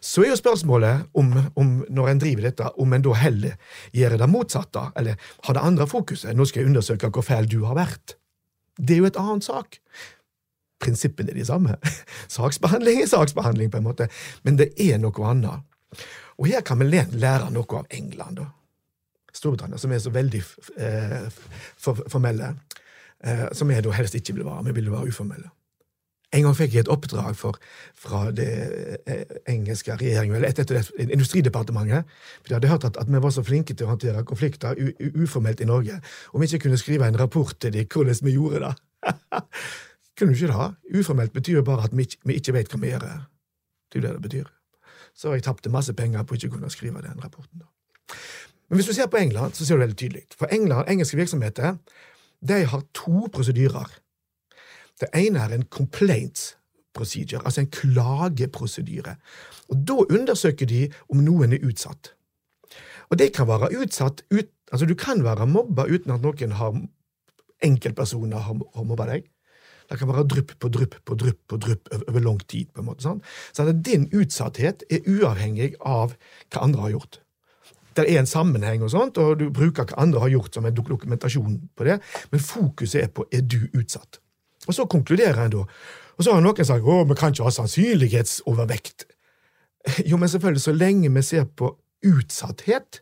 Så 0.00 0.24
er 0.24 0.32
jo 0.32 0.38
spørsmålet 0.40 1.10
om, 1.14 1.32
om 1.60 1.72
når 1.92 2.08
en 2.08 2.22
driver 2.22 2.46
dette, 2.48 2.70
om 2.80 2.92
en 2.96 3.04
da 3.04 3.16
heller 3.20 3.74
gjør 3.96 4.16
det 4.20 4.30
motsatte, 4.32 4.86
eller 4.96 5.20
har 5.44 5.56
det 5.56 5.64
andre 5.64 5.86
fokuset. 5.88 6.32
Nå 6.36 6.46
skal 6.48 6.62
jeg 6.62 6.70
undersøke 6.70 7.10
hvor 7.12 7.24
fæl 7.26 7.48
du 7.50 7.60
har 7.68 7.76
vært. 7.76 8.16
Det 8.80 8.96
er 8.96 9.02
jo 9.02 9.10
et 9.10 9.20
annet 9.20 9.44
sak. 9.44 9.80
Prinsippene 10.80 11.34
er 11.34 11.36
de 11.36 11.44
samme. 11.44 11.76
Saksbehandling 12.38 13.02
er 13.02 13.10
saksbehandling, 13.12 13.72
på 13.72 13.80
en 13.80 13.88
måte, 13.90 14.08
men 14.42 14.56
det 14.56 14.72
er 14.80 14.96
noe 15.02 15.28
annet. 15.28 15.68
Og 16.40 16.48
her 16.48 16.64
kan 16.64 16.80
vi 16.80 16.88
lære 16.88 17.50
noe 17.52 17.82
av 17.82 17.92
England, 17.92 18.40
da. 18.40 18.48
Storbritannia, 19.30 19.78
som 19.78 19.92
er 19.92 20.00
så 20.02 20.10
veldig 20.10 20.40
eh, 20.82 21.28
formelle. 21.78 22.48
Eh, 22.48 22.69
som 23.52 23.70
jeg 23.70 23.84
da 23.84 23.92
helst 23.92 24.14
ikke 24.16 24.32
ville 24.32 24.46
være. 24.48 24.64
Vi 24.70 24.76
ville 24.78 24.92
være 24.92 25.12
uformelle. 25.12 25.50
En 26.30 26.44
gang 26.46 26.54
fikk 26.54 26.74
jeg 26.76 26.84
et 26.84 26.90
oppdrag 26.92 27.34
for, 27.34 27.58
fra 27.98 28.28
det 28.34 28.50
eh, 29.10 29.32
engelske 29.50 29.96
regjeringen, 29.98 30.36
eller 30.38 30.52
etter 30.52 30.68
det, 30.68 30.84
Industridepartementet. 31.10 32.06
For 32.38 32.52
de 32.52 32.54
hadde 32.54 32.70
hørt 32.70 32.86
at, 32.86 33.00
at, 33.02 33.10
vi 33.10 33.22
var 33.22 33.34
så 33.34 33.42
flinke 33.42 33.74
til 33.74 33.88
å 33.88 33.96
håndtere 33.96 34.22
konflikter 34.28 34.78
uformelt 35.10 35.60
i 35.60 35.66
Norge. 35.66 35.98
Om 36.30 36.42
vi 36.42 36.50
ikke 36.52 36.68
kunne 36.68 36.78
skrive 36.78 37.08
en 37.10 37.18
rapport 37.18 37.56
til 37.58 37.74
dem 37.74 37.90
hvordan 37.90 38.22
vi 38.22 38.36
gjorde 38.36 38.62
det. 38.68 38.72
kunne 40.18 40.36
du 40.36 40.38
ikke 40.38 40.54
det? 40.54 41.00
Uformelt 41.00 41.34
betyr 41.34 41.58
jo 41.58 41.66
bare 41.66 41.90
at 41.90 41.96
vi 41.98 42.06
vi 42.06 42.38
ikke 42.38 42.54
vet 42.54 42.70
hva 42.70 42.78
vi 42.78 42.94
gjør. 42.94 43.10
Det 43.90 43.98
er 43.98 44.06
det 44.06 44.14
det 44.14 44.24
betyr. 44.28 44.54
Så 45.18 45.34
jeg 45.34 45.42
tapte 45.42 45.72
masse 45.72 45.92
penger 45.98 46.22
på 46.22 46.38
ikke 46.38 46.52
å 46.52 46.58
kunne 46.60 46.70
skrive 46.70 47.02
den 47.02 47.18
rapporten. 47.18 47.64
da. 47.64 47.66
Men 48.70 48.78
hvis 48.78 48.86
du 48.86 48.94
ser 48.94 49.10
på 49.10 49.18
England, 49.18 49.58
så 49.58 49.66
ser 49.66 49.74
du 49.74 49.82
veldig 49.82 49.98
tydelig. 49.98 50.22
For 50.38 50.46
England, 50.54 50.86
engelske 50.88 51.18
virksomheter 51.18 51.74
de 52.40 52.64
har 52.66 52.82
to 52.96 53.28
prosedyrer 53.32 54.00
det 55.00 55.08
ene 55.16 55.40
er 55.40 55.54
en 55.54 55.66
complaint 55.72 56.56
procedure, 56.94 57.40
altså 57.44 57.60
en 57.60 57.70
klageprosedyre. 57.72 59.16
Og 59.68 59.76
Da 59.88 59.96
undersøker 60.10 60.66
de 60.66 60.88
om 61.08 61.22
noen 61.24 61.52
er 61.52 61.64
utsatt. 61.64 62.14
Og 63.10 63.18
det 63.18 63.32
kan 63.34 63.48
være 63.48 63.72
utsatt 63.80 64.22
ut, 64.30 64.50
altså 64.72 64.86
Du 64.86 64.94
kan 64.94 65.24
være 65.24 65.46
mobba 65.46 65.84
uten 65.84 66.12
at 66.12 66.22
noen 66.22 66.52
har 66.52 66.80
enkeltpersoner 67.62 68.38
har, 68.38 68.56
har 68.74 68.84
mobba 68.84 69.06
deg. 69.06 69.30
Det 69.90 69.98
kan 69.98 70.08
være 70.08 70.28
drypp 70.28 70.52
på 70.58 70.68
drypp 70.68 70.94
på 71.04 71.14
drypp 71.14 71.40
på 71.48 71.56
drypp 71.56 71.88
over, 72.08 72.20
lang 72.20 72.38
tid. 72.48 72.66
på 72.72 72.80
en 72.80 72.86
måte, 72.86 73.02
Sant? 73.02 73.24
Så 73.52 73.72
din 73.72 74.08
utsatthet 74.12 74.84
er 74.90 75.00
uavhengig 75.06 75.74
av 75.80 76.14
hva 76.50 76.62
andre 76.62 76.80
har 76.80 76.90
gjort. 76.90 77.20
Det 77.96 78.06
er 78.06 78.20
en 78.20 78.28
sammenheng, 78.28 78.82
og 78.86 78.92
sånt, 78.92 79.18
og 79.18 79.38
du 79.40 79.48
bruker 79.54 79.88
hva 79.88 79.98
andre 80.02 80.22
har 80.24 80.34
gjort 80.34 80.54
som 80.54 80.66
en 80.66 80.76
dokumentasjon 80.76 81.56
på 81.76 81.86
det, 81.88 81.98
men 82.30 82.42
fokuset 82.44 83.02
er 83.02 83.10
på 83.14 83.26
er 83.34 83.42
du 83.42 83.60
utsatt. 83.74 84.20
Og 84.68 84.76
så 84.76 84.86
konkluderer 84.86 85.44
en 85.44 85.54
da. 85.54 85.64
Og 86.18 86.24
så 86.24 86.34
har 86.34 86.44
noen 86.44 86.66
sagt 86.68 86.84
å, 86.84 87.02
vi 87.08 87.16
kan 87.18 87.32
ikke 87.32 87.46
ha 87.48 87.54
sannsynlighetsovervekt. 87.56 89.06
Jo, 90.10 90.18
men 90.20 90.28
selvfølgelig, 90.28 90.64
så 90.66 90.76
lenge 90.76 91.12
vi 91.14 91.22
ser 91.24 91.46
på 91.48 91.72
utsatthet, 92.06 93.00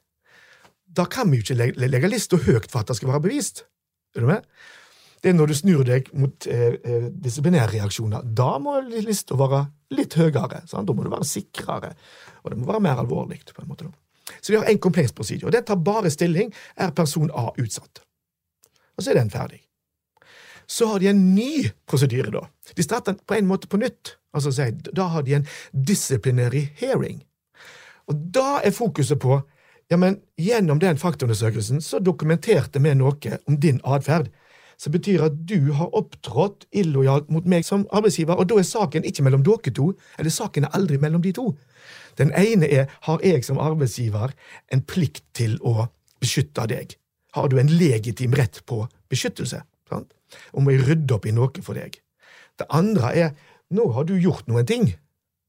da 0.98 1.04
kan 1.10 1.30
vi 1.30 1.40
jo 1.40 1.46
ikke 1.46 1.58
legge, 1.58 1.88
legge 1.90 2.10
lista 2.10 2.38
høyt 2.40 2.70
for 2.70 2.82
at 2.82 2.90
det 2.90 2.96
skal 2.98 3.12
være 3.12 3.24
bevist. 3.26 3.64
Er 4.16 4.24
du 4.24 4.30
med? 4.30 4.46
Det 5.18 5.32
er 5.32 5.34
når 5.34 5.50
du 5.50 5.56
snur 5.58 5.82
deg 5.86 6.08
mot 6.14 6.46
eh, 6.46 6.78
eh 6.78 7.08
disiplinærreaksjoner. 7.26 8.22
Da 8.22 8.52
må 8.62 8.78
lista 8.86 9.36
være 9.38 9.64
litt 9.98 10.14
høyere. 10.14 10.62
Sant? 10.70 10.86
Da 10.86 10.94
må 10.94 11.04
du 11.04 11.10
være 11.10 11.26
sikrere, 11.26 11.94
og 12.42 12.52
det 12.52 12.58
må 12.60 12.70
være 12.70 12.84
mer 12.86 13.02
alvorlig. 13.02 13.42
på 13.54 13.62
en 13.62 13.68
måte. 13.68 13.90
Så 14.40 14.52
vi 14.52 14.58
har 14.58 14.68
en 14.68 14.78
komplekst 14.78 15.18
og 15.18 15.52
det 15.52 15.66
tar 15.66 15.76
bare 15.76 16.10
stilling 16.10 16.52
er 16.76 16.90
person 16.90 17.30
A 17.34 17.50
utsatt. 17.58 18.02
Og 18.96 19.04
så 19.04 19.10
er 19.10 19.20
den 19.20 19.30
ferdig 19.30 19.62
så 20.70 20.86
har 20.86 20.98
de 21.00 21.08
en 21.08 21.34
ny 21.34 21.70
prosedyre, 21.88 22.30
da. 22.30 22.44
De 22.76 22.84
starter 22.84 23.16
på 23.26 23.34
en 23.34 23.46
måte 23.48 23.68
på 23.68 23.80
nytt. 23.80 24.18
Altså, 24.36 24.50
Da 24.96 25.02
har 25.02 25.22
de 25.22 25.34
en 25.34 25.46
disciplinary 25.72 26.68
hearing. 26.76 27.24
Og 28.06 28.14
da 28.34 28.60
er 28.64 28.70
fokuset 28.70 29.18
på 29.18 29.40
ja, 29.90 29.96
men 29.96 30.20
gjennom 30.36 30.78
den 30.78 30.98
faktaundersøkelsen 30.98 31.80
så 31.80 31.98
dokumenterte 31.98 32.80
vi 32.80 32.94
noe 32.94 33.38
om 33.46 33.56
din 33.56 33.80
atferd 33.84 34.28
som 34.78 34.92
betyr 34.92 35.24
at 35.24 35.32
du 35.48 35.72
har 35.72 35.94
opptrådt 35.96 36.66
illojalt 36.70 37.30
mot 37.30 37.46
meg 37.46 37.64
som 37.64 37.86
arbeidsgiver, 37.90 38.36
og 38.36 38.46
da 38.48 38.58
er 38.60 38.68
saken 38.68 39.04
ikke 39.04 39.24
mellom 39.26 39.42
dere 39.42 39.72
to, 39.74 39.92
eller 40.18 40.30
saken 40.30 40.64
er 40.68 40.76
aldri 40.76 41.00
mellom 41.02 41.22
de 41.22 41.32
to. 41.32 41.48
Den 42.18 42.32
ene 42.34 42.66
er 42.66 42.92
har 43.06 43.24
jeg 43.24 43.46
som 43.46 43.60
arbeidsgiver 43.62 44.34
en 44.74 44.82
plikt 44.82 45.24
til 45.38 45.56
å 45.62 45.88
beskytte 46.20 46.66
deg? 46.70 46.96
Har 47.36 47.48
du 47.48 47.58
en 47.60 47.70
legitim 47.70 48.34
rett 48.34 48.62
på 48.66 48.84
beskyttelse? 49.08 49.62
Sant? 49.88 50.12
om 50.52 50.70
jeg 50.70 50.84
rydder 50.86 51.18
opp 51.18 51.26
i 51.26 51.34
noe 51.34 51.64
for 51.64 51.78
deg. 51.78 52.00
Det 52.58 52.66
andre 52.74 53.12
er 53.14 53.36
nå 53.74 53.90
har 53.94 54.08
du 54.08 54.16
gjort 54.16 54.48
noen 54.48 54.66
ting 54.68 54.88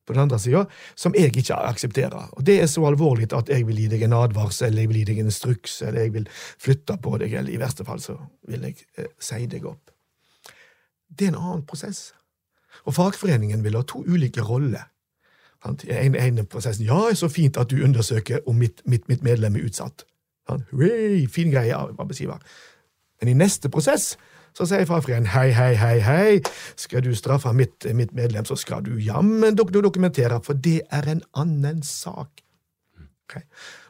på 0.05 0.15
den 0.15 0.23
andre 0.25 0.39
sida 0.41 0.65
som 0.99 1.15
jeg 1.17 1.33
ikke 1.37 1.57
aksepterer. 1.69 2.31
Og 2.35 2.43
Det 2.45 2.59
er 2.61 2.67
så 2.67 2.85
alvorlig 2.87 3.29
at 3.35 3.49
jeg 3.49 3.65
vil 3.67 3.79
gi 3.83 3.87
deg 3.91 4.03
en 4.07 4.17
advarsel, 4.17 4.71
eller 4.71 4.85
jeg 4.85 4.91
vil 4.91 5.01
gi 5.01 5.07
deg 5.11 5.21
en 5.21 5.31
instruks, 5.31 5.81
eller 5.85 6.07
jeg 6.07 6.13
vil 6.17 6.29
flytte 6.33 6.97
på 7.01 7.17
deg, 7.21 7.33
eller 7.33 7.53
i 7.53 7.61
verste 7.61 7.85
fall 7.87 8.01
så 8.03 8.17
vil 8.49 8.65
jeg 8.69 8.79
eh, 8.97 9.11
si 9.19 9.45
deg 9.49 9.67
opp. 9.69 9.93
Det 11.09 11.27
er 11.27 11.33
en 11.33 11.41
annen 11.41 11.65
prosess. 11.67 12.09
Og 12.85 12.95
fagforeningen 12.95 13.63
vil 13.65 13.77
ha 13.77 13.83
to 13.85 14.01
ulike 14.05 14.43
roller. 14.45 14.89
En, 15.67 16.15
ene 16.15 16.45
prosessen 16.47 16.85
ja, 16.87 17.01
så 17.15 17.27
fint 17.27 17.57
at 17.59 17.71
du 17.71 17.83
undersøker 17.83 18.45
om 18.47 18.55
mitt, 18.61 18.79
mitt, 18.87 19.07
mitt 19.11 19.23
medlem 19.25 19.57
er 19.59 19.67
utsatt. 19.67 20.05
Hurray, 20.71 21.27
fin 21.29 21.51
greie, 21.51 21.75
av 21.75 21.91
arbeidsgiver. 21.99 22.39
Men 23.19 23.31
i 23.33 23.37
neste 23.37 23.69
prosess 23.69 24.13
så 24.57 24.65
sier 24.65 24.87
fagforeningen 24.89 25.29
hei, 25.29 25.49
hei, 25.53 25.73
hei, 25.77 25.97
hei, 26.03 26.37
skal 26.79 27.03
du 27.05 27.11
straffe 27.15 27.51
mitt, 27.55 27.85
mitt 27.95 28.15
medlem, 28.17 28.47
så 28.47 28.57
skal 28.59 28.81
du 28.85 28.95
jammen 29.03 29.55
dokumentere, 29.55 30.39
for 30.43 30.57
det 30.57 30.81
er 30.95 31.11
en 31.11 31.21
annen 31.37 31.83
sak. 31.85 32.41
Okay. 33.29 33.43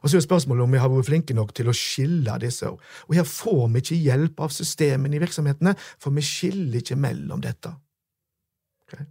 Og 0.03 0.11
så 0.11 0.19
er 0.19 0.25
spørsmålet 0.25 0.65
om 0.65 0.73
vi 0.75 0.81
har 0.83 0.91
vært 0.91 1.07
flinke 1.07 1.35
nok 1.37 1.53
til 1.55 1.69
å 1.71 1.75
skille 1.75 2.33
disse. 2.43 2.67
Og 3.07 3.15
her 3.15 3.23
får 3.23 3.69
vi 3.71 3.83
ikke 3.85 3.99
hjelp 4.09 4.41
av 4.43 4.51
systemene 4.51 5.15
i 5.15 5.21
virksomhetene, 5.23 5.77
for 6.01 6.11
vi 6.15 6.25
skiller 6.27 6.81
ikke 6.81 6.99
mellom 6.99 7.39
dette. 7.45 7.71
Okay. 8.83 9.07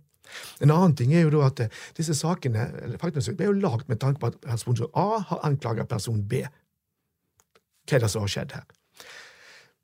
En 0.64 0.72
annen 0.74 0.96
ting 0.98 1.14
er 1.14 1.26
jo 1.26 1.34
da 1.36 1.46
at 1.48 1.64
eh, 1.64 1.84
disse 1.98 2.16
sakene 2.18 2.68
ble 2.98 3.50
jo 3.50 3.59
lagd 3.59 3.88
med 3.88 4.00
tanke 4.02 4.22
på 4.22 4.32
at 4.32 4.40
person 4.44 4.88
A 4.94 5.22
har 5.30 5.46
anklaget 5.48 5.90
person 5.90 6.20
B. 6.22 6.44
Hva 7.88 7.96
er 7.96 8.05
det 8.05 8.12
som 8.12 8.24
har 8.24 8.32
skjedd 8.32 8.59
her? 8.59 8.66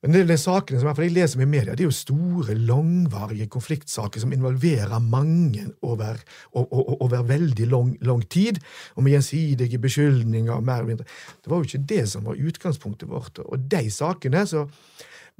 Men 0.05 0.27
de 0.29 0.37
sakene 0.37 0.83
som 0.83 0.91
jeg 1.01 1.15
leser 1.17 1.41
med 1.41 1.47
i 1.47 1.53
media, 1.55 1.73
det 1.73 1.81
er 1.81 1.89
jo 1.89 1.97
store, 1.97 2.53
langvarige 2.69 3.47
konfliktsaker 3.49 4.21
som 4.21 4.35
involverer 4.37 5.01
mange 5.01 5.65
over, 5.81 6.19
over, 6.53 6.99
over 7.01 7.25
veldig 7.25 7.69
lang, 7.73 7.95
lang, 8.05 8.21
tid, 8.29 8.61
og 8.99 9.07
med 9.07 9.17
gjensidige 9.17 9.81
beskyldninger. 9.81 10.61
mer 10.61 10.83
eller 10.83 10.91
mindre. 10.91 11.09
Det 11.41 11.51
var 11.51 11.63
jo 11.63 11.71
ikke 11.71 11.87
det 11.95 12.03
som 12.13 12.29
var 12.29 12.37
utgangspunktet 12.37 13.09
vårt. 13.09 13.41
Og 13.49 13.65
de 13.71 13.91
sakene, 13.91 14.45
så 14.47 14.67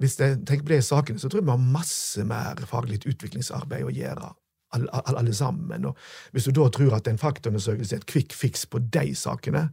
hvis 0.01 0.17
jeg 0.21 0.41
tenker 0.47 0.65
på 0.65 0.73
de 0.73 0.81
sakene, 0.83 1.21
så 1.21 1.29
tror 1.29 1.43
jeg 1.43 1.45
vi 1.45 1.53
har 1.53 1.69
masse 1.77 2.25
mer 2.25 2.65
faglig 2.67 3.03
utviklingsarbeid 3.05 3.85
å 3.85 3.93
gjøre 3.93 4.33
alle, 4.75 4.91
alle 5.15 5.35
sammen. 5.35 5.89
Og 5.91 5.97
hvis 6.35 6.49
du 6.49 6.55
da 6.57 6.69
tror 6.75 6.99
at 6.99 7.09
en 7.11 7.21
faktaundersøkelse 7.21 7.97
er 7.97 8.03
et 8.03 8.11
quick 8.11 8.35
fix 8.35 8.67
på 8.67 8.83
de 8.95 9.15
sakene, 9.19 9.69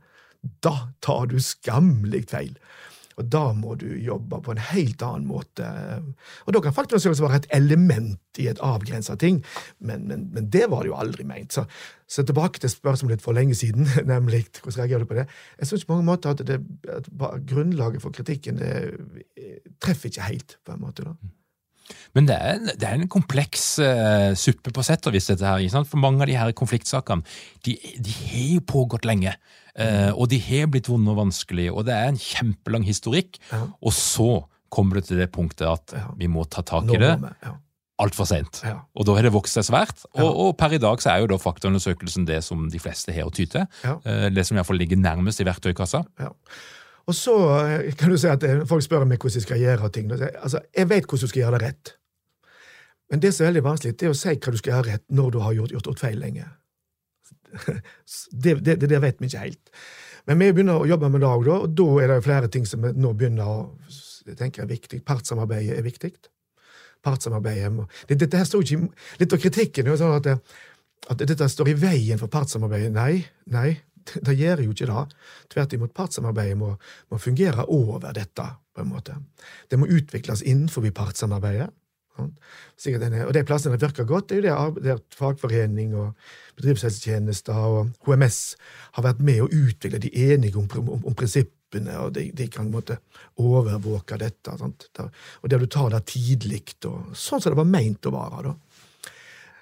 da 0.66 0.76
tar 1.06 1.28
du 1.30 1.38
skammelig 1.44 2.26
feil. 2.32 2.56
Og 3.20 3.28
da 3.30 3.42
må 3.54 3.76
du 3.80 3.88
jobbe 4.02 4.40
på 4.44 4.54
en 4.54 4.62
helt 4.72 5.04
annen 5.06 5.28
måte. 5.30 5.68
Og 6.48 6.56
da 6.56 6.62
kan 6.64 6.76
faktaundersøkelse 6.76 7.26
være 7.26 7.42
et 7.44 7.50
element 7.58 8.40
i 8.42 8.48
et 8.50 8.62
avgrensa 8.64 9.18
ting, 9.20 9.42
men, 9.80 10.08
men, 10.08 10.30
men, 10.34 10.48
det 10.54 10.70
var 10.72 10.86
det 10.86 10.94
jo 10.94 10.98
aldri 10.98 11.26
meint. 11.28 11.54
Så, 11.54 11.66
så 12.08 12.24
tilbake 12.26 12.64
til 12.64 12.72
spørsmålet 12.72 13.22
for 13.22 13.38
lenge 13.38 13.58
siden, 13.58 13.90
nemlig 14.14 14.46
hvordan 14.62 14.80
reagerer 14.80 15.06
du 15.06 15.12
på 15.12 15.20
det? 15.20 15.28
Jeg 15.60 15.72
syns 15.72 15.86
på 15.86 15.98
mange 15.98 16.10
måter 16.10 16.34
at, 16.34 16.46
det, 16.48 16.62
at 16.90 17.12
grunnlaget 17.52 18.02
for 18.02 18.16
kritikken 18.16 18.62
det, 18.62 18.74
treffer 19.84 20.10
ikke 20.10 20.32
helt, 20.32 20.58
på 20.66 20.78
en 20.78 20.84
måte. 20.88 21.06
da. 21.06 21.18
Men 22.18 22.28
det 22.30 22.38
er, 22.38 22.62
det 22.70 22.88
er 22.88 22.98
en 22.98 23.12
kompleks 23.12 23.66
uh, 23.84 24.32
suppe 24.38 24.74
på 24.74 24.86
sett 24.86 25.08
og 25.10 25.16
vis, 25.16 25.30
dette 25.32 25.48
her. 25.48 25.84
For 25.90 26.02
mange 26.02 26.24
av 26.24 26.32
de 26.32 26.38
her 26.40 26.54
konfliktsakene 26.58 27.26
de, 27.66 27.76
de 28.02 28.16
har 28.28 28.54
jo 28.58 28.64
pågått 28.74 29.08
lenge. 29.10 29.36
Uh, 29.72 30.12
og 30.18 30.28
de 30.32 30.40
har 30.44 30.70
blitt 30.72 30.90
vonde 30.92 31.14
og 31.14 31.20
vanskelige, 31.22 31.72
og 31.72 31.86
det 31.88 31.96
er 31.96 32.12
en 32.12 32.20
kjempelang 32.20 32.86
historikk. 32.88 33.40
Ja. 33.52 33.66
Og 33.80 33.96
så 33.96 34.32
kommer 34.72 35.00
det 35.00 35.10
til 35.10 35.20
det 35.20 35.32
punktet 35.36 35.68
at 35.68 35.96
ja. 35.96 36.08
vi 36.20 36.32
må 36.32 36.46
ta 36.48 36.64
tak 36.68 36.90
i 36.92 37.00
det. 37.00 37.14
Ja. 37.44 37.56
Altfor 38.02 38.26
seint. 38.26 38.64
Ja. 38.66 38.80
Og 38.98 39.06
da 39.06 39.14
har 39.18 39.28
det 39.28 39.34
vokst 39.36 39.58
seg 39.58 39.68
svært. 39.68 40.06
Og, 40.16 40.28
og, 40.30 40.52
per 40.58 40.74
i 40.74 40.82
dag 40.82 41.04
så 41.04 41.14
er 41.14 41.24
jo 41.24 41.32
da 41.32 41.38
faktaundersøkelsen 41.42 42.26
det 42.26 42.40
som 42.46 42.64
de 42.72 42.82
fleste 42.82 43.14
har 43.14 43.30
å 43.30 43.34
ty 43.36 43.46
til. 43.52 43.68
Uh, 43.86 44.28
det 44.34 44.48
som 44.48 44.58
iallfall 44.58 44.80
ligger 44.82 45.00
nærmest 45.00 45.44
i 45.44 45.48
verktøykassa. 45.48 46.04
Ja. 46.24 46.32
Og 47.10 47.18
så 47.18 47.36
eh, 47.64 47.88
kan 47.98 48.14
du 48.14 48.18
si 48.20 48.30
at 48.30 48.44
eh, 48.46 48.62
folk 48.70 48.86
spør 48.86 49.08
meg 49.10 49.22
hvordan 49.22 49.40
jeg 49.40 49.48
skal 49.48 49.62
gjøre 49.62 49.90
ting. 49.96 50.12
Altså, 50.12 50.62
Jeg 50.78 50.90
vet 50.90 51.08
hvordan 51.08 51.26
du 51.26 51.32
skal 51.34 51.44
gjøre 51.44 51.58
det 51.58 51.66
rett. 51.66 51.96
Men 53.12 53.24
det 53.24 53.34
som 53.34 53.44
er 53.44 53.52
veldig 53.52 53.64
vanskelig, 53.66 53.98
det 54.00 54.08
er 54.08 54.14
å 54.14 54.18
si 54.18 54.36
hva 54.36 54.54
du 54.54 54.60
skal 54.60 54.74
gjøre 54.76 54.88
rett 54.94 55.06
når 55.12 55.32
du 55.32 55.40
har 55.44 55.58
gjort, 55.58 55.74
gjort, 55.76 55.90
gjort 55.92 56.06
feil 56.06 56.22
lenge. 56.22 56.48
Det, 58.32 58.54
det, 58.64 58.78
det, 58.80 58.98
vet 59.04 59.18
vi 59.20 59.28
ikke 59.28 59.42
helt. 59.42 59.70
Men 60.26 60.40
vi 60.40 60.48
begynner 60.56 60.80
å 60.80 60.88
jobbe 60.88 61.10
med 61.12 61.20
det 61.20 61.28
òg, 61.28 61.48
og 61.52 61.74
da 61.76 61.88
er 62.00 62.14
det 62.14 62.24
flere 62.24 62.48
ting 62.52 62.64
som 62.68 62.84
vi 62.86 62.94
nå 62.96 63.12
begynner 63.18 63.50
å 63.50 63.58
jeg 64.28 64.38
tenker 64.38 64.64
er 64.64 64.70
viktig. 64.70 65.02
Partssamarbeidet 65.06 65.78
er 65.78 65.86
viktig. 65.86 66.12
Partssamarbeidet 67.04 67.72
det, 68.10 68.20
Dette 68.22 68.38
her 68.38 68.46
står 68.46 68.62
ikke 68.62 68.90
Litt 69.22 69.34
av 69.34 69.42
kritikken 69.42 69.88
er 69.88 69.96
jo 69.96 70.02
sånn 70.02 70.18
at, 70.20 70.52
at 71.10 71.24
dette 71.26 71.48
står 71.50 71.72
i 71.72 71.78
veien 71.82 72.22
for 72.22 72.32
partssamarbeidet. 72.32 72.94
Nei, 72.94 73.24
nei, 73.50 73.80
det 74.28 74.38
gjør 74.40 74.66
jo 74.66 74.76
ikke 74.76 74.90
det. 74.90 75.20
Tvert 75.54 75.76
imot, 75.78 75.94
partssamarbeidet 75.98 76.58
må, 76.60 76.74
må, 77.12 77.22
fungere 77.22 77.68
over 77.68 78.12
dette. 78.16 78.48
på 78.72 78.82
en 78.82 78.88
måte. 78.88 79.18
Det 79.68 79.80
må 79.80 79.90
utvikles 79.92 80.42
innenfor 80.48 80.86
partssamarbeidet. 80.96 81.70
Og 82.22 83.34
de 83.34 83.44
plassene 83.48 83.78
det 83.78 83.86
virker 83.86 84.08
godt, 84.08 84.30
det 84.30 84.42
er 84.44 84.52
jo 84.52 84.76
det 84.76 84.84
der 84.84 85.00
fagforening 85.16 85.96
og 85.96 86.14
bedriftshelsetjenester 86.60 87.56
og 87.56 87.92
HMS 88.06 88.40
har 88.98 89.06
vært 89.08 89.24
med 89.26 89.42
å 89.44 89.50
utvikle 89.50 90.02
de 90.02 90.12
enige 90.30 90.60
om, 90.60 90.68
om, 90.82 91.06
om 91.08 91.18
prinsippene, 91.18 91.96
og 92.04 92.14
de, 92.18 92.28
de, 92.36 92.48
kan 92.52 92.70
måte, 92.72 93.00
overvåke 93.40 94.20
dette. 94.22 94.58
Sant? 94.60 94.90
og 95.00 95.50
der 95.50 95.64
du 95.64 95.70
tar 95.72 95.90
det 95.94 96.04
tidlig, 96.12 96.64
sånn 96.84 97.42
som 97.42 97.50
det 97.50 97.60
var 97.60 97.70
meint 97.70 98.06
å 98.06 98.16
være. 98.16 98.52
da. 98.52 98.56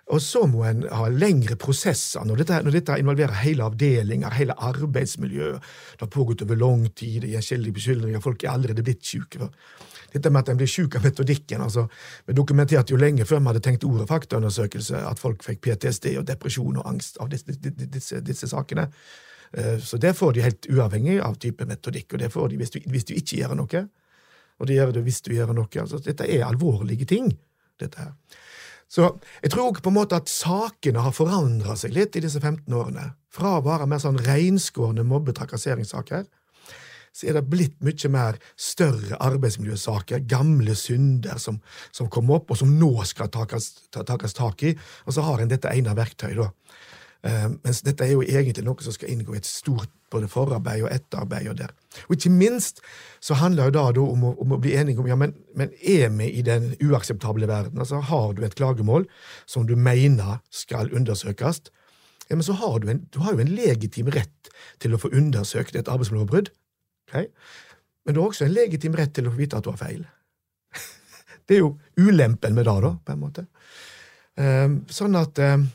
Og 0.09 0.21
så 0.25 0.41
må 0.49 0.63
en 0.65 0.85
ha 0.89 1.05
lengre 1.13 1.53
prosesser 1.59 2.25
når 2.25 2.41
dette, 2.41 2.61
når 2.65 2.77
dette 2.79 2.95
involverer 2.97 3.43
hele 3.43 3.67
avdelinger, 3.67 4.33
hele 4.33 4.55
arbeidsmiljøet. 4.57 5.67
Det 5.99 6.05
har 6.07 6.11
pågått 6.15 6.41
over 6.47 6.57
lang 6.57 6.87
tid, 6.97 7.21
det 7.23 7.35
gjensidige 7.35 7.75
beskyldninger, 7.77 8.23
folk 8.23 8.43
er 8.43 8.55
allerede 8.55 8.85
blitt 8.85 9.05
syke. 9.05 9.51
Dette 10.09 10.31
med 10.33 10.41
at 10.41 10.49
en 10.49 10.57
blir 10.57 10.69
syk 10.69 10.95
av 10.97 11.03
metodikken 11.05 11.61
altså, 11.61 11.83
Vi 12.25 12.33
dokumenterte 12.33 12.95
jo 12.95 12.97
lenge 12.97 13.27
før 13.29 13.43
vi 13.43 13.51
hadde 13.51 13.61
tenkt 13.65 13.85
ordet 13.85 14.07
faktaundersøkelse, 14.09 15.03
at 15.05 15.21
folk 15.21 15.45
fikk 15.45 15.61
PTSD 15.67 16.15
og 16.17 16.25
depresjon 16.27 16.81
og 16.81 16.87
angst 16.89 17.19
av 17.21 17.29
disse, 17.29 17.53
disse, 17.61 18.21
disse 18.25 18.49
sakene. 18.49 18.87
Eh, 19.53 19.77
så 19.77 20.01
det 20.01 20.15
får 20.17 20.33
de 20.33 20.45
helt 20.45 20.69
uavhengig 20.69 21.19
av 21.21 21.37
type 21.41 21.65
metodikk, 21.69 22.13
og 22.13 22.23
det 22.23 22.31
får 22.33 22.49
de 22.49 22.61
hvis 22.61 22.73
du, 22.73 22.79
hvis 22.89 23.05
du 23.05 23.13
ikke 23.13 23.43
gjør 23.43 23.55
noe. 23.61 23.85
Og 24.59 24.67
det 24.67 24.79
gjør 24.79 24.97
du 24.97 25.03
hvis 25.05 25.21
du 25.25 25.33
gjør 25.35 25.53
noe. 25.53 25.69
Altså, 25.81 26.01
dette 26.03 26.25
er 26.25 26.47
alvorlige 26.47 27.05
ting, 27.09 27.31
dette 27.79 28.01
her. 28.01 28.13
Så 28.89 29.05
jeg 29.43 29.53
tror 29.53 29.77
på 29.77 29.91
en 29.91 29.99
måte 29.99 30.17
at 30.17 30.31
sakene 30.31 31.03
har 31.05 31.13
forandra 31.13 31.75
seg 31.77 31.93
litt 31.93 32.17
i 32.17 32.23
disse 32.25 32.41
15 32.41 32.73
årene. 32.73 33.11
Fra 33.29 33.59
å 33.59 33.65
være 33.65 33.85
mer 33.89 34.01
sånn 34.01 34.17
reinskårne 34.25 35.05
mobbetrakasseringssaker, 35.05 36.25
så 37.13 37.27
er 37.27 37.37
det 37.37 37.49
blitt 37.49 37.77
mye 37.85 38.09
mer 38.13 38.37
større 38.57 39.17
arbeidsmiljøsaker, 39.25 40.23
gamle 40.29 40.75
synder 40.77 41.41
som, 41.41 41.59
som 41.91 42.09
kommer 42.09 42.39
opp, 42.39 42.53
og 42.53 42.59
som 42.61 42.71
nå 42.79 42.91
skal 43.09 43.31
takes 43.33 44.37
tak 44.37 44.65
i. 44.65 44.75
Og 45.05 45.15
så 45.15 45.25
har 45.25 45.41
en 45.41 45.51
dette 45.51 45.73
ene 45.73 45.95
verktøyet, 45.97 46.39
da. 46.39 46.49
Uh, 47.19 47.49
mens 47.65 47.81
dette 47.83 48.05
er 48.05 48.13
jo 48.13 48.21
egentlig 48.23 48.63
noe 48.63 48.79
som 48.83 48.95
skal 48.95 49.11
inngå 49.11 49.33
i 49.35 49.41
et 49.41 49.47
stort 49.47 49.91
både 50.09 50.29
forarbeid 50.31 50.85
og 50.85 50.93
etterarbeid. 50.93 51.49
Og 51.51 51.57
der. 51.59 51.73
Og 52.07 52.15
ikke 52.15 52.31
minst 52.31 52.79
så 53.21 53.35
handler 53.39 53.69
det 53.69 53.79
da, 53.79 54.01
om, 54.01 54.23
å, 54.23 54.33
om, 54.39 54.53
å, 54.55 54.61
bli 54.61 54.75
enige 54.79 55.03
om 55.03 55.09
ja, 55.09 55.17
men, 55.19 55.35
men 55.57 55.73
er 55.81 56.07
vi 56.15 56.29
i 56.39 56.45
den 56.45 56.71
uakseptable 56.79 57.49
verden? 57.49 57.79
Altså 57.79 57.99
Har 58.09 58.33
du 58.33 58.45
et 58.45 58.55
klagemål 58.55 59.05
som 59.45 59.67
du 59.67 59.75
mener 59.75 60.39
skal 60.49 60.93
undersøkes, 60.95 61.67
ja, 62.29 62.37
men 62.37 62.45
så 62.45 62.53
har 62.53 62.77
du, 62.79 62.89
en, 62.91 63.01
du 63.09 63.19
har 63.25 63.33
jo 63.33 63.41
en 63.41 63.51
legitim 63.57 64.09
rett 64.13 64.51
til 64.81 64.93
å 64.93 64.99
få 65.01 65.09
undersøkt 65.17 65.75
et 65.75 65.89
arbeidsmiljøbrudd. 65.89 66.51
Okay? 67.09 67.31
Men 68.05 68.15
du 68.15 68.21
har 68.21 68.29
også 68.29 68.45
en 68.45 68.53
legitim 68.53 68.97
rett 68.97 69.15
til 69.17 69.25
å 69.25 69.33
få 69.33 69.41
vite 69.41 69.57
at 69.57 69.65
du 69.65 69.71
har 69.71 69.79
feil. 69.81 70.03
det 71.49 71.57
er 71.57 71.63
jo 71.63 71.71
ulempen 71.97 72.53
med 72.53 72.69
det, 72.69 72.77
da, 72.85 72.93
på 73.01 73.15
en 73.15 73.23
måte. 73.23 73.47
Um, 74.39 74.77
sånn 74.93 75.17
at 75.19 75.41
um, 75.41 75.65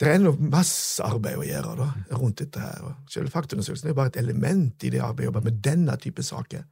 det 0.00 0.08
er 0.08 0.16
ennå 0.16 0.32
masse 0.40 1.04
arbeid 1.04 1.36
å 1.36 1.44
gjøre 1.44 1.74
da, 1.76 1.86
rundt 2.16 2.40
dette. 2.40 2.60
her. 2.60 2.94
Selve 3.12 3.32
faktaundersøkelsen 3.34 3.90
er 3.90 3.96
bare 3.98 4.14
et 4.14 4.20
element 4.22 4.86
i 4.88 4.92
det 4.94 5.02
arbeidet 5.04 5.28
å 5.28 5.30
jobbe 5.30 5.42
med 5.50 5.58
denne 5.60 5.96
type 6.00 6.24
saker. 6.24 6.64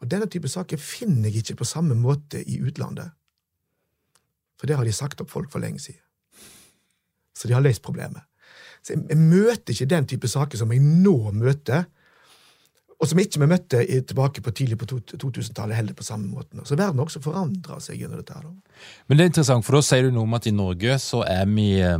Og 0.00 0.08
denne 0.08 0.28
type 0.32 0.48
saker 0.48 0.80
finner 0.80 1.28
jeg 1.28 1.42
ikke 1.42 1.60
på 1.60 1.68
samme 1.68 1.96
måte 2.00 2.40
i 2.40 2.56
utlandet. 2.64 3.12
For 4.56 4.68
der 4.68 4.80
har 4.80 4.88
de 4.88 4.96
sagt 4.96 5.20
opp 5.20 5.28
folk 5.28 5.52
for 5.52 5.60
lenge 5.60 5.84
siden. 5.84 6.00
Så 7.36 7.48
de 7.48 7.52
har 7.52 7.60
løst 7.60 7.84
problemet. 7.84 8.24
Så 8.80 8.94
jeg, 8.94 9.04
jeg 9.10 9.20
møter 9.20 9.74
ikke 9.74 9.92
den 9.92 10.08
type 10.08 10.28
saker 10.32 10.56
som 10.56 10.72
jeg 10.72 10.80
nå 10.80 11.16
møter, 11.36 11.84
og 12.96 13.08
som 13.10 13.18
ikke 13.20 13.42
vi 13.42 13.48
møtte 13.50 13.82
tilbake 14.08 14.40
på 14.40 14.52
tidlig 14.56 14.78
på 14.80 14.86
2000-tallet 14.88 15.76
heller 15.76 15.96
på 15.96 16.06
samme 16.06 16.30
måten. 16.32 16.64
Så 16.64 16.78
verden 16.78 17.02
har 17.02 17.04
også 17.04 17.20
forandra 17.20 17.76
seg 17.84 18.00
gjennom 18.00 18.22
dette. 18.22 18.32
her. 18.32 18.46
Men 19.06 19.18
det 19.18 19.26
er 19.26 19.34
interessant, 19.34 19.66
for 19.66 19.76
da 19.76 19.82
sier 19.84 20.06
du 20.06 20.14
noe 20.14 20.24
om 20.24 20.36
at 20.38 20.48
i 20.48 20.54
Norge 20.56 20.96
så 21.04 21.20
er 21.28 21.44
vi 21.50 21.74
eh, 21.84 21.98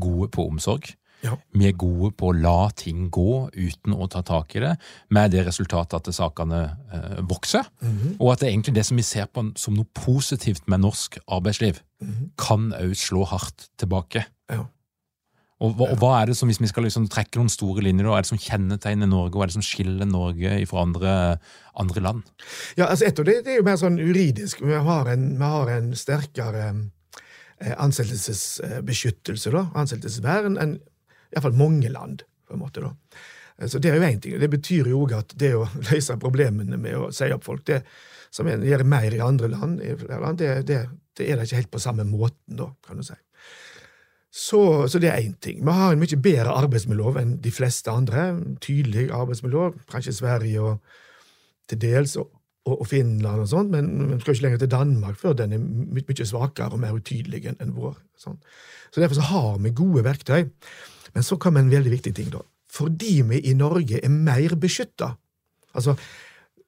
gode 0.00 0.30
på 0.34 0.46
omsorg. 0.46 0.92
Ja. 1.24 1.34
Vi 1.56 1.66
er 1.68 1.76
gode 1.78 2.12
på 2.18 2.30
å 2.30 2.36
la 2.36 2.68
ting 2.76 3.08
gå 3.12 3.48
uten 3.54 3.96
å 3.96 4.08
ta 4.12 4.22
tak 4.26 4.54
i 4.56 4.62
det, 4.62 4.74
med 5.14 5.32
det 5.34 5.46
resultatet 5.46 5.96
at 5.98 6.14
sakene 6.14 6.62
eh, 6.92 7.18
vokser. 7.28 7.66
Mm 7.80 7.98
-hmm. 7.98 8.16
Og 8.20 8.32
at 8.32 8.40
det 8.40 8.48
er 8.48 8.52
egentlig 8.52 8.74
det 8.74 8.86
som 8.86 8.96
vi 8.96 9.02
ser 9.02 9.26
på 9.26 9.52
som 9.56 9.74
noe 9.74 9.86
positivt 9.94 10.68
med 10.68 10.80
norsk 10.80 11.18
arbeidsliv, 11.28 11.80
mm 12.00 12.08
-hmm. 12.08 12.30
kan 12.36 12.72
òg 12.72 12.94
slå 12.94 13.24
hardt 13.24 13.68
tilbake. 13.78 14.24
Ja. 14.50 14.66
Og, 15.56 15.72
hva, 15.72 15.86
og 15.88 15.96
hva 15.96 16.10
er 16.20 16.26
det 16.26 16.36
som, 16.36 16.48
Hvis 16.48 16.60
vi 16.60 16.66
skal 16.66 16.82
liksom 16.82 17.08
trekke 17.08 17.38
noen 17.38 17.48
store 17.48 17.82
linjer, 17.82 18.04
hva 18.04 18.18
er 18.18 18.26
det 18.26 18.28
som 18.28 18.38
kjennetegner 18.38 19.06
Norge, 19.06 19.32
hva 19.32 19.46
er 19.46 19.46
det 19.46 19.56
som 19.56 19.62
skiller 19.62 20.04
Norge 20.04 20.66
fra 20.66 20.82
andre, 20.82 21.38
andre 21.74 22.00
land? 22.00 22.22
Ja, 22.76 22.90
altså 22.90 23.06
etter 23.08 23.24
det, 23.24 23.44
det 23.46 23.54
er 23.54 23.56
jo 23.56 23.62
mer 23.62 23.76
sånn 23.80 23.96
juridisk. 23.98 24.60
Vi 24.60 24.72
har 24.72 25.08
en, 25.08 25.38
vi 25.38 25.44
har 25.44 25.72
en 25.78 25.94
sterkere 25.96 26.90
ansettelsesbeskyttelse, 27.60 29.52
da, 29.54 29.66
ansettelsesvern, 29.78 30.58
enn 30.60 30.76
iallfall 31.32 31.56
mange 31.56 31.90
land. 31.92 32.24
på 32.46 32.54
en 32.54 32.60
måte 32.62 32.80
da. 32.84 32.92
Eh, 33.58 33.68
så 33.68 33.78
Det 33.78 33.90
er 33.90 33.96
jo 33.96 34.06
én 34.06 34.20
ting. 34.20 34.38
Det 34.38 34.50
betyr 34.50 34.86
jo 34.86 35.02
òg 35.02 35.16
at 35.18 35.32
det 35.34 35.54
å 35.56 35.66
løse 35.90 36.16
problemene 36.16 36.76
med 36.76 36.96
å 36.96 37.10
si 37.10 37.30
opp 37.32 37.44
folk, 37.44 37.64
det 37.66 37.82
som 38.30 38.46
en 38.46 38.62
gjør 38.62 38.84
mer 38.84 39.14
i 39.14 39.20
andre 39.20 39.48
land, 39.48 39.80
det, 39.80 40.66
det, 40.66 40.88
det, 41.16 41.30
er 41.30 41.36
det 41.36 41.46
ikke 41.46 41.56
helt 41.62 41.70
på 41.70 41.80
samme 41.80 42.04
måten, 42.04 42.56
da, 42.58 42.68
kan 42.86 43.00
du 43.00 43.02
si. 43.06 43.16
Så, 44.36 44.60
så 44.92 45.00
det 45.00 45.08
er 45.08 45.22
én 45.22 45.36
ting. 45.40 45.62
Vi 45.64 45.72
har 45.72 45.94
en 45.94 46.00
mye 46.02 46.18
bedre 46.20 46.52
arbeidsmiljølov 46.52 47.16
enn 47.16 47.38
de 47.40 47.50
fleste 47.54 47.88
andre. 47.88 48.34
Tydelig 48.60 49.06
arbeidsmiljø, 49.08 49.70
kanskje 49.88 50.12
Sverige 50.12 50.60
og 50.60 50.82
til 51.70 51.80
dels, 51.80 52.18
og 52.20 52.35
og, 52.66 52.80
og 52.80 52.88
Finland 52.90 53.44
og 53.44 53.48
sånt, 53.50 53.70
men 53.72 54.12
vi 54.12 54.20
skal 54.20 54.34
ikke 54.34 54.46
lenger 54.48 54.62
til 54.64 54.72
Danmark 54.74 55.18
før 55.20 55.36
den 55.38 55.54
er 55.54 55.62
my 55.62 56.02
mye 56.02 56.26
svakere 56.26 56.74
og 56.74 56.82
mer 56.82 56.98
utydelig 56.98 57.44
enn 57.52 57.74
vår. 57.76 57.96
Sånn. 58.20 58.38
Så 58.90 59.02
Derfor 59.02 59.18
så 59.20 59.30
har 59.30 59.56
vi 59.62 59.74
gode 59.76 60.04
verktøy. 60.06 60.48
Men 61.16 61.24
så 61.24 61.38
kommer 61.40 61.62
en 61.62 61.72
veldig 61.72 61.94
viktig 61.94 62.12
ting, 62.16 62.28
da. 62.32 62.42
Fordi 62.76 63.22
vi 63.24 63.40
i 63.48 63.54
Norge 63.56 64.02
er 64.04 64.12
mer 64.12 64.56
beskytta 64.60 65.14
altså, 65.76 65.96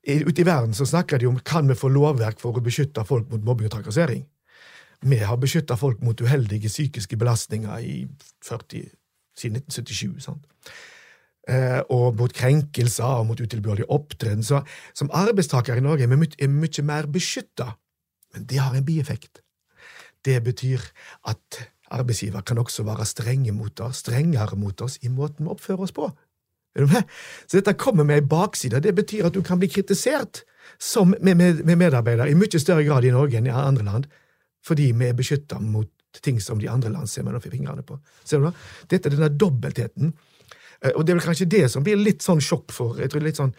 Ute 0.09 0.41
i 0.41 0.47
verden 0.47 0.73
så 0.73 0.87
snakker 0.89 1.21
de 1.21 1.27
om 1.29 1.37
kan 1.45 1.67
vi 1.69 1.75
få 1.77 1.91
lovverk 1.93 2.39
for 2.41 2.57
å 2.57 2.63
beskytte 2.65 3.03
folk 3.05 3.27
mot 3.29 3.43
mobbing 3.45 3.67
og 3.69 3.75
trakassering. 3.75 4.23
Vi 5.05 5.19
har 5.21 5.37
beskytta 5.37 5.77
folk 5.77 6.01
mot 6.01 6.21
uheldige 6.23 6.71
psykiske 6.71 7.19
belastninger 7.21 7.83
i 7.85 7.97
40, 8.47 8.87
siden 9.37 9.61
1977. 9.61 10.23
sant? 10.25 10.47
Eh, 11.49 11.81
og 11.89 12.19
mot 12.19 12.33
krenkelser 12.35 13.23
og 13.23 13.31
mot 13.31 13.41
utilbørlig 13.41 13.87
opptreden. 13.89 14.45
Så 14.45 14.61
som 14.95 15.09
arbeidstaker 15.17 15.79
i 15.79 15.85
Norge 15.85 16.05
er 16.05 16.13
vi 16.13 16.19
mye, 16.21 16.69
er 16.77 16.85
mer 16.85 17.09
beskytta. 17.09 17.71
Men 18.35 18.45
det 18.51 18.61
har 18.61 18.75
en 18.77 18.85
bieffekt. 18.85 19.41
det 20.25 20.43
betyr 20.45 20.83
at 21.25 21.61
arbeidsgiver 21.91 22.41
kan 22.41 22.59
også 22.59 22.83
være 22.83 23.05
strenge 23.07 23.53
mot 23.53 23.81
oss, 23.81 24.03
strengere 24.03 24.57
mot 24.57 24.81
oss 24.81 24.99
i 25.03 25.09
måten 25.09 25.47
vi 25.47 25.51
oppfører 25.51 25.87
oss 25.87 25.93
på. 25.93 26.11
Så 26.77 27.57
dette 27.57 27.75
kommer 27.75 28.05
med 28.05 28.19
ei 28.19 28.27
bakside. 28.27 28.81
Det 28.81 28.95
betyr 28.95 29.27
at 29.27 29.35
du 29.35 29.43
kan 29.43 29.59
bli 29.59 29.69
kritisert 29.69 30.43
som 30.79 31.15
med, 31.21 31.37
med, 31.37 31.65
med 31.65 31.79
medarbeider 31.79 32.27
i 32.27 32.35
mye 32.35 32.61
større 32.61 32.85
grad 32.85 33.05
i 33.05 33.15
Norge 33.15 33.39
enn 33.39 33.47
i 33.47 33.55
andre 33.55 33.87
land, 33.87 34.07
fordi 34.67 34.93
vi 34.93 35.09
er 35.09 35.17
beskytta 35.17 35.63
mot 35.63 35.89
ting 36.23 36.41
som 36.43 36.59
de 36.61 36.69
andre 36.69 36.91
land 36.91 37.09
ser 37.09 37.25
mellom 37.25 37.41
fingrene 37.41 37.83
på. 37.87 37.99
Ser 38.25 38.43
du 38.43 38.49
da? 38.49 38.53
Dette 38.91 39.09
er 39.09 39.17
denne 39.17 39.31
dobbeltheten. 39.33 40.13
Eh, 40.85 40.95
og 40.95 41.05
det 41.05 41.13
er 41.13 41.21
vel 41.21 41.27
kanskje 41.27 41.51
det 41.51 41.67
som 41.73 41.85
blir 41.87 42.01
litt 42.01 42.25
sånn 42.25 42.43
sjokk 42.45 42.73
for 42.75 42.99
jeg 43.03 43.13
tror 43.13 43.25
litt 43.27 43.41
sånn 43.41 43.55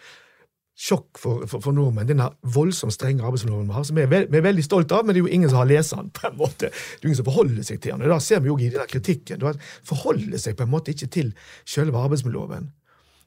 sjokk 0.80 1.18
for, 1.20 1.44
for, 1.50 1.60
for 1.60 1.76
nordmenn, 1.76 2.08
denne 2.08 2.30
voldsomt 2.54 2.94
strenge 2.94 3.24
arbeidsloven 3.26 3.68
vi 3.68 3.76
har, 3.76 3.84
som 3.84 3.98
vi 3.98 4.06
er, 4.06 4.26
vi 4.32 4.38
er 4.38 4.46
veldig 4.46 4.64
stolt 4.64 4.92
av, 4.96 5.04
men 5.04 5.12
det 5.12 5.20
er 5.20 5.26
jo 5.26 5.34
ingen 5.36 5.50
som 5.52 5.60
har 5.60 5.68
lest 5.68 5.92
den. 5.92 6.08
på 6.16 6.28
en 6.30 6.38
måte. 6.38 6.70
Det 6.70 7.02
er 7.04 7.10
ingen 7.10 7.18
som 7.18 7.28
forholder 7.28 7.66
seg 7.68 7.82
til 7.82 7.92
den. 7.92 8.04
og 8.06 8.14
Da 8.14 8.20
ser 8.24 8.40
vi 8.40 8.48
jo 8.48 8.56
i 8.56 8.70
denne 8.72 8.86
kritikken. 8.88 9.42
Da 9.42 9.52
forholder 9.90 10.40
seg 10.40 10.56
på 10.56 10.64
en 10.64 10.72
måte 10.72 10.94
ikke 10.94 11.10
til 11.12 11.34
selve 11.68 12.00
arbeidsmiljøloven. 12.00 12.70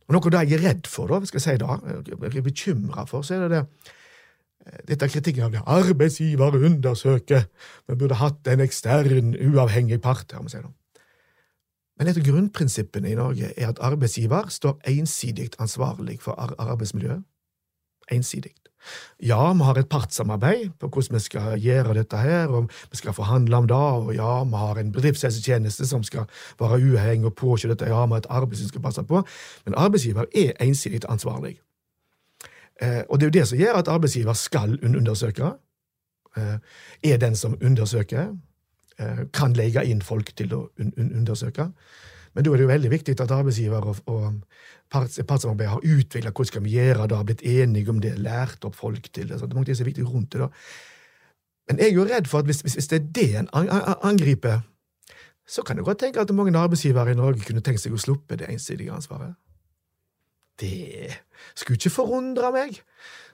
Og 0.08 0.16
Noe 0.18 0.34
da 0.34 0.42
jeg 0.42 0.58
er 0.58 0.66
redd 0.66 0.90
for, 0.90 1.14
da, 1.14 1.22
skal 1.30 1.40
jeg 1.40 1.46
si 1.46 1.62
da, 1.62 1.78
jeg 2.10 2.32
er 2.32 2.48
bekymra 2.48 3.06
for, 3.10 3.22
så 3.22 3.38
er 3.38 3.46
det 3.46 3.60
det 3.60 3.94
dette 4.88 5.06
er 5.06 5.12
kritikken 5.12 5.44
av 5.44 5.52
det. 5.54 5.62
Arbeidsgiver 5.68 6.56
undersøker. 6.56 7.50
Vi 7.90 7.98
burde 8.00 8.16
hatt 8.22 8.48
en 8.48 8.64
ekstern, 8.64 9.34
uavhengig 9.36 10.00
part. 10.02 10.32
her, 10.32 10.42
må 10.42 10.52
si 10.52 10.62
det. 10.62 10.72
Men 12.00 12.10
et 12.10 12.18
av 12.18 12.26
grunnprinsippene 12.26 13.12
i 13.12 13.16
Norge 13.18 13.54
er 13.54 13.70
at 13.70 13.82
arbeidsgiver 13.84 14.50
står 14.50 14.80
ensidig 14.90 15.52
ansvarlig 15.62 16.20
for 16.22 16.38
arbeidsmiljøet. 16.40 17.24
Ensidig. 18.12 18.54
Ja, 19.24 19.54
vi 19.54 19.64
har 19.64 19.78
et 19.80 19.90
partssamarbeid 19.90 20.74
på 20.80 20.88
hvordan 20.92 21.16
vi 21.16 21.20
skal 21.24 21.60
gjøre 21.62 21.94
dette 21.96 22.18
her, 22.20 22.48
og 22.52 22.72
vi 22.92 22.98
skal 23.00 23.14
forhandle 23.16 23.58
om 23.58 23.68
det, 23.68 23.76
og 23.76 24.16
ja, 24.16 24.44
vi 24.44 24.60
har 24.60 24.80
en 24.80 24.92
bedriftshelsetjeneste 24.92 25.88
som 25.88 26.04
skal 26.04 26.26
være 26.60 26.82
uavhengig 26.82 27.30
og 27.32 27.36
påse 27.36 27.70
dette, 27.70 27.88
ja, 27.88 28.06
vi 28.06 28.18
har 28.18 28.24
et 28.26 28.30
arbeidsliv 28.30 28.68
som 28.68 28.74
skal 28.74 28.82
passe 28.84 29.04
på, 29.04 29.24
men 29.66 29.78
arbeidsgiver 29.78 30.26
er 30.36 30.52
ensidig 30.60 31.02
ansvarlig. 31.10 31.60
Eh, 32.82 33.04
og 33.10 33.20
det 33.20 33.26
er 33.26 33.32
jo 33.32 33.40
det 33.40 33.48
som 33.48 33.58
gjør 33.58 33.80
at 33.80 33.88
arbeidsgiver 33.88 34.34
skal 34.34 34.80
undersøke, 34.84 35.54
eh, 36.38 36.58
er 37.04 37.18
den 37.18 37.36
som 37.36 37.58
undersøker, 37.62 38.36
kan 39.34 39.56
legge 39.58 39.84
inn 39.90 40.02
folk 40.06 40.34
til 40.38 40.54
å 40.54 40.64
un 40.80 40.94
undersøke. 40.98 41.70
Men 42.34 42.46
da 42.46 42.52
er 42.52 42.58
det 42.58 42.66
jo 42.66 42.72
veldig 42.72 42.92
viktig 42.92 43.14
at 43.22 43.32
arbeidsgiver 43.32 43.86
og, 43.90 44.00
og 44.10 44.42
partssamarbeid 44.94 45.70
har 45.70 45.86
utvikla 45.86 46.32
hvordan 46.32 46.50
skal 46.50 46.64
vi 46.66 46.76
gjøre 46.78 47.08
det, 47.08 47.18
har 47.18 47.28
blitt 47.30 47.46
enige 47.46 47.94
om 47.94 48.02
det, 48.02 48.16
lært 48.22 48.66
opp 48.66 48.76
folk 48.76 49.10
til 49.14 49.30
det. 49.30 49.40
Så 49.40 49.46
det 49.46 49.54
er 49.54 49.60
mange 49.60 49.70
ting 49.70 49.78
som 49.78 49.86
er 49.86 49.92
viktig 49.92 50.08
rundt 50.10 50.34
det. 50.34 50.42
da. 50.42 50.50
Men 51.70 51.80
jeg 51.80 51.92
er 51.92 51.96
jo 51.96 52.08
redd 52.10 52.28
for 52.28 52.44
at 52.44 52.50
hvis, 52.50 52.62
hvis 52.66 52.90
det 52.92 53.00
er 53.00 53.12
det 53.16 53.30
en 53.40 53.50
angriper, 54.02 54.64
så 55.48 55.62
kan 55.62 55.78
jeg 55.78 55.86
godt 55.86 56.00
tenke 56.00 56.22
at 56.22 56.34
mange 56.36 56.58
arbeidsgivere 56.58 57.12
i 57.12 57.20
Norge 57.20 57.46
kunne 57.46 57.62
tenkt 57.62 57.84
seg 57.84 57.94
å 57.94 58.02
sluppe 58.02 58.38
det 58.40 58.50
ensidige 58.50 58.94
ansvaret. 58.96 59.36
Det 60.60 61.12
skulle 61.56 61.78
ikke 61.78 61.94
forundre 61.94 62.52
meg. 62.54 62.78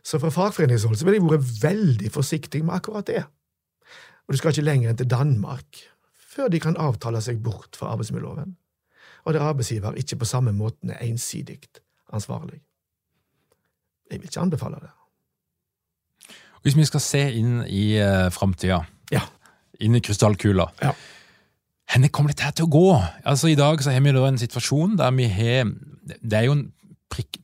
Så 0.03 0.19
fra 0.19 0.31
fagforeningshold 0.34 0.98
så 0.98 1.06
ville 1.06 1.19
jeg 1.19 1.30
vært 1.30 1.64
veldig 1.64 2.11
forsiktig 2.11 2.64
med 2.65 2.80
akkurat 2.80 3.07
det. 3.07 3.23
Og 4.30 4.35
du 4.35 4.38
skal 4.38 4.53
ikke 4.53 4.68
lenger 4.68 4.91
enn 4.91 4.99
til 5.01 5.10
Danmark 5.10 5.84
før 6.30 6.51
de 6.53 6.60
kan 6.61 6.77
avtale 6.77 7.19
seg 7.26 7.41
bort 7.43 7.76
fra 7.76 7.89
arbeidsmiljøloven 7.95 8.53
og 9.26 9.34
der 9.34 9.45
arbeidsgiver 9.45 9.91
ikke 9.91 10.15
på 10.15 10.26
samme 10.26 10.51
måten 10.51 10.89
er 10.89 11.03
ensidig 11.06 11.60
ansvarlig. 12.14 12.61
Jeg 14.11 14.19
vil 14.19 14.27
ikke 14.27 14.39
anbefale 14.39 14.76
det. 14.81 14.89
Hvis 16.61 16.77
vi 16.77 16.85
skal 16.85 17.01
se 17.01 17.22
inn 17.39 17.61
i 17.68 17.84
uh, 18.01 18.31
framtida, 18.31 18.81
ja. 19.11 19.22
inn 19.80 19.95
i 19.95 20.01
krystallkula 20.03 20.65
ja. 20.81 20.91
Henne 21.89 22.10
kommer 22.14 22.34
dette 22.34 22.51
til 22.57 22.68
å 22.68 22.73
gå? 22.73 22.89
Altså 23.26 23.47
I 23.49 23.56
dag 23.57 23.81
så 23.81 23.93
har 23.93 24.03
vi 24.06 24.11
da 24.14 24.26
en 24.27 24.38
situasjon 24.38 24.97
der 24.99 25.14
vi 25.15 25.30
har 25.31 25.72
Det 26.10 26.38
er 26.38 26.43
jo 26.49 26.57
en 26.57 26.65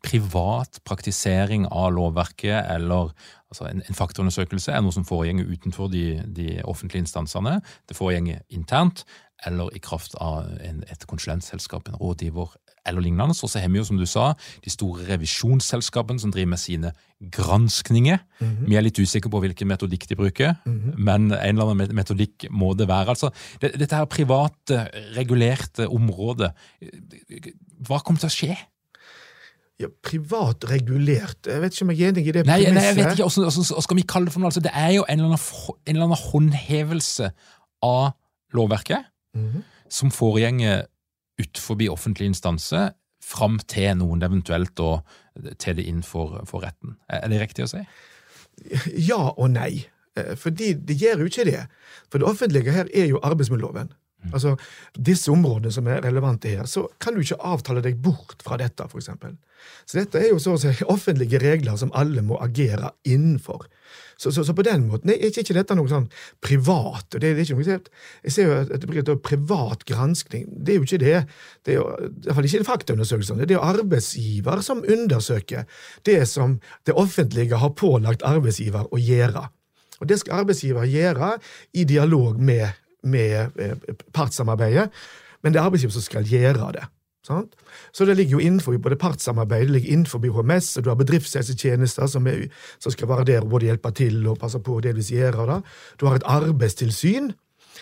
privat 0.05 0.79
praktisering 0.85 1.65
av 1.71 1.93
lovverket 1.95 2.67
eller 2.69 3.11
altså 3.49 3.67
en, 3.69 3.81
en 3.81 3.97
faktaundersøkelse 3.97 4.71
er 4.71 4.83
noe 4.83 4.93
som 4.93 5.05
foregår 5.07 5.47
utenfor 5.49 5.89
de, 5.91 6.21
de 6.35 6.59
offentlige 6.63 7.05
instansene. 7.05 7.59
Det 7.89 7.97
foregår 7.97 8.43
internt 8.49 9.05
eller 9.45 9.73
i 9.75 9.81
kraft 9.83 10.15
av 10.21 10.47
en, 10.63 10.83
et 10.89 11.07
konsulentselskap, 11.09 11.89
en 11.89 11.99
rådgiver 11.99 12.53
eller 12.85 13.01
lignende. 13.01 13.33
Så 13.33 13.49
har 13.59 13.69
vi 13.69 13.79
jo, 13.79 13.85
som 13.87 13.97
du 13.97 14.05
sa, 14.09 14.33
de 14.63 14.71
store 14.73 15.07
revisjonsselskapene 15.09 16.21
som 16.21 16.33
driver 16.33 16.53
med 16.53 16.61
sine 16.61 16.91
granskninger. 17.19 18.17
Mm 18.39 18.51
-hmm. 18.51 18.69
Vi 18.69 18.75
er 18.75 18.81
litt 18.81 18.99
usikre 18.99 19.29
på 19.29 19.39
hvilken 19.39 19.67
metodikk 19.67 20.09
de 20.09 20.15
bruker, 20.15 20.55
mm 20.65 20.79
-hmm. 20.79 20.97
men 20.97 21.31
en 21.31 21.57
eller 21.57 21.71
annen 21.71 21.95
metodikk 21.95 22.45
må 22.49 22.73
det 22.73 22.87
være. 22.87 23.09
Altså, 23.09 23.29
det, 23.61 23.79
dette 23.79 23.95
her 23.95 24.05
private, 24.05 24.89
regulerte 25.17 25.87
området, 25.87 26.51
hva 27.87 27.99
kommer 27.99 28.19
til 28.19 28.27
å 28.27 28.29
skje? 28.29 28.57
Ja, 29.79 29.89
privat 30.03 30.63
regulert 30.69 31.49
Jeg 31.51 31.59
vet 31.59 31.73
ikke 31.75 31.83
om 31.83 31.89
jeg 31.91 32.05
er 32.05 32.13
enig 32.13 32.29
i 32.29 32.33
det 32.37 32.45
nei, 32.47 32.61
Nei, 32.71 32.83
jeg 32.85 32.95
vet 32.95 33.17
ikke, 33.17 33.27
Hva 33.27 33.81
skal 33.83 33.97
vi 33.97 34.05
kalle 34.07 34.29
det 34.29 34.33
for 34.35 34.39
noe? 34.39 34.47
Altså, 34.47 34.63
det 34.63 34.71
er 34.71 34.93
jo 34.95 35.03
en 35.03 35.19
eller, 35.19 35.33
annen, 35.35 35.79
en 35.83 35.95
eller 35.97 36.07
annen 36.07 36.21
håndhevelse 36.31 37.31
av 37.83 38.13
lovverket 38.55 39.03
-hmm. 39.35 39.63
som 39.89 40.11
foregjenger 40.11 40.85
utenfor 41.41 41.89
offentlige 41.91 42.31
instanser 42.31 42.93
fram 43.23 43.59
til 43.67 43.97
noen 43.97 44.23
eventuelt 44.23 44.77
da 44.77 44.99
til 45.59 45.75
det 45.75 45.85
inn 45.89 46.03
for, 46.03 46.43
for, 46.45 46.63
retten. 46.63 46.95
Er 47.09 47.27
det 47.27 47.41
riktig 47.41 47.65
å 47.65 47.67
si? 47.67 47.83
Ja 49.09 49.33
og 49.35 49.49
nei. 49.51 49.85
Eh, 50.15 50.35
fordi 50.39 50.73
det 50.73 50.95
gjør 51.01 51.25
jo 51.25 51.25
ikke 51.25 51.47
det. 51.49 51.65
For 52.11 52.21
det 52.21 52.27
offentlige 52.27 52.71
her 52.71 52.87
er 52.93 53.09
jo 53.11 53.19
arbeidsmiljøloven. 53.23 53.91
Mm. 54.25 54.33
Altså, 54.33 54.55
Disse 54.95 55.31
områdene 55.31 55.73
som 55.73 55.87
er 55.87 56.03
relevante 56.05 56.51
her, 56.51 56.65
så 56.69 56.87
kan 57.01 57.15
du 57.15 57.23
ikke 57.23 57.41
avtale 57.45 57.83
deg 57.85 57.99
bort 58.03 58.41
fra 58.45 58.59
dette, 58.61 58.87
f.eks. 58.89 59.11
Så 59.85 59.99
dette 59.99 60.21
er 60.21 60.31
jo 60.31 60.41
så 60.41 60.55
å 60.55 60.61
si 60.61 60.73
offentlige 60.95 61.41
regler 61.41 61.77
som 61.79 61.93
alle 61.97 62.23
må 62.25 62.39
agere 62.43 62.93
innenfor. 63.07 63.67
Så, 64.17 64.31
så, 64.31 64.45
så, 64.47 64.53
på 64.55 64.63
den 64.63 64.85
måten 64.87 65.11
er 65.11 65.19
ikke, 65.27 65.43
ikke 65.43 65.57
dette 65.57 65.75
noe 65.75 65.91
sånn 65.91 66.05
privat. 66.43 67.09
Det, 67.11 67.19
det 67.25 67.33
er 67.33 67.41
ikke 67.43 67.57
noe, 67.57 67.79
jeg 68.23 68.33
ser 68.33 68.47
jo 68.47 68.59
at 68.61 68.71
det 68.71 68.89
blir 68.89 69.17
privat 69.23 69.83
granskning. 69.87 70.45
Det 70.47 70.73
er 70.73 70.79
jo 70.79 70.87
ikke 70.87 71.01
det. 71.03 71.17
Det 71.67 71.75
er 71.75 71.81
jo 71.81 71.89
i 71.91 72.07
hvert 72.27 72.39
fall 72.39 72.47
ikke 72.49 72.69
faktaundersøkelsene. 72.69 73.43
Det 73.43 73.57
er 73.57 73.59
jo 73.59 73.67
arbeidsgiver 73.67 74.63
som 74.65 74.85
undersøker 74.95 75.67
det 76.07 76.21
som 76.31 76.57
det 76.87 76.95
offentlige 76.95 77.59
har 77.59 77.75
pålagt 77.75 78.23
arbeidsgiver 78.27 78.87
å 78.87 79.01
gjøre. 79.01 79.43
Og 79.99 80.09
det 80.09 80.19
skal 80.21 80.43
arbeidsgiver 80.43 80.87
gjøre 80.89 81.35
i 81.75 81.85
dialog 81.87 82.39
med, 82.39 82.67
med 83.05 83.61
eh, 83.61 83.95
partssamarbeidet, 84.13 84.89
men 85.43 85.53
det 85.53 85.61
er 85.61 85.67
arbeidsgiver 85.69 85.93
som 85.93 86.05
skal 86.05 86.27
gjøre 86.29 86.71
det. 86.75 86.85
Sant? 87.25 87.55
Så 87.93 88.05
det 88.05 88.17
ligger 88.17 88.37
jo 88.37 88.43
innenfor 88.45 88.77
både 88.77 88.97
partssamarbeid, 89.01 89.67
det 89.67 89.73
ligger 89.73 89.93
innenfor 89.93 90.19
HMS, 90.19 90.77
og 90.77 90.83
du 90.83 90.89
har 90.89 90.97
bedriftshelsetjenester 90.99 92.07
som, 92.07 92.27
er, 92.27 92.45
som, 92.79 92.91
skal 92.91 93.09
være 93.09 93.25
der 93.25 93.41
og 93.41 93.49
både 93.49 93.65
hjelpe 93.65 93.91
til 93.91 94.27
og 94.27 94.37
passe 94.39 94.59
på 94.59 94.77
og 94.77 94.83
delvis 94.83 95.09
gjøre 95.11 95.47
det. 95.49 95.61
Du 95.99 96.05
har 96.05 96.15
et 96.15 96.27
arbeidstilsyn. 96.29 97.31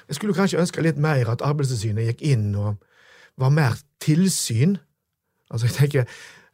Jeg 0.08 0.16
skulle 0.16 0.34
kanskje 0.34 0.60
ønske 0.60 0.82
litt 0.82 0.98
mer 0.98 1.30
at 1.30 1.44
Arbeidstilsynet 1.46 2.08
gikk 2.08 2.24
inn 2.34 2.56
og 2.56 2.80
var 3.38 3.52
mer 3.54 3.76
tilsyn. 4.02 4.78
Altså, 5.52 5.68
jeg 5.68 5.76
tenker, 5.76 6.08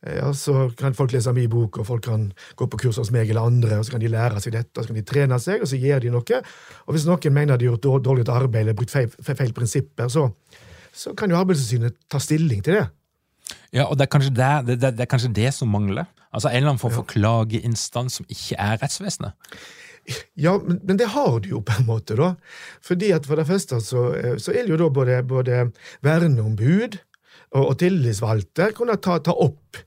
ja, 0.05 0.29
Så 0.33 0.69
kan 0.79 0.95
folk 0.95 1.11
lese 1.11 1.33
min 1.35 1.49
bok, 1.51 1.81
og 1.81 1.87
folk 1.87 2.05
kan 2.05 2.29
gå 2.55 2.67
på 2.71 2.79
kurs 2.85 3.01
hos 3.01 3.11
meg 3.11 3.29
eller 3.29 3.49
andre, 3.49 3.79
og 3.79 3.85
så 3.85 3.95
kan 3.95 4.03
de 4.03 4.11
lære 4.11 4.39
seg 4.39 4.55
dette, 4.55 4.77
og 4.77 4.85
så 4.85 4.93
kan 4.93 4.99
de 5.01 5.07
trene 5.07 5.39
seg, 5.43 5.61
og 5.61 5.67
så 5.67 5.79
gjør 5.79 6.05
de 6.05 6.13
noe. 6.13 6.41
Og 6.87 6.95
hvis 6.95 7.07
noen 7.09 7.35
mener 7.35 7.59
de 7.59 7.67
har 7.67 7.77
gjort 7.77 8.05
dårlig 8.05 8.27
arbeid 8.29 8.63
eller 8.63 8.77
brukt 8.77 8.93
feil, 8.93 9.09
feil 9.09 9.53
prinsipper, 9.53 10.07
så 10.11 10.29
så 10.99 11.13
kan 11.17 11.31
jo 11.31 11.37
Arbeidstilsynet 11.39 11.97
ta 12.11 12.21
stilling 12.21 12.63
til 12.65 12.79
det. 12.79 12.87
Ja, 13.73 13.85
og 13.85 13.97
det 13.97 14.05
er 14.05 14.13
kanskje 14.13 14.33
det, 14.35 14.47
det, 14.67 14.77
det, 14.81 14.95
det, 14.97 15.05
er 15.05 15.09
kanskje 15.09 15.33
det 15.33 15.51
som 15.55 15.69
mangler? 15.73 16.09
Altså 16.33 16.49
En 16.49 16.59
eller 16.59 16.73
annen 16.73 16.81
form 16.81 16.93
for 16.93 17.05
ja. 17.05 17.13
klageinstans 17.13 18.19
som 18.19 18.25
ikke 18.29 18.57
er 18.57 18.79
rettsvesenet? 18.81 19.37
Ja, 20.37 20.55
men, 20.57 20.79
men, 20.87 20.97
det 20.97 21.11
har 21.13 21.37
du 21.43 21.51
jo 21.51 21.61
på 21.65 21.75
en 21.77 21.85
måte, 21.85 22.15
da. 22.17 22.33
Fordi 22.85 23.11
at 23.13 23.27
For 23.29 23.37
det 23.37 23.45
første 23.49 23.81
så, 23.85 24.07
så 24.41 24.53
er 24.53 24.65
det 24.65 24.73
jo 24.73 24.79
da 24.81 24.89
både, 24.93 25.19
både 25.27 25.59
verneombud 26.05 26.97
og, 27.51 27.63
og 27.63 27.75
tillitsvalgte 27.81 28.71
kunne 28.77 28.97
ta, 29.01 29.19
ta 29.21 29.35
opp 29.37 29.77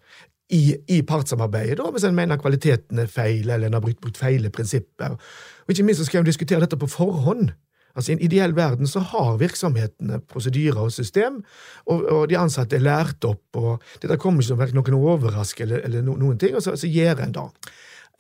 i, 0.53 0.63
i, 0.89 1.01
partssamarbeidet, 1.09 1.79
da, 1.81 1.89
hvis 1.93 2.05
en 2.05 2.17
mener 2.17 2.41
kvaliteten 2.41 3.01
er 3.01 3.11
feil, 3.11 3.49
eller 3.49 3.69
en 3.69 3.79
har 3.79 3.85
brukt, 3.85 4.01
brukt 4.03 4.21
feile 4.21 4.53
prinsipper. 4.53 5.17
Og 5.65 5.73
Ikke 5.73 5.87
minst 5.87 6.03
så 6.03 6.09
skal 6.09 6.23
en 6.23 6.29
diskutere 6.29 6.61
dette 6.65 6.79
på 6.81 6.91
forhånd. 6.93 7.53
Altså 7.97 8.13
I 8.13 8.17
en 8.17 8.25
ideell 8.25 8.55
verden 8.57 8.89
så 8.89 9.03
har 9.13 9.39
virksomhetene 9.41 10.21
prosedyrer 10.29 10.81
og 10.81 10.93
system, 10.93 11.43
og, 11.87 12.05
og 12.05 12.29
de 12.31 12.39
ansatte 12.41 12.77
er 12.77 12.85
lært 12.85 13.25
opp, 13.29 13.45
og 13.57 13.85
dette 14.01 14.17
kommer 14.21 14.45
ikke 14.45 14.55
som 14.55 14.77
noen 14.79 14.99
overraskelse 14.99 15.67
eller, 15.67 15.87
eller 15.89 16.05
no, 16.07 16.17
noen 16.21 16.41
ting, 16.41 16.57
og 16.57 16.65
så, 16.65 16.77
så 16.77 16.89
gjør 16.89 17.25
en 17.27 17.35
det. 17.37 17.49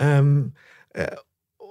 Um, 0.02 0.32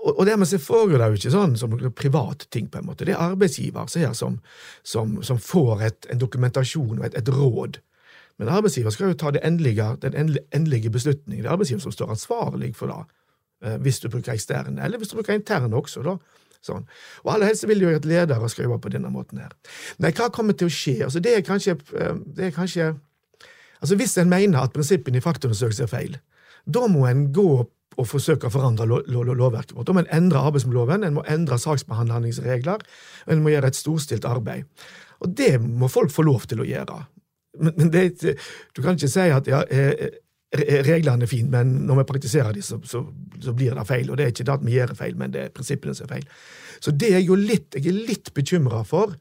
og, 0.01 0.19
og 0.19 0.25
dermed 0.25 0.49
så 0.49 0.57
foregår 0.61 0.97
det 0.97 1.09
jo 1.11 1.19
ikke 1.19 1.33
sånn 1.35 1.55
som 1.59 1.77
privat 1.97 2.47
ting, 2.53 2.69
på 2.71 2.81
en 2.81 2.89
måte. 2.89 3.05
Det 3.05 3.13
er 3.13 3.21
arbeidsgiver 3.31 3.89
som, 4.17 4.39
som, 4.83 5.19
som 5.25 5.41
får 5.41 5.85
et, 5.87 6.09
en 6.13 6.21
dokumentasjon 6.21 6.99
og 6.99 7.05
et, 7.05 7.17
et, 7.21 7.29
råd. 7.29 7.81
Men 8.39 8.49
arbeidsgiver 8.49 8.93
skal 8.93 9.11
jo 9.11 9.17
ta 9.19 9.31
endelige, 9.43 9.87
den 10.01 10.37
endelige 10.51 10.89
beslutningen. 10.89 11.43
Det 11.43 11.49
er 11.49 11.55
arbeidsgiver 11.55 11.81
som 11.81 11.95
står 11.95 12.15
ansvarlig 12.15 12.75
for 12.75 12.87
det, 12.91 13.17
eh, 13.67 13.77
hvis 13.77 13.99
du 13.99 14.09
bruker 14.09 14.33
eksterne, 14.33 14.83
eller 14.83 14.97
hvis 14.97 15.11
du 15.11 15.15
bruker 15.15 15.33
interne 15.33 15.75
også. 15.75 16.03
da 16.03 16.17
Sånn. 16.61 16.83
Og 17.25 17.31
aller 17.33 17.49
helst 17.49 17.65
vil 17.65 17.81
jo 17.81 17.89
at 17.89 18.05
ledere 18.05 18.49
skal 18.49 18.67
jobbe 18.67 18.83
på 18.83 18.91
denne 18.93 19.09
måten 19.09 19.39
her. 19.41 19.53
Nei, 19.97 20.11
hva 20.13 20.27
kommer 20.29 20.53
til 20.53 20.69
å 20.69 20.73
skje? 20.73 20.99
Altså, 21.07 21.17
det 21.23 21.33
er 21.33 21.45
kanskje, 21.45 21.73
eh, 21.97 22.13
det 22.37 22.51
er 22.51 22.57
kanskje 22.57 22.99
Altså, 23.81 23.95
Hvis 23.95 24.17
en 24.17 24.29
mener 24.29 24.59
at 24.61 24.73
prinsippene 24.73 25.17
i 25.17 25.23
faktaundersøkelse 25.25 25.83
er 25.83 25.89
feil, 25.89 26.17
da 26.69 26.85
må 26.85 27.07
en 27.09 27.33
gå 27.33 27.65
og 27.97 28.07
forsøke 28.07 28.47
å 28.47 28.53
forandre 28.53 28.85
lo 28.85 29.01
lo 29.07 29.23
lovverket 29.33 29.73
vårt. 29.75 29.87
Da 29.87 29.93
må 29.93 30.03
en 30.03 30.13
endre 30.13 30.39
arbeidsmiljøloven, 30.39 31.03
en 31.03 31.15
må 31.17 31.23
endre 31.27 31.57
saksbehandlingsregler, 31.57 32.85
og 33.25 33.33
en 33.33 33.41
må 33.41 33.49
gjøre 33.49 33.67
et 33.73 33.79
storstilt 33.79 34.25
arbeid. 34.25 34.69
Og 35.21 35.33
det 35.37 35.59
må 35.61 35.89
folk 35.91 36.11
få 36.13 36.25
lov 36.25 36.47
til 36.49 36.61
å 36.61 36.67
gjøre. 36.67 37.01
Men, 37.59 37.73
men 37.77 37.93
det, 37.93 38.35
du 38.75 38.81
kan 38.81 38.95
ikke 38.95 39.11
si 39.11 39.25
at 39.33 39.47
ja, 39.49 39.63
eh, 39.71 40.07
reglene 40.87 41.23
er 41.23 41.31
fine, 41.31 41.49
men 41.51 41.73
når 41.87 42.01
vi 42.01 42.07
praktiserer 42.11 42.55
dem, 42.55 42.63
så, 42.63 42.79
så, 42.83 43.05
så, 43.39 43.53
blir 43.53 43.75
det 43.75 43.87
feil. 43.87 44.11
Og 44.11 44.17
det 44.17 44.25
er 44.25 44.33
ikke 44.33 44.47
det 44.47 44.53
at 44.53 44.65
vi 44.65 44.77
gjør 44.77 44.95
feil, 44.95 45.17
men 45.17 45.33
det 45.33 45.41
er 45.41 45.53
prinsippene 45.55 45.95
som 45.95 46.07
er 46.07 46.15
feil. 46.15 46.25
Så 46.81 46.91
det 46.91 47.13
er 47.15 47.23
jo 47.23 47.37
litt, 47.39 47.75
jeg 47.75 47.87
er 47.87 48.07
litt 48.07 48.33
bekymra 48.35 48.83
for 48.87 49.15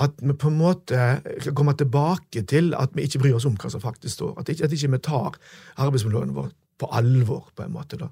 at 0.00 0.16
vi 0.22 0.34
på 0.34 0.48
en 0.48 0.56
måte 0.56 0.98
skal 1.42 1.54
komme 1.54 1.74
tilbake 1.78 2.42
til 2.48 2.72
at 2.74 2.94
vi 2.96 3.04
ikke 3.06 3.20
bryr 3.22 3.36
oss 3.36 3.46
om 3.46 3.58
hva 3.60 3.70
som 3.70 3.82
faktisk 3.82 4.14
står. 4.14 4.34
At 4.40 4.48
ikke, 4.48 4.64
at 4.64 4.72
ikke 4.72 4.90
vi 4.94 5.02
tar 5.04 5.36
arbeidsmiljøene 5.76 6.34
våre 6.34 6.54
på 6.80 6.88
alvor, 6.90 7.50
på 7.54 7.66
en 7.66 7.74
måte. 7.74 8.00
da. 8.00 8.08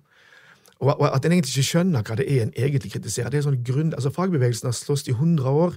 Og, 0.80 0.92
og 1.00 1.06
at 1.08 1.24
en 1.24 1.32
egentlig 1.32 1.56
ikke 1.56 1.70
skjønner 1.72 2.04
hva 2.04 2.18
det 2.20 2.28
er 2.30 2.44
en 2.44 2.52
egentlig 2.56 2.92
kritiserer. 2.92 3.32
Det 3.32 3.40
er 3.40 3.48
sånn 3.48 3.64
grunn, 3.66 3.94
altså 3.96 4.12
Fagbevegelsen 4.14 4.70
har 4.70 4.76
slåss 4.76 5.08
i 5.08 5.16
100 5.16 5.48
år 5.50 5.74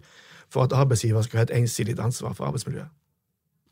for 0.54 0.68
at 0.68 0.76
arbeidsgiver 0.76 1.24
skal 1.26 1.42
ha 1.42 1.48
et 1.48 1.56
ensidig 1.58 1.98
ansvar 2.00 2.36
for 2.38 2.46
arbeidsmiljøet. 2.52 2.92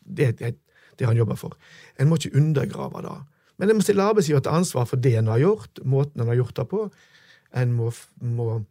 Det, 0.02 0.32
det, 0.40 0.56
det 0.99 1.07
han 1.07 1.18
jobber 1.18 1.40
for. 1.40 1.57
En 1.99 2.10
må 2.10 2.18
ikke 2.19 2.38
undergrave 2.38 3.03
det. 3.06 3.18
Men 3.61 3.69
en 3.69 3.78
må 3.80 3.86
stille 3.86 4.03
arbeidsgiver 4.03 4.41
til 4.41 4.57
ansvar 4.57 4.88
for 4.90 5.02
det 5.02 5.14
en 5.19 5.30
har 5.30 5.41
gjort, 5.41 5.84
måten 5.86 6.23
en 6.23 6.32
har 6.32 6.40
gjort 6.40 6.56
det 6.57 6.68
på. 6.72 6.86
En 7.61 7.76
må, 7.78 7.91
må 8.22 8.61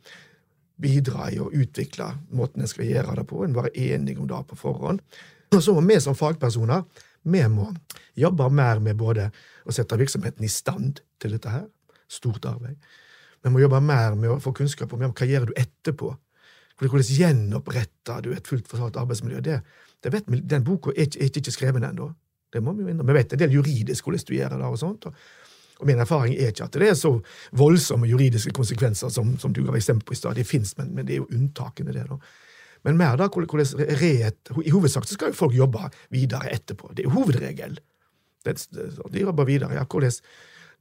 bidra 0.80 1.28
i 1.30 1.38
å 1.40 1.50
utvikle 1.52 2.08
måten 2.34 2.64
en 2.64 2.70
skal 2.70 2.88
gjøre 2.88 3.20
det 3.20 3.26
på. 3.30 3.44
En 3.44 3.54
må 3.54 3.62
være 3.62 3.76
enig 3.92 4.16
om 4.18 4.28
det 4.30 4.40
på 4.50 4.58
forhånd. 4.58 5.04
Og 5.54 5.62
så 5.62 5.74
må 5.74 5.84
vi 5.86 6.00
som 6.02 6.18
fagpersoner 6.18 6.84
vi 7.22 7.42
må 7.52 7.66
jobbe 8.16 8.48
mer 8.54 8.80
med 8.80 8.96
både 8.96 9.28
å 9.68 9.74
sette 9.74 9.98
virksomheten 10.00 10.44
i 10.46 10.50
stand 10.52 11.02
til 11.20 11.36
dette 11.36 11.52
her, 11.52 11.66
stort 12.08 12.46
arbeid. 12.48 12.78
Vi 13.44 13.52
må 13.52 13.60
jobbe 13.60 13.80
mer 13.84 14.16
med 14.16 14.32
å 14.32 14.40
få 14.40 14.54
kunnskap 14.56 14.92
om 14.92 15.04
hva 15.04 15.28
gjør 15.28 15.50
du 15.50 15.54
etterpå. 15.60 16.14
Hvordan 16.80 17.12
gjenoppretter 17.12 18.24
du 18.24 18.30
et 18.32 18.48
fullt 18.48 18.68
forsvart 18.68 18.96
arbeidsmiljø? 19.00 19.42
Det, 19.44 19.58
det 20.02 20.12
vet 20.14 20.28
vi, 20.28 20.40
Den 20.40 20.64
boka 20.64 20.94
er, 20.96 21.10
er 21.16 21.30
ikke 21.30 21.52
skrevet 21.52 21.84
ennå. 21.84 22.10
Det 22.52 22.62
må 22.62 22.72
Vi 22.72 22.90
jo 22.90 23.04
Vi 23.04 23.12
vet 23.12 23.32
en 23.32 23.38
del 23.38 23.52
juridisk 23.52 24.04
hvordan 24.04 24.26
du 24.26 24.34
gjør 24.34 24.56
det. 24.56 24.66
og 24.66 24.78
sånt, 24.78 25.06
og 25.06 25.14
og 25.80 25.88
min 25.88 26.00
erfaring 26.02 26.36
er 26.36 26.52
ikke 26.52 26.66
at 26.68 26.76
det 26.76 26.88
er 26.90 26.96
så 26.98 27.14
voldsomme 27.56 28.08
juridiske 28.08 28.52
konsekvenser 28.56 29.08
som, 29.12 29.32
som 29.40 29.52
du 29.56 29.62
ga 29.64 29.76
eksempel 29.76 30.10
på 30.10 30.16
i 30.16 30.18
stad. 30.18 30.36
Det 30.36 30.44
fins, 30.44 30.74
men, 30.78 30.92
men, 30.94 31.06
det 31.08 31.16
er 31.16 31.22
jo 31.22 31.28
unntakene, 31.32 31.94
det. 31.96 32.04
da. 32.10 32.18
Men 32.84 32.98
mer 33.00 33.16
da, 33.20 33.28
hvordan 33.32 33.86
rett, 34.00 34.52
I 34.64 34.74
hovedsak 34.74 35.08
så 35.08 35.16
skal 35.16 35.32
jo 35.32 35.38
folk 35.38 35.56
jobbe 35.56 35.88
videre 36.12 36.52
etterpå. 36.52 36.92
Det 36.92 37.04
er 37.04 37.08
jo 37.08 37.16
hovedregel. 37.16 37.78
Det, 38.44 38.56
de 39.12 39.24
jobber 39.24 39.48
videre. 39.48 39.74
ja, 39.76 39.84
hvordan, 39.84 40.12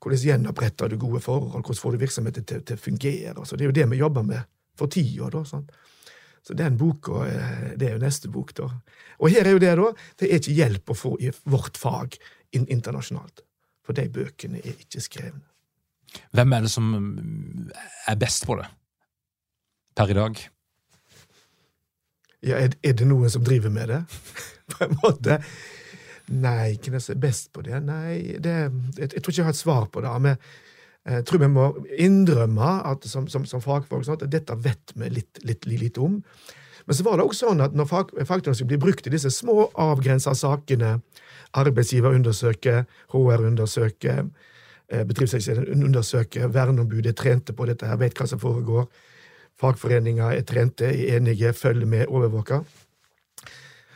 hvordan 0.04 0.24
gjenoppretter 0.26 0.92
du 0.92 0.98
gode 1.00 1.24
forhold? 1.24 1.52
Hvordan 1.64 1.82
får 1.84 1.96
du 1.96 2.04
virksomheten 2.04 2.48
til 2.52 2.76
å 2.76 2.80
fungere? 2.80 3.46
Så 3.46 3.56
det 3.56 3.68
er 3.68 3.72
jo 3.72 3.78
det 3.80 3.90
vi 3.94 4.04
jobber 4.04 4.28
med 4.28 4.44
for 4.80 4.92
tida. 4.92 5.44
Så 6.46 6.56
den 6.58 6.78
boka, 6.80 7.26
eh, 7.28 7.74
det 7.78 7.90
er 7.90 7.98
jo 7.98 8.04
neste 8.04 8.32
bok, 8.32 8.54
da. 8.58 8.70
Og 9.20 9.34
her 9.34 9.46
er 9.46 9.56
jo 9.56 9.62
det, 9.62 9.76
da. 9.78 9.92
Det 10.20 10.30
er 10.30 10.42
ikke 10.42 10.58
hjelp 10.58 10.94
å 10.94 10.98
få 10.98 11.14
i 11.20 11.32
vårt 11.50 11.78
fag 11.78 12.18
internasjonalt. 12.56 13.44
For 13.86 13.98
de 13.98 14.08
bøkene 14.14 14.62
er 14.64 14.78
ikke 14.78 15.02
skrevne. 15.04 15.46
Hvem 16.34 16.54
er 16.56 16.66
det 16.66 16.72
som 16.74 16.88
er 18.10 18.18
best 18.18 18.48
på 18.50 18.56
det 18.58 18.66
per 19.98 20.10
i 20.10 20.16
dag? 20.18 20.40
Ja, 22.40 22.56
er, 22.56 22.74
er 22.82 22.96
det 22.96 23.06
noen 23.10 23.30
som 23.30 23.44
driver 23.46 23.74
med 23.74 23.92
det? 23.92 24.00
på 24.72 24.86
en 24.86 24.96
måte. 25.04 25.40
Nei, 26.30 26.78
hvem 26.78 26.98
er 27.00 27.22
best 27.22 27.52
på 27.54 27.64
det? 27.66 27.82
Nei, 27.84 28.38
det, 28.42 28.56
jeg, 28.98 29.10
jeg, 29.10 29.22
tror 29.22 29.34
ikke 29.34 29.42
jeg 29.42 29.50
har 29.50 29.58
et 29.58 29.62
svar 29.62 29.90
på 29.92 30.04
det. 30.06 30.16
Men 30.24 30.42
jeg 31.10 31.26
tror 31.26 31.42
vi 31.42 31.50
må 31.52 31.66
innrømme 31.98 32.72
at 32.86 33.06
som, 33.10 33.28
som, 33.32 33.46
som 33.50 33.64
fagfolk 33.64 34.06
sånn, 34.06 34.20
at 34.20 34.32
dette 34.32 34.56
vet 34.62 34.94
vi 34.96 35.10
litt, 35.18 35.42
litt, 35.48 35.66
litt, 35.70 35.98
om. 35.98 36.20
Men 36.86 36.98
så 36.98 37.06
var 37.06 37.18
det 37.18 37.26
også 37.26 37.50
sånn 37.50 37.64
at 37.66 37.76
når 37.78 37.90
fag, 37.90 38.14
skulle 38.14 38.70
bli 38.70 38.82
brukt 38.82 39.08
i 39.08 39.14
disse 39.14 39.32
små, 39.34 39.70
avgrensa 39.80 40.36
sakene 40.38 41.00
Arbeidsgiver 41.58 42.14
undersøker, 42.14 42.84
HR 43.10 43.48
undersøker, 43.48 44.28
eh, 44.90 45.02
undersøker, 45.02 46.48
verneombudet 46.48 47.14
er 47.14 47.18
trente 47.18 47.56
på 47.58 47.66
dette, 47.66 47.88
her, 47.90 47.98
vet 47.98 48.14
hva 48.14 48.28
som 48.30 48.42
foregår, 48.42 48.86
fagforeninger 49.58 50.38
er 50.38 50.46
trente, 50.46 50.86
er 50.86 51.18
enige, 51.18 51.54
følger 51.54 51.90
med, 51.90 52.06
overvåker. 52.08 52.62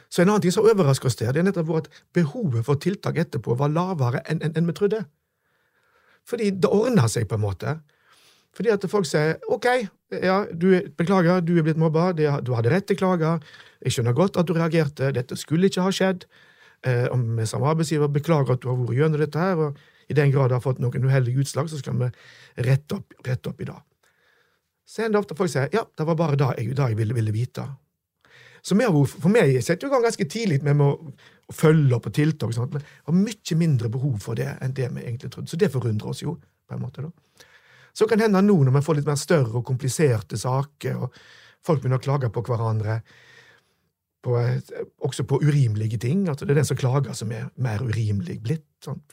Så 0.10 0.22
en 0.22 0.30
annen 0.30 0.42
ting 0.42 0.54
som 0.54 0.66
overrasker 0.66 1.10
oss 1.10 1.16
der, 1.18 1.32
det 1.34 1.42
er 1.42 1.46
nettopp 1.48 1.76
at 1.78 1.92
behovet 2.14 2.66
for 2.66 2.82
tiltak 2.82 3.18
etterpå 3.18 3.56
var 3.58 3.70
lavere 3.74 4.22
enn 4.30 4.42
en, 4.46 4.58
en 4.58 4.68
vi 4.70 4.74
trodde. 4.78 5.06
Fordi 6.30 6.52
det 6.56 6.72
ordner 6.72 7.10
seg, 7.12 7.28
på 7.28 7.38
en 7.40 7.44
måte. 7.44 7.78
Fordi 8.54 8.72
at 8.74 8.86
folk 8.90 9.08
sier 9.10 9.40
ok, 9.52 9.68
ja, 10.22 10.44
du, 10.54 10.68
beklager, 10.98 11.42
du 11.42 11.56
er 11.58 11.66
blitt 11.66 11.80
mobba, 11.82 12.12
du 12.14 12.54
hadde 12.54 12.72
rett 12.72 12.86
til 12.90 13.00
klage. 13.00 13.40
jeg 13.84 13.96
skjønner 13.96 14.14
godt 14.16 14.38
at 14.38 14.48
du 14.48 14.54
reagerte, 14.54 15.12
dette 15.12 15.36
skulle 15.36 15.68
ikke 15.68 15.84
ha 15.84 15.92
skjedd, 15.92 16.28
eh, 16.86 17.08
om 17.12 17.34
vi 17.40 17.48
som 17.50 17.66
arbeidsgiver 17.66 18.12
beklager 18.14 18.54
at 18.54 18.62
du 18.62 18.70
har 18.70 18.78
vært 18.78 19.00
gjennom 19.00 19.20
dette, 19.20 19.40
her, 19.40 19.58
og 19.58 20.12
i 20.12 20.14
den 20.14 20.32
grad 20.32 20.52
det 20.52 20.60
har 20.60 20.64
fått 20.64 20.80
noen 20.84 21.08
uheldige 21.08 21.42
utslag, 21.42 21.70
så 21.72 21.80
skal 21.82 21.98
vi 22.00 22.12
rette 22.68 23.00
opp, 23.00 23.18
rette 23.26 23.50
opp 23.50 23.62
i 23.62 23.68
det. 23.68 23.80
Så 24.86 25.04
er 25.04 25.12
det 25.12 25.20
ofte 25.20 25.36
folk 25.36 25.52
sier 25.52 25.72
ja, 25.74 25.86
det 25.98 26.06
var 26.06 26.20
bare 26.20 26.38
det 26.38 26.50
jeg, 26.60 26.76
jeg 26.78 27.00
ville, 27.00 27.16
ville, 27.16 27.34
vite. 27.34 27.66
Så 28.64 28.78
for 28.80 29.32
meg 29.32 29.58
setter 29.60 29.86
jo 29.86 29.92
i 29.92 29.94
gang 29.94 30.06
ganske 30.06 30.28
tidlig 30.32 30.62
med 30.64 30.82
å, 30.82 30.94
følge 31.54 31.98
opp 31.98 32.06
på 32.08 32.14
tiltak, 32.16 32.54
sånt, 32.56 32.72
men 32.74 32.86
har 33.06 33.14
mye 33.14 33.56
mindre 33.60 33.90
behov 33.92 34.16
for 34.24 34.40
det 34.40 34.48
enn 34.64 34.72
det 34.74 34.88
vi 34.96 35.04
egentlig 35.04 35.30
trodde. 35.34 35.52
Så 35.52 35.60
det 35.60 35.68
forundrer 35.74 36.10
oss 36.10 36.24
jo, 36.24 36.38
på 36.40 36.74
en 36.74 36.82
måte. 36.82 37.04
da. 37.04 37.12
Så 37.94 38.08
kan 38.08 38.18
det 38.18 38.26
hende 38.30 38.42
nå, 38.42 38.56
når 38.64 38.78
vi 38.80 38.82
får 38.88 38.98
litt 38.98 39.10
mer 39.10 39.20
større 39.20 39.60
og 39.60 39.68
kompliserte 39.68 40.40
saker, 40.40 41.04
og 41.04 41.20
folk 41.68 41.84
begynner 41.84 42.00
å 42.00 42.06
klage 42.06 42.32
på 42.34 42.42
hverandre, 42.48 43.02
på, 44.24 44.38
også 45.04 45.28
på 45.30 45.42
urimelige 45.44 46.00
ting. 46.02 46.24
at 46.32 46.40
Det 46.40 46.56
er 46.56 46.62
den 46.62 46.72
som 46.72 46.80
klager, 46.80 47.14
som 47.14 47.32
er 47.36 47.52
mer 47.60 47.84
urimelig 47.84 48.40
blitt. 48.42 48.66
Sånn. 48.82 49.04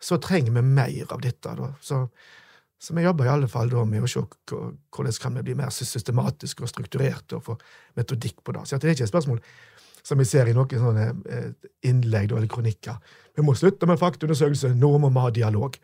Så 0.00 0.18
trenger 0.22 0.56
vi 0.56 0.64
mer 0.64 1.12
av 1.12 1.20
dette. 1.22 1.54
Da. 1.60 1.70
Så, 1.84 2.06
så 2.78 2.94
vi 2.94 3.02
jobber 3.02 3.26
i 3.26 3.32
alle 3.32 3.48
fall 3.50 3.70
da 3.72 3.82
med 3.88 4.04
å 4.06 4.10
se 4.10 4.22
hvordan 4.22 5.16
kan 5.22 5.40
bli 5.42 5.56
mer 5.58 5.72
systematiske 5.74 6.62
og 6.62 6.70
strukturerte 6.70 7.38
og 7.38 7.44
få 7.48 7.56
metodikk 7.98 8.44
på 8.44 8.54
det. 8.54 8.66
Så 8.68 8.78
det 8.78 8.90
er 8.90 8.94
ikke 8.96 9.08
et 9.08 9.14
spørsmål 9.14 9.40
som 10.06 10.20
vi 10.20 10.26
ser 10.28 10.48
i 10.48 10.54
noen 10.56 10.84
sånne 10.84 11.08
eh, 11.28 11.48
innlegg 11.90 12.30
eller 12.32 12.48
kronikker. 12.48 13.00
Vi 13.36 13.42
må 13.44 13.56
slutte 13.58 13.88
med 13.90 13.98
faktaundersøkelse, 14.00 14.70
nå 14.78 14.92
må 15.02 15.10
vi 15.10 15.24
ha 15.24 15.34
dialog. 15.42 15.76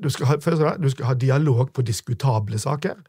Du 0.00 0.10
skal 0.12 0.26
ha, 0.26 0.36
du 0.76 0.90
skal 0.92 1.08
ha 1.08 1.16
dialog 1.18 1.72
på 1.74 1.82
diskutable 1.86 2.58
saker 2.60 3.00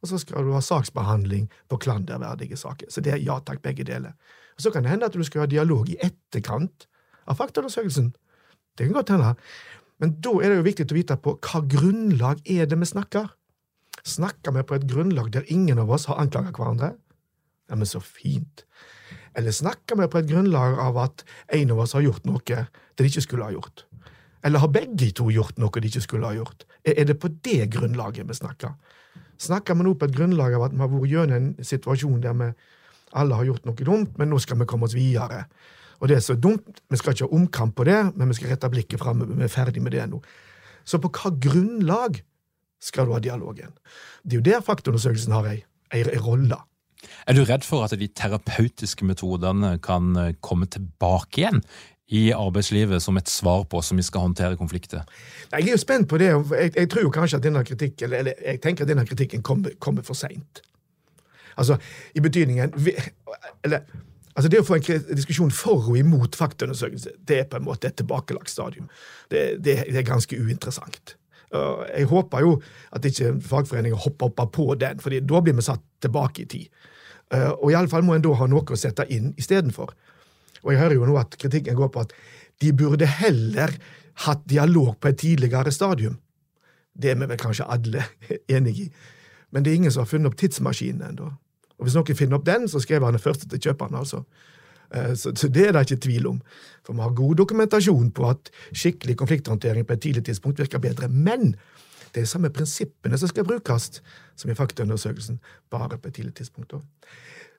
og 0.00 0.08
så 0.08 0.20
skal 0.20 0.46
du 0.46 0.54
ha 0.54 0.62
saksbehandling 0.64 1.48
på 1.68 1.78
klanderverdige 1.84 2.56
saker. 2.56 2.88
Så 2.88 3.04
det 3.04 3.14
er 3.14 3.24
ja 3.24 3.38
takk, 3.44 3.60
begge 3.62 3.84
deler. 3.84 4.16
Og 4.56 4.64
Så 4.64 4.70
kan 4.70 4.82
det 4.82 4.90
hende 4.90 5.06
at 5.06 5.16
du 5.16 5.22
skal 5.24 5.44
ha 5.44 5.46
dialog 5.46 5.88
i 5.88 5.98
etterkant 6.00 6.86
av 7.28 7.36
faktaundersøkelsen. 7.36 8.14
Det 8.78 8.86
kan 8.86 8.96
godt 8.96 9.12
hende. 9.12 9.34
Men 10.00 10.16
da 10.24 10.32
er 10.40 10.50
det 10.50 10.60
jo 10.60 10.66
viktig 10.66 10.88
å 10.88 10.96
vite 10.96 11.18
på 11.20 11.36
hva 11.44 11.62
grunnlag 11.68 12.40
er 12.48 12.68
det 12.68 12.78
vi 12.80 12.88
snakker. 12.88 13.28
Snakker 14.00 14.54
vi 14.56 14.64
på 14.64 14.78
et 14.78 14.86
grunnlag 14.88 15.28
der 15.34 15.48
ingen 15.52 15.80
av 15.82 15.92
oss 15.92 16.08
har 16.08 16.20
anklaget 16.22 16.56
hverandre? 16.56 16.94
Ja, 17.70 17.76
men 17.76 17.86
så 17.86 18.00
fint. 18.02 18.64
Eller 19.36 19.54
snakker 19.54 19.98
vi 20.00 20.08
på 20.10 20.18
et 20.18 20.30
grunnlag 20.30 20.80
av 20.80 20.96
at 20.98 21.24
en 21.54 21.74
av 21.74 21.84
oss 21.84 21.92
har 21.94 22.02
gjort 22.06 22.24
noe 22.26 22.42
det 22.44 22.64
de 22.98 23.10
ikke 23.10 23.26
skulle 23.28 23.46
ha 23.46 23.54
gjort? 23.54 23.84
Eller 24.42 24.62
har 24.62 24.72
begge 24.72 25.10
to 25.14 25.28
gjort 25.30 25.60
noe 25.60 25.82
de 25.82 25.92
ikke 25.92 26.02
skulle 26.02 26.32
ha 26.32 26.34
gjort? 26.34 26.64
Er 26.88 27.04
det 27.04 27.20
på 27.20 27.28
det 27.44 27.68
grunnlaget 27.76 28.26
vi 28.26 28.40
snakker? 28.40 28.72
snakker 29.40 29.74
vi 29.74 29.86
nå 29.86 29.94
på 29.96 30.08
et 30.08 30.16
grunnlag 30.16 30.54
av 30.56 30.68
at 30.68 30.74
vi 30.74 30.82
har 30.82 30.92
vært 30.92 31.10
gjennom 31.10 31.36
en 31.36 31.66
situasjon 31.66 32.22
der 32.24 32.36
vi 32.36 32.48
alle 33.20 33.38
har 33.38 33.48
gjort 33.48 33.66
noe 33.66 33.86
dumt, 33.86 34.18
men 34.20 34.30
nå 34.30 34.38
skal 34.42 34.60
vi 34.60 34.68
komme 34.70 34.86
oss 34.86 34.94
videre. 34.94 35.46
Og 36.00 36.08
det 36.08 36.16
er 36.16 36.24
så 36.24 36.36
dumt, 36.36 36.80
vi 36.88 36.96
skal 36.96 37.14
ikke 37.14 37.28
ha 37.28 37.36
omkamp 37.36 37.76
på 37.76 37.84
det, 37.88 37.98
men 38.16 38.30
vi 38.30 38.38
skal 38.38 38.54
rette 38.54 38.72
blikket 38.72 39.02
framover. 39.02 39.36
Vi 39.36 39.46
er 39.46 39.52
ferdig 39.52 39.82
med 39.84 39.92
det 39.96 40.06
nå. 40.08 40.20
Så 40.84 41.00
på 41.00 41.10
hva 41.12 41.32
grunnlag 41.36 42.22
skal 42.80 43.06
du 43.06 43.14
ha 43.14 43.20
dialogen? 43.20 43.74
Det 44.24 44.36
er 44.36 44.40
jo 44.40 44.48
der 44.48 44.64
faktaundersøkelsen 44.64 45.36
har 45.36 45.50
ei, 45.52 45.60
ei, 45.92 46.02
ei 46.02 46.20
rolle. 46.24 46.56
Er 47.28 47.36
du 47.36 47.44
redd 47.44 47.64
for 47.64 47.84
at 47.84 47.96
de 47.96 48.08
terapeutiske 48.08 49.04
metodene 49.08 49.76
kan 49.84 50.12
komme 50.44 50.68
tilbake 50.72 51.42
igjen 51.42 51.62
i 52.10 52.30
arbeidslivet 52.34 53.02
som 53.02 53.16
et 53.20 53.30
svar 53.30 53.62
på 53.70 53.78
hvordan 53.78 54.00
vi 54.00 54.06
skal 54.08 54.24
håndtere 54.24 54.58
konflikter? 54.58 55.04
Jeg 55.52 55.68
er 55.68 55.76
jo 55.76 55.80
spent 55.80 56.08
på 56.10 56.18
det. 56.18 56.32
Jeg, 56.32 56.72
jeg 56.76 56.90
tror 56.90 57.12
kanskje 57.14 57.38
at 57.38 57.46
denne 57.46 57.62
kritikken, 57.64 58.08
eller, 58.08 58.18
eller 58.18 58.50
jeg 58.54 58.60
tenker 58.64 58.84
at 58.84 58.90
denne 58.90 59.06
kritikken 59.06 59.44
kommer, 59.46 59.76
kommer 59.78 60.02
for 60.06 60.18
seint. 60.18 60.62
Altså, 61.60 61.76
i 62.14 62.20
betydningen 62.24 62.72
eller, 63.64 63.84
altså 64.40 64.50
Det 64.52 64.60
å 64.62 64.66
få 64.66 64.78
en 64.80 65.06
diskusjon 65.12 65.52
for 65.54 65.90
og 65.92 65.98
imot 66.00 66.36
faktaundersøkelse, 66.38 67.14
det 67.28 67.38
er 67.42 67.48
på 67.50 67.60
en 67.60 67.66
måte 67.66 67.90
et 67.90 67.98
tilbakelagt 68.00 68.50
stadium. 68.50 68.88
Det, 69.28 69.60
det, 69.60 69.82
det 69.90 70.00
er 70.00 70.06
ganske 70.08 70.36
uinteressant. 70.36 71.16
Jeg 71.50 72.06
håper 72.06 72.44
jo 72.44 72.52
at 72.94 73.04
ikke 73.04 73.34
fagforeninger 73.42 73.98
hopper 73.98 74.30
opp 74.30 74.52
på 74.54 74.68
den, 74.78 75.00
for 75.02 75.12
da 75.12 75.40
blir 75.42 75.56
vi 75.58 75.66
satt 75.66 75.82
tilbake 76.02 76.44
i 76.44 76.50
tid. 76.50 76.68
Uh, 77.30 77.52
og 77.62 77.70
iallfall 77.70 78.02
må 78.06 78.16
en 78.16 78.24
da 78.24 78.32
ha 78.38 78.46
noe 78.50 78.64
å 78.66 78.78
sette 78.78 79.06
inn 79.14 79.32
istedenfor. 79.38 79.92
Og 80.62 80.72
jeg 80.72 80.80
hører 80.80 80.96
jo 80.98 81.08
nå 81.08 81.18
at 81.20 81.36
kritikken 81.40 81.78
går 81.78 81.92
på 81.94 82.04
at 82.04 82.14
de 82.62 82.72
burde 82.76 83.06
heller 83.06 83.74
hatt 84.26 84.42
dialog 84.50 84.96
på 85.00 85.10
et 85.10 85.20
tidligere 85.22 85.72
stadium. 85.74 86.18
Det 86.92 87.12
er 87.12 87.20
vi 87.20 87.30
vel 87.30 87.40
kanskje 87.40 87.68
alle 87.70 88.04
enig 88.56 88.86
i. 88.86 88.88
Men 89.50 89.64
det 89.64 89.72
er 89.72 89.80
ingen 89.80 89.94
som 89.94 90.04
har 90.04 90.10
funnet 90.10 90.30
opp 90.30 90.38
tidsmaskinen 90.38 91.06
ennå. 91.10 91.30
Og 91.80 91.88
hvis 91.88 91.96
noen 91.96 92.16
finner 92.16 92.36
opp 92.36 92.46
den, 92.46 92.68
så 92.68 92.80
skriver 92.82 93.08
han 93.08 93.16
den 93.16 93.24
første 93.24 93.48
til 93.48 93.62
kjøperen, 93.64 93.96
altså. 93.96 94.22
Eh, 94.94 95.14
så, 95.16 95.32
så, 95.32 95.48
det 95.48 95.68
er 95.68 95.72
det 95.72 95.86
ikke 95.88 96.04
tvil 96.06 96.26
om. 96.34 96.40
For 96.84 96.92
vi 96.92 97.04
har 97.04 97.16
god 97.16 97.40
dokumentasjon 97.40 98.10
på 98.12 98.28
at 98.28 98.50
skikkelig 98.72 99.16
konflikthåndtering 99.16 99.86
på 99.86 99.96
et 99.96 100.02
tidlig 100.04 100.24
tidspunkt 100.28 100.60
virker 100.60 100.82
bedre. 100.82 101.08
Men 101.08 101.54
det 102.14 102.22
er 102.22 102.28
samme 102.28 102.50
prinsippene 102.52 103.18
som 103.18 103.30
skal 103.30 103.46
brukes 103.48 104.02
som 104.36 104.50
i 104.50 104.58
faktaundersøkelsen, 104.58 105.40
bare 105.70 105.98
på 105.98 106.08
et 106.08 106.14
tidlig 106.14 106.34
tidspunkt. 106.34 106.74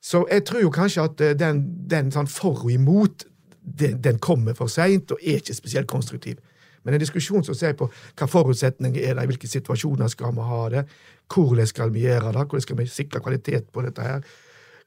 Så 0.01 0.25
jeg 0.31 0.45
tror 0.45 0.61
jo 0.61 0.69
kanskje 0.69 1.07
at 1.09 1.21
eh, 1.21 1.35
den, 1.39 1.65
den 1.89 2.13
sånn 2.13 2.29
for 2.29 2.65
og 2.65 2.71
imot, 2.71 3.25
den, 3.61 3.99
den 4.01 4.19
kommer 4.19 4.53
for 4.57 4.69
seint 4.69 5.11
og 5.13 5.21
er 5.21 5.41
ikke 5.41 5.57
spesielt 5.57 5.89
konstruktiv. 5.89 6.37
Men 6.83 6.95
en 6.95 7.03
diskusjon 7.03 7.45
som 7.45 7.57
ser 7.57 7.75
på 7.77 7.87
hva 7.89 8.27
forutsetninger 8.29 9.03
er 9.03 9.17
det, 9.17 9.25
i 9.25 9.31
hvilke 9.31 9.49
situasjoner 9.49 10.11
skal 10.11 10.35
vi 10.37 10.47
ha 10.51 10.61
det, 10.73 10.85
hvordan 11.31 11.69
skal 11.69 11.93
vi 11.93 12.05
gjøre 12.07 12.33
det, 12.35 12.45
hvordan 12.45 12.65
skal 12.67 12.79
vi 12.79 12.87
sikre 12.91 13.23
kvalitet 13.23 13.71
på 13.71 13.85
dette 13.85 14.05
her, 14.05 14.23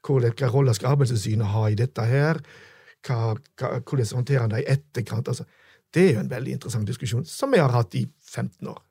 hvilken 0.05 0.51
rolle 0.53 0.73
skal 0.77 0.93
Arbeidstilsynet 0.93 1.53
ha 1.53 1.67
i 1.69 1.77
dette 1.79 2.07
her, 2.09 2.41
hva, 3.05 3.35
hva, 3.59 3.77
hvordan 3.81 4.19
håndterer 4.21 4.51
det 4.51 4.63
i 4.63 4.71
etterkant. 4.75 5.31
Altså, 5.31 5.45
det 5.93 6.09
er 6.09 6.17
jo 6.17 6.25
en 6.25 6.33
veldig 6.33 6.57
interessant 6.57 6.89
diskusjon, 6.89 7.25
som 7.25 7.53
vi 7.53 7.61
har 7.61 7.73
hatt 7.73 7.95
i 7.97 8.05
15 8.05 8.67
år. 8.73 8.81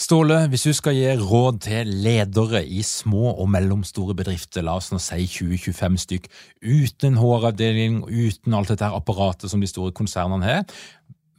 Ståle, 0.00 0.46
hvis 0.48 0.62
du 0.64 0.72
skal 0.72 0.96
gi 0.96 1.10
råd 1.20 1.58
til 1.66 1.90
ledere 2.04 2.62
i 2.64 2.80
små 2.86 3.34
og 3.34 3.50
mellomstore 3.52 4.14
bedrifter, 4.16 4.64
la 4.64 4.78
oss 4.80 4.88
nå 4.94 4.96
si 5.02 5.26
20-25 5.28 5.98
stykk, 6.06 6.28
uten 6.64 7.18
HR-avdeling, 7.20 7.98
uten 8.08 8.56
alt 8.56 8.72
dette 8.72 8.88
apparatet 8.88 9.52
som 9.52 9.60
de 9.60 9.68
store 9.68 9.92
konsernene 9.92 10.46
har, 10.46 10.64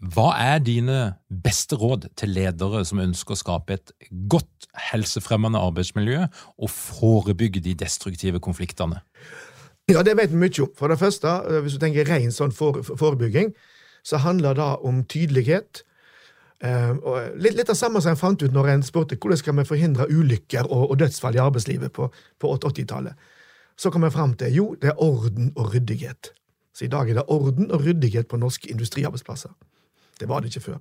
hva 0.01 0.31
er 0.41 0.61
dine 0.65 1.13
beste 1.29 1.77
råd 1.77 2.07
til 2.17 2.31
ledere 2.33 2.81
som 2.89 3.03
ønsker 3.03 3.35
å 3.35 3.37
skape 3.37 3.75
et 3.77 3.91
godt 4.31 4.65
helsefremmende 4.89 5.61
arbeidsmiljø 5.61 6.23
og 6.57 6.71
forebygge 6.73 7.61
de 7.61 7.75
destruktive 7.77 8.41
konfliktene? 8.41 9.03
Ja, 9.89 10.01
Det 10.01 10.17
vet 10.17 10.31
vi 10.31 10.41
mye 10.41 10.63
om. 10.63 10.71
For 10.77 10.87
det 10.87 10.97
første, 10.99 11.27
eh, 11.27 11.61
hvis 11.61 11.73
du 11.73 11.79
tenker 11.79 12.07
ren 12.07 12.31
sånn 12.31 12.51
forebygging, 12.51 13.53
så 14.03 14.17
handler 14.17 14.53
det 14.53 14.79
om 14.81 15.03
tydelighet. 15.05 15.83
Uh, 16.63 16.93
litt, 17.35 17.55
litt, 17.57 17.69
av 17.69 17.75
samme 17.75 18.01
som 18.01 18.11
en 18.11 18.17
fant 18.17 18.41
ut 18.41 18.53
når 18.53 18.67
en 18.69 18.83
spurte 18.83 19.17
hvordan 19.17 19.37
skal 19.37 19.55
vi 19.57 19.65
forhindre 19.65 20.05
ulykker 20.05 20.67
og, 20.69 20.91
og 20.91 20.99
dødsfall 20.99 21.33
i 21.33 21.41
arbeidslivet 21.41 21.91
på, 21.91 22.11
på 22.37 22.51
80-tallet. 22.53 23.13
Så 23.77 23.89
kom 23.89 24.03
jeg 24.03 24.13
fram 24.13 24.35
til 24.37 24.53
jo, 24.53 24.75
det 24.81 24.91
er 24.91 25.01
orden 25.01 25.53
og 25.55 25.73
ryddighet. 25.73 26.33
Så 26.73 26.85
i 26.85 26.87
dag 26.87 27.09
er 27.09 27.17
det 27.17 27.25
orden 27.27 27.71
og 27.71 27.81
ryddighet 27.81 28.29
på 28.29 28.37
norske 28.37 28.69
industriarbeidsplasser. 28.69 29.49
Det 30.21 30.29
var 30.29 30.43
det 30.43 30.53
ikke 30.53 30.67
før. 30.69 30.77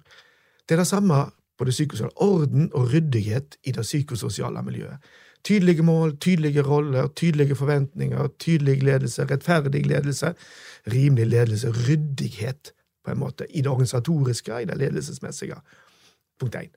Det 0.69 0.77
er 0.77 0.83
det 0.85 0.87
samme 0.87 1.25
på 1.59 1.65
det 1.65 1.75
psykososiale. 1.75 2.17
Orden 2.17 2.71
og 2.75 2.93
ryddighet 2.93 3.57
i 3.65 3.73
det 3.73 3.83
psykososiale 3.83 4.63
miljøet. 4.63 5.11
Tydelige 5.45 5.83
mål, 5.83 6.19
tydelige 6.21 6.63
roller, 6.63 7.09
tydelige 7.17 7.57
forventninger, 7.57 8.29
tydelig 8.39 8.83
ledelse, 8.83 9.25
rettferdig 9.25 9.87
ledelse, 9.87 10.35
rimelig 10.93 11.27
ledelse, 11.27 11.73
ryddighet, 11.89 12.73
på 13.05 13.11
en 13.11 13.19
måte, 13.19 13.47
i 13.57 13.61
det 13.61 13.71
organisatoriske, 13.71 14.63
i 14.63 14.65
det 14.65 14.77
ledelsesmessige. 14.79 15.57
Punkt 16.41 16.57
én. 16.57 16.75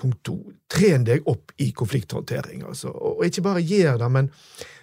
Punkt 0.00 0.22
to, 0.24 0.36
tren 0.72 1.04
deg 1.04 1.26
opp 1.28 1.52
i 1.60 1.70
konflikthåndtering. 1.76 2.62
Altså. 2.64 2.88
Og, 2.88 3.24
ikke 3.26 3.44
bare 3.44 3.64
gjør 3.64 3.98
det, 4.00 4.08
men 4.14 4.30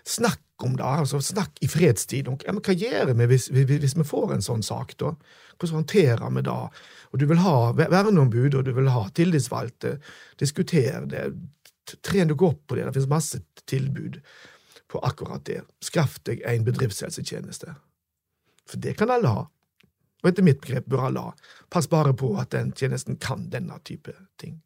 snakk 0.05 0.43
om 0.65 0.75
det. 0.77 0.85
altså 0.85 1.21
Snakk 1.21 1.57
i 1.61 1.69
fredstid. 1.69 2.29
Ja, 2.45 2.53
men 2.53 2.61
hva 2.65 2.75
gjør 2.77 3.13
vi 3.13 3.29
hvis, 3.31 3.47
hvis, 3.49 3.97
vi 3.97 4.05
får 4.05 4.35
en 4.35 4.45
sånn 4.45 4.65
sak? 4.65 4.93
da? 5.01 5.15
Hvordan 5.57 5.81
håndterer 5.81 6.35
vi 6.35 6.45
det? 6.45 6.57
Og 7.11 7.19
Du 7.19 7.25
vil 7.25 7.41
ha 7.41 7.55
verneombud, 7.77 8.59
og 8.59 8.65
du 8.65 8.73
vil 8.77 8.91
ha 8.93 9.07
tillitsvalgte. 9.09 9.97
Diskuter 10.39 11.05
det. 11.09 11.31
Tren 12.03 12.29
deg 12.29 12.41
opp 12.43 12.67
på 12.67 12.77
det. 12.77 12.85
Det 12.85 12.97
finnes 12.99 13.09
masse 13.09 13.41
tilbud 13.65 14.21
på 14.87 15.01
akkurat 15.03 15.45
det. 15.45 15.61
Skaff 15.83 16.19
deg 16.27 16.43
en 16.45 16.65
bedriftshelsetjeneste. 16.67 17.73
For 18.67 18.83
det 18.83 18.97
kan 18.99 19.11
alle 19.11 19.31
ha. 19.33 19.45
Og 20.23 20.29
etter 20.31 20.45
mitt 20.45 20.61
begrep 20.63 20.87
bør 20.89 21.07
alle 21.09 21.25
ha. 21.29 21.35
Pass 21.71 21.87
bare 21.89 22.13
på 22.17 22.33
at 22.41 22.51
den 22.55 22.73
tjenesten 22.75 23.19
kan 23.21 23.47
denne 23.53 23.79
type 23.87 24.13
ting. 24.41 24.59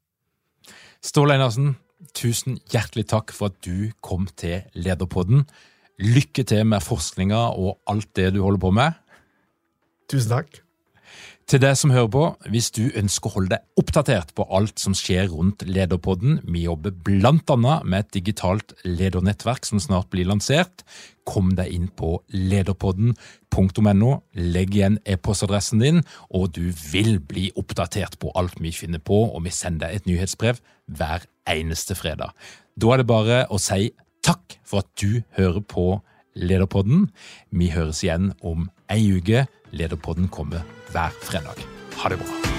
Ståle 1.01 1.33
Einarsen, 1.33 1.79
tusen 2.13 2.59
hjertelig 2.69 3.07
takk 3.09 3.31
for 3.33 3.49
at 3.49 3.55
du 3.65 3.89
kom 4.05 4.27
til 4.37 4.67
Lederpodden. 4.77 5.47
Lykke 5.97 6.45
til 6.45 6.61
med 6.69 6.83
forskninga 6.85 7.39
og 7.57 7.79
alt 7.89 8.11
det 8.17 8.27
du 8.35 8.43
holder 8.45 8.61
på 8.61 8.69
med. 8.77 8.99
Tusen 10.13 10.35
takk. 10.35 10.59
Til 11.51 11.59
deg 11.59 11.73
som 11.75 11.91
hører 11.91 12.07
på, 12.07 12.21
hvis 12.47 12.69
du 12.71 12.85
ønsker 12.95 13.27
å 13.27 13.33
holde 13.33 13.57
deg 13.57 13.81
oppdatert 13.81 14.29
på 14.37 14.45
alt 14.55 14.79
som 14.79 14.93
skjer 14.95 15.25
rundt 15.33 15.65
Lederpodden, 15.67 16.37
vi 16.47 16.61
jobber 16.63 16.93
blant 16.95 17.51
annet 17.51 17.83
med 17.91 18.05
et 18.05 18.13
digitalt 18.15 18.71
ledernettverk 18.87 19.67
som 19.67 19.81
snart 19.83 20.07
blir 20.15 20.29
lansert. 20.29 20.85
Kom 21.27 21.49
deg 21.57 21.73
inn 21.75 21.89
på 21.91 22.13
lederpodden.no, 22.31 24.13
legg 24.39 24.79
igjen 24.79 24.95
e-postadressen 25.03 25.83
din, 25.83 25.99
og 26.31 26.53
du 26.55 26.71
vil 26.93 27.17
bli 27.19 27.49
oppdatert 27.59 28.15
på 28.23 28.31
alt 28.39 28.55
vi 28.63 28.71
finner 28.71 29.03
på, 29.03 29.19
og 29.35 29.43
vi 29.43 29.51
sender 29.51 29.89
deg 29.89 29.99
et 29.99 30.07
nyhetsbrev 30.07 30.63
hver 30.87 31.27
eneste 31.51 31.99
fredag. 31.99 32.31
Da 32.79 32.95
er 32.95 33.03
det 33.03 33.11
bare 33.11 33.43
å 33.51 33.59
si 33.59 33.91
takk 34.23 34.55
for 34.63 34.85
at 34.85 34.95
du 35.03 35.19
hører 35.35 35.59
på 35.59 35.89
Lederpodden. 36.31 37.09
Vi 37.51 37.73
høres 37.75 38.05
igjen 38.05 38.31
om 38.39 38.69
ei 38.87 39.03
uke. 39.17 39.49
Lederpodden 39.71 40.27
kommer 40.27 40.61
hver 40.91 41.09
fredag. 41.09 41.55
Ha 41.95 42.09
det 42.09 42.17
bra. 42.17 42.50